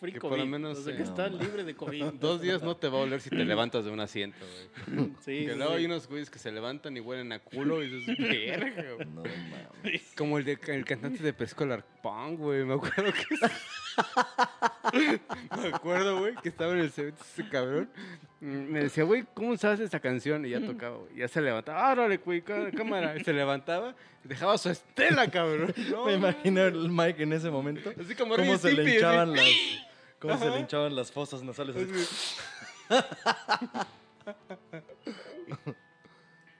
free 0.01 0.13
Que 0.15 0.19
COVID. 0.21 0.31
por 0.31 0.39
lo 0.39 0.47
menos, 0.47 0.79
o 0.79 0.83
sea, 0.83 0.97
que 0.97 1.03
está 1.03 1.29
No, 1.29 1.39
libre 1.39 1.65
de 1.65 1.75
COVID. 1.77 2.05
Dos 2.15 2.41
días 2.41 2.63
no 2.63 2.77
te 2.77 2.89
va 2.89 2.99
a 2.99 3.03
oler 3.03 3.21
si 3.21 3.31
te 3.31 3.45
levantas 3.45 3.85
de 3.85 3.91
un 3.91 4.01
asiento, 4.01 4.39
güey. 4.41 5.11
Sí, 5.21 5.45
Que 5.47 5.53
sí, 5.53 5.57
luego 5.59 5.75
hay 5.75 5.85
unos 5.85 6.09
güeyes 6.09 6.31
que 6.31 6.39
se 6.39 6.51
levantan 6.51 6.97
y 6.97 7.01
huelen 7.01 7.31
a 7.33 7.39
culo 7.39 7.83
y 7.83 7.89
dices, 7.91 8.17
verga, 8.19 8.93
güey". 8.95 9.07
No 9.09 9.23
mames. 9.23 10.13
Como 10.17 10.39
el, 10.39 10.45
de, 10.45 10.59
el 10.69 10.85
cantante 10.85 11.23
de 11.23 11.33
Preescolar 11.35 11.85
Punk, 12.03 12.39
güey. 12.39 12.65
Me 12.65 12.75
acuerdo 12.75 13.13
que. 13.13 13.23
me 15.61 15.69
acuerdo, 15.75 16.19
güey, 16.21 16.35
que 16.37 16.49
estaba 16.49 16.73
en 16.73 16.79
el 16.81 16.91
set 16.91 17.15
ese 17.21 17.49
cabrón. 17.49 17.89
Mm, 18.41 18.47
Me 18.73 18.81
decía, 18.85 19.05
güey, 19.05 19.25
¿cómo 19.35 19.57
sabes 19.57 19.81
esta 19.81 20.01
canción? 20.01 20.45
Y 20.45 20.51
ya 20.51 20.61
tocaba, 20.61 20.97
güey. 20.99 21.15
Ya 21.17 21.29
se 21.29 21.41
levantaba. 21.41 21.89
¡Ah, 21.89 21.93
órale, 21.93 22.17
güey! 22.19 22.43
cá- 22.43 22.71
Cámara. 22.77 23.17
Y 23.17 23.23
se 23.25 23.33
levantaba 23.33 23.95
y 24.25 24.29
dejaba 24.29 24.59
su 24.59 24.69
estela, 24.71 25.31
cabrón. 25.31 25.73
No, 25.91 26.07
Me 26.07 26.15
imagino 26.15 26.63
el 26.63 26.89
Mike 26.91 27.23
en 27.23 27.33
ese 27.35 27.51
momento. 27.51 27.91
Así 28.01 28.15
como 28.15 28.35
Cómo 28.37 28.57
se 28.59 28.73
le 28.73 28.83
Stimpy, 28.83 28.95
hinchaban 28.95 29.33
las. 29.33 29.49
Cómo 30.19 30.39
se 30.39 30.45
Ajá. 30.47 30.55
le 30.55 30.61
hinchaban 30.61 30.97
las 30.97 31.13
fosas 31.13 31.43
nasales. 31.43 31.77
así. 31.77 31.93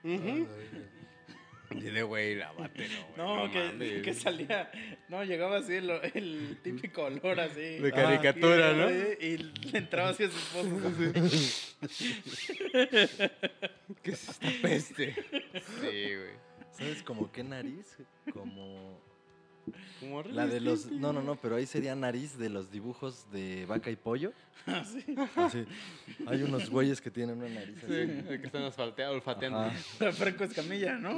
Ujú. 1.73 1.81
Dile, 1.81 2.03
güey, 2.03 2.35
lávate, 2.35 2.87
no. 3.17 3.17
No, 3.17 3.35
no 3.47 3.51
que, 3.51 3.63
mames. 3.63 4.01
que 4.03 4.13
salía, 4.13 4.71
no, 5.09 5.23
llegaba 5.23 5.57
así 5.57 5.73
el, 5.75 5.89
el 6.13 6.59
típico 6.63 7.03
olor 7.03 7.39
así. 7.39 7.77
De 7.79 7.91
caricatura, 7.91 8.71
y, 8.71 8.75
¿no? 8.75 8.89
Y 8.91 9.37
le 9.71 9.77
entraba 9.77 10.09
así 10.09 10.23
a 10.23 10.29
su 10.29 10.37
esposo. 10.37 11.13
¿Qué 14.03 14.11
es 14.11 14.29
esta 14.29 14.49
peste? 14.61 15.13
Sí, 15.81 16.15
güey. 16.15 16.43
¿Sabes 16.71 17.03
como 17.03 17.31
qué 17.31 17.43
nariz? 17.43 17.97
Como. 18.31 19.01
Como 19.99 20.21
La 20.31 20.45
de 20.47 20.59
los. 20.61 20.87
No, 20.91 21.13
no, 21.13 21.21
no, 21.21 21.35
pero 21.35 21.55
ahí 21.55 21.65
sería 21.65 21.95
nariz 21.95 22.37
de 22.37 22.49
los 22.49 22.71
dibujos 22.71 23.25
de 23.31 23.65
vaca 23.65 23.89
y 23.91 23.95
pollo. 23.95 24.31
Así. 24.65 25.03
Así. 25.35 25.65
Hay 26.25 26.41
unos 26.43 26.69
güeyes 26.69 27.01
que 27.01 27.11
tienen 27.11 27.37
una 27.37 27.49
nariz 27.49 27.75
Sí, 27.85 27.93
así. 28.01 28.39
que 28.39 28.45
están 28.47 28.63
asfaltea- 28.63 29.09
olfateando. 29.11 29.69
Franco 30.13 30.45
Escamilla, 30.45 30.93
¿no? 30.93 31.17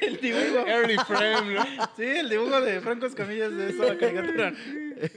el 0.00 0.20
dibujo. 0.20 0.66
Early 0.66 0.96
frame, 1.06 1.54
¿no? 1.54 1.64
Sí, 1.96 2.02
el 2.04 2.28
dibujo 2.28 2.60
de 2.60 2.80
Franco 2.82 3.06
Escamilla 3.06 3.46
es 3.46 3.56
de 3.56 3.70
esa 3.70 3.96
caricatura. 3.98 4.52
Es 4.98 5.12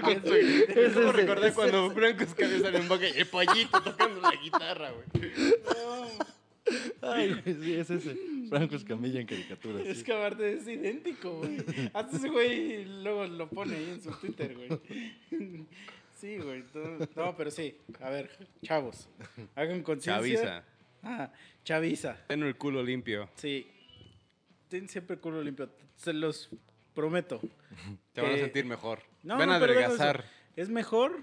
¿Cómo 0.00 0.08
ese, 0.10 1.12
recordé 1.12 1.52
cuando 1.52 1.90
Franco 1.92 2.24
Escamilla 2.24 2.60
salió 2.60 2.80
en 2.80 2.88
boca 2.88 3.08
y 3.08 3.18
el 3.18 3.26
pollito 3.26 3.82
tocando 3.82 4.20
la 4.20 4.32
guitarra, 4.42 4.90
güey? 4.90 5.32
Ay, 7.02 7.40
sí, 7.44 7.74
es 7.74 7.90
ese. 7.90 8.16
Franco 8.48 8.76
Escamilla 8.76 9.20
en 9.20 9.26
caricatura. 9.26 9.80
Es 9.82 9.98
sí. 9.98 10.04
que 10.04 10.12
aparte 10.14 10.54
es 10.54 10.66
idéntico, 10.66 11.38
güey. 11.38 11.58
Hasta 11.92 12.16
ese 12.16 12.28
güey 12.28 12.84
luego 13.02 13.26
lo 13.26 13.48
pone 13.48 13.76
ahí 13.76 13.90
en 13.90 14.00
su 14.02 14.10
Twitter, 14.12 14.54
güey. 14.56 15.66
Sí, 16.14 16.38
güey. 16.38 16.64
No, 17.16 17.36
pero 17.36 17.50
sí. 17.50 17.76
A 18.00 18.08
ver, 18.10 18.30
chavos. 18.62 19.08
Hagan 19.54 19.82
conciencia. 19.82 20.22
Chaviza. 20.22 20.64
Ah, 21.02 21.30
chaviza. 21.64 22.16
Ten 22.28 22.42
el 22.44 22.56
culo 22.56 22.82
limpio. 22.82 23.28
Sí. 23.34 23.66
Ten 24.68 24.88
siempre 24.88 25.16
el 25.16 25.20
culo 25.20 25.42
limpio. 25.42 25.68
Se 25.96 26.12
los 26.14 26.48
prometo. 26.94 27.40
Te 28.12 28.22
van 28.22 28.30
a 28.30 28.34
Que- 28.34 28.40
sentir 28.40 28.64
mejor. 28.64 29.00
No, 29.22 29.36
Ven 29.36 29.48
no, 29.48 29.52
a 29.52 29.56
adelgazar. 29.56 30.24
Es 30.56 30.68
mejor, 30.70 31.22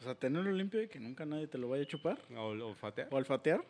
o 0.00 0.02
sea, 0.02 0.14
tenerlo 0.16 0.50
limpio 0.52 0.82
y 0.82 0.88
que 0.88 0.98
nunca 1.00 1.24
nadie 1.24 1.46
te 1.46 1.56
lo 1.56 1.68
vaya 1.68 1.84
a 1.84 1.86
chupar 1.86 2.20
O 2.36 2.46
olfatear. 2.48 3.08
o 3.10 3.16
olfatear, 3.16 3.64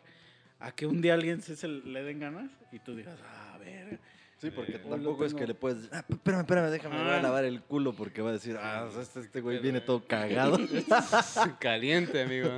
a 0.59 0.71
que 0.71 0.85
un 0.85 1.01
día 1.01 1.13
alguien 1.13 1.41
se, 1.41 1.55
se 1.55 1.67
le 1.67 2.03
den 2.03 2.19
ganas 2.19 2.49
y 2.71 2.79
tú 2.79 2.95
digas, 2.95 3.17
ah, 3.25 3.53
a 3.55 3.57
ver. 3.57 3.99
Sí, 4.37 4.51
porque 4.51 4.75
Eh, 4.77 4.79
tampoco 4.79 5.25
es 5.25 5.33
que 5.33 5.45
le 5.45 5.53
puedes 5.53 5.79
decir, 5.81 5.91
ah, 5.93 6.05
espérame, 6.09 6.41
espérame, 6.41 6.69
déjame, 6.71 6.97
voy 6.97 7.07
a 7.09 7.17
Ah. 7.17 7.21
lavar 7.21 7.43
el 7.43 7.61
culo 7.61 7.91
porque 7.93 8.21
va 8.21 8.29
a 8.29 8.33
decir, 8.33 8.55
ah, 8.57 8.89
este, 9.01 9.19
este 9.21 9.41
güey 9.41 9.57
Pero, 9.57 9.63
viene 9.63 9.81
todo 9.81 10.05
cagado. 10.07 10.57
Caliente, 11.59 12.21
amigo. 12.21 12.49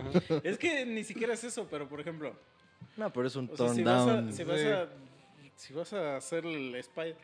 Es 0.44 0.58
que 0.60 0.86
ni 0.86 1.04
siquiera 1.04 1.34
es 1.34 1.44
eso, 1.44 1.68
pero 1.70 1.88
por 1.90 2.00
ejemplo, 2.00 2.36
No, 2.98 3.12
pero 3.12 3.28
es 3.28 3.36
un 3.36 3.48
turn 3.48 3.74
si, 3.76 3.84
vas 3.84 4.08
a, 4.08 4.14
down. 4.22 4.34
si, 4.34 4.44
vas 4.44 4.60
Sí. 4.60 4.68
a, 4.68 4.90
si 5.56 5.74
vas 5.74 5.94
a 5.94 6.18
hacer 6.18 6.46
el 6.46 6.76
spy 6.84 7.16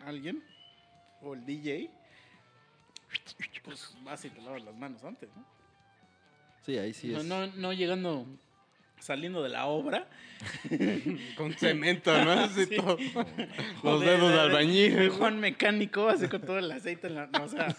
a 0.00 0.06
alguien 0.08 0.42
o 1.22 1.32
el 1.34 1.44
DJ, 1.46 1.90
pues 3.64 3.94
vas 4.02 4.24
y 4.24 4.30
te 4.30 4.40
lavas 4.42 4.62
las 4.64 4.74
manos 4.74 5.02
antes, 5.04 5.28
¿no? 5.36 5.44
Sí, 6.66 6.76
ahí 6.78 6.92
sí 6.92 7.08
no, 7.08 7.18
es. 7.18 7.24
no, 7.24 7.46
no 7.46 7.72
llegando, 7.72 8.26
saliendo 9.02 9.42
de 9.42 9.48
la 9.50 9.66
obra. 9.66 10.08
Con 11.36 11.52
cemento, 11.54 12.12
¿no? 12.24 12.32
Así 12.32 12.64
Sí. 12.66 12.76
todo. 12.76 12.96
Los 13.82 14.00
de- 14.00 14.06
dedos 14.06 14.32
de- 14.32 14.40
albañil. 14.40 15.08
Juan 15.10 15.38
Mecánico, 15.40 16.08
así 16.08 16.26
con 16.28 16.40
todo 16.42 16.58
el 16.58 16.70
aceite 16.70 17.06
en 17.08 17.14
la... 17.16 17.26
No, 17.26 17.44
o 17.44 17.48
sea, 17.48 17.74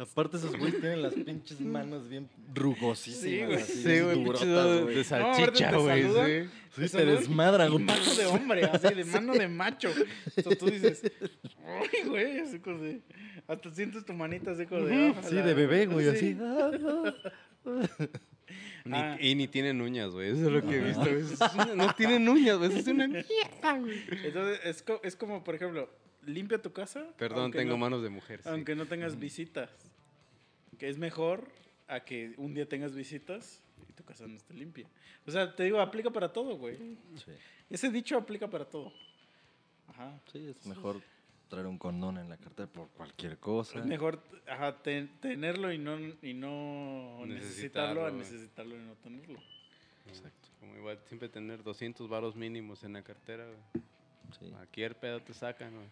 Aparte 0.00 0.36
esos 0.36 0.56
güeyes 0.56 0.80
tienen 0.80 1.02
las 1.02 1.12
pinches 1.14 1.60
manos 1.60 2.08
bien 2.08 2.28
rugosísimas. 2.54 3.20
Sí, 3.20 3.44
güey. 3.44 3.56
así, 3.56 3.72
Sí, 3.82 4.00
güey, 4.00 4.22
durotas, 4.24 4.82
güey. 4.82 4.94
de 4.94 4.96
No, 4.96 5.04
salchicha, 5.04 5.70
te 5.70 5.76
güey. 5.76 6.02
Sí. 6.04 6.50
Sí, 6.76 6.82
te 6.82 6.98
te 6.98 7.04
desmadran, 7.06 7.72
güey. 7.72 7.82
mano 7.84 8.14
de 8.14 8.26
hombre, 8.26 8.64
así 8.66 8.94
de 8.94 9.04
mano 9.04 9.32
de 9.32 9.48
macho. 9.48 9.90
Entonces 10.36 10.58
tú 10.58 10.66
dices, 10.70 11.02
ay, 11.66 12.08
güey, 12.08 12.38
así 12.38 12.60
como 12.60 12.78
de... 12.78 13.00
Hasta 13.48 13.70
sientes 13.74 14.04
tu 14.04 14.12
manita 14.12 14.52
así 14.52 14.66
como 14.66 14.84
de... 14.84 15.08
ah, 15.18 15.22
Sí, 15.28 15.34
la- 15.34 15.42
de 15.46 15.54
bebé, 15.54 15.86
güey, 15.86 16.06
sí. 16.16 16.36
así. 16.36 17.98
ah, 18.92 19.12
ah. 19.12 19.16
Ni- 19.16 19.26
Ah. 19.26 19.30
Y 19.30 19.34
ni 19.34 19.48
tienen 19.48 19.80
uñas, 19.80 20.10
güey. 20.12 20.30
Eso 20.30 20.46
es 20.46 20.52
lo 20.52 20.62
que 20.68 20.76
he 20.76 20.84
visto. 20.84 21.04
Es 21.06 21.54
una- 21.54 21.74
no 21.74 21.94
tienen 21.94 22.28
uñas, 22.28 22.58
güey. 22.58 22.70
Eso 22.70 22.78
es 22.78 22.86
una 22.88 23.06
mierda, 23.08 23.78
güey. 23.78 24.02
Entonces 24.24 24.60
es, 24.64 24.82
co- 24.82 25.00
es 25.02 25.16
como, 25.16 25.42
por 25.44 25.54
ejemplo, 25.54 25.88
limpia 26.26 26.60
tu 26.60 26.72
casa. 26.72 27.06
Perdón, 27.16 27.52
tengo 27.52 27.72
no- 27.72 27.78
manos 27.78 28.02
de 28.02 28.10
mujer. 28.10 28.42
sí. 28.42 28.48
Aunque 28.48 28.74
no 28.74 28.86
tengas 28.86 29.18
visitas. 29.18 29.70
Que 30.78 30.88
es 30.88 30.98
mejor 30.98 31.48
a 31.88 32.00
que 32.00 32.34
un 32.36 32.54
día 32.54 32.68
tengas 32.68 32.94
visitas 32.94 33.60
y 33.88 33.92
tu 33.94 34.04
casa 34.04 34.26
no 34.26 34.36
esté 34.36 34.54
limpia. 34.54 34.86
O 35.26 35.30
sea, 35.30 35.54
te 35.56 35.64
digo, 35.64 35.80
aplica 35.80 36.10
para 36.10 36.32
todo, 36.32 36.56
güey. 36.56 36.76
Sí, 36.76 37.32
Ese 37.68 37.90
dicho 37.90 38.16
aplica 38.16 38.48
para 38.48 38.64
todo. 38.64 38.92
Ajá. 39.88 40.20
sí, 40.32 40.48
es 40.48 40.66
mejor 40.66 41.00
traer 41.48 41.66
un 41.66 41.78
condón 41.78 42.18
en 42.18 42.28
la 42.28 42.36
cartera 42.36 42.68
por 42.68 42.88
cualquier 42.90 43.38
cosa. 43.38 43.78
Es 43.78 43.86
mejor 43.86 44.22
ajá, 44.46 44.76
ten- 44.82 45.08
tenerlo 45.20 45.72
y 45.72 45.78
no, 45.78 45.98
y 45.98 46.34
no 46.34 47.24
necesitarlo 47.26 47.26
a 47.26 47.26
Necesitarlo, 47.26 48.00
güey. 48.02 48.14
necesitarlo 48.18 48.76
y 48.76 48.80
no 48.80 48.92
tenerlo. 48.94 49.38
Exacto. 50.06 50.48
Como 50.60 50.76
igual 50.76 50.98
siempre 51.06 51.28
tener 51.28 51.62
200 51.62 52.08
varos 52.08 52.34
mínimos 52.36 52.82
en 52.84 52.94
la 52.94 53.02
cartera. 53.02 53.46
Sí. 54.38 54.50
Cualquier 54.50 54.94
pedo 54.96 55.20
te 55.20 55.32
sacan, 55.34 55.74
güey. 55.74 55.86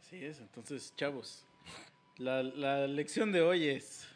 Así 0.00 0.24
es, 0.24 0.40
entonces, 0.40 0.92
chavos, 0.96 1.44
la, 2.18 2.42
la 2.42 2.86
lección 2.86 3.30
de 3.32 3.42
hoy 3.42 3.68
es, 3.68 4.06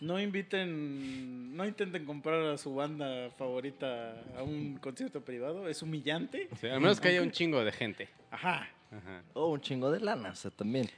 no 0.00 0.20
inviten, 0.20 1.56
no 1.56 1.64
intenten 1.66 2.04
comprar 2.04 2.42
a 2.42 2.58
su 2.58 2.74
banda 2.74 3.30
favorita 3.38 4.20
a 4.36 4.42
un 4.42 4.76
concierto 4.78 5.24
privado, 5.24 5.68
es 5.68 5.80
humillante. 5.82 6.48
Sí, 6.60 6.66
al 6.66 6.80
menos 6.80 7.00
que 7.00 7.08
haya 7.08 7.22
un 7.22 7.30
chingo 7.30 7.64
de 7.64 7.72
gente. 7.72 8.08
Ajá, 8.30 8.68
Ajá. 8.90 9.22
O 9.34 9.48
un 9.50 9.60
chingo 9.60 9.90
de 9.90 10.00
lana, 10.00 10.30
o 10.30 10.34
sea, 10.34 10.50
también. 10.50 10.88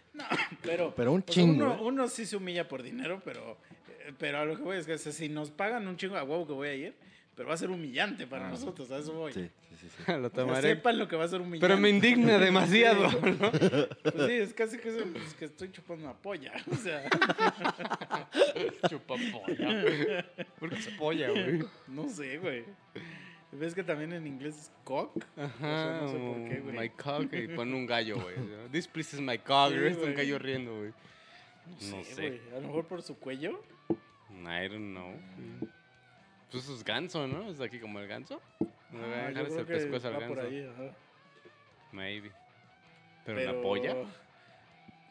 pero, 0.62 0.94
Pero 0.94 1.12
un 1.12 1.22
chingo, 1.24 1.64
uno, 1.64 1.74
¿eh? 1.74 1.78
uno 1.82 2.08
sí 2.08 2.24
se 2.26 2.36
humilla 2.36 2.66
por 2.68 2.82
dinero, 2.82 3.20
pero, 3.24 3.58
pero 4.18 4.38
a 4.38 4.44
lo 4.44 4.56
que 4.56 4.62
voy 4.62 4.76
es 4.78 4.86
que 4.86 4.94
o 4.94 4.98
sea, 4.98 5.12
si 5.12 5.28
nos 5.28 5.50
pagan 5.50 5.86
un 5.86 5.96
chingo 5.96 6.16
a 6.16 6.22
huevo 6.24 6.46
que 6.46 6.52
voy 6.54 6.68
a 6.68 6.74
ir, 6.74 6.94
pero 7.34 7.48
va 7.48 7.54
a 7.54 7.58
ser 7.58 7.70
humillante 7.70 8.26
para 8.26 8.46
Ah. 8.46 8.50
nosotros, 8.50 8.90
a 8.90 8.98
eso 8.98 9.12
voy. 9.12 9.32
Sí, 9.32 9.48
sí, 9.80 9.88
sí. 9.88 10.02
Lo 10.12 10.16
O 10.16 10.20
sea, 10.20 10.30
tomaré. 10.30 10.68
sepan 10.70 10.98
lo 10.98 11.08
que 11.08 11.16
va 11.16 11.24
a 11.24 11.28
ser 11.28 11.40
humillante. 11.40 11.66
Pero 11.66 11.78
me 11.80 11.88
indigna 11.90 12.38
demasiado, 12.38 13.10
¿no? 13.10 13.50
Pues 13.50 14.26
sí, 14.26 14.32
es 14.32 14.54
casi 14.54 14.78
que, 14.78 14.88
es- 14.88 15.04
pues, 15.12 15.34
que 15.34 15.44
estoy 15.46 15.70
chupando 15.72 16.04
una 16.04 16.14
polla. 16.14 16.52
O 16.70 16.74
sea, 16.76 17.08
Chupa 18.88 19.14
polla. 19.32 20.24
¿Por 20.58 20.70
qué 20.70 20.76
es 20.78 20.88
polla, 20.98 21.30
güey? 21.30 21.62
no 21.88 22.08
sé, 22.08 22.38
güey. 22.38 22.64
¿Ves 23.52 23.74
que 23.74 23.84
también 23.84 24.12
en 24.14 24.26
inglés 24.26 24.56
es 24.58 24.72
cock? 24.84 25.22
Ajá. 25.36 26.00
no 26.00 26.08
sé 26.08 26.18
por 26.18 26.48
qué, 26.48 26.60
o 26.60 26.62
güey. 26.64 26.78
My 26.78 26.88
cock 26.90 27.32
y 27.34 27.48
pone 27.48 27.74
un 27.74 27.86
gallo, 27.86 28.18
güey. 28.20 28.34
This 28.72 28.88
place 28.88 29.14
is 29.16 29.20
my 29.20 29.36
cock. 29.38 29.70
Sí, 29.72 29.76
y 29.78 29.86
es 29.86 29.96
un 29.98 30.14
gallo 30.14 30.38
riendo, 30.38 30.76
güey. 30.78 30.92
No, 31.90 31.96
No 31.98 32.04
sé. 32.04 32.40
A 32.50 32.60
lo 32.60 32.68
mejor 32.68 32.86
por 32.86 33.02
su 33.02 33.18
cuello. 33.18 33.62
I 34.30 34.68
don't 34.68 34.92
know. 34.92 35.14
Pues 36.50 36.68
es 36.68 36.82
ganso, 36.84 37.26
¿no? 37.26 37.50
Es 37.50 37.60
aquí 37.60 37.78
como 37.78 38.00
el 38.00 38.08
ganso. 38.08 38.40
¿No 38.90 39.06
le 39.06 39.14
Ah, 39.14 39.28
dejar 39.28 39.32
creo 39.46 39.58
el 39.58 39.66
que 39.66 39.72
pescuezo 39.74 40.08
al 40.08 40.14
va 40.14 40.26
por 40.28 40.36
ganso? 40.38 40.50
ahí, 40.50 40.66
ajá. 40.68 40.96
Maybe. 41.92 42.30
Pero, 43.24 43.40
la 43.52 43.62
polla. 43.62 43.96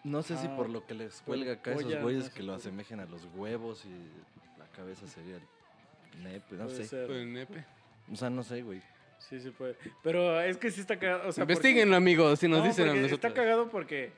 No 0.03 0.23
sé 0.23 0.35
si 0.37 0.47
Ah, 0.47 0.55
por 0.55 0.67
lo 0.69 0.85
que 0.87 0.95
les 0.95 1.21
cuelga 1.21 1.53
acá 1.53 1.73
polla, 1.73 1.87
esos 1.89 2.01
güeyes 2.03 2.23
no 2.23 2.29
sé 2.29 2.35
que 2.35 2.43
lo 2.43 2.53
asemejen 2.55 2.99
a 2.99 3.05
los 3.05 3.25
huevos 3.35 3.85
y 3.85 4.57
la 4.59 4.65
cabeza 4.75 5.05
sería 5.07 5.35
el 5.35 6.23
nepe, 6.23 6.55
no 6.55 6.65
Puede 6.65 6.77
sé. 6.77 6.85
ser. 6.87 7.11
El 7.11 7.31
nepe. 7.33 7.63
O 8.11 8.15
sea, 8.15 8.29
no 8.29 8.43
sé, 8.43 8.61
güey. 8.61 8.81
Sí, 9.19 9.39
sí 9.39 9.51
puede. 9.51 9.77
Pero 10.03 10.41
es 10.41 10.57
que 10.57 10.69
sí 10.71 10.81
está 10.81 10.97
cagado. 10.99 11.29
O 11.29 11.31
sea, 11.31 11.43
porque- 11.45 11.53
Investíguenlo, 11.53 11.95
amigos, 11.95 12.39
si 12.39 12.47
nos 12.47 12.59
No, 12.59 12.65
dicen 12.65 12.85
a 12.85 12.87
porque 12.89 13.01
nosotros. 13.01 13.29
Está 13.31 13.41
cagado 13.41 13.69
porque, 13.69 14.11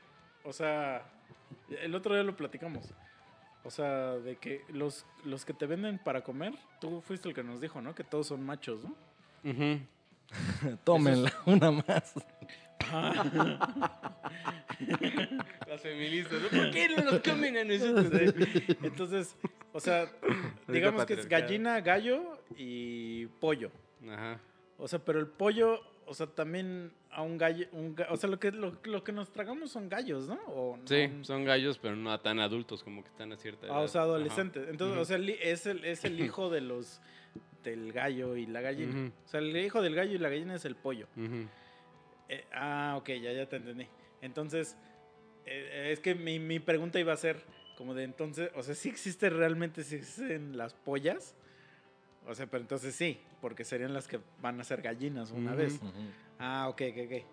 o 0.43 0.53
sea, 0.53 1.03
el 1.81 1.93
otro 1.93 2.13
día 2.15 2.23
lo 2.23 2.35
platicamos. 2.35 2.93
O 3.65 3.69
sea, 3.71 4.11
de 4.15 4.35
que 4.37 4.61
los, 4.69 5.05
los 5.23 5.45
que 5.45 5.53
te 5.53 5.65
venden 5.67 5.97
para 5.99 6.21
comer, 6.23 6.53
tú 6.81 7.01
fuiste 7.01 7.29
el 7.29 7.35
que 7.35 7.43
nos 7.43 7.61
dijo, 7.61 7.81
¿no? 7.81 7.93
Que 7.95 8.03
todos 8.03 8.27
son 8.27 8.43
machos, 8.43 8.83
¿no? 8.83 8.95
Ujú. 9.49 9.79
Tómenla, 10.83 11.31
una 11.45 11.71
más. 11.71 12.13
Las 15.67 15.81
feministas, 15.81 16.41
¿no? 16.41 16.49
¿Por 16.49 16.71
qué 16.71 16.89
no 16.89 17.03
nos 17.11 17.19
comen 17.21 17.57
a 17.57 17.63
nosotros? 17.63 18.33
Entonces, 18.83 19.35
o 19.71 19.79
sea, 19.79 20.11
digamos 20.67 21.05
que 21.05 21.13
es 21.13 21.27
gallina, 21.27 21.79
gallo 21.81 22.39
y 22.57 23.27
pollo. 23.39 23.71
Ajá. 24.09 24.39
O 24.77 24.87
sea, 24.87 24.99
pero 24.99 25.19
el 25.19 25.27
pollo, 25.27 25.79
o 26.05 26.13
sea, 26.13 26.27
también 26.27 26.91
a 27.11 27.21
un 27.21 27.37
gallo, 27.37 27.67
un 27.71 27.95
ga- 27.95 28.07
o 28.09 28.17
sea, 28.17 28.29
lo 28.29 28.39
que, 28.39 28.51
lo, 28.51 28.75
lo 28.83 29.03
que 29.03 29.11
nos 29.11 29.31
tragamos 29.31 29.71
son 29.71 29.87
gallos, 29.87 30.27
¿no? 30.27 30.35
O 30.47 30.77
no- 30.77 30.87
Sí, 30.87 31.09
son 31.21 31.45
gallos, 31.45 31.77
pero 31.77 31.95
no 31.95 32.19
tan 32.19 32.39
adultos, 32.39 32.83
como 32.83 33.03
que 33.03 33.09
están 33.09 33.31
a 33.31 33.37
cierta 33.37 33.67
edad. 33.67 33.75
Ah, 33.77 33.81
o 33.81 33.87
sea, 33.87 34.01
Ajá. 34.01 34.09
adolescentes. 34.11 34.67
Entonces, 34.67 34.97
o 34.99 35.05
sea, 35.05 35.17
es 35.17 35.65
el, 35.67 35.85
es 35.85 36.03
el 36.05 36.19
hijo 36.19 36.49
de 36.49 36.61
los 36.61 37.01
del 37.63 37.93
gallo 37.93 38.35
y 38.35 38.45
la 38.45 38.59
gallina. 38.61 39.11
O 39.25 39.27
sea, 39.27 39.39
el 39.39 39.55
hijo 39.55 39.81
del 39.81 39.95
gallo 39.95 40.13
y 40.13 40.17
la 40.17 40.29
gallina 40.29 40.55
es 40.55 40.65
el 40.65 40.75
pollo. 40.75 41.07
Eh, 42.29 42.45
ah, 42.53 42.95
ok, 42.97 43.09
ya, 43.21 43.31
ya 43.31 43.47
te 43.47 43.57
entendí. 43.57 43.87
Entonces, 44.21 44.75
eh, 45.45 45.89
es 45.91 45.99
que 45.99 46.15
mi, 46.15 46.39
mi 46.39 46.59
pregunta 46.59 46.99
iba 46.99 47.13
a 47.13 47.17
ser 47.17 47.37
como 47.77 47.93
de 47.93 48.03
entonces, 48.03 48.49
o 48.55 48.63
sea, 48.63 48.75
si 48.75 48.89
existe 48.89 49.29
realmente, 49.29 49.83
si 49.83 49.95
existen 49.95 50.57
las 50.57 50.73
pollas. 50.73 51.35
O 52.27 52.33
sea, 52.35 52.45
pero 52.47 52.61
entonces 52.61 52.95
sí, 52.95 53.19
porque 53.41 53.63
serían 53.65 53.93
las 53.93 54.07
que 54.07 54.19
van 54.41 54.59
a 54.59 54.63
ser 54.63 54.81
gallinas 54.81 55.31
una 55.31 55.53
vez. 55.55 55.79
Ah, 56.39 56.67
ok, 56.69 56.81
ok, 56.91 56.97
ok. 57.05 57.23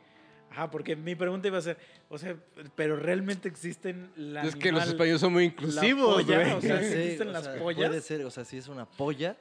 Ajá, 0.52 0.68
porque 0.70 0.96
mi 0.96 1.14
pregunta 1.14 1.46
iba 1.46 1.58
a 1.58 1.62
ser, 1.62 1.78
o 2.08 2.18
sea, 2.18 2.34
pero 2.74 2.96
realmente 2.96 3.48
existen 3.48 4.10
la 4.16 4.42
Es 4.42 4.56
que 4.56 4.72
los 4.72 4.84
españoles 4.84 5.20
son 5.20 5.32
muy 5.32 5.44
inclusivos, 5.44 6.26
güey. 6.26 6.50
o 6.52 6.60
sea, 6.60 6.80
sé, 6.80 7.04
¿existen 7.04 7.28
o 7.28 7.32
las 7.32 7.44
sea, 7.44 7.56
pollas? 7.56 7.88
Puede 7.88 8.00
ser, 8.00 8.24
o 8.24 8.30
sea, 8.32 8.44
si 8.44 8.56
es 8.58 8.66
una 8.66 8.84
polla, 8.84 9.36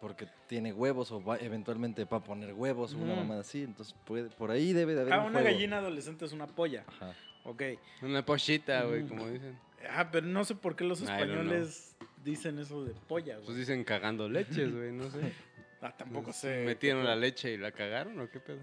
porque 0.00 0.26
tiene 0.46 0.72
huevos 0.72 1.12
o 1.12 1.22
va 1.22 1.36
eventualmente 1.36 2.06
para 2.06 2.24
poner 2.24 2.54
huevos 2.54 2.94
o 2.94 2.98
una 2.98 3.16
mamada 3.16 3.42
así, 3.42 3.62
entonces 3.64 3.94
puede, 4.06 4.30
por 4.30 4.50
ahí 4.50 4.72
debe 4.72 4.94
de 4.94 5.02
haber 5.02 5.12
Ah, 5.12 5.18
un 5.20 5.26
una 5.26 5.40
juego. 5.40 5.54
gallina 5.54 5.76
adolescente 5.76 6.24
es 6.24 6.32
una 6.32 6.46
polla. 6.46 6.84
Ajá. 6.88 7.12
Ok. 7.44 7.62
Una 8.00 8.24
pochita, 8.24 8.84
güey, 8.84 9.02
Mm. 9.02 9.08
como 9.08 9.28
dicen. 9.28 9.58
Ah, 9.90 10.08
pero 10.10 10.26
no 10.26 10.42
sé 10.46 10.54
por 10.54 10.74
qué 10.74 10.84
los 10.84 11.02
españoles 11.02 11.96
dicen 12.24 12.58
eso 12.58 12.84
de 12.84 12.94
polla, 12.94 13.34
güey. 13.36 13.46
Pues 13.46 13.58
dicen 13.58 13.84
cagando 13.84 14.28
leches, 14.28 14.72
güey, 14.74 14.92
no 14.92 15.10
sé. 15.10 15.32
ah, 15.80 15.96
tampoco 15.96 16.26
Pues, 16.26 16.36
sé. 16.36 16.64
¿Metieron 16.64 17.04
la 17.04 17.16
leche 17.16 17.52
y 17.52 17.56
la 17.56 17.72
cagaron 17.72 18.18
o 18.20 18.30
qué 18.30 18.40
pedo? 18.40 18.60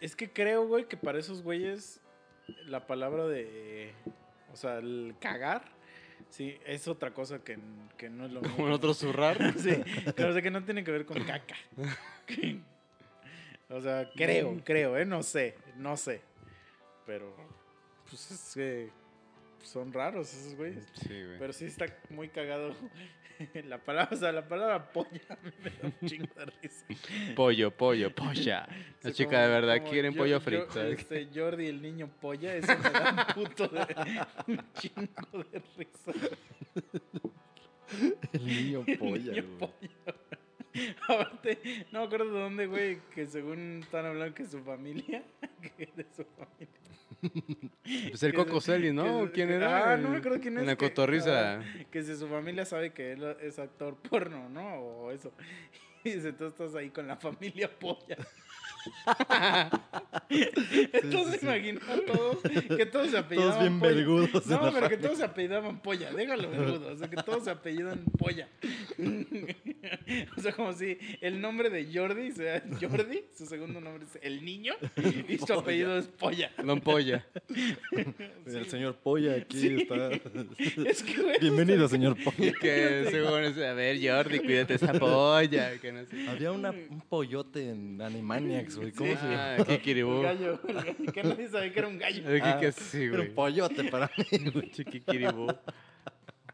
Es 0.00 0.16
que 0.16 0.30
creo, 0.32 0.66
güey, 0.66 0.86
que 0.86 0.96
para 0.96 1.18
esos 1.18 1.42
güeyes 1.42 2.00
la 2.66 2.86
palabra 2.86 3.26
de... 3.26 3.92
O 4.52 4.56
sea, 4.56 4.78
el 4.78 5.14
cagar, 5.20 5.62
sí, 6.28 6.58
es 6.66 6.88
otra 6.88 7.12
cosa 7.12 7.38
que, 7.44 7.58
que 7.96 8.10
no 8.10 8.26
es 8.26 8.32
lo 8.32 8.40
mismo. 8.40 8.56
Como 8.56 8.68
el 8.68 8.74
otro 8.74 8.94
zurrar. 8.94 9.38
Sí, 9.58 9.82
pero 10.16 10.30
o 10.30 10.32
sea, 10.32 10.42
que 10.42 10.50
no 10.50 10.64
tiene 10.64 10.82
que 10.82 10.90
ver 10.90 11.06
con 11.06 11.22
caca. 11.24 11.54
o 13.68 13.80
sea, 13.80 14.10
creo, 14.16 14.60
creo, 14.64 14.96
¿eh? 14.98 15.04
No 15.04 15.22
sé, 15.22 15.54
no 15.76 15.96
sé. 15.96 16.22
Pero, 17.06 17.34
pues 18.08 18.30
es 18.30 18.54
que 18.54 18.90
son 19.62 19.92
raros 19.92 20.32
esos 20.32 20.54
güeyes. 20.56 20.86
Sí, 20.94 21.08
güey. 21.08 21.38
Pero 21.38 21.52
sí 21.52 21.64
está 21.66 21.86
muy 22.10 22.28
cagado. 22.28 22.74
La 23.68 23.78
palabra, 23.78 24.14
o 24.14 24.18
sea, 24.18 24.32
la 24.32 24.46
palabra 24.46 24.92
polla 24.92 25.38
me 25.64 25.70
da 25.70 25.94
un 26.02 26.06
chingo 26.08 26.26
de 26.36 26.44
risa. 26.60 26.84
Pollo, 27.34 27.70
pollo, 27.70 28.14
polla. 28.14 28.68
La 29.02 29.12
chica 29.12 29.30
como- 29.30 29.42
de 29.42 29.48
verdad 29.48 29.82
quieren 29.88 30.12
yo- 30.12 30.18
pollo 30.18 30.36
yo- 30.36 30.40
frito. 30.40 30.82
este, 30.82 31.28
Jordi, 31.34 31.66
el 31.68 31.80
niño 31.80 32.10
polla, 32.20 32.54
eso 32.54 32.76
me 32.76 32.90
da 32.90 33.26
un 33.34 33.42
puto 33.44 33.66
de, 33.68 33.80
un 34.46 34.62
chingo 34.74 35.44
de 35.50 35.62
risa. 35.78 36.12
El 38.32 38.46
niño 38.46 38.84
El 38.86 38.98
polla, 38.98 39.32
niño 39.32 39.44
güey. 39.58 39.58
polla. 39.58 40.14
Aparte, 41.08 41.58
no 41.92 42.00
me 42.00 42.06
acuerdo 42.06 42.32
de 42.32 42.40
dónde, 42.40 42.66
güey, 42.66 43.00
que 43.14 43.26
según 43.26 43.80
están 43.82 44.06
hablando 44.06 44.34
que 44.34 44.46
su 44.46 44.60
familia, 44.62 45.22
que 45.76 45.86
de 45.96 46.06
su 46.14 46.24
familia. 46.24 46.80
Pues 48.10 48.22
el 48.22 48.30
que 48.32 48.36
Coco 48.36 48.60
Celis, 48.60 48.94
¿no? 48.94 49.26
que- 49.26 49.32
¿Quién 49.32 49.48
que- 49.48 49.54
era? 49.56 49.92
Ah, 49.92 49.96
no 49.96 50.08
me 50.10 50.18
acuerdo 50.18 50.40
quién 50.40 50.54
es. 50.54 50.60
En 50.60 50.66
la 50.66 50.76
que- 50.76 50.88
cotorriza. 50.88 51.56
ah, 51.60 51.64
Que 51.90 52.02
si 52.02 52.16
su 52.16 52.28
familia 52.28 52.64
sabe 52.64 52.92
que 52.92 53.12
él 53.12 53.36
es 53.42 53.58
actor 53.58 53.96
porno, 53.96 54.48
¿no? 54.48 54.74
O 54.76 55.10
eso. 55.10 55.32
Y 56.02 56.12
dice, 56.12 56.32
tú 56.32 56.46
estás 56.46 56.74
ahí 56.74 56.88
con 56.88 57.06
la 57.06 57.16
familia 57.16 57.70
polla. 57.78 58.16
Entonces 60.92 61.42
imagino 61.42 61.80
a 61.88 62.12
todos 62.12 62.38
que 62.76 62.86
todos 62.86 63.10
se 63.10 63.18
apellidaban 63.18 63.52
Todos 63.54 63.60
bien 63.62 63.80
polla. 63.80 63.94
vergudos. 63.94 64.46
No, 64.46 64.72
pero 64.72 64.88
que 64.88 64.96
todos 64.96 65.18
se 65.18 65.24
apellidaban 65.24 65.80
polla, 65.80 66.12
déjalo 66.12 66.50
vergudo, 66.50 66.92
o 66.92 66.96
sea, 66.96 67.08
que 67.08 67.16
todos 67.22 67.44
se 67.44 67.50
apellidan 67.50 68.04
polla. 68.18 68.48
o 70.36 70.40
sea, 70.40 70.52
como 70.52 70.72
si 70.72 70.98
el 71.20 71.40
nombre 71.40 71.70
de 71.70 71.88
Jordi 71.92 72.32
sea 72.32 72.62
Jordi, 72.80 73.24
su 73.36 73.46
segundo 73.46 73.80
nombre 73.80 74.04
es 74.04 74.18
el 74.22 74.44
niño 74.44 74.74
y 75.28 75.38
su 75.38 75.52
apellido 75.52 75.98
es 75.98 76.06
polla. 76.06 76.50
Don 76.62 76.80
Polla. 76.80 77.26
El 78.46 78.68
señor 78.68 78.96
polla 78.96 79.34
aquí 79.36 79.66
está. 79.82 80.10
Es 80.86 81.02
que, 81.02 81.20
güey, 81.22 81.38
Bienvenido, 81.40 81.88
señor 81.88 82.16
polla. 82.22 82.52
Que 82.60 83.06
según 83.10 83.40
es, 83.44 83.56
a 83.58 83.74
ver, 83.74 83.98
Jordi, 84.02 84.38
cuídate 84.40 84.74
esa 84.74 84.92
polla. 84.92 85.78
Que 85.78 85.92
no 85.92 86.04
sé. 86.06 86.28
Había 86.28 86.50
una- 86.52 86.70
un 86.70 87.00
pollote 87.08 87.70
en 87.70 88.00
Animaniacs, 88.02 88.69
güey. 88.76 88.92
¿Cómo 88.92 89.10
se 89.10 89.14
llama? 89.26 89.56
Ah, 89.58 89.64
Kikiribú. 89.64 90.12
el 90.18 90.22
gallo, 90.22 90.60
el 90.68 90.74
gallo, 90.74 90.94
que 91.12 91.22
nadie 91.22 91.48
sabía 91.48 91.72
que 91.72 91.78
era 91.78 91.88
un 91.88 91.98
gallo. 91.98 92.22
Ah, 92.42 92.58
que 92.60 92.72
sí, 92.72 93.02
Era 93.04 93.20
un 93.20 93.34
pollote 93.34 93.84
para 93.84 94.10
mí, 94.16 94.38
güey. 94.54 94.70
Kikiribú. 94.70 95.48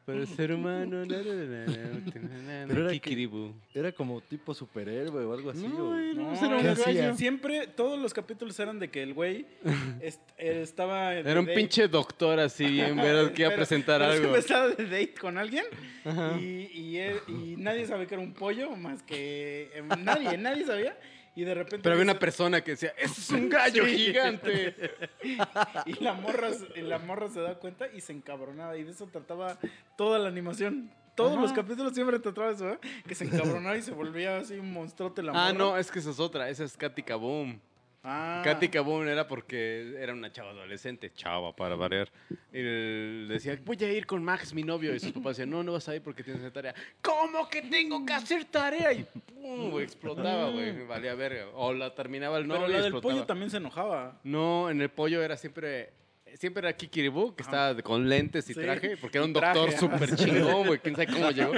Pero 0.04 0.20
el 0.20 0.28
ser 0.28 0.52
humano. 0.52 1.04
na, 1.04 1.16
na, 1.16 1.34
na, 1.34 1.66
na, 1.66 1.66
na, 1.66 2.66
Pero 2.68 2.82
era 2.82 2.90
que- 2.92 3.00
Kikiribú. 3.00 3.52
Era 3.74 3.90
como 3.90 4.20
tipo 4.20 4.54
superhéroe 4.54 5.24
o 5.24 5.32
algo 5.34 5.50
así, 5.50 5.66
No, 5.66 5.96
No, 6.14 6.32
era 6.32 6.46
un 6.58 6.62
¿qué 6.62 6.62
gallo. 6.62 6.72
hacía? 6.74 7.14
Siempre, 7.16 7.66
todos 7.66 7.98
los 7.98 8.14
capítulos 8.14 8.58
eran 8.60 8.78
de 8.78 8.88
que 8.88 9.02
el 9.02 9.14
güey 9.14 9.46
est- 10.00 10.20
estaba. 10.38 11.10
de 11.10 11.28
Era 11.28 11.40
un 11.40 11.46
date- 11.46 11.56
pinche 11.56 11.88
doctor 11.88 12.38
así, 12.38 12.66
bien 12.66 12.94
ver 12.98 13.32
que 13.32 13.42
iba 13.42 13.48
a 13.48 13.50
Pero- 13.50 13.56
presentar 13.56 13.98
pero 14.00 14.12
algo. 14.12 14.20
siempre 14.22 14.40
estaba 14.42 14.68
de 14.68 14.84
date 14.84 15.14
con 15.20 15.38
alguien 15.38 15.64
Ajá. 16.04 16.38
y, 16.38 16.70
y, 16.72 16.98
él- 16.98 17.20
y 17.26 17.56
nadie 17.56 17.84
sabía 17.86 18.06
que 18.06 18.14
era 18.14 18.22
un 18.22 18.32
pollo 18.32 18.76
más 18.76 19.02
que. 19.02 19.72
eh, 19.74 19.82
Nadie, 20.04 20.38
nadie 20.38 20.64
sabía. 20.66 20.96
Y 21.36 21.44
de 21.44 21.54
repente. 21.54 21.78
Pero 21.82 21.92
había 21.92 22.02
una 22.04 22.18
persona 22.18 22.62
que 22.62 22.72
decía, 22.72 22.92
¡Ese 22.98 23.20
es 23.20 23.30
un 23.30 23.48
gallo 23.48 23.84
Sí. 23.84 23.96
gigante! 23.96 24.74
Y 25.86 26.02
la 26.02 26.14
morra, 26.14 26.48
la 26.76 26.98
morra 26.98 27.28
se 27.28 27.40
da 27.40 27.54
cuenta 27.56 27.86
y 27.94 28.00
se 28.00 28.12
encabronaba. 28.12 28.76
Y 28.76 28.82
de 28.84 28.90
eso 28.92 29.06
trataba 29.06 29.58
toda 29.96 30.18
la 30.18 30.28
animación. 30.28 30.90
todos 31.14 31.38
los 31.40 31.52
capítulos 31.52 31.94
siempre 31.94 32.18
te 32.18 32.30
trae 32.32 32.52
eso, 32.52 32.70
¿eh? 32.72 32.78
Que 33.06 33.14
se 33.14 33.24
encabronaba 33.24 33.76
y 33.76 33.82
se 33.82 33.90
volvía 33.92 34.38
así 34.38 34.54
un 34.54 34.72
monstruote 34.72 35.22
la 35.22 35.32
Ah, 35.32 35.52
morra. 35.52 35.52
no, 35.52 35.76
es 35.78 35.90
que 35.90 35.98
esa 35.98 36.10
es 36.10 36.18
otra. 36.20 36.48
Esa 36.50 36.64
es 36.64 36.76
Katy 36.76 37.02
Kaboom. 37.02 37.58
Ah. 38.08 38.40
Katy 38.44 38.68
Kaboom 38.68 39.08
era 39.08 39.26
porque 39.26 39.96
era 39.98 40.12
una 40.12 40.30
chava 40.30 40.50
adolescente, 40.50 41.10
chava 41.12 41.54
para 41.56 41.74
variar. 41.74 42.08
Y 42.52 42.62
le 42.62 43.26
decía, 43.34 43.58
voy 43.64 43.76
a 43.82 43.92
ir 43.92 44.06
con 44.06 44.22
Max, 44.22 44.54
mi 44.54 44.62
novio. 44.62 44.94
Y 44.94 45.00
sus 45.00 45.10
papás 45.10 45.36
decían, 45.36 45.50
no, 45.50 45.64
no 45.64 45.72
vas 45.72 45.88
a 45.88 45.96
ir 45.96 46.02
porque 46.02 46.22
tienes 46.22 46.40
que 46.40 46.46
hacer 46.46 46.52
tarea. 46.52 46.74
¿Cómo 47.02 47.48
que 47.48 47.62
tengo 47.62 48.06
que 48.06 48.12
hacer 48.12 48.44
tarea? 48.44 48.92
Y 48.92 49.02
pum, 49.02 49.80
explotaba, 49.80 50.50
güey. 50.50 50.86
Valía 50.86 51.16
verga. 51.16 51.46
O 51.54 51.72
la 51.74 51.92
terminaba 51.96 52.38
el 52.38 52.46
novio 52.46 52.60
Pero 52.62 52.70
y 52.70 52.72
la 52.74 52.78
del 52.78 52.92
explotaba. 52.92 53.14
pollo 53.14 53.26
también 53.26 53.50
se 53.50 53.56
enojaba. 53.56 54.20
No, 54.22 54.70
en 54.70 54.80
el 54.80 54.88
pollo 54.88 55.20
era 55.20 55.36
siempre. 55.36 55.90
Siempre 56.38 56.60
era 56.60 56.76
Kikiribú, 56.76 57.34
que 57.34 57.42
estaba 57.42 57.80
con 57.82 58.08
lentes 58.08 58.48
y 58.50 58.54
Sí, 58.54 58.60
traje, 58.60 58.96
porque 58.98 59.18
era 59.18 59.24
un 59.24 59.32
doctor 59.32 59.72
súper 59.72 60.14
chingón, 60.16 60.66
güey. 60.66 60.78
Quién 60.80 60.94
sabe 60.94 61.06
cómo 61.12 61.30
llegó. 61.30 61.52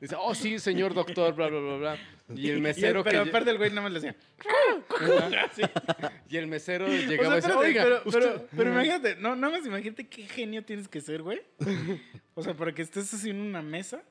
Dice, 0.00 0.16
oh, 0.18 0.34
sí, 0.34 0.58
señor 0.58 0.94
doctor, 0.94 1.34
bla, 1.34 1.48
bla, 1.48 1.58
bla, 1.60 1.76
bla. 1.76 1.98
Y 2.34 2.48
el 2.50 2.60
mesero 2.60 3.00
Y- 3.00 3.04
pero 3.04 3.24
que. 3.24 3.30
aparte 3.30 3.50
el 3.50 3.58
güey 3.58 3.70
nada 3.70 3.82
más 3.82 3.92
le 3.92 4.00
decía. 4.00 4.16
Y 6.28 6.36
el 6.36 6.46
mesero 6.46 6.86
O 6.86 6.88
sea, 6.88 6.98
llegaba 7.06 7.34
y 7.34 7.40
decía, 7.40 7.58
oiga, 7.58 7.82
pero, 7.82 8.02
usted- 8.04 8.20
pero, 8.20 8.48
pero 8.56 8.70
imagínate, 8.72 9.16
no, 9.16 9.34
nada 9.36 9.56
más 9.58 9.66
imagínate 9.66 10.06
qué 10.06 10.22
genio 10.26 10.64
tienes 10.64 10.88
que 10.88 11.00
ser, 11.00 11.22
güey. 11.22 11.40
O 12.34 12.42
sea, 12.42 12.54
para 12.54 12.72
que 12.72 12.82
estés 12.82 13.12
así 13.12 13.30
en 13.30 13.40
una 13.40 13.60
mesa. 13.62 14.02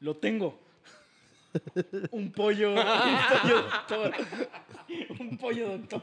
Lo 0.00 0.16
tengo. 0.16 0.60
Un 2.10 2.30
pollo, 2.32 2.70
un 2.74 2.76
pollo 3.42 3.62
doctor. 3.62 4.14
Un 5.18 5.38
pollo 5.38 5.68
doctor. 5.78 6.02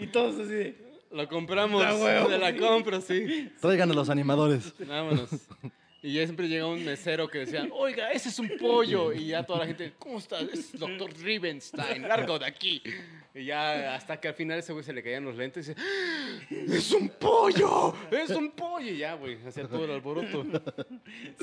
Y 0.00 0.06
todos 0.06 0.38
así 0.38 0.52
de. 0.52 0.90
Lo 1.10 1.28
compramos, 1.28 1.82
huevo, 1.82 2.28
se 2.30 2.38
la 2.38 2.52
sí. 2.52 2.58
compro, 2.58 3.00
sí. 3.00 3.50
Traigan 3.60 3.90
a 3.90 3.94
los 3.94 4.08
animadores. 4.08 4.72
Vámonos. 4.86 5.28
Y 6.02 6.14
ya 6.14 6.24
siempre 6.24 6.48
llega 6.48 6.66
un 6.66 6.82
mesero 6.82 7.28
que 7.28 7.40
decía, 7.40 7.68
oiga, 7.72 8.10
ese 8.12 8.30
es 8.30 8.38
un 8.38 8.48
pollo. 8.58 9.12
Y 9.12 9.26
ya 9.26 9.42
toda 9.44 9.58
la 9.58 9.66
gente, 9.66 9.92
¿cómo 9.98 10.16
estás? 10.18 10.44
Es 10.44 10.72
doctor 10.78 11.12
Rivenstein, 11.18 12.02
largo 12.08 12.38
de 12.38 12.46
aquí. 12.46 12.80
Y 13.34 13.44
ya 13.44 13.94
hasta 13.94 14.18
que 14.18 14.28
al 14.28 14.34
final 14.34 14.58
ese 14.58 14.72
güey 14.72 14.82
se 14.84 14.92
le 14.92 15.02
caían 15.02 15.24
los 15.24 15.36
lentes 15.36 15.68
y 15.68 15.74
dice, 15.74 15.80
"¡Ah! 15.80 16.74
¡es 16.74 16.90
un 16.92 17.08
pollo! 17.10 17.94
¡Es 18.10 18.30
un 18.30 18.50
pollo! 18.52 18.88
Y 18.90 18.98
ya, 18.98 19.14
güey, 19.14 19.36
hacía 19.46 19.68
todo 19.68 19.84
el 19.84 19.90
alboroto. 19.90 20.44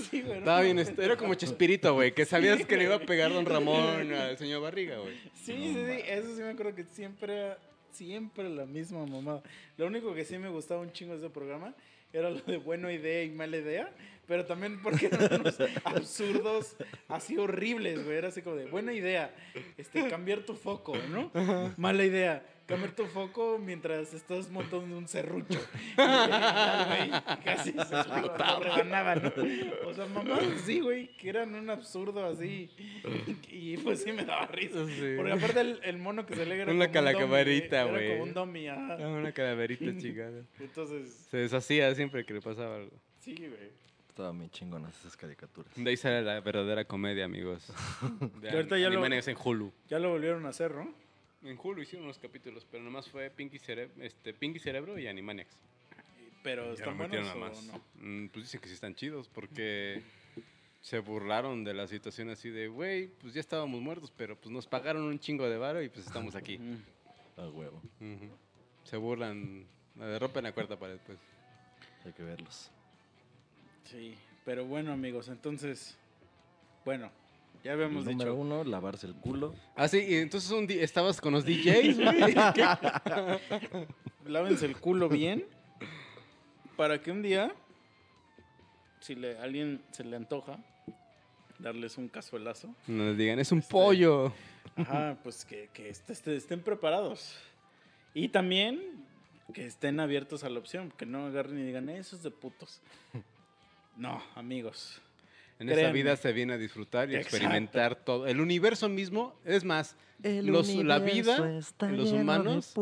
Sí, 0.09 0.21
güey. 0.21 0.39
Estaba 0.39 0.61
bien, 0.61 0.79
era 0.79 1.15
como 1.17 1.35
Chespirito, 1.35 1.93
güey, 1.93 2.13
que 2.13 2.25
sabías 2.25 2.65
que 2.65 2.77
le 2.77 2.85
iba 2.85 2.95
a 2.95 2.99
pegar 2.99 3.31
Don 3.31 3.45
Ramón 3.45 4.11
al 4.11 4.37
señor 4.37 4.61
Barriga, 4.63 4.97
güey. 4.97 5.13
Sí, 5.35 5.53
sí, 5.55 5.73
sí. 5.75 6.01
Eso 6.07 6.35
sí 6.35 6.41
me 6.41 6.49
acuerdo 6.49 6.73
que 6.73 6.83
siempre, 6.85 7.53
siempre 7.97 8.47
la 8.49 8.65
misma 8.65 9.05
mamada. 9.05 9.41
Lo 9.77 9.87
único 9.87 10.13
que 10.13 10.23
sí 10.23 10.37
me 10.37 10.49
gustaba 10.49 10.81
un 10.81 10.91
chingo 10.91 11.13
de 11.13 11.19
ese 11.19 11.29
programa 11.29 11.73
era 12.13 12.29
lo 12.29 12.39
de 12.41 12.57
buena 12.57 12.91
idea 12.91 13.23
y 13.23 13.31
mala 13.31 13.57
idea. 13.57 13.91
Pero 14.27 14.45
también 14.45 14.81
porque 14.81 15.07
eran 15.07 15.39
unos 15.41 15.57
absurdos 15.83 16.75
así 17.07 17.37
horribles, 17.37 18.03
güey. 18.03 18.17
Era 18.17 18.27
así 18.27 18.41
como 18.41 18.57
de 18.57 18.65
buena 18.65 18.93
idea, 18.93 19.33
este, 19.77 20.07
cambiar 20.09 20.41
tu 20.41 20.53
foco, 20.53 20.95
¿no? 21.09 21.31
Mala 21.77 22.03
idea, 22.03 22.43
cambiar 22.67 22.91
tu 22.91 23.05
foco 23.05 23.57
mientras 23.57 24.13
estás 24.13 24.49
montando 24.51 24.97
un 24.97 25.07
serrucho. 25.07 25.59
Y 25.93 25.97
ya, 25.97 26.85
güey, 26.87 27.41
casi 27.43 27.71
se 27.71 27.77
lo, 27.95 28.21
lo 28.37 28.59
rebanaban. 28.59 29.33
O 29.85 29.93
sea, 29.93 30.05
mamá, 30.07 30.37
sí, 30.65 30.79
güey, 30.81 31.07
que 31.17 31.29
eran 31.29 31.55
un 31.55 31.69
absurdo 31.69 32.25
así. 32.25 32.69
Y 33.49 33.77
pues 33.77 34.03
sí 34.03 34.11
me 34.11 34.25
daba 34.25 34.45
risa. 34.47 34.85
Sí. 34.85 35.13
Porque 35.15 35.31
aparte 35.31 35.59
el, 35.61 35.79
el 35.83 35.97
mono 35.97 36.25
que 36.25 36.35
se 36.35 36.45
le 36.45 36.55
era 36.61 36.71
Una 36.71 36.85
Era 36.85 37.83
güey. 37.85 38.09
como 38.11 38.23
un 38.23 38.33
dummy. 38.33 38.65
Era 38.67 39.07
una 39.07 39.31
calaverita 39.31 39.85
chingada. 39.97 40.43
Entonces, 40.59 41.27
Se 41.31 41.37
deshacía 41.37 41.95
siempre 41.95 42.25
que 42.25 42.33
le 42.33 42.41
pasaba 42.41 42.75
algo. 42.75 42.91
sí, 43.19 43.33
güey. 43.35 43.87
Estaban 44.09 44.35
muy 44.35 44.49
chingonas 44.49 44.99
esas 44.99 45.15
caricaturas. 45.15 45.71
De 45.75 45.87
ahí 45.87 45.95
sale 45.95 46.23
la 46.23 46.39
verdadera 46.39 46.83
comedia, 46.85 47.25
amigos. 47.25 47.71
De 48.41 48.49
ahorita 48.49 48.75
ya 48.79 48.89
lo- 48.89 49.05
en 49.05 49.37
Hulu. 49.41 49.71
Ya 49.87 49.99
lo 49.99 50.09
volvieron 50.09 50.43
a 50.47 50.49
hacer, 50.49 50.73
¿no? 50.73 50.91
En 51.49 51.57
Hulu 51.61 51.81
hicieron 51.81 52.05
unos 52.05 52.19
capítulos, 52.19 52.65
pero 52.69 52.83
nomás 52.83 53.07
fue 53.09 53.29
Pinky, 53.29 53.57
Cere- 53.59 53.89
este, 54.01 54.33
Pinky 54.33 54.59
Cerebro 54.59 54.97
y 54.99 55.07
Animaniacs. 55.07 55.55
Pero 56.43 56.73
están 56.73 56.97
no 56.97 57.07
buenos 57.07 57.25
nada 57.25 57.35
o 57.35 57.39
más. 57.39 57.63
no. 57.63 57.81
Mm, 57.95 58.27
pues 58.29 58.45
dicen 58.45 58.59
que 58.61 58.67
sí 58.67 58.73
están 58.73 58.95
chidos 58.95 59.27
porque 59.29 60.01
se 60.81 60.99
burlaron 60.99 61.63
de 61.63 61.73
la 61.73 61.87
situación 61.87 62.29
así 62.29 62.49
de, 62.49 62.67
güey, 62.67 63.07
pues 63.07 63.33
ya 63.33 63.39
estábamos 63.39 63.81
muertos, 63.81 64.11
pero 64.15 64.35
pues 64.37 64.51
nos 64.51 64.67
pagaron 64.67 65.03
un 65.03 65.19
chingo 65.19 65.49
de 65.49 65.57
varo 65.57 65.81
y 65.81 65.89
pues 65.89 66.05
estamos 66.05 66.35
aquí. 66.35 66.59
A 67.37 67.47
huevo. 67.47 67.81
Se 68.83 68.97
burlan, 68.97 69.65
rompen 70.19 70.43
la 70.43 70.51
cuarta 70.51 70.77
pared, 70.77 70.99
pues. 71.05 71.17
Hay 72.05 72.13
que 72.13 72.23
verlos. 72.23 72.71
Sí, 73.85 74.15
pero 74.45 74.65
bueno, 74.65 74.91
amigos, 74.91 75.27
entonces, 75.29 75.97
bueno, 76.85 77.09
ya 77.67 77.73
habíamos 77.73 78.05
El 78.07 78.11
número 78.13 78.31
dicho. 78.31 78.41
uno, 78.41 78.63
lavarse 78.63 79.07
el 79.07 79.13
culo. 79.15 79.53
Ah, 79.75 79.87
sí, 79.89 79.97
y 80.07 80.15
entonces 80.15 80.49
un 80.51 80.65
di- 80.67 80.79
estabas 80.79 81.19
con 81.21 81.33
los 81.33 81.43
DJs, 81.45 81.97
güey. 81.97 82.33
Lávense 84.25 84.65
el 84.65 84.77
culo 84.77 85.09
bien 85.09 85.45
para 86.75 87.01
que 87.01 87.11
un 87.11 87.21
día, 87.21 87.53
si 88.99 89.15
le, 89.15 89.37
a 89.37 89.43
alguien 89.43 89.81
se 89.91 90.03
le 90.03 90.15
antoja, 90.15 90.59
darles 91.59 91.97
un 91.97 92.07
cazuelazo. 92.07 92.73
No 92.87 93.05
les 93.05 93.17
digan, 93.17 93.39
es 93.39 93.51
un 93.51 93.59
Este- 93.59 93.71
pollo. 93.71 94.33
Ajá, 94.75 95.17
pues 95.23 95.43
que, 95.45 95.69
que 95.73 95.89
est- 95.89 96.09
est- 96.09 96.27
estén 96.27 96.61
preparados. 96.61 97.37
Y 98.13 98.29
también 98.29 98.79
que 99.53 99.65
estén 99.65 99.99
abiertos 99.99 100.43
a 100.43 100.49
la 100.49 100.59
opción, 100.59 100.91
que 100.97 101.05
no 101.05 101.25
agarren 101.27 101.57
y 101.59 101.63
digan, 101.63 101.89
eso 101.89 102.15
es 102.15 102.23
de 102.23 102.31
putos. 102.31 102.81
No, 103.95 104.21
amigos. 104.35 105.01
En 105.59 105.69
esa 105.69 105.77
Créanme. 105.79 105.93
vida 105.93 106.15
se 106.17 106.31
viene 106.33 106.53
a 106.53 106.57
disfrutar 106.57 107.09
y 107.09 107.15
Exacto. 107.15 107.37
experimentar 107.37 107.95
todo. 107.95 108.27
El 108.27 108.39
universo 108.41 108.89
mismo, 108.89 109.39
es 109.43 109.63
más, 109.63 109.95
los- 110.23 110.67
la 110.75 110.99
vida 110.99 111.37
en 111.81 111.97
los 111.97 112.11
humanos 112.11 112.73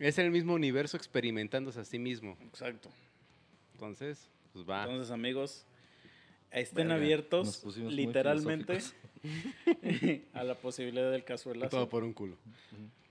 es 0.00 0.18
el 0.18 0.30
mismo 0.32 0.54
universo 0.54 0.96
experimentándose 0.96 1.78
a 1.80 1.84
sí 1.84 1.98
mismo. 1.98 2.36
Exacto. 2.42 2.90
Entonces, 3.74 4.28
pues 4.52 4.68
va. 4.68 4.82
Entonces, 4.84 5.10
amigos, 5.12 5.64
estén 6.50 6.88
Verga, 6.88 6.94
abiertos 7.02 7.64
literalmente 7.88 8.78
a 10.34 10.42
la 10.44 10.54
posibilidad 10.56 11.10
del 11.10 11.22
cazuelazo. 11.24 11.70
Todo 11.70 11.88
por 11.88 12.02
un 12.02 12.12
culo. 12.12 12.36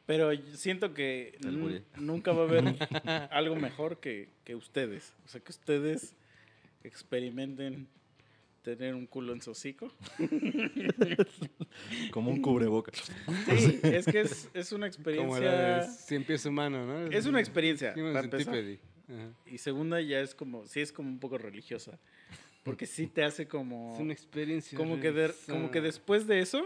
Pero 0.06 0.32
siento 0.54 0.94
que 0.94 1.38
nunca 1.98 2.32
va 2.32 2.42
a 2.44 2.46
haber 2.46 2.76
algo 3.32 3.56
mejor 3.56 4.00
que, 4.00 4.30
que 4.44 4.54
ustedes. 4.56 5.14
O 5.26 5.30
sea, 5.30 5.40
que 5.42 5.52
ustedes 5.52 6.14
experimenten 6.84 7.88
tener 8.76 8.96
un 8.96 9.06
culo 9.06 9.34
en 9.34 9.42
su 9.42 9.52
hocico. 9.52 9.92
Como 12.12 12.32
un 12.32 12.42
cubrebocas. 12.42 13.12
Sí, 13.58 13.80
es 13.84 14.06
que 14.06 14.22
es, 14.22 14.50
es 14.54 14.72
una 14.72 14.90
Como 15.04 15.38
la 15.40 15.52
de 15.52 15.78
experiencia. 15.78 15.84
Cien 16.08 16.24
pies 16.24 16.46
humano, 16.46 16.86
¿no? 16.86 17.08
Es 17.12 17.26
una 17.26 17.40
experiencia. 17.40 17.94
Y 19.46 19.58
segunda 19.58 20.02
ya 20.02 20.20
es 20.22 20.34
como, 20.34 20.66
sí 20.66 20.82
es 20.82 20.92
como 20.92 21.10
un 21.10 21.20
poco 21.20 21.38
religiosa. 21.38 22.00
Porque 22.64 22.88
sí 22.88 23.06
te 23.06 23.24
hace 23.24 23.48
como... 23.48 23.94
Es 23.94 24.00
una 24.00 24.14
experiencia. 24.14 24.76
como 24.78 25.00
que, 25.00 25.12
de- 25.12 25.34
como 25.48 25.70
que 25.70 25.82
después 25.82 26.26
de 26.26 26.40
eso, 26.40 26.64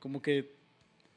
como 0.00 0.20
que 0.20 0.58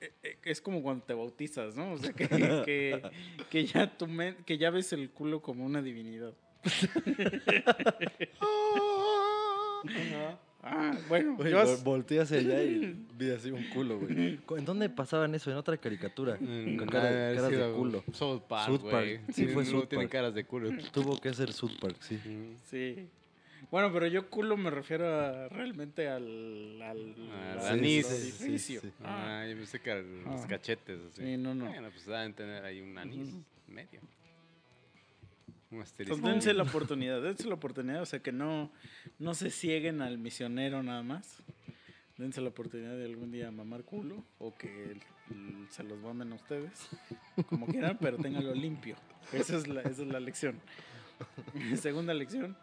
eh, 0.01 0.11
eh, 0.21 0.37
es 0.43 0.61
como 0.61 0.83
cuando 0.83 1.03
te 1.05 1.13
bautizas, 1.15 1.75
¿no? 1.75 1.93
O 1.93 1.97
sea, 1.97 2.13
que, 2.13 2.27
que, 2.65 3.01
que 3.49 3.65
ya 3.65 3.97
tu 3.97 4.07
que 4.45 4.57
ya 4.59 4.69
ves 4.69 4.93
el 4.93 5.09
culo 5.09 5.41
como 5.41 5.65
una 5.65 5.81
divinidad. 5.81 6.33
Ah, 10.65 10.97
bueno, 11.09 11.35
Güey, 11.35 11.51
yo 11.51 11.77
volteé 11.83 12.21
hacia 12.21 12.37
allá 12.37 12.63
y 12.63 12.95
vi 13.17 13.31
así 13.31 13.51
un 13.51 13.63
culo, 13.69 13.99
güey. 13.99 14.39
¿En 14.57 14.63
dónde 14.65 14.89
pasaban 14.89 15.35
eso? 15.35 15.51
En 15.51 15.57
otra 15.57 15.75
caricatura. 15.75 16.37
Mm, 16.39 16.77
Con 16.77 16.87
cara- 16.87 17.31
ha 17.31 17.35
caras 17.35 17.49
de 17.51 17.57
sido 17.57 17.75
culo. 17.75 18.03
South 18.13 18.41
Park, 18.47 18.67
South 18.67 18.81
güey. 18.81 19.17
Park. 19.17 19.33
Sí, 19.33 19.47
fue 19.47 19.65
no 19.65 19.69
South 19.71 19.89
tienen 19.89 20.07
Park. 20.07 20.11
caras 20.11 20.33
de 20.33 20.45
culo. 20.45 20.69
Tuvo 20.93 21.19
que 21.19 21.33
ser 21.33 21.51
South 21.51 21.77
Park, 21.81 21.97
sí. 21.99 22.15
Mm. 22.15 22.55
sí. 22.63 23.07
Bueno, 23.71 23.91
pero 23.91 24.07
yo 24.07 24.29
culo 24.29 24.55
me 24.55 24.69
refiero 24.69 25.05
a- 25.05 25.49
realmente 25.49 26.07
al, 26.07 26.81
al, 26.81 27.15
Al 27.53 27.59
al 27.59 27.67
anís. 27.79 28.05
Sí, 28.07 28.31
sí, 28.31 28.79
sí. 28.79 28.89
Ah, 29.03 29.41
Ah, 29.41 29.47
yo 29.49 29.57
pensé 29.57 29.79
que 29.81 29.89
eran 29.89 30.23
los 30.23 30.41
Ah. 30.41 30.47
cachetes. 30.47 30.99
Así. 31.11 31.23
Sí, 31.25 31.37
no, 31.37 31.53
no. 31.55 31.65
Bueno, 31.65 31.89
pues 31.91 32.05
deben 32.05 32.33
tener 32.33 32.63
ahí 32.63 32.79
un 32.79 32.97
anís 32.97 33.27
Ujú. 33.29 33.43
medio. 33.67 33.99
Un 35.73 35.79
Pues 35.79 35.89
asterisco. 35.89 36.27
dense 36.27 36.53
la 36.53 36.63
oportunidad, 36.69 37.21
dense 37.21 37.47
la 37.47 37.55
oportunidad, 37.55 38.01
o 38.01 38.05
sea 38.05 38.19
que 38.19 38.31
no, 38.31 38.71
no 39.19 39.33
se 39.33 39.49
cieguen 39.49 40.01
al 40.01 40.17
misionero 40.19 40.83
nada 40.83 41.01
más. 41.03 41.41
Dense 42.17 42.41
la 42.41 42.49
oportunidad 42.49 42.95
de 42.95 43.05
algún 43.05 43.31
día 43.31 43.49
mamar 43.49 43.83
culo 43.83 44.23
o 44.37 44.55
que 44.55 44.91
el- 44.91 45.01
el- 45.31 45.67
se 45.71 45.83
los 45.83 45.97
mamen 45.99 46.31
a 46.31 46.35
ustedes, 46.35 46.89
como 47.47 47.65
quieran, 47.65 47.97
pero 47.99 48.17
ténganlo 48.17 48.53
limpio. 48.53 48.95
Esa 49.31 49.57
es 49.57 49.67
la, 49.67 49.81
esa 49.81 50.03
es 50.03 50.07
la 50.07 50.19
lección. 50.19 50.59
Segunda 51.81 52.13
lección, 52.13 52.55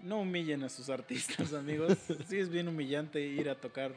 no 0.00 0.20
humillen 0.20 0.62
a 0.62 0.68
sus 0.68 0.90
artistas, 0.90 1.54
amigos. 1.54 1.98
Sí 2.28 2.36
es 2.36 2.50
bien 2.50 2.68
humillante 2.68 3.20
ir 3.26 3.48
a 3.48 3.56
tocar 3.56 3.92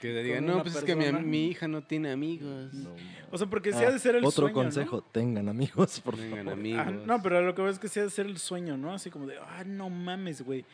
Que 0.00 0.12
te 0.12 0.22
digan, 0.22 0.46
no, 0.46 0.62
pues 0.62 0.76
es 0.76 0.84
que 0.84 0.94
mi, 0.96 1.04
persona". 1.04 1.24
mi 1.24 1.46
hija 1.48 1.68
no 1.68 1.82
tiene 1.82 2.10
amigos. 2.12 2.72
No, 2.74 2.90
O 3.30 3.38
sea, 3.38 3.46
porque 3.46 3.72
sí 3.72 3.78
Ah, 3.84 3.88
ha 3.88 3.90
de 3.92 3.98
ser 3.98 4.14
el 4.16 4.24
Otro 4.24 4.42
sueño, 4.48 4.48
¿no? 4.56 4.62
consejo, 4.62 5.02
tengan 5.02 5.48
amigos, 5.48 6.00
por 6.00 6.16
Tengan 6.16 6.38
favor. 6.44 6.52
amigos. 6.52 6.84
Ah, 6.86 6.90
no, 6.90 7.22
pero 7.22 7.40
lo 7.42 7.54
que 7.54 7.62
veo 7.62 7.70
es 7.70 7.78
que 7.78 7.88
sí 7.88 8.00
ha 8.00 8.04
de 8.04 8.10
ser 8.10 8.26
el 8.26 8.38
sueño, 8.38 8.76
¿no? 8.76 8.92
Así 8.92 9.10
como 9.10 9.26
de, 9.26 9.38
ah, 9.38 9.64
no 9.66 9.90
mames, 9.90 10.42
güey. 10.42 10.64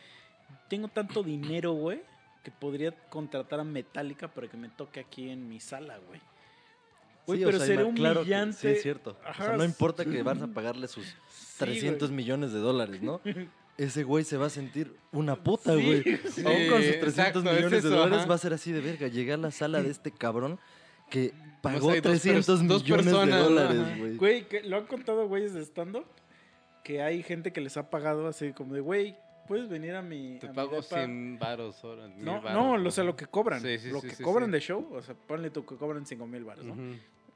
Tengo 0.69 0.87
tanto 0.87 1.23
dinero, 1.23 1.71
güey, 1.73 2.01
que 2.43 2.51
podría 2.51 2.91
contratar 3.09 3.59
a 3.59 3.63
Metallica 3.63 4.27
para 4.27 4.47
que 4.47 4.57
me 4.57 4.69
toque 4.69 4.99
aquí 4.99 5.29
en 5.29 5.47
mi 5.47 5.59
sala, 5.59 5.97
güey. 6.07 6.19
Güey, 7.27 7.39
Sí, 7.39 7.45
o 7.45 7.47
pero 7.47 7.57
sea, 7.59 7.67
sería 7.67 7.85
ima- 7.85 7.93
claro 7.95 8.15
que- 8.15 8.19
humillante. 8.21 8.57
sí, 8.57 8.67
es 8.67 8.81
cierto. 8.81 9.15
Ajá, 9.23 9.43
o 9.43 9.47
sea, 9.47 9.57
no 9.57 9.63
sí. 9.63 9.69
importa 9.69 10.03
que 10.05 10.23
vas 10.23 10.41
a 10.41 10.47
pagarle 10.53 10.87
sus 10.87 11.05
Sí, 11.05 11.55
300 11.59 12.09
güey. 12.09 12.17
millones 12.17 12.51
de 12.51 12.59
dólares, 12.59 13.01
¿no? 13.01 13.21
Ese 13.83 14.03
güey 14.03 14.23
se 14.23 14.37
va 14.37 14.45
a 14.45 14.49
sentir 14.49 14.93
una 15.11 15.35
puta, 15.35 15.75
Sí, 15.75 15.83
güey. 15.85 16.03
sí. 16.31 16.43
Aún 16.45 16.67
con 16.69 16.81
sus 16.83 16.91
exacto, 16.91 17.41
300 17.41 17.45
es 17.45 17.53
millones 17.57 17.83
de 17.83 17.89
dólares 17.89 18.19
ajá. 18.19 18.27
va 18.27 18.35
a 18.35 18.37
ser 18.37 18.53
así 18.53 18.71
de 18.71 18.81
verga. 18.81 19.07
Llegué 19.07 19.33
a 19.33 19.37
la 19.37 19.51
sala 19.51 19.81
de 19.81 19.89
este 19.89 20.11
cabrón 20.11 20.59
que 21.09 21.33
pagó 21.61 21.91
pers- 21.91 22.01
300 22.03 22.45
dos 22.45 22.61
millones 22.83 23.05
de 23.05 23.11
personas, 23.11 23.43
dólares, 23.43 23.81
ajá. 23.81 23.97
güey. 23.97 24.15
Güey, 24.17 24.47
que 24.47 24.61
lo 24.63 24.77
han 24.77 24.85
contado 24.85 25.27
güeyes 25.27 25.53
de 25.53 25.61
stand-up, 25.65 26.05
que 26.83 27.01
hay 27.01 27.23
gente 27.23 27.51
que 27.51 27.61
les 27.61 27.75
ha 27.77 27.89
pagado 27.89 28.27
así 28.27 28.53
como 28.53 28.73
de, 28.75 28.81
güey, 28.81 29.15
puedes 29.47 29.67
venir 29.67 29.95
a 29.95 30.01
mi, 30.01 30.37
Te 30.39 30.45
a 30.47 30.49
mi 30.49 30.55
pago 30.55 30.75
depa?" 30.81 30.97
100 30.97 31.39
varos 31.39 31.81
No, 32.17 32.41
no, 32.41 32.77
lo 32.77 32.91
sé, 32.91 33.03
lo 33.03 33.15
que 33.15 33.25
cobran. 33.25 33.61
Sí, 33.61 33.77
sí, 33.79 33.89
lo 33.89 33.99
sí, 34.01 34.09
que 34.09 34.15
sí, 34.15 34.23
cobran 34.23 34.45
sí. 34.49 34.51
de 34.53 34.59
show, 34.61 34.87
o 34.93 35.01
sea, 35.01 35.15
ponle 35.15 35.49
tú 35.49 35.65
que 35.65 35.75
cobran 35.75 36.05
5 36.05 36.27
mil 36.27 36.43
baros, 36.43 36.65
¿no? 36.65 36.75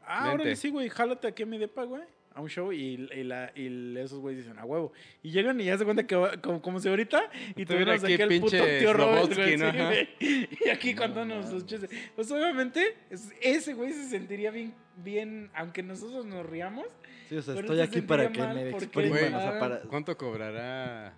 Ah, 0.08 0.30
Vente. 0.36 0.56
sí, 0.56 0.70
güey, 0.70 0.90
jálate 0.90 1.28
aquí 1.28 1.42
a 1.44 1.46
mi 1.48 1.58
depa, 1.58 1.84
güey. 1.84 2.04
A 2.36 2.42
un 2.42 2.50
show 2.50 2.72
y, 2.74 3.08
y, 3.16 3.24
la, 3.24 3.52
y 3.56 3.98
esos 3.98 4.20
güeyes 4.20 4.44
dicen, 4.44 4.60
a 4.60 4.66
huevo. 4.66 4.92
Y 5.24 5.32
llegan 5.32 5.60
y 5.62 5.64
ya 5.66 5.78
se 5.78 5.86
cuenta 5.86 6.06
que 6.06 6.16
va, 6.18 6.36
como, 6.42 6.62
como 6.62 6.80
si 6.82 6.90
ahorita 6.90 7.30
y 7.56 7.66
tuviéramos 7.66 8.04
aquí 8.04 8.14
aquí 8.14 8.22
el 8.24 8.42
puto 8.42 8.52
pinche 8.52 8.80
tío 8.80 8.92
Robert, 8.94 9.34
güey. 9.34 9.56
¿no? 9.58 9.72
sí. 10.20 10.50
Y 10.66 10.70
aquí 10.70 10.94
contándonos 10.94 11.50
sus 11.50 11.66
chistes. 11.66 11.90
Pues 12.14 12.30
obviamente, 12.32 12.98
es- 13.10 13.32
ese 13.42 13.74
güey 13.74 13.94
se 13.94 14.10
sentiría 14.10 14.52
bien, 14.52 14.74
bien, 14.98 15.50
aunque 15.56 15.82
nosotros 15.82 16.26
nos 16.26 16.46
riamos. 16.46 16.86
Sí, 17.30 17.38
o 17.38 17.42
sea, 17.42 17.56
estoy 17.58 17.78
se 17.78 17.84
aquí 17.84 18.02
para 18.02 18.30
que 18.30 18.42
me 18.42 18.70
expriman. 18.70 19.34
o 19.34 19.40
sea, 19.40 19.58
para... 19.60 19.80
¿Cuánto 19.84 20.18
cobrará 20.18 21.14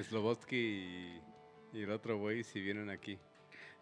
Slobodsky 0.00 0.56
y, 0.56 1.20
y 1.72 1.82
el 1.82 1.90
otro 1.90 2.18
güey 2.18 2.44
si 2.44 2.60
vienen 2.60 2.88
aquí? 2.88 3.18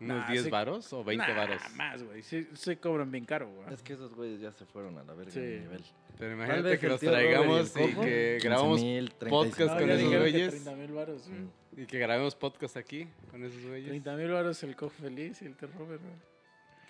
¿Unos 0.01 0.17
Nah, 0.21 0.31
10 0.31 0.45
sí. 0.45 0.51
varos 0.51 0.93
o 0.95 1.05
20 1.05 1.27
Nah, 1.29 1.35
varos? 1.37 1.61
más, 1.77 2.03
güey. 2.03 2.23
Sí, 2.23 2.49
se 2.55 2.79
cobran 2.79 3.11
bien 3.13 3.27
caro, 3.27 3.51
güey. 3.51 3.73
Es 3.75 3.83
que 3.83 3.93
esos 3.93 4.15
güeyes 4.15 4.41
ya 4.41 4.51
se 4.51 4.65
fueron 4.65 4.97
a 4.97 5.05
la 5.05 5.13
verga 5.13 5.31
Sí. 5.31 5.41
de 5.41 5.61
nivel. 5.61 5.83
Pero 6.21 6.35
imagínate 6.35 6.63
vez 6.63 6.79
que 6.79 6.89
los 6.89 7.03
Robert 7.03 7.17
y 7.17 7.23
traigamos 7.23 7.71
y, 7.71 7.95
que 7.95 8.39
15,000, 8.41 8.41
grabamos 8.43 8.81
35,000. 8.81 9.31
podcast 9.31 9.73
No, 9.73 9.81
con 9.81 9.91
esos 9.91 10.19
güeyes. 10.19 10.51
30 10.51 10.75
mil 10.75 10.93
baros. 10.93 11.29
Mm. 11.29 11.81
y 11.81 11.87
que 11.87 11.99
grabemos 11.99 12.35
podcast 12.35 12.77
aquí 12.77 13.09
con 13.31 13.43
esos 13.43 13.63
güeyes. 13.65 13.89
30 13.89 14.17
mil 14.17 14.31
baros 14.31 14.63
el 14.63 14.77
cojo 14.77 14.93
feliz 15.01 15.41
y 15.41 15.47
el 15.47 15.57
terror, 15.57 15.87
güey. 15.87 15.99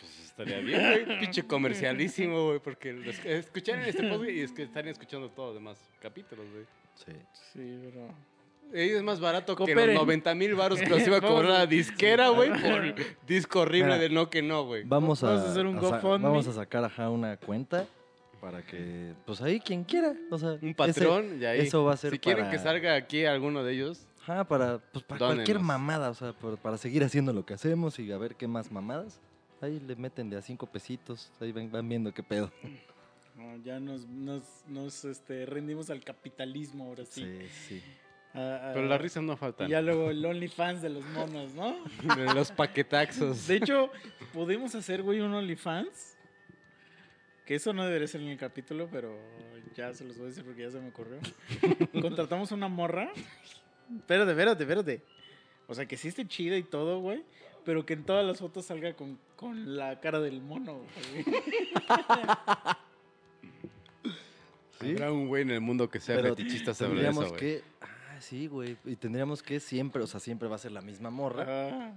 Pues 0.01 0.21
estaría 0.25 0.59
bien, 0.59 1.05
güey. 1.07 1.19
Pinche 1.21 1.45
comercialísimo, 1.45 2.47
güey. 2.47 2.59
Porque 2.59 2.93
los, 2.93 3.25
escucharon 3.25 3.83
este 3.83 4.03
podcast 4.09 4.31
y 4.31 4.41
es 4.41 4.51
que 4.51 4.65
están 4.65 4.89
escuchando 4.89 5.31
todos 5.31 5.51
los 5.51 5.55
demás 5.63 5.79
capítulos, 6.01 6.47
güey. 6.51 6.65
Sí. 6.97 7.13
Sí, 7.53 7.79
pero... 7.85 8.13
Es 8.73 9.03
más 9.03 9.21
barato 9.21 9.55
que 9.55 9.75
los 9.75 9.95
90 9.95 10.35
mil 10.35 10.57
baros 10.57 10.81
que 10.81 10.89
nos 10.89 11.05
iba 11.07 11.19
a 11.19 11.21
cobrar 11.21 11.51
la 11.51 11.67
disquera, 11.67 12.31
güey, 12.31 12.51
por 12.51 12.95
disco 13.29 13.61
horrible 13.61 13.93
Mira. 13.93 13.99
de 13.99 14.11
no 14.11 14.29
que 14.29 14.43
no, 14.43 14.65
güey. 14.65 14.83
Vamos 14.85 15.23
a, 15.23 15.29
Vamos 15.29 15.45
a 15.45 15.51
hacer 15.53 15.67
un 15.67 15.77
a 15.77 15.81
GoFundMe. 15.81 16.29
vamos 16.29 16.49
a 16.49 16.53
sacar 16.53 16.85
ajá, 16.85 17.11
una 17.11 17.37
cuenta 17.37 17.87
para 18.41 18.63
que, 18.63 19.13
pues 19.27 19.41
ahí 19.43 19.61
quien 19.61 19.85
quiera. 19.85 20.15
O 20.31 20.39
sea, 20.39 20.51
Un 20.53 20.59
ese- 20.69 20.75
patrón 20.75 21.39
y 21.41 21.45
ahí. 21.45 21.61
eso 21.61 21.85
va 21.85 21.95
a 21.95 21.97
ser 21.97 22.13
Si 22.13 22.19
quieren 22.19 22.45
para- 22.47 22.57
que 22.57 22.63
salga 22.63 22.95
aquí 22.97 23.25
alguno 23.25 23.63
de 23.63 23.75
ellos, 23.75 24.07
Ajá, 24.23 24.45
para, 24.45 24.79
pues, 24.79 25.05
para 25.05 25.19
cualquier 25.27 25.59
mamada, 25.61 26.11
o 26.11 26.15
sea, 26.15 26.33
por- 26.33 26.57
para 26.59 26.77
seguir 26.79 27.03
haciendo 27.05 27.33
lo 27.33 27.45
que 27.45 27.55
hacemos 27.55 27.99
y 27.99 28.11
a 28.13 28.19
ver 28.19 28.35
qué 28.37 28.47
más 28.47 28.71
mamadas. 28.71 29.21
Ahí 29.61 29.79
le 29.87 29.95
meten 29.97 30.31
de 30.31 30.37
a 30.39 30.43
cinco 30.43 30.67
pesitos, 30.67 31.31
ahí 31.41 31.53
van, 31.53 31.71
van 31.71 31.87
viendo 31.89 32.13
qué 32.15 32.23
pedo. 32.23 32.51
No, 33.37 33.57
ya 33.65 33.79
nos, 33.81 34.07
nos, 34.07 34.43
nos 34.69 35.05
este, 35.05 35.47
rendimos 35.47 35.91
al 35.91 36.03
capitalismo 36.03 36.85
ahora 36.85 37.05
sí. 37.05 37.25
Sí, 37.25 37.49
sí. 37.69 37.83
Ah, 38.33 38.61
ah, 38.63 38.71
pero 38.75 38.87
las 38.87 39.01
risas 39.01 39.23
no 39.25 39.33
Y 39.33 39.37
faltan. 39.37 39.69
ya 39.69 39.83
luego 39.83 40.11
el 40.11 40.25
OnlyFans 40.25 40.83
de 40.83 40.91
los 40.91 41.05
monos, 41.07 41.53
¿no? 41.55 41.75
De 42.17 42.33
los 42.35 42.53
paquetaxos. 42.53 43.49
De 43.49 43.57
hecho, 43.57 43.91
podemos 44.33 44.75
hacer, 44.75 45.03
güey, 45.03 45.21
un 45.21 45.35
OnlyFans. 45.35 46.17
Que 47.51 47.57
eso 47.57 47.73
no 47.73 47.85
debería 47.85 48.07
ser 48.07 48.21
en 48.21 48.29
el 48.29 48.39
capítulo, 48.39 48.89
pero 48.93 49.13
ya 49.75 49.93
se 49.93 50.05
los 50.05 50.17
voy 50.19 50.27
a 50.27 50.29
decir 50.29 50.45
porque 50.45 50.63
ya 50.63 50.71
se 50.71 50.79
me 50.79 50.91
ocurrió. 50.91 51.19
Contratamos 52.01 52.53
una 52.53 52.69
morra. 52.69 53.11
Espérate, 53.93 54.31
espérate, 54.31 54.63
espérate. 54.63 55.03
O 55.67 55.75
sea, 55.75 55.85
que 55.85 55.97
sí 55.97 56.07
esté 56.07 56.29
chida 56.29 56.57
y 56.57 56.63
todo, 56.63 57.01
güey. 57.01 57.25
Pero 57.65 57.85
que 57.85 57.95
en 57.95 58.05
todas 58.05 58.25
las 58.25 58.39
fotos 58.39 58.67
salga 58.67 58.95
con, 58.95 59.19
con 59.35 59.77
la 59.77 59.99
cara 59.99 60.21
del 60.21 60.41
mono, 60.41 60.75
güey. 60.75 61.25
¿Sí? 64.81 64.93
Habrá 64.93 65.13
un 65.13 65.27
güey 65.27 65.43
en 65.43 65.51
el 65.51 65.61
mundo 65.61 65.91
que 65.91 65.99
sea 65.99 66.15
Pero 66.15 66.37
fetichista 66.37 66.73
sobre 66.73 67.09
eso, 67.09 67.31
güey. 67.31 67.37
que... 67.37 67.63
Sí, 68.21 68.47
güey. 68.47 68.77
Y 68.85 68.97
tendríamos 68.97 69.43
que 69.43 69.59
siempre, 69.61 70.03
o 70.03 70.07
sea, 70.07 70.21
siempre 70.21 70.49
va 70.49 70.57
a 70.57 70.59
ser 70.59 70.73
la 70.73 70.81
misma 70.81 71.11
morra. 71.11 71.45
Ah, 71.49 71.93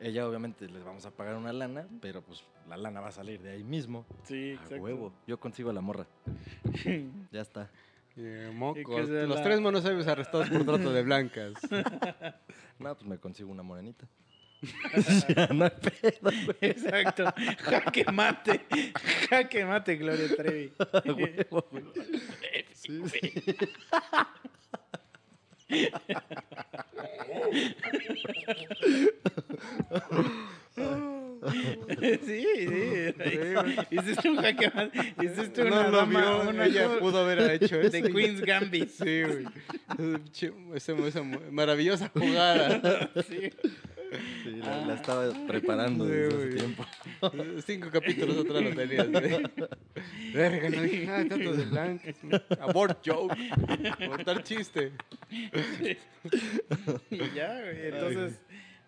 Ella 0.00 0.26
obviamente 0.28 0.68
les 0.68 0.82
vamos 0.84 1.06
a 1.06 1.10
pagar 1.10 1.36
una 1.36 1.52
lana, 1.52 1.86
pero 2.00 2.22
pues 2.22 2.42
la 2.68 2.76
lana 2.76 3.00
va 3.00 3.08
a 3.08 3.12
salir 3.12 3.40
de 3.40 3.50
ahí 3.52 3.62
mismo. 3.64 4.04
sí, 4.24 4.50
A 4.50 4.54
exacto. 4.54 4.76
huevo. 4.76 5.12
Yo 5.26 5.38
consigo 5.38 5.70
a 5.70 5.72
la 5.72 5.80
morra. 5.80 6.06
Ya 7.32 7.40
está. 7.42 7.70
Y 8.16 8.50
mocos. 8.54 8.82
que 8.84 9.06
sea 9.06 9.26
Los 9.26 9.36
la- 9.36 9.42
tres 9.42 9.60
monosabios 9.60 10.06
arrestados 10.06 10.48
por 10.48 10.64
trato 10.64 10.92
de 10.92 11.02
blancas. 11.02 11.54
No, 12.78 12.94
pues 12.94 13.06
me 13.08 13.16
consigo 13.18 13.50
una 13.50 13.62
morenita. 13.62 14.06
ya 15.34 15.46
no 15.48 15.64
hay 15.64 15.70
pedo, 15.70 16.18
güey. 16.22 16.56
Exacto. 16.60 17.24
Jaque 17.58 18.04
mate. 18.12 18.66
Jaque 19.30 19.64
mate, 19.64 19.96
Gloria 19.96 20.36
Trevi. 20.36 20.72
Sí, 22.74 23.02
sí. 23.08 23.32
Sí, 32.24 32.24
sí. 32.24 32.46
Hiciste 33.90 34.28
un 34.28 34.36
jaque. 34.36 34.70
Hiciste 35.22 35.64
No 35.64 35.76
una 35.76 35.88
lo 35.88 35.96
dama, 35.96 36.20
vio, 36.20 36.50
una 36.50 36.66
ella 36.66 36.98
pudo 36.98 37.18
haber 37.20 37.62
hecho 37.62 37.76
eso. 37.80 37.90
de 37.90 38.12
Queen's 38.12 38.40
Gambit. 38.40 38.88
Sí, 38.90 39.22
güey. 39.22 39.46
Esa 40.74 41.22
maravillosa 41.50 42.10
jugada. 42.12 43.10
Sí. 43.28 43.50
Sí, 44.42 44.50
la, 44.62 44.86
la 44.86 44.94
estaba 44.94 45.46
preparando 45.46 46.04
desde 46.04 46.36
hace 46.36 46.56
tiempo. 46.56 46.86
Cinco 47.66 47.90
capítulos 47.90 48.38
atrás 48.38 48.62
lo 48.62 48.74
tenías. 48.74 49.08
Verga, 50.32 50.70
no 50.70 50.82
dije 50.82 51.06
nada 51.06 51.28
tanto 51.28 51.52
de 51.52 51.64
blancas. 51.64 52.16
Abort 52.60 53.06
joke. 53.06 53.36
Abortar 54.04 54.42
chiste. 54.42 54.92
Y 57.10 57.34
ya, 57.34 57.60
güey. 57.60 57.86
Entonces, 57.86 58.40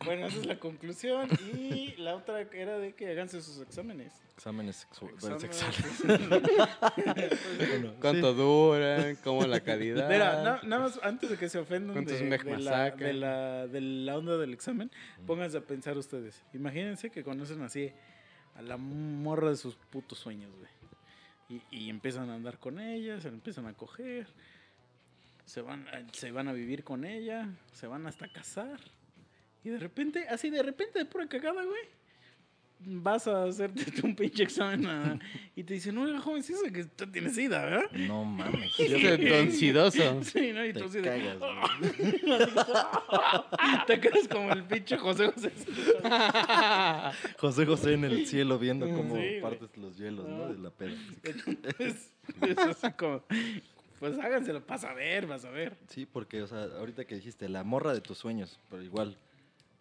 bueno, 0.04 0.26
esa 0.26 0.38
es 0.38 0.46
la 0.46 0.58
conclusión. 0.58 1.28
Y 1.54 1.94
la 1.96 2.14
otra 2.16 2.40
era 2.40 2.78
de 2.78 2.94
que 2.94 3.10
háganse 3.10 3.40
sus 3.42 3.60
exámenes. 3.60 4.12
Exámenes 4.34 4.86
sexu- 4.88 5.10
Exámenes. 5.12 5.56
sexuales. 5.56 6.48
Bueno, 7.58 7.94
¿Cuánto 8.00 8.34
duran? 8.34 9.16
¿Cómo 9.24 9.46
la 9.46 9.60
calidad? 9.60 10.08
Mira, 10.08 10.42
na- 10.42 10.60
nada 10.62 10.82
más 10.82 11.00
antes 11.02 11.30
de 11.30 11.36
que 11.36 11.48
se 11.48 11.58
ofendan 11.58 11.88
de, 12.04 12.04
¿Cuántos 12.04 12.18
de 12.44 12.58
la, 12.58 12.90
de, 12.90 13.12
la, 13.12 13.66
de 13.66 13.80
la 13.80 14.16
onda 14.16 14.36
del 14.36 14.52
examen, 14.54 14.90
pónganse 15.26 15.58
a 15.58 15.60
pensar 15.62 15.96
ustedes. 15.98 16.44
Imagínense 16.54 17.10
que 17.10 17.24
conocen 17.24 17.62
así 17.62 17.92
a 18.54 18.62
la 18.62 18.76
morra 18.76 19.50
de 19.50 19.56
sus 19.56 19.74
putos 19.76 20.18
sueños, 20.18 20.50
güey. 20.56 21.62
Y, 21.70 21.76
y 21.86 21.90
empiezan 21.90 22.28
a 22.30 22.34
andar 22.34 22.58
con 22.58 22.78
ella, 22.78 23.20
se 23.20 23.28
la 23.28 23.34
empiezan 23.34 23.66
a 23.66 23.72
coger, 23.74 24.26
se 25.44 25.62
van, 25.62 25.88
a- 25.88 26.06
se 26.12 26.30
van 26.30 26.46
a 26.48 26.52
vivir 26.52 26.84
con 26.84 27.04
ella, 27.04 27.48
se 27.72 27.86
van 27.86 28.06
hasta 28.06 28.28
casar. 28.28 28.78
Y 29.64 29.70
de 29.70 29.78
repente, 29.78 30.26
así 30.28 30.50
de 30.50 30.62
repente, 30.62 30.98
de 30.98 31.04
pura 31.04 31.28
cagada, 31.28 31.62
güey. 31.64 31.98
Vas 32.80 33.26
a 33.26 33.42
hacerte 33.42 33.84
un 34.06 34.14
pinche 34.14 34.44
examen 34.44 35.20
y 35.56 35.64
te 35.64 35.74
dicen, 35.74 35.98
oiga, 35.98 36.20
joven, 36.20 36.44
sí, 36.44 36.52
eso 36.52 36.62
que 36.72 36.84
tú 36.84 37.10
tienes 37.10 37.34
sida, 37.34 37.64
¿verdad? 37.64 37.90
No 37.90 38.24
mames. 38.24 38.70
Este 38.78 39.16
doncidoso. 39.16 40.22
Sí, 40.22 40.52
¿no? 40.52 40.64
Y 40.64 40.72
Te 40.72 40.78
tú 40.78 40.84
así 40.84 41.00
de, 41.00 41.02
cagas, 41.02 41.38
Te 43.88 43.98
quedas 44.00 44.28
como 44.28 44.52
el 44.52 44.62
pinche 44.62 44.96
José 44.96 45.26
José. 45.32 45.50
José 47.36 47.66
José 47.66 47.94
en 47.94 48.04
el 48.04 48.26
cielo 48.26 48.60
viendo 48.60 48.88
cómo 48.88 49.16
Sí, 49.16 49.40
partes 49.42 49.76
los 49.76 49.98
hielos, 49.98 50.28
¿no? 50.28 50.48
De 50.48 50.58
la 50.58 50.70
peda. 50.70 50.94
Es, 51.80 52.12
es 52.42 52.58
así 52.58 52.92
como, 52.92 53.24
pues 53.98 54.16
háganselo, 54.20 54.62
vas 54.68 54.84
a 54.84 54.94
ver, 54.94 55.26
vas 55.26 55.44
a 55.44 55.50
ver. 55.50 55.76
Sí, 55.88 56.06
porque, 56.06 56.42
o 56.42 56.46
sea, 56.46 56.62
ahorita 56.78 57.04
que 57.04 57.16
dijiste, 57.16 57.48
la 57.48 57.64
morra 57.64 57.92
de 57.92 58.00
tus 58.00 58.18
sueños, 58.18 58.60
pero 58.70 58.82
igual, 58.84 59.18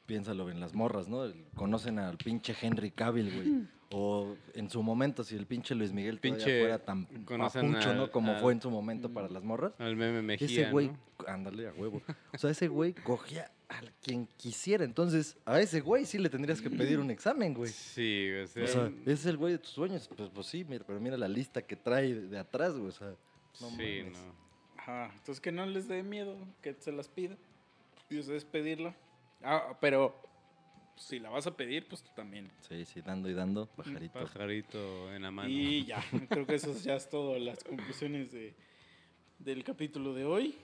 piénsalo 0.07 0.49
en 0.49 0.59
las 0.59 0.73
morras, 0.73 1.07
¿no? 1.07 1.31
Conocen 1.53 1.99
al 1.99 2.17
pinche 2.17 2.55
Henry 2.59 2.89
Cavill, 2.89 3.31
güey. 3.35 3.67
O 3.91 4.35
en 4.53 4.69
su 4.69 4.83
momento, 4.83 5.23
si 5.23 5.35
el 5.37 5.45
pinche 5.45 5.73
Luis 5.73 5.93
Miguel 5.93 6.19
todavía 6.19 6.45
Pinche- 6.45 6.59
fuera 6.59 6.79
tan 6.79 7.05
papucho, 7.05 7.89
al- 7.89 7.97
¿no? 7.97 8.11
Como 8.11 8.33
al- 8.33 8.39
fue 8.41 8.51
en 8.51 8.61
su 8.61 8.69
momento 8.69 9.09
para 9.13 9.29
las 9.29 9.43
morras. 9.43 9.73
Al 9.79 9.95
meme 9.95 10.21
Mejía, 10.21 10.45
Ese 10.63 10.71
güey, 10.71 10.87
¿no? 10.89 10.97
ándale 11.27 11.69
a 11.69 11.73
huevo. 11.73 12.01
O 12.33 12.37
sea, 12.37 12.49
ese 12.49 12.67
güey 12.67 12.93
cogía 12.93 13.49
a 13.69 13.79
quien 14.03 14.27
quisiera. 14.35 14.83
Entonces, 14.83 15.37
a 15.45 15.61
ese 15.61 15.79
güey 15.79 16.05
sí 16.05 16.17
le 16.17 16.29
tendrías 16.29 16.61
que 16.61 16.69
pedir 16.69 16.99
un 16.99 17.11
examen, 17.11 17.53
güey. 17.53 17.71
Sí, 17.71 18.29
o 18.43 18.47
sea, 18.47 18.63
O 18.63 18.67
sea, 18.67 18.91
ese 19.03 19.11
es 19.13 19.25
el 19.25 19.37
güey 19.37 19.53
de 19.53 19.59
tus 19.59 19.71
sueños. 19.71 20.09
Pues, 20.17 20.29
pues 20.33 20.47
sí, 20.47 20.65
mira, 20.67 20.83
pero 20.85 20.99
mira 20.99 21.15
la 21.15 21.29
lista 21.29 21.61
que 21.61 21.77
trae 21.77 22.13
de, 22.13 22.27
de 22.27 22.39
atrás, 22.39 22.73
güey. 22.73 22.89
O 22.89 22.91
sea, 22.91 23.07
no 23.61 23.69
sí, 23.69 23.75
mames. 24.01 24.11
no. 24.13 24.47
Ajá, 24.77 25.05
entonces 25.13 25.39
que 25.39 25.51
no 25.53 25.65
les 25.65 25.87
dé 25.87 26.03
miedo 26.03 26.35
que 26.61 26.73
se 26.79 26.91
las 26.91 27.07
pida 27.07 27.37
y 28.09 28.19
ustedes 28.19 28.43
pedirla. 28.43 28.93
Ah, 29.43 29.77
pero 29.79 30.15
si 30.95 31.19
la 31.19 31.29
vas 31.29 31.45
a 31.47 31.55
pedir, 31.55 31.87
pues 31.87 32.01
tú 32.03 32.09
también. 32.15 32.49
Sí, 32.67 32.83
sí, 32.85 33.01
dando 33.01 33.29
y 33.29 33.33
dando, 33.33 33.67
pajarito. 33.67 34.19
Pajarito 34.19 35.13
en 35.13 35.21
la 35.21 35.31
mano. 35.31 35.49
Y 35.49 35.85
ya, 35.85 36.03
creo 36.29 36.45
que 36.47 36.55
eso 36.55 36.73
ya 36.83 36.95
es 36.95 37.09
todo, 37.09 37.37
las 37.39 37.63
conclusiones 37.63 38.31
de, 38.31 38.53
del 39.39 39.63
capítulo 39.63 40.13
de 40.13 40.25
hoy. 40.25 40.55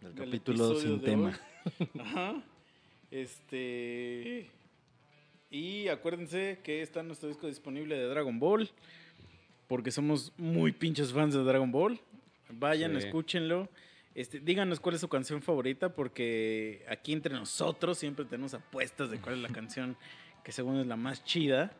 Del 0.00 0.14
del 0.14 0.24
capítulo 0.26 0.74
sin 0.76 1.00
de 1.00 1.04
tema. 1.04 1.38
hoy. 1.80 1.88
Ajá. 2.00 2.42
Este. 3.10 4.50
Y 5.50 5.88
acuérdense 5.88 6.60
que 6.62 6.82
está 6.82 7.02
nuestro 7.02 7.28
disco 7.28 7.46
disponible 7.46 7.96
de 7.96 8.04
Dragon 8.06 8.38
Ball. 8.38 8.70
Porque 9.66 9.90
somos 9.90 10.32
muy 10.38 10.72
pinches 10.72 11.12
fans 11.12 11.34
de 11.34 11.42
Dragon 11.42 11.70
Ball. 11.70 12.00
Vayan, 12.50 12.92
Sí. 12.92 13.06
escúchenlo. 13.06 13.68
Este, 14.14 14.40
díganos 14.40 14.80
cuál 14.80 14.94
es 14.96 15.00
su 15.00 15.08
canción 15.08 15.42
favorita, 15.42 15.94
porque 15.94 16.84
aquí 16.88 17.12
entre 17.12 17.34
nosotros 17.34 17.98
siempre 17.98 18.24
tenemos 18.24 18.54
apuestas 18.54 19.10
de 19.10 19.20
cuál 19.20 19.36
es 19.36 19.42
la 19.42 19.48
canción 19.48 19.96
que 20.42 20.52
según 20.52 20.78
es 20.78 20.86
la 20.86 20.96
más 20.96 21.24
chida. 21.24 21.72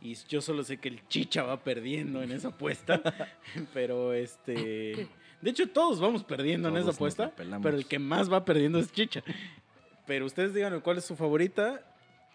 Y 0.00 0.14
yo 0.28 0.40
solo 0.40 0.62
sé 0.62 0.78
que 0.78 0.88
el 0.88 1.06
Chicha 1.08 1.42
va 1.42 1.62
perdiendo 1.62 2.22
en 2.22 2.32
esa 2.32 2.48
apuesta. 2.48 3.02
pero 3.74 4.12
este. 4.12 5.08
De 5.40 5.50
hecho, 5.50 5.68
todos 5.68 6.00
vamos 6.00 6.24
perdiendo 6.24 6.68
en 6.68 6.76
esa 6.76 6.90
apuesta. 6.90 7.32
Pero 7.36 7.76
el 7.76 7.86
que 7.86 7.98
más 7.98 8.32
va 8.32 8.44
perdiendo 8.44 8.78
es 8.78 8.92
Chicha. 8.92 9.22
Pero 10.06 10.26
ustedes 10.26 10.54
díganme 10.54 10.80
cuál 10.80 10.98
es 10.98 11.04
su 11.04 11.16
favorita. 11.16 11.82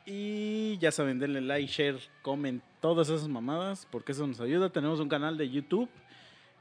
Y 0.06 0.78
ya 0.80 0.92
saben, 0.92 1.20
denle 1.20 1.42
like, 1.42 1.72
share, 1.72 2.00
comen 2.24 2.62
todas 2.80 3.10
esas 3.10 3.28
mamadas, 3.28 3.88
porque 3.92 4.14
eso 4.14 4.26
nos 4.26 4.42
ayuda. 4.42 4.72
Tenemos 4.72 5.00
un 5.00 5.10
canal 5.10 5.38
de 5.38 5.50
YouTube. 5.50 5.90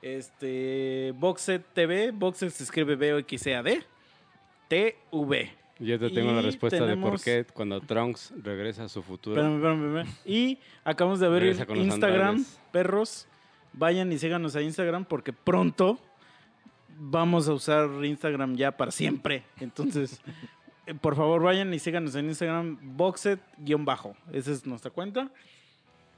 Este. 0.03 1.13
Boxet 1.17 1.65
TV. 1.75 2.11
Boxet 2.13 2.51
se 2.51 2.65
escribe 2.65 2.97
B-O-X-E-A-D. 2.97 3.83
TV. 4.69 5.51
Yo 5.79 5.99
te 5.99 6.11
tengo 6.11 6.31
la 6.33 6.41
Y 6.41 6.45
respuesta 6.45 6.85
de 6.85 6.97
por 6.97 7.21
qué 7.21 7.47
cuando 7.53 7.81
Trunks 7.81 8.35
regresa 8.43 8.85
a 8.85 8.89
su 8.89 9.03
futuro. 9.03 9.37
Espérame, 9.41 9.57
espérame, 9.57 9.99
espérame. 9.99 10.17
Y 10.27 10.59
acabamos 10.85 11.21
de 11.21 11.27
abrir 11.27 11.57
Instagram, 11.75 12.45
perros. 12.71 13.27
Vayan 13.73 14.13
y 14.13 14.19
síganos 14.19 14.57
a 14.57 14.63
Instagram 14.63 15.05
porque 15.07 15.33
pronto 15.33 15.99
vamos 16.99 17.49
a 17.49 17.55
usar 17.55 17.89
Instagram 18.05 18.57
ya 18.57 18.77
para 18.77 18.91
siempre. 18.91 19.45
Entonces, 19.59 20.21
por 21.01 21.17
favor, 21.17 21.43
vayan 21.43 21.73
y 21.73 21.79
síganos 21.79 22.15
en 22.15 22.27
Instagram, 22.27 22.79
boxet-bajo. 22.97 24.15
Esa 24.33 24.53
es 24.53 24.67
nuestra 24.67 24.91
cuenta. 24.91 25.31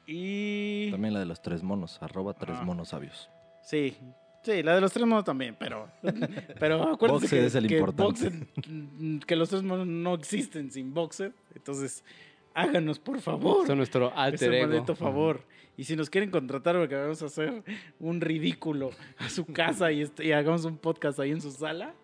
Y. 0.06 0.90
También 0.90 1.14
la 1.14 1.20
de 1.20 1.26
los 1.26 1.40
tres 1.40 1.62
monos, 1.62 2.02
arroba 2.02 2.34
tres 2.34 2.56
Ah. 2.60 2.64
monos 2.64 2.88
sabios. 2.88 3.30
Sí. 3.62 3.96
Sí, 4.44 4.62
la 4.64 4.74
de 4.74 4.80
los 4.80 4.92
tres 4.92 5.06
monos 5.06 5.24
también, 5.24 5.56
pero. 5.58 5.88
Pero 6.58 6.82
acuérdense 6.82 7.28
que, 7.28 7.46
es 7.46 7.54
el 7.54 7.68
que 7.68 7.74
importante. 7.78 8.28
Boxed, 8.30 8.46
mm, 8.68 9.18
que 9.20 9.36
los 9.36 9.48
tres 9.48 9.62
monos 9.62 9.86
no 9.86 10.14
existen 10.14 10.70
sin 10.72 10.92
Boxed. 10.92 11.30
Entonces, 11.54 12.04
háganos, 12.52 12.98
por 12.98 13.20
favor. 13.20 13.66
Son 13.66 13.78
nuestro 13.78 14.12
alter 14.16 14.52
ego. 14.52 14.66
maldito 14.68 14.96
favor. 14.96 15.44
Y 15.76 15.84
si 15.84 15.94
nos 15.94 16.10
quieren 16.10 16.30
contratar 16.30 16.76
porque 16.76 16.96
vamos 16.96 17.22
a 17.22 17.26
hacer 17.26 17.62
un 18.00 18.20
ridículo 18.20 18.90
a 19.18 19.30
su 19.30 19.46
casa 19.46 19.90
y, 19.92 20.02
este- 20.02 20.26
y 20.26 20.32
hagamos 20.32 20.64
un 20.64 20.76
podcast 20.76 21.18
ahí 21.20 21.30
en 21.30 21.40
su 21.40 21.50
sala, 21.52 21.94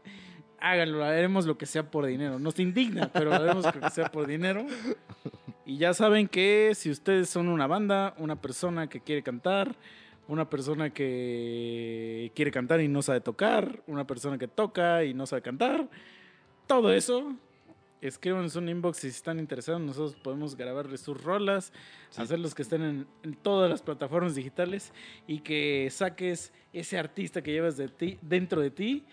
háganlo, 0.60 1.04
haremos 1.04 1.44
lo 1.44 1.58
que 1.58 1.66
sea 1.66 1.90
por 1.90 2.06
dinero. 2.06 2.38
Nos 2.38 2.58
indigna, 2.60 3.10
pero 3.12 3.32
haremos 3.34 3.64
lo 3.64 3.80
que 3.80 3.90
sea 3.90 4.10
por 4.10 4.26
dinero. 4.26 4.64
Y 5.66 5.76
ya 5.76 5.92
saben 5.92 6.28
que 6.28 6.72
si 6.74 6.88
ustedes 6.90 7.28
son 7.28 7.48
una 7.48 7.66
banda, 7.66 8.14
una 8.18 8.40
persona 8.40 8.88
que 8.88 9.00
quiere 9.00 9.22
cantar, 9.22 9.76
una 10.28 10.48
persona 10.48 10.90
que 10.90 12.30
quiere 12.34 12.50
cantar 12.50 12.80
y 12.80 12.88
no 12.88 13.02
sabe 13.02 13.20
tocar, 13.20 13.82
una 13.86 14.06
persona 14.06 14.38
que 14.38 14.46
toca 14.46 15.02
y 15.04 15.14
no 15.14 15.26
sabe 15.26 15.42
cantar, 15.42 15.88
todo 16.66 16.92
eso, 16.92 17.34
escríbanos 18.02 18.54
un 18.54 18.68
inbox 18.68 18.98
si 18.98 19.08
están 19.08 19.38
interesados. 19.40 19.80
Nosotros 19.80 20.14
podemos 20.22 20.54
grabarles 20.54 21.00
sus 21.00 21.22
rolas, 21.22 21.72
hacerlos 22.16 22.54
que 22.54 22.62
estén 22.62 22.82
en, 22.82 23.06
en 23.22 23.34
todas 23.34 23.70
las 23.70 23.82
plataformas 23.82 24.34
digitales 24.34 24.92
y 25.26 25.40
que 25.40 25.88
saques 25.90 26.52
ese 26.72 26.98
artista 26.98 27.42
que 27.42 27.52
llevas 27.52 27.76
de 27.78 27.88
ti, 27.88 28.18
dentro 28.20 28.60
de 28.60 28.70
ti 28.70 29.06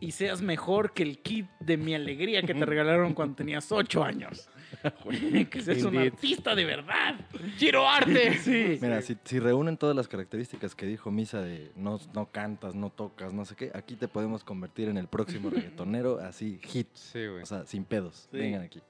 y 0.00 0.12
seas 0.12 0.42
mejor 0.42 0.92
que 0.92 1.02
el 1.02 1.18
kit 1.18 1.46
de 1.60 1.76
mi 1.76 1.94
alegría 1.94 2.42
que 2.42 2.54
te 2.54 2.64
regalaron 2.64 3.14
cuando 3.14 3.36
tenías 3.36 3.70
8 3.70 4.04
años. 4.04 4.48
que 5.50 5.62
seas 5.62 5.82
un 5.84 5.96
artista 5.96 6.54
de 6.54 6.64
verdad. 6.64 7.16
¡Quiero 7.58 7.88
arte! 7.88 8.38
Sí. 8.46 8.78
Mira, 8.80 9.02
si, 9.02 9.16
si 9.24 9.38
reúnen 9.40 9.76
todas 9.76 9.96
las 9.96 10.08
características 10.08 10.74
que 10.74 10.86
dijo 10.86 11.10
Misa 11.10 11.40
de 11.40 11.72
no, 11.74 11.98
no 12.14 12.30
cantas, 12.30 12.74
no 12.74 12.90
tocas, 12.90 13.32
no 13.32 13.44
sé 13.44 13.56
qué, 13.56 13.70
aquí 13.74 13.96
te 13.96 14.08
podemos 14.08 14.44
convertir 14.44 14.88
en 14.88 14.98
el 14.98 15.08
próximo 15.08 15.50
reggaetonero 15.50 16.20
así, 16.20 16.60
hit. 16.62 16.88
Sí, 16.94 17.26
güey. 17.26 17.42
O 17.42 17.46
sea, 17.46 17.66
sin 17.66 17.84
pedos. 17.84 18.28
Sí. 18.30 18.38
Vengan 18.38 18.62
aquí. 18.62 18.80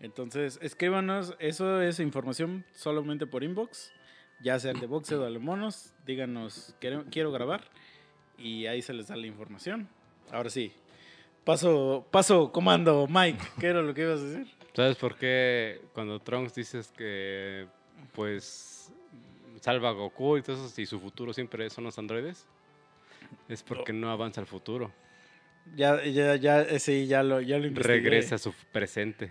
Entonces, 0.00 0.58
escríbanos. 0.60 1.34
Eso 1.38 1.80
es 1.80 1.98
información 2.00 2.64
solamente 2.72 3.26
por 3.26 3.42
inbox. 3.42 3.90
Ya 4.42 4.58
sea 4.58 4.72
el 4.72 4.80
de 4.80 4.86
Boxeo 4.86 5.22
o 5.22 5.24
de 5.24 5.38
Monos. 5.38 5.94
Díganos, 6.04 6.74
quiero, 6.78 7.06
quiero 7.10 7.32
grabar. 7.32 7.64
Y 8.36 8.66
ahí 8.66 8.82
se 8.82 8.92
les 8.92 9.08
da 9.08 9.16
la 9.16 9.26
información. 9.26 9.88
Ahora 10.30 10.50
sí. 10.50 10.72
Paso, 11.44 12.06
paso, 12.10 12.50
comando, 12.52 13.06
Mike. 13.08 13.38
¿Qué 13.60 13.66
era 13.66 13.82
lo 13.82 13.92
que 13.92 14.02
ibas 14.02 14.20
a 14.20 14.24
decir? 14.24 14.46
¿Sabes 14.74 14.96
por 14.96 15.16
qué 15.16 15.82
cuando 15.92 16.18
Trunks 16.20 16.54
dices 16.54 16.92
que, 16.96 17.66
pues, 18.12 18.92
salva 19.60 19.90
a 19.90 19.92
Goku 19.92 20.38
y 20.38 20.42
todo 20.42 20.56
eso, 20.66 20.80
y 20.80 20.86
su 20.86 20.98
futuro 20.98 21.32
siempre 21.32 21.68
son 21.70 21.84
los 21.84 21.98
androides? 21.98 22.46
Es 23.48 23.62
porque 23.62 23.92
no 23.92 24.10
avanza 24.10 24.40
al 24.40 24.46
futuro. 24.46 24.90
Ya, 25.76 26.02
ya, 26.04 26.36
ya, 26.36 26.78
sí, 26.78 27.06
ya 27.06 27.22
lo, 27.22 27.40
ya 27.40 27.58
lo 27.58 27.66
investigué. 27.66 28.00
Regresa 28.00 28.34
a 28.34 28.38
su 28.38 28.52
presente. 28.72 29.30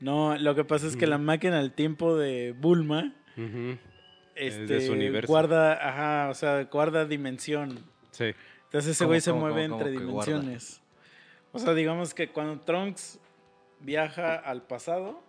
No, 0.00 0.36
lo 0.38 0.54
que 0.54 0.64
pasa 0.64 0.86
es 0.86 0.96
que 0.96 1.06
la 1.06 1.18
máquina 1.18 1.58
del 1.58 1.72
tiempo 1.72 2.16
de 2.16 2.52
Bulma 2.52 3.14
este, 4.34 4.66
de 4.66 4.80
su 4.86 4.92
universo. 4.92 5.30
guarda, 5.30 5.72
ajá, 5.86 6.30
o 6.30 6.34
sea, 6.34 6.64
guarda 6.64 7.04
dimensión. 7.04 7.84
Sí. 8.10 8.32
Entonces 8.70 8.92
ese 8.92 9.04
¿Cómo, 9.04 9.08
güey 9.10 9.20
se 9.20 9.30
cómo, 9.30 9.40
mueve 9.42 9.68
cómo, 9.68 9.80
entre 9.80 9.94
cómo 9.94 10.06
dimensiones. 10.24 10.80
O 11.52 11.58
sea, 11.58 11.74
digamos 11.74 12.14
que 12.14 12.28
cuando 12.30 12.60
Trunks 12.60 13.18
viaja 13.80 14.36
al 14.36 14.62
pasado, 14.62 15.22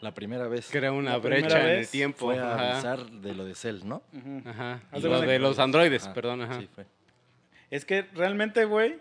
La 0.00 0.14
primera 0.14 0.48
vez 0.48 0.68
Crea 0.70 0.92
una 0.92 1.16
brecha 1.18 1.60
en 1.72 1.78
el 1.80 1.88
tiempo. 1.88 2.26
fue 2.26 2.38
a 2.38 2.54
Ajá. 2.54 2.72
avisar 2.74 3.06
de 3.10 3.34
lo 3.34 3.44
de 3.44 3.54
Cell, 3.54 3.80
¿no? 3.84 4.02
Ajá. 4.46 4.82
Haz 4.90 4.98
Y 5.00 5.02
de 5.02 5.08
lo 5.08 5.20
de 5.20 5.38
los 5.38 5.58
androides, 5.58 6.06
Ah, 6.06 6.14
perdón, 6.14 6.42
ajá. 6.42 6.60
Sí, 6.60 6.68
fue. 6.74 6.86
es 7.70 7.84
que 7.84 8.02
realmente, 8.14 8.64
güey, 8.64 8.98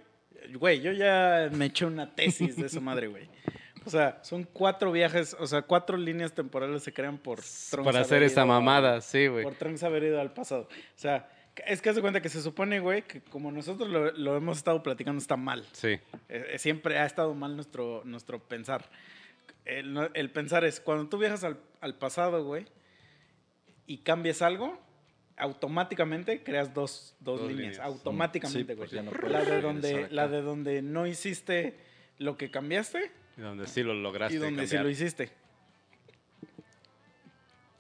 güey, 0.55 0.81
yo 0.81 0.91
ya 0.91 1.49
me 1.53 1.65
eché 1.67 1.85
una 1.85 2.13
tesis 2.15 2.55
de 2.57 2.65
esa 2.65 2.79
madre, 2.81 3.07
güey. 3.07 3.29
O 3.85 3.89
sea, 3.89 4.19
son 4.23 4.43
cuatro 4.51 4.91
viajes, 4.91 5.35
o 5.39 5.45
sea, 5.47 5.61
cuatro 5.61 5.95
líneas 5.95 6.33
temporales 6.33 6.81
se 6.83 6.91
crean 6.91 7.17
por 7.19 7.37
Trunks 7.69 7.85
Para 7.85 7.99
hacer 8.01 8.23
esa 8.23 8.43
mamada, 8.43 8.99
sí, 9.01 9.27
güey. 9.27 9.43
Por 9.43 9.53
Trunks 9.55 9.83
haber 9.83 10.03
ido 10.03 10.19
al 10.19 10.33
pasado. 10.33 10.63
O 10.71 10.97
sea, 10.97 11.29
es 11.65 11.81
que 11.81 11.89
haz 11.89 11.95
de 11.95 12.01
cuenta 12.01 12.21
que 12.21 12.29
se 12.29 12.41
supone, 12.41 12.79
güey, 12.79 13.03
que 13.03 13.21
como 13.21 13.51
nosotros 13.51 13.89
lo, 13.89 14.11
lo 14.11 14.35
hemos 14.35 14.57
estado 14.57 14.83
platicando, 14.83 15.19
está 15.21 15.37
mal. 15.37 15.65
Sí. 15.71 15.89
Eh, 15.89 16.01
eh, 16.29 16.59
siempre 16.59 16.97
ha 16.99 17.05
estado 17.05 17.33
mal 17.33 17.55
nuestro, 17.55 18.01
nuestro 18.05 18.39
pensar. 18.39 18.89
El, 19.63 20.09
el 20.13 20.29
pensar 20.31 20.63
es, 20.65 20.79
cuando 20.79 21.07
tú 21.09 21.17
viajas 21.17 21.43
al, 21.43 21.57
al 21.81 21.95
pasado, 21.97 22.43
güey, 22.43 22.65
y 23.87 23.99
cambias 23.99 24.41
algo, 24.41 24.79
automáticamente 25.37 26.43
creas 26.43 26.73
dos, 26.73 27.15
dos, 27.19 27.39
Dos 27.41 27.49
líneas. 27.49 27.73
líneas. 27.73 27.79
Automáticamente, 27.85 28.73
Sí, 28.73 28.77
güey. 28.77 28.89
pues 28.89 29.03
no 29.03 29.11
la, 29.29 29.43
de 29.43 29.61
donde, 29.61 30.07
la 30.09 30.27
de 30.27 30.41
donde 30.41 30.81
no 30.81 31.07
hiciste 31.07 31.77
lo 32.17 32.37
que 32.37 32.49
cambiaste 32.51 33.11
Y 33.37 33.41
donde 33.41 33.67
sí 33.67 33.83
lo 33.83 33.93
lograste 33.93 34.35
y 34.35 34.39
donde 34.39 34.63
sí 34.63 34.75
cambiar. 34.75 34.83
lo 34.85 34.89
hiciste. 34.89 35.31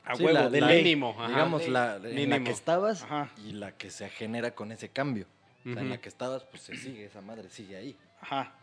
A 0.05 0.15
Sí, 0.15 0.23
huevo, 0.23 0.33
la- 0.39 0.49
de 0.49 0.61
la- 0.61 0.67
ley. 0.67 0.83
Mínimo, 0.83 1.15
ajá. 1.17 1.27
Digamos, 1.29 1.67
la, 1.67 1.95
en 1.95 2.03
la 2.03 2.09
Mínimo. 2.09 2.45
que 2.45 2.51
estabas 2.51 3.03
Ajá. 3.03 3.29
y 3.45 3.53
la 3.53 3.71
que 3.71 3.89
se 3.89 4.07
genera 4.09 4.51
con 4.55 4.71
ese 4.71 4.89
cambio. 4.89 5.25
O 5.67 5.73
sea, 5.73 5.81
en 5.81 5.89
la 5.89 5.97
que 5.99 6.09
estabas, 6.09 6.43
pues 6.43 6.61
se 6.61 6.75
sigue, 6.77 7.05
esa 7.05 7.21
madre 7.21 7.49
sigue 7.49 7.75
ahí. 7.75 7.97
Ajá. 8.21 8.53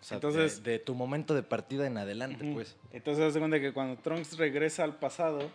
O 0.00 0.04
sea, 0.04 0.16
Entonces- 0.16 0.62
de, 0.62 0.72
de 0.72 0.78
tu 0.78 0.94
momento 0.94 1.34
de 1.34 1.42
partida 1.42 1.86
en 1.86 1.96
adelante, 1.96 2.44
Ujú. 2.44 2.54
pues. 2.54 2.76
Entonces, 2.92 3.24
haz 3.24 3.32
de 3.34 3.40
cuenta 3.40 3.60
que 3.60 3.72
cuando 3.72 4.00
Trunks 4.02 4.36
regresa 4.36 4.84
al 4.84 4.96
pasado 4.98 5.50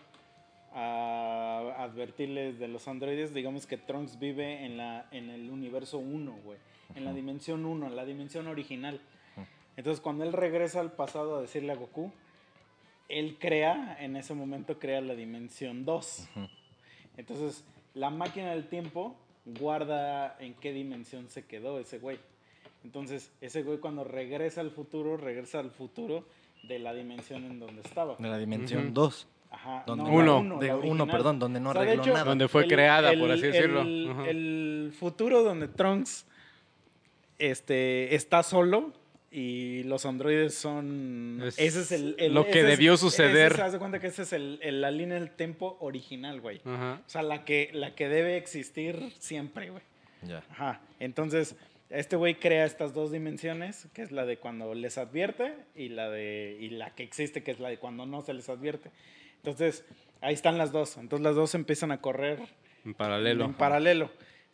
a 0.74 1.74
advertirles 1.78 2.58
de 2.58 2.68
los 2.68 2.86
androides, 2.88 3.32
digamos 3.32 3.66
que 3.66 3.76
Trunks 3.76 4.18
vive 4.18 4.64
en, 4.64 4.76
la, 4.76 5.06
en 5.10 5.30
el 5.30 5.50
universo 5.50 5.98
1, 5.98 6.32
güey. 6.44 6.58
En 6.94 7.04
la 7.04 7.12
dimensión 7.12 7.64
1, 7.64 7.88
la 7.90 8.04
dimensión 8.04 8.46
original. 8.46 9.00
Entonces, 9.76 10.00
cuando 10.00 10.24
él 10.24 10.32
regresa 10.32 10.80
al 10.80 10.92
pasado 10.92 11.36
a 11.36 11.40
decirle 11.42 11.72
a 11.72 11.76
Goku, 11.76 12.12
él 13.08 13.36
crea, 13.38 13.96
en 14.00 14.16
ese 14.16 14.34
momento 14.34 14.78
crea 14.78 15.00
la 15.00 15.14
dimensión 15.14 15.84
2. 15.84 16.28
Ujú. 16.36 16.48
Entonces, 17.16 17.64
la 17.94 18.10
máquina 18.10 18.50
del 18.50 18.68
tiempo 18.68 19.16
guarda 19.44 20.36
en 20.40 20.54
qué 20.54 20.72
dimensión 20.72 21.28
se 21.28 21.44
quedó 21.44 21.78
ese 21.78 21.98
güey. 21.98 22.18
Entonces, 22.84 23.32
ese 23.40 23.62
güey 23.62 23.78
cuando 23.78 24.04
regresa 24.04 24.60
al 24.60 24.70
futuro, 24.70 25.16
regresa 25.16 25.60
al 25.60 25.70
futuro 25.70 26.24
de 26.62 26.78
la 26.78 26.94
dimensión 26.94 27.44
en 27.44 27.58
donde 27.58 27.82
estaba. 27.82 28.16
De 28.18 28.28
la 28.28 28.38
dimensión 28.38 28.84
Ujú. 28.86 28.92
2. 28.92 29.28
Ajá. 29.50 29.84
Donde 29.86 30.04
no, 30.04 30.10
Uno. 30.10 30.58
de 30.58 30.74
uno, 30.74 31.06
perdón, 31.06 31.38
donde 31.38 31.60
no 31.60 31.70
O 31.70 31.72
sea, 31.72 31.82
arregló 31.82 32.02
hecho, 32.02 32.12
nada. 32.12 32.24
Donde 32.24 32.48
fue 32.48 32.66
creada, 32.66 33.12
por 33.18 33.30
así 33.30 33.42
decirlo. 33.42 33.82
El 33.82 34.92
futuro 34.98 35.42
donde 35.42 35.68
Trunks 35.68 36.26
este, 37.38 38.14
está 38.14 38.42
solo 38.42 38.92
y 39.38 39.82
los 39.82 40.06
androides 40.06 40.54
son... 40.54 41.42
Es 41.44 41.58
ese 41.58 41.80
es 41.82 41.92
el... 41.92 42.16
el- 42.18 42.32
lo 42.32 42.44
que 42.46 42.52
ese 42.52 42.60
es- 42.62 42.66
debió 42.68 42.94
ese 42.94 43.00
suceder. 43.02 43.54
se 43.54 43.60
hace 43.62 43.78
cuenta 43.78 44.00
que 44.00 44.06
ese 44.06 44.22
es 44.22 44.32
el, 44.32 44.58
el- 44.62 44.80
la 44.80 44.90
línea 44.90 45.18
del 45.20 45.30
tiempo 45.30 45.76
original, 45.80 46.40
güey. 46.40 46.62
Ajá. 46.64 47.02
O 47.06 47.08
sea, 47.10 47.22
la 47.22 47.44
que, 47.44 47.68
la 47.74 47.94
que 47.94 48.08
debe 48.08 48.38
existir 48.38 49.12
siempre, 49.18 49.68
güey. 49.68 49.82
Ya. 50.22 50.42
Ajá. 50.50 50.80
Entonces, 51.00 51.54
este 51.90 52.16
güey 52.16 52.36
crea 52.36 52.64
estas 52.64 52.94
dos 52.94 53.12
dimensiones, 53.12 53.88
que 53.92 54.00
es 54.00 54.10
la 54.10 54.24
de 54.24 54.38
cuando 54.38 54.72
les 54.74 54.96
advierte 54.96 55.52
y 55.74 55.90
la 55.90 56.08
de 56.08 56.56
y 56.58 56.70
la 56.70 56.94
que 56.94 57.02
existe, 57.02 57.42
que 57.42 57.50
es 57.50 57.60
la 57.60 57.68
de 57.68 57.76
cuando 57.78 58.06
no 58.06 58.22
se 58.22 58.32
les 58.32 58.48
advierte. 58.48 58.90
Entonces, 59.36 59.84
ahí 60.22 60.32
están 60.32 60.56
las 60.56 60.72
dos. 60.72 60.96
Entonces, 60.96 61.22
las 61.22 61.34
dos 61.36 61.54
empiezan 61.54 61.92
a 61.92 62.00
correr 62.00 62.40
En 62.86 62.94
paralelo. 62.94 63.44
en 63.44 63.52
paralelo. 63.52 64.10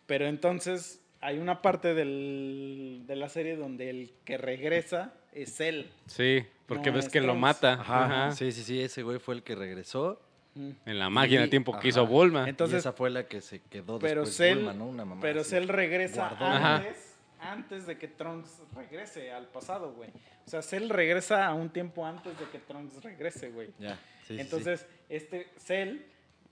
Pero 0.07 0.27
entonces 0.27 1.01
hay 1.23 1.39
una 1.39 1.63
parte 1.63 1.95
del- 1.95 3.05
de 3.07 3.17
la 3.17 3.29
serie 3.31 3.57
donde 3.57 3.89
el 3.89 4.13
que 4.25 4.37
regresa 4.37 5.15
es 5.33 5.59
él. 5.61 5.91
Sí, 6.07 6.45
porque 6.67 6.91
No, 6.91 6.97
ves 6.97 7.07
es 7.07 7.13
que 7.13 7.21
lo 7.23 7.35
mata. 7.35 7.75
Ajá. 7.75 8.05
Ajá. 8.05 8.33
Sí, 8.33 8.53
sí, 8.53 8.63
sí, 8.63 8.83
ese 8.83 9.03
güey 9.03 9.19
fue 9.19 9.37
el 9.37 9.43
que 9.43 9.55
regresó. 9.55 10.21
En 10.55 10.99
la 10.99 11.09
máquina 11.09 11.41
de 11.43 11.49
tiempo 11.49 11.73
que 11.73 11.79
ajá. 11.79 11.89
hizo 11.89 12.07
Bulma. 12.07 12.45
y 12.47 12.51
Entonces- 12.51 12.81
esa 12.81 12.93
fue 12.93 13.09
la 13.09 13.27
que 13.27 13.41
se 13.41 13.61
quedó 13.63 13.99
Pero 13.99 14.21
después 14.21 14.37
Cell, 14.37 14.57
Bulma, 14.59 14.75
¿no? 14.75 14.87
Una 14.87 15.05
mamá 15.07 15.23
pero 15.23 15.41
así. 15.41 15.51
Cell 15.51 15.67
regresa 15.69 16.29
Guardó. 16.29 16.45
Antes, 16.45 17.17
antes 17.41 17.87
de 17.87 17.97
que 17.97 18.09
Trunks 18.09 18.61
regrese 18.77 19.33
al 19.33 19.47
pasado, 19.47 19.93
güey. 19.95 20.11
O 20.45 20.51
sea, 20.51 20.61
Cell 20.61 20.91
regresa 20.91 21.47
a 21.47 21.55
un 21.55 21.71
tiempo 21.71 22.05
antes 22.05 22.39
de 22.39 22.45
que 22.51 22.59
Trunks 22.59 23.03
regrese, 23.03 23.49
güey. 23.51 23.71
Ya, 23.79 23.95
sí, 23.95 24.01
sí, 24.29 24.35
sí. 24.35 24.41
Entonces, 24.43 24.87
este 25.09 25.49
Cell, 25.57 26.01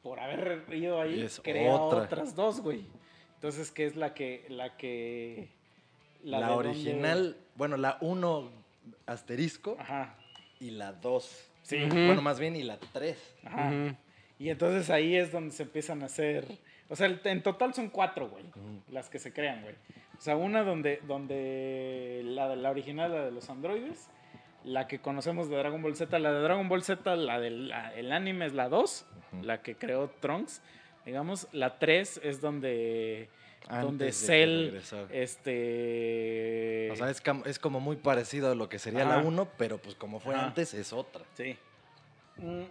por 0.02 0.18
haber 0.18 0.64
ido 0.72 0.98
ahí, 0.98 1.28
crea 1.42 1.74
otra. 1.74 2.04
otras 2.04 2.34
dos, 2.34 2.60
güey. 2.62 2.86
Entonces, 3.40 3.70
¿qué 3.70 3.86
es 3.86 3.96
la 3.96 4.12
que... 4.12 4.44
La, 4.50 4.76
que, 4.76 5.48
La, 6.22 6.48
de 6.48 6.52
original, 6.52 7.38
bueno, 7.54 7.78
la 7.78 7.96
1 8.02 8.50
asterisco 9.06 9.78
Ajá, 9.78 10.14
y 10.60 10.72
la 10.72 10.92
2. 10.92 11.48
sí. 11.62 11.78
Bueno, 11.88 12.20
más 12.20 12.38
bien 12.38 12.54
y 12.54 12.62
la 12.62 12.78
3. 12.92 13.36
Ajá. 13.46 13.96
Y 14.38 14.50
entonces 14.50 14.90
ahí 14.90 15.16
es 15.16 15.32
donde 15.32 15.52
se 15.54 15.62
empiezan 15.62 16.02
a 16.02 16.06
hacer. 16.06 16.44
O 16.90 16.96
sea, 16.96 17.18
en 17.24 17.42
total 17.42 17.72
son 17.72 17.88
cuatro, 17.88 18.28
güey. 18.28 18.44
Las 18.90 19.08
que 19.08 19.18
se 19.18 19.32
crean, 19.32 19.62
güey. 19.62 19.74
O 20.18 20.20
sea, 20.20 20.36
una 20.36 20.62
donde, 20.62 21.00
donde 21.06 22.20
la, 22.24 22.54
la 22.56 22.70
original, 22.70 23.10
la 23.10 23.24
de 23.24 23.30
los 23.30 23.48
androides. 23.48 24.10
La 24.64 24.86
que 24.86 24.98
conocemos 25.00 25.48
de 25.48 25.56
Dragon 25.56 25.80
Ball 25.80 25.96
Z. 25.96 26.18
La 26.18 26.30
de 26.30 26.40
Dragon 26.40 26.68
Ball 26.68 26.82
Z, 26.82 27.16
la 27.16 27.40
del 27.40 27.72
el 27.96 28.12
anime 28.12 28.44
es 28.44 28.52
la 28.52 28.68
2. 28.68 29.06
Ujú. 29.32 29.44
La 29.44 29.62
que 29.62 29.76
creó 29.76 30.10
Trunks. 30.20 30.60
Digamos, 31.06 31.48
la 31.52 31.78
3 31.78 32.20
es 32.22 32.40
donde. 32.40 33.28
donde 33.68 34.04
Antes 34.06 34.16
Cell. 34.26 34.80
Este. 35.10 36.90
O 36.92 36.96
sea, 36.96 37.10
es, 37.10 37.22
cam- 37.22 37.46
es 37.46 37.58
como 37.58 37.80
muy 37.80 37.96
parecido 37.96 38.50
a 38.50 38.54
lo 38.54 38.68
que 38.68 38.78
sería 38.78 39.04
la 39.04 39.16
Ajá. 39.18 39.26
1, 39.26 39.48
pero 39.56 39.78
pues 39.78 39.94
como 39.94 40.20
fue 40.20 40.34
Ajá. 40.34 40.46
antes 40.46 40.74
es 40.74 40.92
otra. 40.92 41.24
Sí. 41.34 41.56
Mm. 42.36 42.62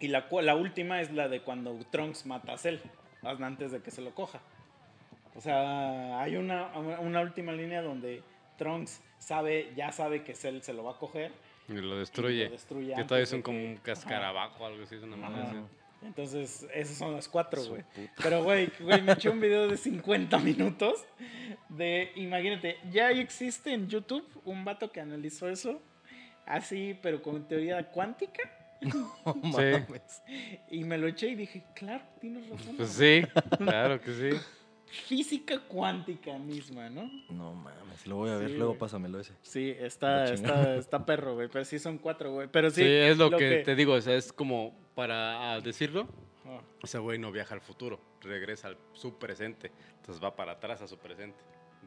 Y 0.00 0.08
la, 0.08 0.26
la 0.42 0.54
última 0.56 1.00
es 1.00 1.12
la 1.12 1.28
de 1.28 1.42
cuando 1.42 1.78
Trunks 1.90 2.26
mata 2.26 2.54
a 2.54 2.58
Cell, 2.58 2.78
antes 3.22 3.70
de 3.72 3.80
que 3.80 3.90
se 3.90 4.02
lo 4.02 4.14
coja. 4.14 4.40
O 5.36 5.40
sea, 5.40 6.20
hay 6.20 6.36
una, 6.36 6.76
una 6.76 7.20
última 7.20 7.52
línea 7.52 7.80
donde 7.82 8.22
Trunks 8.58 9.00
sabe, 9.18 9.72
ya 9.76 9.92
sabe 9.92 10.24
que 10.24 10.34
Cell 10.34 10.60
se 10.60 10.72
lo 10.72 10.82
va 10.84 10.92
a 10.92 10.98
coger. 10.98 11.30
Y 11.68 11.74
lo 11.74 11.94
y 11.96 11.98
destruye. 12.00 12.46
lo 12.46 12.50
destruye 12.50 12.94
que 12.96 13.04
todavía 13.04 13.26
son 13.26 13.42
como 13.42 13.58
que- 13.58 13.64
un 13.66 13.72
Ajá. 13.74 13.82
cascarabajo 13.84 14.64
o 14.64 14.66
algo 14.66 14.82
así. 14.82 14.96
Es 14.96 15.02
una. 15.04 15.64
Entonces, 16.04 16.66
esas 16.74 16.96
son 16.96 17.12
las 17.14 17.28
cuatro, 17.28 17.64
güey. 17.64 17.84
Pero, 18.22 18.42
güey, 18.42 18.70
güey, 18.80 19.02
me 19.02 19.12
eché 19.12 19.28
un 19.28 19.40
video 19.40 19.68
de 19.68 19.76
50 19.76 20.38
minutos 20.38 21.04
de, 21.68 22.10
imagínate, 22.16 22.76
ya 22.90 23.10
existe 23.10 23.72
en 23.72 23.88
YouTube 23.88 24.24
un 24.44 24.64
vato 24.64 24.90
que 24.90 25.00
analizó 25.00 25.48
eso, 25.48 25.80
así, 26.46 26.98
pero 27.02 27.22
con 27.22 27.46
teoría 27.46 27.90
cuántica. 27.90 28.42
No 29.24 29.52
Sí. 29.56 30.00
Y 30.70 30.82
me 30.84 30.98
lo 30.98 31.06
eché 31.06 31.28
y 31.28 31.34
dije, 31.36 31.62
claro, 31.74 32.02
tienes 32.20 32.48
razón. 32.48 32.76
Pues 32.76 32.90
sí, 32.90 33.22
claro 33.58 34.00
que 34.00 34.12
sí. 34.12 34.38
Física 34.92 35.58
cuántica 35.60 36.38
misma, 36.38 36.90
¿no? 36.90 37.10
No 37.30 37.54
mames, 37.54 38.06
lo 38.06 38.16
voy 38.16 38.30
a 38.30 38.36
ver, 38.36 38.50
Sí, 38.50 38.56
luego 38.56 38.76
pásamelo 38.76 39.20
ese. 39.20 39.32
Sí, 39.42 39.74
está, 39.78 40.32
está, 40.32 40.76
está 40.76 41.06
perro, 41.06 41.34
güey. 41.34 41.48
Pero 41.48 41.64
sí 41.64 41.78
son 41.78 41.98
cuatro, 41.98 42.32
güey. 42.32 42.48
Pero 42.48 42.70
Sí, 42.70 42.82
sí. 42.82 42.86
es 42.86 43.16
lo, 43.16 43.30
que, 43.30 43.62
te 43.64 43.74
digo, 43.74 43.94
o 43.94 44.00
sea, 44.00 44.14
es 44.14 44.32
como 44.32 44.74
para 44.94 45.60
decirlo, 45.60 46.08
Ah, 46.44 46.60
ese 46.82 46.98
güey 46.98 47.18
no 47.18 47.30
viaja 47.30 47.54
al 47.54 47.60
futuro, 47.60 48.00
regresa 48.20 48.68
al 48.68 48.76
su 48.92 49.18
presente, 49.18 49.70
entonces 49.98 50.22
va 50.22 50.34
para 50.34 50.52
atrás 50.52 50.82
a 50.82 50.88
su 50.88 50.98
presente, 50.98 51.38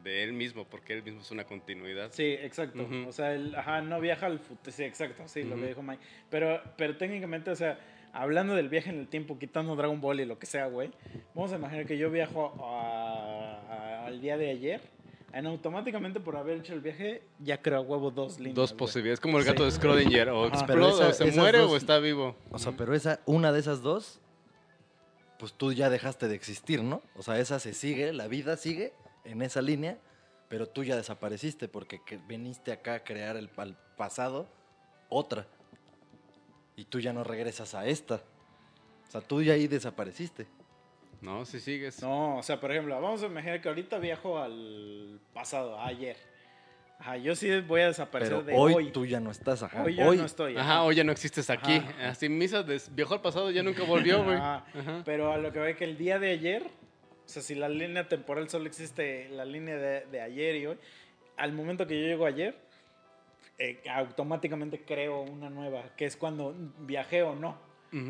de 0.02 0.22
él 0.22 0.32
mismo, 0.32 0.64
porque 0.64 0.94
él 0.94 1.02
mismo 1.02 1.20
es 1.20 1.30
una 1.30 1.44
continuidad. 1.44 2.10
Sí, 2.12 2.24
exacto. 2.40 2.86
O 3.06 3.12
sea, 3.12 3.34
el, 3.34 3.54
ajá, 3.54 3.82
no 3.82 4.00
viaja 4.00 4.26
al 4.26 4.38
futuro. 4.38 4.72
Sí, 4.72 4.84
exacto, 4.84 5.26
sí, 5.26 5.42
lo 5.42 5.56
que 5.56 5.68
dijo 5.68 5.82
Mike. 5.82 6.02
Pero, 6.30 6.62
pero 6.76 6.96
técnicamente, 6.96 7.50
o 7.50 7.56
sea, 7.56 7.78
hablando 8.22 8.54
del 8.54 8.68
viaje 8.68 8.90
en 8.90 8.98
el 8.98 9.08
tiempo, 9.08 9.38
quitando 9.38 9.76
Dragon 9.76 10.00
Ball 10.00 10.20
y 10.20 10.24
lo 10.24 10.38
que 10.38 10.46
sea, 10.46 10.66
güey, 10.66 10.90
vamos 11.34 11.52
a 11.52 11.56
imaginar 11.56 11.86
que 11.86 11.98
yo 11.98 12.10
viajo 12.10 12.54
a- 12.60 13.60
a- 13.68 14.06
al 14.06 14.20
día 14.20 14.36
de 14.36 14.50
ayer. 14.50 14.80
En 15.32 15.44
automáticamente 15.46 16.18
por 16.18 16.36
haber 16.36 16.58
hecho 16.60 16.72
el 16.72 16.80
viaje, 16.80 17.22
ya 17.40 17.60
creo 17.60 17.78
a 17.78 17.80
huevo 17.82 18.10
dos 18.10 18.38
líneas. 18.38 18.54
Dos 18.54 18.70
güey. 18.70 18.78
posibilidades, 18.78 19.20
como 19.20 19.38
el 19.38 19.44
gato 19.44 19.64
de 19.64 19.70
Schrödinger, 19.70 20.28
o 20.30 20.46
explota, 20.46 21.08
o 21.08 21.12
se 21.12 21.30
muere 21.32 21.58
dos- 21.58 21.72
o 21.72 21.76
está 21.76 21.98
vivo. 21.98 22.36
O 22.50 22.58
sea, 22.58 22.72
pero 22.72 22.94
esa, 22.94 23.20
una 23.26 23.52
de 23.52 23.60
esas 23.60 23.82
dos, 23.82 24.18
pues 25.38 25.52
tú 25.52 25.72
ya 25.72 25.90
dejaste 25.90 26.28
de 26.28 26.34
existir, 26.34 26.82
¿no? 26.82 27.02
O 27.16 27.22
sea, 27.22 27.38
esa 27.38 27.58
se 27.58 27.74
sigue, 27.74 28.14
la 28.14 28.28
vida 28.28 28.56
sigue 28.56 28.94
en 29.24 29.42
esa 29.42 29.60
línea, 29.60 29.98
pero 30.48 30.66
tú 30.66 30.84
ya 30.84 30.96
desapareciste 30.96 31.68
porque 31.68 32.00
que- 32.06 32.16
viniste 32.16 32.72
acá 32.72 32.94
a 32.94 33.04
crear 33.04 33.36
el, 33.36 33.50
al 33.56 33.76
pasado 33.98 34.46
otra. 35.10 35.46
Y 36.76 36.84
tú 36.84 37.00
ya 37.00 37.12
no 37.12 37.24
regresas 37.24 37.74
a 37.74 37.86
esta. 37.86 38.16
O 39.08 39.10
sea, 39.10 39.20
tú 39.20 39.42
ya 39.42 39.54
ahí 39.54 39.66
desapareciste. 39.66 40.46
No, 41.20 41.44
si 41.46 41.60
sigues. 41.60 42.02
No, 42.02 42.36
o 42.38 42.42
sea, 42.42 42.60
por 42.60 42.70
ejemplo, 42.70 43.00
vamos 43.00 43.22
a 43.22 43.26
imaginar 43.26 43.60
que 43.60 43.68
ahorita 43.68 43.98
viajo 43.98 44.38
al 44.38 45.18
pasado, 45.32 45.78
a 45.78 45.86
ayer. 45.86 46.16
Ajá, 46.98 47.16
yo 47.16 47.34
sí 47.34 47.60
voy 47.60 47.82
a 47.82 47.88
desaparecer 47.88 48.32
Pero 48.32 48.46
de 48.46 48.54
hoy, 48.54 48.74
hoy. 48.74 48.90
tú 48.90 49.04
ya 49.04 49.20
no 49.20 49.30
estás, 49.30 49.62
ajá. 49.62 49.82
Hoy 49.82 50.00
Hoy, 50.00 50.16
ya 50.16 50.22
no 50.22 50.26
estoy. 50.26 50.56
Ajá, 50.56 50.82
hoy 50.82 50.94
ya 50.94 51.04
no 51.04 51.12
existes 51.12 51.50
aquí. 51.50 51.74
Ajá. 51.74 52.10
Así 52.10 52.28
misa 52.28 52.62
de, 52.62 52.80
viajó 52.92 53.14
al 53.14 53.20
pasado, 53.20 53.50
ya 53.50 53.62
nunca 53.62 53.82
volvió, 53.84 54.22
güey. 54.24 54.36
Ajá. 54.36 54.64
Ajá. 54.78 55.02
Pero 55.04 55.32
a 55.32 55.36
lo 55.38 55.52
que 55.52 55.58
ve 55.58 55.76
que 55.76 55.84
el 55.84 55.98
día 55.98 56.18
de 56.18 56.30
ayer, 56.30 56.62
o 56.64 57.28
sea, 57.28 57.42
si 57.42 57.54
la 57.54 57.68
línea 57.68 58.08
temporal 58.08 58.48
solo 58.48 58.66
existe 58.66 59.28
la 59.30 59.44
línea 59.44 59.76
de, 59.76 60.06
de 60.06 60.20
ayer 60.20 60.56
y 60.56 60.66
hoy, 60.66 60.78
al 61.36 61.52
momento 61.52 61.86
que 61.86 62.00
yo 62.00 62.06
llego 62.06 62.24
ayer, 62.24 62.56
eh, 63.58 63.82
automáticamente 63.90 64.82
creo 64.84 65.22
una 65.22 65.48
nueva, 65.50 65.94
que 65.96 66.04
es 66.06 66.16
cuando 66.16 66.54
viajé 66.80 67.22
o 67.22 67.34
no. 67.34 67.64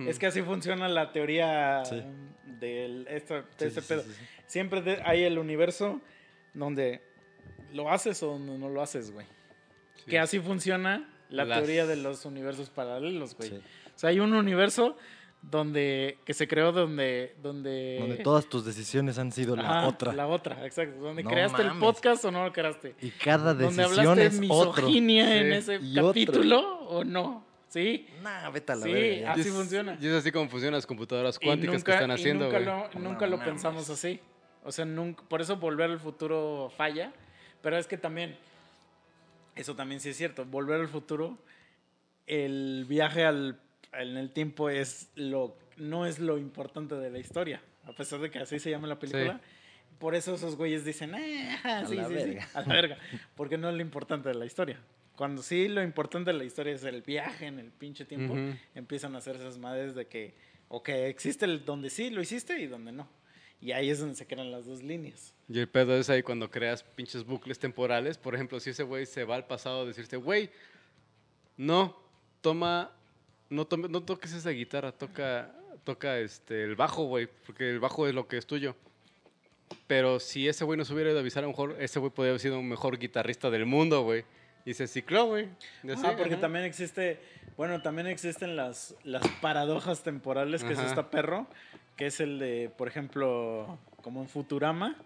Es 0.08 0.18
que 0.18 0.26
así 0.26 0.42
funciona 0.42 0.88
la 0.88 1.12
teoría 1.12 1.84
Sí. 1.84 2.02
del 2.58 3.06
esto, 3.08 3.34
de 3.34 3.42
Sí, 3.56 3.64
este 3.66 3.80
sí, 3.82 3.86
pedo. 3.88 4.04
Siempre 4.46 4.82
de- 4.82 5.00
hay 5.04 5.22
el 5.22 5.38
universo 5.38 6.00
donde 6.54 7.02
lo 7.72 7.90
haces 7.92 8.20
o 8.24 8.32
donde 8.32 8.58
no 8.58 8.68
lo 8.68 8.82
haces, 8.82 9.12
güey. 9.12 9.26
Que 10.08 10.18
así 10.18 10.40
funciona 10.40 11.08
la 11.28 11.44
Las- 11.44 11.58
teoría 11.58 11.86
de 11.86 11.96
los 11.96 12.24
universos 12.24 12.70
paralelos, 12.70 13.36
güey. 13.36 13.52
O 13.54 13.60
sea, 13.98 14.10
hay 14.10 14.18
un 14.18 14.32
universo 14.34 14.96
donde 15.50 16.18
que 16.24 16.34
se 16.34 16.48
creó 16.48 16.72
donde 16.72 17.34
donde 17.42 17.98
Donde 18.00 18.16
todas 18.16 18.46
tus 18.46 18.64
decisiones 18.64 19.16
han 19.18 19.30
sido 19.32 19.54
la 19.56 19.78
Ajá, 19.78 19.88
otra. 19.88 20.12
La 20.12 20.26
otra, 20.26 20.66
exacto. 20.66 21.00
Donde 21.00 21.22
No 21.22 21.30
creaste 21.30 21.62
el 21.62 21.78
podcast 21.78 22.24
o 22.24 22.30
no 22.32 22.44
lo 22.44 22.52
creaste. 22.52 22.94
Y 23.00 23.10
cada 23.10 23.54
Donde 23.54 23.64
decisión 23.82 24.08
hablaste 24.08 24.26
es 24.26 24.40
de 24.40 24.46
otro. 24.50 24.82
misoginia 24.82 25.36
en 25.40 25.52
Sí. 25.52 25.58
ese 25.58 25.84
Y 25.84 25.92
otro. 25.98 26.08
capítulo 26.08 26.78
o 26.88 27.04
no. 27.04 27.44
¿Sí? 27.68 28.06
Nah, 28.22 28.48
vete 28.50 28.72
a 28.72 28.76
la 28.76 28.84
Sí, 28.86 28.92
verga. 28.92 29.32
así 29.32 29.40
Y 29.40 29.42
es- 29.44 29.50
funciona. 29.54 29.98
Y 30.00 30.06
es 30.06 30.12
así 30.14 30.32
como 30.32 30.48
funcionan 30.48 30.74
las 30.78 30.86
computadoras 30.86 31.38
Y 31.40 31.44
cuánticas 31.46 31.84
que 31.84 31.92
están 31.92 32.10
y 32.10 32.14
haciendo, 32.14 32.44
nunca 32.46 32.60
lo, 32.60 32.76
nunca 33.00 33.26
No 33.26 33.30
lo 33.32 33.36
mames. 33.38 33.52
pensamos 33.52 33.90
así. 33.90 34.20
O 34.64 34.72
sea, 34.72 34.84
nunca, 34.84 35.22
por 35.28 35.40
eso 35.40 35.56
volver 35.56 35.90
al 35.90 36.00
futuro 36.00 36.72
falla. 36.76 37.12
Pero 37.62 37.76
es 37.76 37.86
que 37.86 37.96
también, 37.98 38.36
eso 39.54 39.74
también 39.76 40.00
sí 40.00 40.08
es 40.10 40.16
cierto, 40.16 40.44
volver 40.44 40.80
al 40.80 40.88
futuro, 40.88 41.38
el 42.26 42.84
viaje 42.88 43.24
al, 43.24 43.60
en 43.98 44.16
el 44.16 44.30
tiempo 44.30 44.70
es 44.70 45.10
lo, 45.14 45.56
no 45.76 46.06
es 46.06 46.18
lo 46.18 46.38
importante 46.38 46.94
de 46.94 47.10
la 47.10 47.18
historia. 47.18 47.62
A 47.84 47.92
pesar 47.92 48.20
de 48.20 48.30
que 48.30 48.38
así 48.38 48.58
se 48.58 48.70
llama 48.70 48.88
la 48.88 48.98
película. 48.98 49.40
Por 49.98 50.14
eso 50.14 50.34
esos 50.34 50.56
güeyes 50.56 50.84
dicen, 50.84 51.14
ah, 51.14 51.84
sí, 51.86 51.94
la 51.94 52.08
sí, 52.08 52.14
sí, 52.14 52.14
verga". 52.14 52.48
a 52.52 52.60
la 52.62 52.74
verga. 52.74 52.98
Porque 53.34 53.56
no 53.56 53.70
es 53.70 53.74
lo 53.76 53.80
importante 53.80 54.28
de 54.28 54.34
la 54.34 54.44
historia. 54.44 54.78
Cuando 55.16 55.42
sí 55.42 55.68
lo 55.68 55.82
importante 55.82 56.32
de 56.32 56.38
la 56.38 56.44
historia 56.44 56.74
es 56.74 56.84
el 56.84 57.00
viaje 57.00 57.46
en 57.46 57.58
el 57.58 57.70
pinche 57.70 58.04
tiempo, 58.04 58.36
empiezan 58.74 59.14
a 59.14 59.18
hacer 59.18 59.36
esas 59.36 59.56
madres 59.56 59.94
de 59.94 60.06
que, 60.06 60.34
ok, 60.68 60.88
existe 60.90 61.46
el 61.46 61.64
donde 61.64 61.88
sí 61.88 62.10
lo 62.10 62.20
hiciste 62.20 62.60
y 62.60 62.66
donde 62.66 62.92
no. 62.92 63.08
Y 63.58 63.72
ahí 63.72 63.88
es 63.88 63.98
donde 63.98 64.14
se 64.14 64.26
crean 64.26 64.50
las 64.50 64.66
dos 64.66 64.82
líneas. 64.82 65.32
Y 65.48 65.58
el 65.58 65.68
pedo 65.68 65.96
es 65.96 66.10
ahí 66.10 66.22
cuando 66.22 66.50
creas 66.50 66.82
pinches 66.82 67.24
bucles 67.24 67.58
temporales. 67.58 68.18
Por 68.18 68.34
ejemplo, 68.34 68.60
si 68.60 68.70
ese 68.70 68.82
güey 68.82 69.06
se 69.06 69.24
va 69.24 69.36
al 69.36 69.46
pasado 69.46 69.82
a 69.82 69.84
decirte, 69.86 70.18
güey, 70.18 70.50
no, 71.56 71.96
toma, 72.42 72.92
no, 73.50 73.66
tome- 73.66 73.88
no 73.88 74.02
toques 74.02 74.32
esa 74.32 74.50
guitarra, 74.50 74.92
toca, 74.92 75.52
toca 75.84 76.18
este, 76.18 76.64
el 76.64 76.76
bajo, 76.76 77.04
güey, 77.04 77.28
porque 77.46 77.70
el 77.70 77.80
bajo 77.80 78.06
es 78.08 78.14
lo 78.14 78.26
que 78.28 78.36
es 78.38 78.46
tuyo. 78.46 78.74
Pero 79.86 80.20
si 80.20 80.48
ese 80.48 80.64
güey 80.64 80.78
nos 80.78 80.90
hubiera 80.90 81.10
ido 81.10 81.18
a 81.18 81.22
avisar, 81.22 81.42
a 81.42 81.46
lo 81.46 81.50
mejor 81.52 81.76
ese 81.80 81.98
güey 81.98 82.10
podría 82.12 82.30
haber 82.32 82.40
sido 82.40 82.58
un 82.58 82.68
mejor 82.68 82.98
guitarrista 82.98 83.50
del 83.50 83.66
mundo, 83.66 84.02
güey. 84.02 84.24
Y 84.64 84.74
se 84.74 84.86
cicló, 84.88 85.26
güey. 85.26 85.46
Ah, 86.04 86.14
porque 86.16 86.34
ajá. 86.34 86.40
también 86.40 86.64
existe, 86.64 87.20
bueno, 87.56 87.82
también 87.82 88.06
existen 88.08 88.56
las, 88.56 88.94
las 89.04 89.26
paradojas 89.40 90.02
temporales, 90.02 90.64
que 90.64 90.72
Ajá. 90.72 90.82
es 90.82 90.88
esta 90.88 91.08
perro, 91.10 91.46
que 91.96 92.06
es 92.06 92.18
el 92.20 92.38
de, 92.40 92.70
por 92.76 92.88
ejemplo, 92.88 93.78
como 94.02 94.22
en 94.22 94.28
Futurama, 94.28 94.96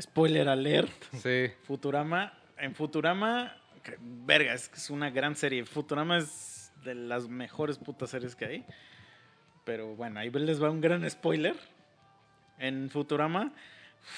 spoiler 0.00 0.48
alert, 0.48 0.92
Sí. 1.20 1.50
Futurama, 1.64 2.32
en 2.56 2.74
Futurama, 2.74 3.56
que- 3.82 3.96
verga, 4.00 4.54
es 4.54 4.70
es 4.74 4.90
una 4.90 5.10
gran 5.10 5.34
serie, 5.34 5.64
Futurama 5.64 6.18
es 6.18 6.57
de 6.84 6.94
las 6.94 7.28
mejores 7.28 7.78
putas 7.78 8.10
series 8.10 8.34
que 8.36 8.44
hay, 8.46 8.64
pero 9.64 9.94
bueno, 9.96 10.20
ahí 10.20 10.30
les 10.30 10.62
va 10.62 10.70
un 10.70 10.80
gran 10.80 11.08
spoiler, 11.10 11.54
en 12.58 12.90
Futurama, 12.90 13.52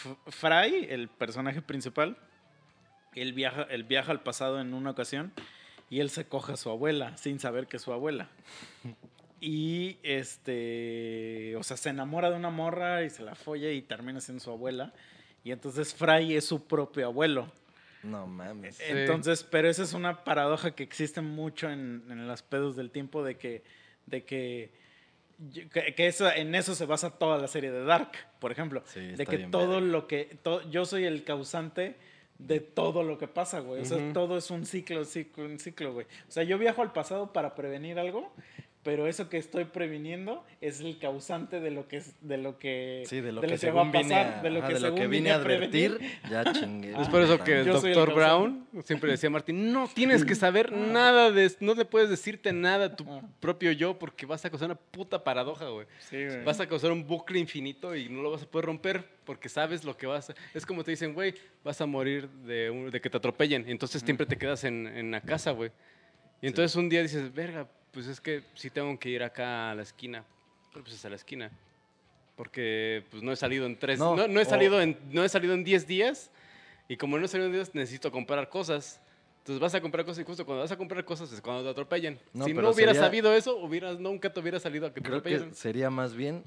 F- 0.05 0.17
Fry, 0.31 0.87
el 0.89 1.09
personaje 1.09 1.61
principal, 1.63 2.17
él 3.15 3.33
viaja, 3.33 3.63
él 3.65 3.85
viaja 3.85 4.13
al 4.13 4.23
pasado 4.23 4.61
en 4.61 4.73
una 4.73 4.91
ocasión 4.91 5.33
y 5.91 6.01
él 6.01 6.11
se 6.11 6.27
coja 6.27 6.53
a 6.53 6.57
su 6.57 6.71
abuela 6.71 7.17
sin 7.17 7.41
saber 7.41 7.67
que 7.67 7.77
es 7.79 7.83
su 7.83 7.93
abuela. 7.93 8.29
Y 9.43 9.97
este, 10.03 11.57
o 11.57 11.63
sea, 11.63 11.79
se 11.79 11.89
enamora 11.89 12.29
de 12.29 12.37
una 12.37 12.51
morra 12.51 13.05
y 13.05 13.09
se 13.09 13.23
la 13.23 13.35
folla 13.35 13.71
y 13.71 13.81
termina 13.81 14.21
siendo 14.21 14.45
su 14.45 14.51
abuela. 14.51 14.93
Y 15.43 15.51
entonces 15.53 15.95
Fry 15.95 16.35
es 16.37 16.45
su 16.45 16.67
propio 16.67 17.07
abuelo. 17.07 17.51
No 18.03 18.27
mames. 18.27 18.77
Sí. 18.77 18.85
Entonces, 18.87 19.45
pero 19.45 19.69
esa 19.69 19.83
es 19.83 19.93
una 19.93 20.25
paradoja 20.25 20.75
que 20.75 20.83
existe 20.83 21.21
mucho 21.21 21.71
en, 21.71 22.05
en 22.11 22.27
las 22.27 22.43
pedos 22.43 22.77
del 22.77 22.91
tiempo 22.91 23.23
de 23.23 23.37
que, 23.37 23.63
de 24.07 24.25
que, 24.25 24.73
que, 25.73 25.95
que 25.95 26.07
eso, 26.07 26.31
en 26.31 26.55
eso 26.55 26.75
se 26.75 26.87
basa 26.87 27.11
toda 27.19 27.39
la 27.39 27.49
serie 27.49 27.71
de 27.71 27.85
Dark, 27.85 28.13
por 28.39 28.53
ejemplo. 28.53 28.83
Sí, 28.87 29.01
de 29.01 29.27
que 29.27 29.39
todo 29.51 29.81
lo 29.81 30.07
que, 30.07 30.39
to- 30.43 30.69
yo 30.71 30.85
soy 30.85 31.05
el 31.05 31.25
causante 31.25 31.97
de 32.39 32.61
todo 32.61 33.03
lo 33.03 33.19
que 33.19 33.29
pasa, 33.29 33.61
güey. 33.61 33.83
O 33.83 33.85
sea, 33.85 34.13
todo 34.15 34.39
es 34.39 34.51
un 34.51 34.65
ciclo, 34.65 35.05
ciclo, 35.05 35.45
un 35.45 35.59
ciclo, 35.59 35.93
güey. 35.93 36.07
O 36.27 36.31
sea, 36.31 36.43
yo 36.43 36.57
viajo 36.59 36.81
al 36.81 36.93
pasado 36.93 37.33
para 37.35 37.55
prevenir 37.55 37.99
algo, 37.99 38.33
pero 38.83 39.07
eso 39.07 39.29
que 39.29 39.37
estoy 39.37 39.67
previniendo 39.67 40.43
es 40.63 40.81
el 40.81 40.99
causante 40.99 41.61
de 41.61 41.71
lo 41.71 41.87
que 41.87 41.99
es, 41.99 42.15
de 42.23 42.39
lo 42.39 42.59
que, 42.59 43.03
Sí, 43.07 43.21
de 43.21 43.31
lo 43.33 43.43
de 43.43 43.59
que 43.59 43.71
va 43.71 43.83
a 43.87 43.93
pasar, 43.93 44.39
a, 44.39 44.43
de 44.43 44.49
lo 44.51 44.67
que, 44.67 44.73
de 44.75 44.81
lo 44.81 44.95
que 44.95 45.07
vine 45.07 45.31
a 45.33 45.43
prevenir. 45.43 45.93
advertir, 45.93 46.11
ya 46.31 46.53
chingué. 46.53 46.95
Es 47.01 47.09
por 47.09 47.21
eso 47.21 47.39
que 47.45 47.61
el 47.61 47.67
doctor. 47.67 48.15
Brown 48.15 48.67
siempre 48.85 49.11
decía 49.11 49.27
a 49.29 49.31
Martín, 49.31 49.73
no 49.73 49.87
tienes 49.93 50.25
que 50.25 50.35
saber 50.35 50.73
nada 50.73 51.31
de 51.31 51.51
no 51.61 51.75
le 51.75 51.85
puedes 51.85 52.09
decirte 52.09 52.53
nada 52.55 52.87
a 52.87 52.97
tu 52.97 53.05
Ah. 53.11 53.23
propio 53.41 53.71
yo 53.73 53.99
porque 53.99 54.25
vas 54.25 54.45
a 54.45 54.51
causar 54.51 54.67
una 54.71 54.77
puta 54.79 55.23
paradoja, 55.25 55.69
güey. 55.69 55.87
Sí, 55.99 56.25
güey. 56.25 56.45
Vas 56.45 56.59
a 56.61 56.67
causar 56.67 56.91
un 56.93 57.07
bucle 57.07 57.39
infinito 57.39 57.95
y 57.95 58.09
no 58.09 58.23
lo 58.23 58.31
vas 58.31 58.43
a 58.45 58.47
poder 58.47 58.65
romper 58.67 59.05
porque 59.25 59.49
sabes 59.51 59.85
lo 59.85 59.97
que 59.97 60.07
vas 60.07 60.31
a... 60.31 60.35
Es 60.55 60.65
como 60.65 60.83
te 60.85 60.91
dicen, 60.93 61.13
güey, 61.13 61.35
vas 61.63 61.81
a 61.81 61.87
morir 61.87 62.29
de, 62.47 62.71
un- 62.71 62.91
de 62.91 63.01
que 63.01 63.11
te 63.11 63.17
atropellen. 63.19 63.65
Y 63.69 63.73
entonces 63.73 64.01
siempre 64.03 64.27
te 64.27 64.37
quedas 64.37 64.65
en, 64.65 64.87
en 64.87 65.11
la 65.11 65.21
casa, 65.21 65.51
güey. 65.51 65.71
Y 66.43 66.47
entonces 66.47 66.75
un 66.77 66.89
día 66.89 67.03
dices, 67.03 67.33
verga, 67.35 67.69
pues 67.93 68.07
es 68.07 68.21
que 68.21 68.45
sí 68.55 68.71
tengo 68.71 68.99
que 68.99 69.09
ir 69.11 69.23
acá 69.23 69.71
a 69.71 69.75
la 69.75 69.83
esquina. 69.83 70.25
Pero 70.73 70.85
pues 70.85 70.97
es 70.97 71.05
a 71.05 71.09
la 71.11 71.17
esquina. 71.17 71.51
Porque 72.37 73.05
pues 73.11 73.23
no 73.23 73.33
he 73.33 73.37
salido 73.37 73.67
en 73.67 73.79
tres... 73.79 73.99
No, 73.99 74.17
No, 74.17 74.27
no 74.29 74.41
he, 74.41 74.45
salido 74.45 74.81
en, 74.81 74.97
no 75.11 75.25
he 75.25 75.29
salido 75.29 75.55
en 75.55 75.65
10 75.65 75.87
días. 75.87 76.31
Y 76.89 76.97
como 76.97 77.19
no 77.19 77.25
he 77.25 77.29
salido 77.29 77.47
en 77.47 77.53
10 77.53 77.67
días, 77.67 77.75
necesito 77.75 78.11
comprar 78.11 78.49
cosas. 78.49 79.01
Entonces 79.39 79.61
vas 79.61 79.75
a 79.75 79.81
comprar 79.81 80.05
cosas 80.05 80.21
y 80.23 80.25
justo 80.25 80.45
cuando 80.47 80.63
vas 80.63 80.73
a 80.73 80.77
comprar 80.77 81.05
cosas 81.05 81.33
es 81.33 81.41
cuando 81.41 81.63
te 81.65 81.71
atropellan. 81.71 82.19
No, 82.33 82.45
si 82.45 82.53
no 82.55 82.71
hubieras 82.71 82.95
sería- 82.97 83.01
sabido 83.09 83.35
eso, 83.35 83.57
hubieras, 83.57 83.99
nunca 83.99 84.33
te 84.33 84.41
hubieras 84.41 84.63
salido 84.63 84.87
a 84.87 84.95
que 84.95 85.01
te 85.01 85.09
Creo 85.09 85.23
que 85.23 85.53
sería 85.55 85.91
más 85.91 86.15
bien, 86.15 86.45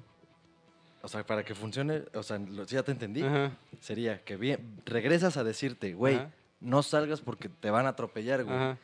o 1.02 1.08
sea, 1.08 1.26
para 1.26 1.44
que 1.44 1.54
funcione, 1.56 2.04
o 2.14 2.24
sea, 2.24 2.38
lo- 2.38 2.66
si 2.68 2.76
ya 2.76 2.84
te 2.84 2.92
entendí, 2.92 3.24
Ajá. 3.24 3.52
sería 3.82 4.24
que 4.24 4.38
bien, 4.38 4.80
regresas 4.86 5.38
a 5.38 5.44
decirte, 5.44 5.94
güey, 5.96 6.22
no 6.60 6.84
salgas 6.84 7.20
porque 7.22 7.50
te 7.50 7.70
van 7.72 7.88
a 7.88 7.90
atropellar, 7.90 8.44
güey. 8.44 8.56
Ajá. 8.56 8.78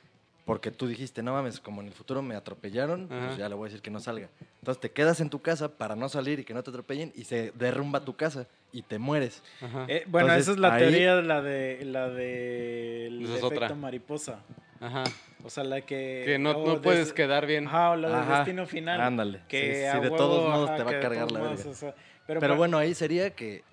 Porque 0.50 0.72
tú 0.72 0.88
dijiste, 0.88 1.22
no 1.22 1.34
mames, 1.34 1.60
como 1.60 1.82
en 1.82 1.88
el 1.88 1.94
futuro 1.94 2.22
me 2.24 2.36
atropellaron, 2.36 3.08
Ajá. 3.12 3.28
pues 3.28 3.38
ya 3.38 3.48
le 3.48 3.54
voy 3.56 3.68
a 3.68 3.70
decir 3.70 3.82
que 3.84 3.92
no 3.92 4.00
salga. 4.00 4.30
Entonces 4.60 4.82
te 4.82 4.90
quedas 4.92 5.22
en 5.22 5.30
tu 5.30 5.42
casa 5.42 5.78
para 5.78 5.96
no 5.96 6.10
salir 6.10 6.40
y 6.40 6.44
que 6.44 6.54
no 6.56 6.64
te 6.64 6.72
atropellen 6.72 7.12
y 7.16 7.26
se 7.26 7.52
derrumba 7.52 8.00
tu 8.04 8.16
casa 8.16 8.48
y 8.72 8.82
te 8.82 8.98
mueres. 8.98 9.44
Ajá. 9.62 9.86
Eh, 9.88 10.04
bueno, 10.08 10.28
Entonces, 10.30 10.42
esa 10.48 10.52
es 10.54 10.58
la 10.60 10.74
ahí- 10.74 10.82
teoría, 10.82 11.16
la 11.22 11.42
de 11.44 11.86
la 11.86 12.10
de 12.10 13.08
el 13.08 13.22
Esa 13.26 13.34
es 13.34 13.38
efecto 13.44 13.64
otra. 13.66 13.76
mariposa. 13.76 14.40
Ajá. 14.82 15.04
O 15.44 15.50
sea, 15.50 15.64
la 15.64 15.82
que 15.82 16.24
Que 16.26 16.40
no, 16.40 16.54
no 16.54 16.72
des- 16.74 16.80
puedes 16.80 17.14
quedar 17.14 17.46
bien. 17.46 17.68
Ajá, 17.68 17.92
o 17.92 17.96
la 17.96 18.08
del 18.10 18.18
Ajá, 18.18 18.38
destino 18.38 18.66
final. 18.66 19.00
ándale. 19.02 19.42
Que 19.48 19.74
Sí, 19.76 19.80
sí, 19.82 19.86
a 19.86 19.94
de 19.96 20.00
huevo, 20.00 20.16
todos 20.16 20.50
modos 20.50 20.76
te 20.76 20.84
va 20.84 20.92
a 20.92 21.00
cargar 21.00 21.32
la 21.32 21.40
verga. 21.42 21.70
o 21.70 21.74
sea, 21.74 21.94
pero, 22.26 22.40
Pero 22.40 22.56
bueno, 22.56 22.78
ahí 22.78 22.94
sería 22.96 23.30
que 23.36 23.64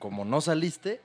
como 0.00 0.24
no 0.24 0.40
saliste, 0.40 1.00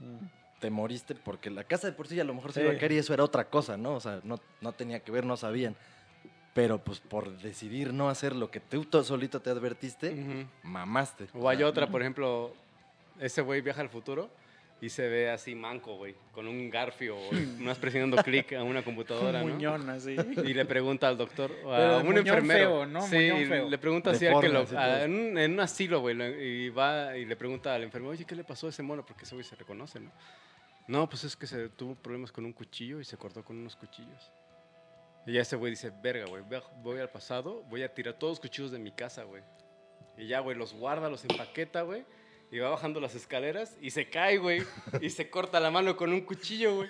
Mm. 0.00 0.26
Te 0.64 0.70
moriste 0.70 1.14
porque 1.14 1.50
la 1.50 1.64
casa 1.64 1.86
de 1.88 1.92
por 1.92 2.08
sí 2.08 2.18
a 2.18 2.24
lo 2.24 2.32
mejor 2.32 2.54
se 2.54 2.62
iba 2.62 2.72
a 2.72 2.78
caer 2.78 2.92
y 2.92 2.96
eso 2.96 3.12
era 3.12 3.22
otra 3.22 3.50
cosa, 3.50 3.76
¿no? 3.76 3.96
O 3.96 4.00
sea, 4.00 4.20
no, 4.24 4.40
no 4.62 4.72
tenía 4.72 5.00
que 5.00 5.12
ver, 5.12 5.26
no 5.26 5.36
sabían. 5.36 5.76
Pero 6.54 6.78
pues 6.82 7.00
por 7.00 7.36
decidir 7.36 7.92
no 7.92 8.08
hacer 8.08 8.34
lo 8.34 8.50
que 8.50 8.60
tú 8.60 8.86
to- 8.86 9.04
solito 9.04 9.42
te 9.42 9.50
advertiste, 9.50 10.08
Ujú. 10.14 10.48
mamaste. 10.62 11.26
O 11.34 11.50
hay 11.50 11.62
otra, 11.62 11.86
por 11.88 12.00
ejemplo, 12.00 12.54
ese 13.20 13.42
güey 13.42 13.60
viaja 13.60 13.82
al 13.82 13.90
futuro 13.90 14.30
y 14.80 14.88
se 14.90 15.08
ve 15.08 15.30
así 15.30 15.54
manco, 15.54 15.96
güey, 15.96 16.14
con 16.32 16.46
un 16.46 16.68
garfio, 16.70 17.16
más 17.58 17.78
presionando 17.78 18.16
clic 18.22 18.52
a 18.52 18.62
una 18.62 18.82
computadora, 18.82 19.42
un 19.42 19.48
¿no? 19.48 19.54
muñón 19.54 19.88
así. 19.90 20.14
Y 20.44 20.52
le 20.54 20.64
pregunta 20.64 21.08
al 21.08 21.16
doctor, 21.16 21.50
Pero 21.62 21.70
a 21.94 21.98
un 21.98 22.06
muñón 22.06 22.26
enfermero. 22.26 22.70
feo, 22.70 22.86
¿no? 22.86 23.00
Sí, 23.02 23.16
Muñón 23.32 23.48
feo. 23.48 23.68
le 23.70 23.78
pregunta 23.78 24.10
así 24.10 24.26
al 24.26 24.40
que 24.40 24.48
lo, 24.48 24.66
a- 24.78 25.04
en, 25.04 25.12
un, 25.14 25.38
en 25.38 25.52
un 25.54 25.60
asilo, 25.60 26.00
güey, 26.00 26.16
y 26.20 26.68
va 26.70 27.16
y 27.16 27.24
le 27.24 27.34
pregunta 27.36 27.74
al 27.74 27.82
enfermero, 27.82 28.10
oye, 28.12 28.24
¿qué 28.26 28.34
le 28.36 28.44
pasó 28.44 28.66
a 28.66 28.70
ese 28.70 28.82
mono? 28.82 29.04
Porque 29.06 29.24
ese 29.24 29.34
güey 29.34 29.44
se 29.44 29.56
reconoce, 29.56 30.00
¿no? 30.00 30.10
No, 30.86 31.08
pues 31.08 31.24
es 31.24 31.36
que 31.36 31.46
se 31.46 31.68
tuvo 31.70 31.94
problemas 31.94 32.30
con 32.30 32.44
un 32.44 32.52
cuchillo 32.52 33.00
y 33.00 33.04
se 33.04 33.16
cortó 33.16 33.42
con 33.42 33.58
unos 33.58 33.74
cuchillos. 33.74 34.32
Y 35.26 35.32
ya 35.32 35.40
ese 35.40 35.56
güey 35.56 35.70
dice, 35.70 35.90
verga, 36.02 36.26
güey, 36.26 36.42
voy 36.82 36.98
al 36.98 37.08
pasado, 37.08 37.62
voy 37.70 37.82
a 37.82 37.94
tirar 37.94 38.18
todos 38.18 38.32
los 38.32 38.40
cuchillos 38.40 38.70
de 38.70 38.78
mi 38.78 38.90
casa, 38.90 39.24
güey. 39.24 39.42
Y 40.18 40.26
ya, 40.26 40.40
güey, 40.40 40.56
los 40.56 40.74
guarda, 40.74 41.08
los 41.08 41.24
empaqueta, 41.24 41.82
güey. 41.82 42.04
Y 42.54 42.60
va 42.60 42.68
bajando 42.70 43.00
las 43.00 43.16
escaleras 43.16 43.76
y 43.82 43.90
se 43.90 44.08
cae, 44.08 44.38
güey. 44.38 44.62
y 45.02 45.10
se 45.10 45.28
corta 45.28 45.58
la 45.58 45.72
mano 45.72 45.96
con 45.96 46.12
un 46.12 46.20
cuchillo, 46.20 46.76
güey. 46.76 46.88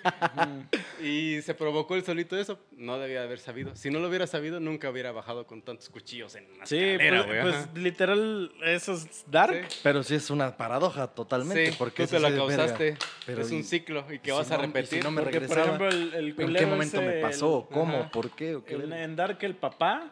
y 1.01 1.41
se 1.41 1.55
provocó 1.55 1.95
el 1.95 2.03
solito 2.05 2.37
eso. 2.37 2.59
No 2.77 2.99
debía 2.99 3.23
haber 3.23 3.39
sabido. 3.39 3.75
Si 3.75 3.89
no 3.89 3.97
lo 3.99 4.07
hubiera 4.07 4.27
sabido, 4.27 4.59
nunca 4.59 4.91
hubiera 4.91 5.11
bajado 5.11 5.47
con 5.47 5.63
tantos 5.63 5.89
cuchillos 5.89 6.35
en 6.35 6.45
una 6.53 6.67
Sí, 6.67 6.77
escalera, 6.77 7.25
pues, 7.25 7.41
güey. 7.41 7.53
pues, 7.73 7.83
literal, 7.83 8.51
eso 8.63 8.93
es 8.93 9.25
dark. 9.25 9.65
Sí. 9.71 9.79
Pero 9.81 10.03
sí 10.03 10.13
es 10.13 10.29
una 10.29 10.55
paradoja 10.55 11.07
totalmente. 11.07 11.71
Sí, 11.71 11.75
porque 11.79 12.05
tú 12.05 12.11
te 12.11 12.19
la 12.19 12.29
verga, 12.29 12.45
causaste. 12.45 12.97
pero 13.25 13.41
es 13.41 13.49
un 13.51 13.63
ciclo 13.63 14.05
y 14.13 14.19
que 14.19 14.31
vas 14.33 14.51
a 14.51 14.55
y 14.55 14.59
si 14.59 14.65
repetir. 14.67 15.03
no 15.03 15.09
me 15.09 15.23
Porque, 15.23 15.41
por 15.41 15.57
ejemplo, 15.57 15.87
el, 15.89 16.13
el 16.13 16.39
¿En 16.39 16.53
qué 16.53 16.65
momento 16.67 16.97
ese, 16.97 17.07
me 17.07 17.15
el- 17.15 17.21
pasó? 17.21 17.67
¿Cómo? 17.71 18.01
Ajá. 18.01 18.11
¿Por 18.11 18.29
qué? 18.35 18.53
¿O 18.53 18.63
qué 18.63 18.73
En, 18.75 18.81
verga? 18.81 19.03
en 19.03 19.15
Dark, 19.15 19.39
el 19.41 19.55
papá, 19.55 20.11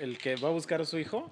el 0.00 0.18
que 0.18 0.34
va 0.34 0.48
a 0.48 0.52
buscar 0.52 0.80
a 0.80 0.84
su 0.84 0.98
hijo, 0.98 1.30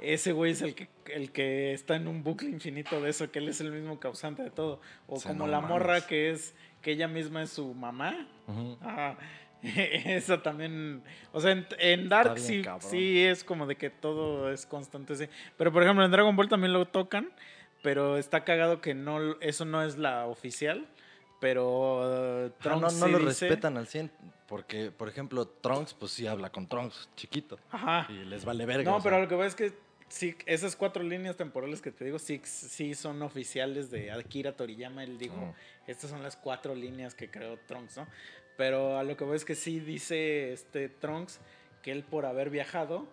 ese 0.00 0.32
güey 0.32 0.52
es 0.52 0.62
el 0.62 0.74
que, 0.74 0.88
el 1.06 1.32
que 1.32 1.72
está 1.72 1.96
en 1.96 2.08
un 2.08 2.22
bucle 2.22 2.48
infinito 2.48 3.00
de 3.00 3.10
eso, 3.10 3.30
que 3.30 3.38
él 3.38 3.48
es 3.48 3.60
el 3.60 3.72
mismo 3.72 3.98
causante 4.00 4.42
de 4.42 4.50
todo. 4.50 4.80
O 5.06 5.16
O 5.16 5.18
sea, 5.18 5.32
como 5.32 5.46
no 5.46 5.50
la 5.50 5.60
morra 5.60 6.06
que 6.06 6.30
es, 6.30 6.54
que 6.82 6.92
ella 6.92 7.08
misma 7.08 7.42
es 7.42 7.50
su 7.50 7.74
mamá. 7.74 8.26
Ajá. 8.80 9.16
Eso 9.62 10.38
también, 10.38 11.02
o 11.32 11.40
sea, 11.40 11.50
en, 11.50 11.66
en 11.80 12.08
Dark 12.08 12.34
bien 12.34 12.46
sí, 12.46 12.62
sí 12.78 13.24
es 13.24 13.42
como 13.42 13.66
de 13.66 13.74
que 13.74 13.90
todo 13.90 14.52
es 14.52 14.66
constante, 14.66 15.16
sí. 15.16 15.26
Pero 15.56 15.72
por 15.72 15.82
ejemplo 15.82 16.04
en 16.04 16.12
Dragon 16.12 16.36
Ball 16.36 16.48
también 16.48 16.72
lo 16.72 16.86
tocan, 16.86 17.32
pero 17.82 18.16
está 18.18 18.44
cagado 18.44 18.80
que 18.80 18.94
no, 18.94 19.32
eso 19.40 19.64
no 19.64 19.82
es 19.82 19.98
la 19.98 20.26
oficial, 20.26 20.86
pero 21.40 21.96
uh, 21.96 22.42
no, 22.44 22.50
Trunks 22.52 22.94
no 22.94 23.06
sí 23.06 23.12
lo 23.12 23.18
dice- 23.18 23.48
respetan 23.48 23.76
al 23.76 23.88
100. 23.88 24.12
Porque, 24.46 24.90
por 24.90 25.10
ejemplo, 25.10 25.46
Trunks, 25.46 25.92
pues 25.92 26.12
sí 26.12 26.26
habla 26.26 26.50
con 26.50 26.66
Trunks, 26.66 27.10
chiquito. 27.16 27.58
Ajá. 27.70 28.06
Y 28.10 28.24
les 28.24 28.46
vale 28.46 28.64
verga. 28.64 28.90
No, 28.90 29.02
pero 29.02 29.16
sea. 29.16 29.22
lo 29.22 29.28
que 29.28 29.34
veo 29.34 29.44
es 29.44 29.54
que 29.54 29.74
sí, 30.08 30.36
esas 30.46 30.76
cuatro 30.76 31.02
líneas 31.02 31.36
temporales 31.36 31.80
que 31.82 31.90
te 31.90 32.04
digo, 32.04 32.18
sí, 32.18 32.40
sí 32.44 32.94
son 32.94 33.22
oficiales 33.22 33.90
de 33.90 34.10
Akira 34.10 34.52
Toriyama. 34.56 35.04
Él 35.04 35.18
dijo, 35.18 35.36
Mm. 35.36 35.52
estas 35.90 36.10
son 36.10 36.22
las 36.22 36.36
cuatro 36.36 36.74
líneas 36.74 37.14
que 37.14 37.30
creó 37.30 37.58
Trunks, 37.66 37.96
¿no? 37.98 38.06
Pero 38.56 38.98
a 38.98 39.04
lo 39.04 39.16
que 39.16 39.24
veo 39.24 39.34
es 39.34 39.44
que 39.44 39.54
sí 39.54 39.78
dice 39.80 40.52
este 40.52 40.88
Trunks 40.88 41.40
que 41.82 41.92
él 41.92 42.02
por 42.02 42.26
haber 42.26 42.50
viajado, 42.50 43.06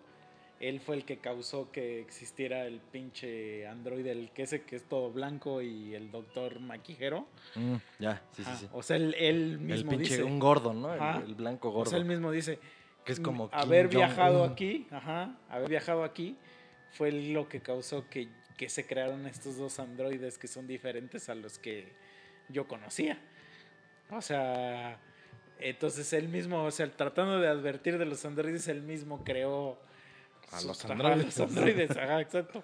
él 0.58 0.80
fue 0.80 0.96
el 0.96 1.04
que 1.04 1.18
causó 1.18 1.70
que 1.70 2.00
existiera 2.00 2.66
el 2.66 2.80
pinche 2.80 3.66
androide, 3.66 4.10
el 4.10 4.30
que 4.30 4.42
ese 4.44 4.62
que 4.62 4.76
es 4.76 4.82
todo 4.88 5.10
blanco 5.12 5.60
y 5.62 5.94
el 5.94 6.10
doctor 6.10 6.60
maquijero. 6.60 7.26
Mm, 7.54 7.74
ya, 7.98 8.22
sí, 8.32 8.42
sí, 8.42 8.50
Ajá, 8.50 8.56
sí. 8.56 8.68
O 8.72 8.82
sea, 8.82 8.96
él, 8.96 9.14
él 9.18 9.52
El 9.52 9.58
mismo 9.60 9.90
pinche, 9.90 10.10
dice... 10.14 10.22
un 10.24 10.38
gordo, 10.38 10.72
¿no? 10.72 10.92
El-. 10.94 11.24
El, 11.28 11.34
blanco 11.34 11.68
o 11.68 11.72
gordo. 11.72 11.90
sea, 11.90 11.98
él 11.98 12.06
mismo 12.06 12.32
dice, 12.32 12.58
que 13.04 13.12
es 13.12 13.20
como. 13.20 13.50
Kim 13.50 13.58
haber 13.60 13.88
viajado 13.88 14.42
aquí, 14.44 14.86
ajá, 14.90 15.36
haber 15.50 15.68
viajado 15.68 16.02
aquí 16.04 16.36
fue 16.96 17.12
lo 17.12 17.48
que 17.48 17.60
causó 17.60 18.08
que, 18.08 18.28
que 18.56 18.68
se 18.68 18.86
crearon 18.86 19.26
estos 19.26 19.56
dos 19.56 19.78
androides 19.78 20.38
que 20.38 20.48
son 20.48 20.66
diferentes 20.66 21.28
a 21.28 21.34
los 21.34 21.58
que 21.58 21.92
yo 22.48 22.66
conocía. 22.66 23.18
O 24.10 24.22
sea, 24.22 24.98
entonces 25.58 26.12
él 26.12 26.28
mismo, 26.28 26.64
o 26.64 26.70
sea, 26.70 26.90
tratando 26.90 27.40
de 27.40 27.48
advertir 27.48 27.98
de 27.98 28.06
los 28.06 28.24
androides, 28.24 28.68
él 28.68 28.82
mismo 28.82 29.24
creó 29.24 29.78
A 30.52 30.60
los 30.62 30.84
androides. 30.84 31.38
los 31.38 31.50
androides, 31.50 31.90
ajá, 31.90 32.20
exacto. 32.20 32.62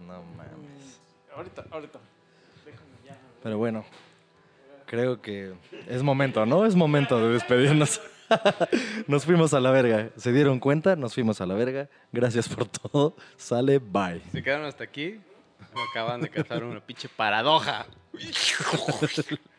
No 0.00 0.22
mames. 0.22 1.00
Ahorita, 1.34 1.64
ahorita. 1.70 1.98
Déjame 2.64 2.90
ya. 3.04 3.18
Pero 3.42 3.58
bueno, 3.58 3.84
creo 4.86 5.20
que 5.20 5.54
es 5.88 6.02
momento, 6.02 6.46
¿no? 6.46 6.64
Es 6.64 6.74
momento 6.74 7.18
de 7.20 7.34
despedirnos. 7.34 8.00
Nos 9.06 9.24
fuimos 9.24 9.54
a 9.54 9.60
la 9.60 9.70
verga. 9.70 10.10
¿Se 10.16 10.32
dieron 10.32 10.60
cuenta? 10.60 10.96
Nos 10.96 11.14
fuimos 11.14 11.40
a 11.40 11.46
la 11.46 11.54
verga. 11.54 11.88
Gracias 12.12 12.48
por 12.48 12.66
todo. 12.66 13.16
Sale, 13.36 13.78
bye. 13.78 14.20
Se 14.32 14.42
quedaron 14.42 14.66
hasta 14.66 14.84
aquí. 14.84 15.20
Acaban 15.90 16.20
de 16.20 16.30
cazar 16.30 16.64
una 16.64 16.80
pinche 16.80 17.08
paradoja. 17.08 17.86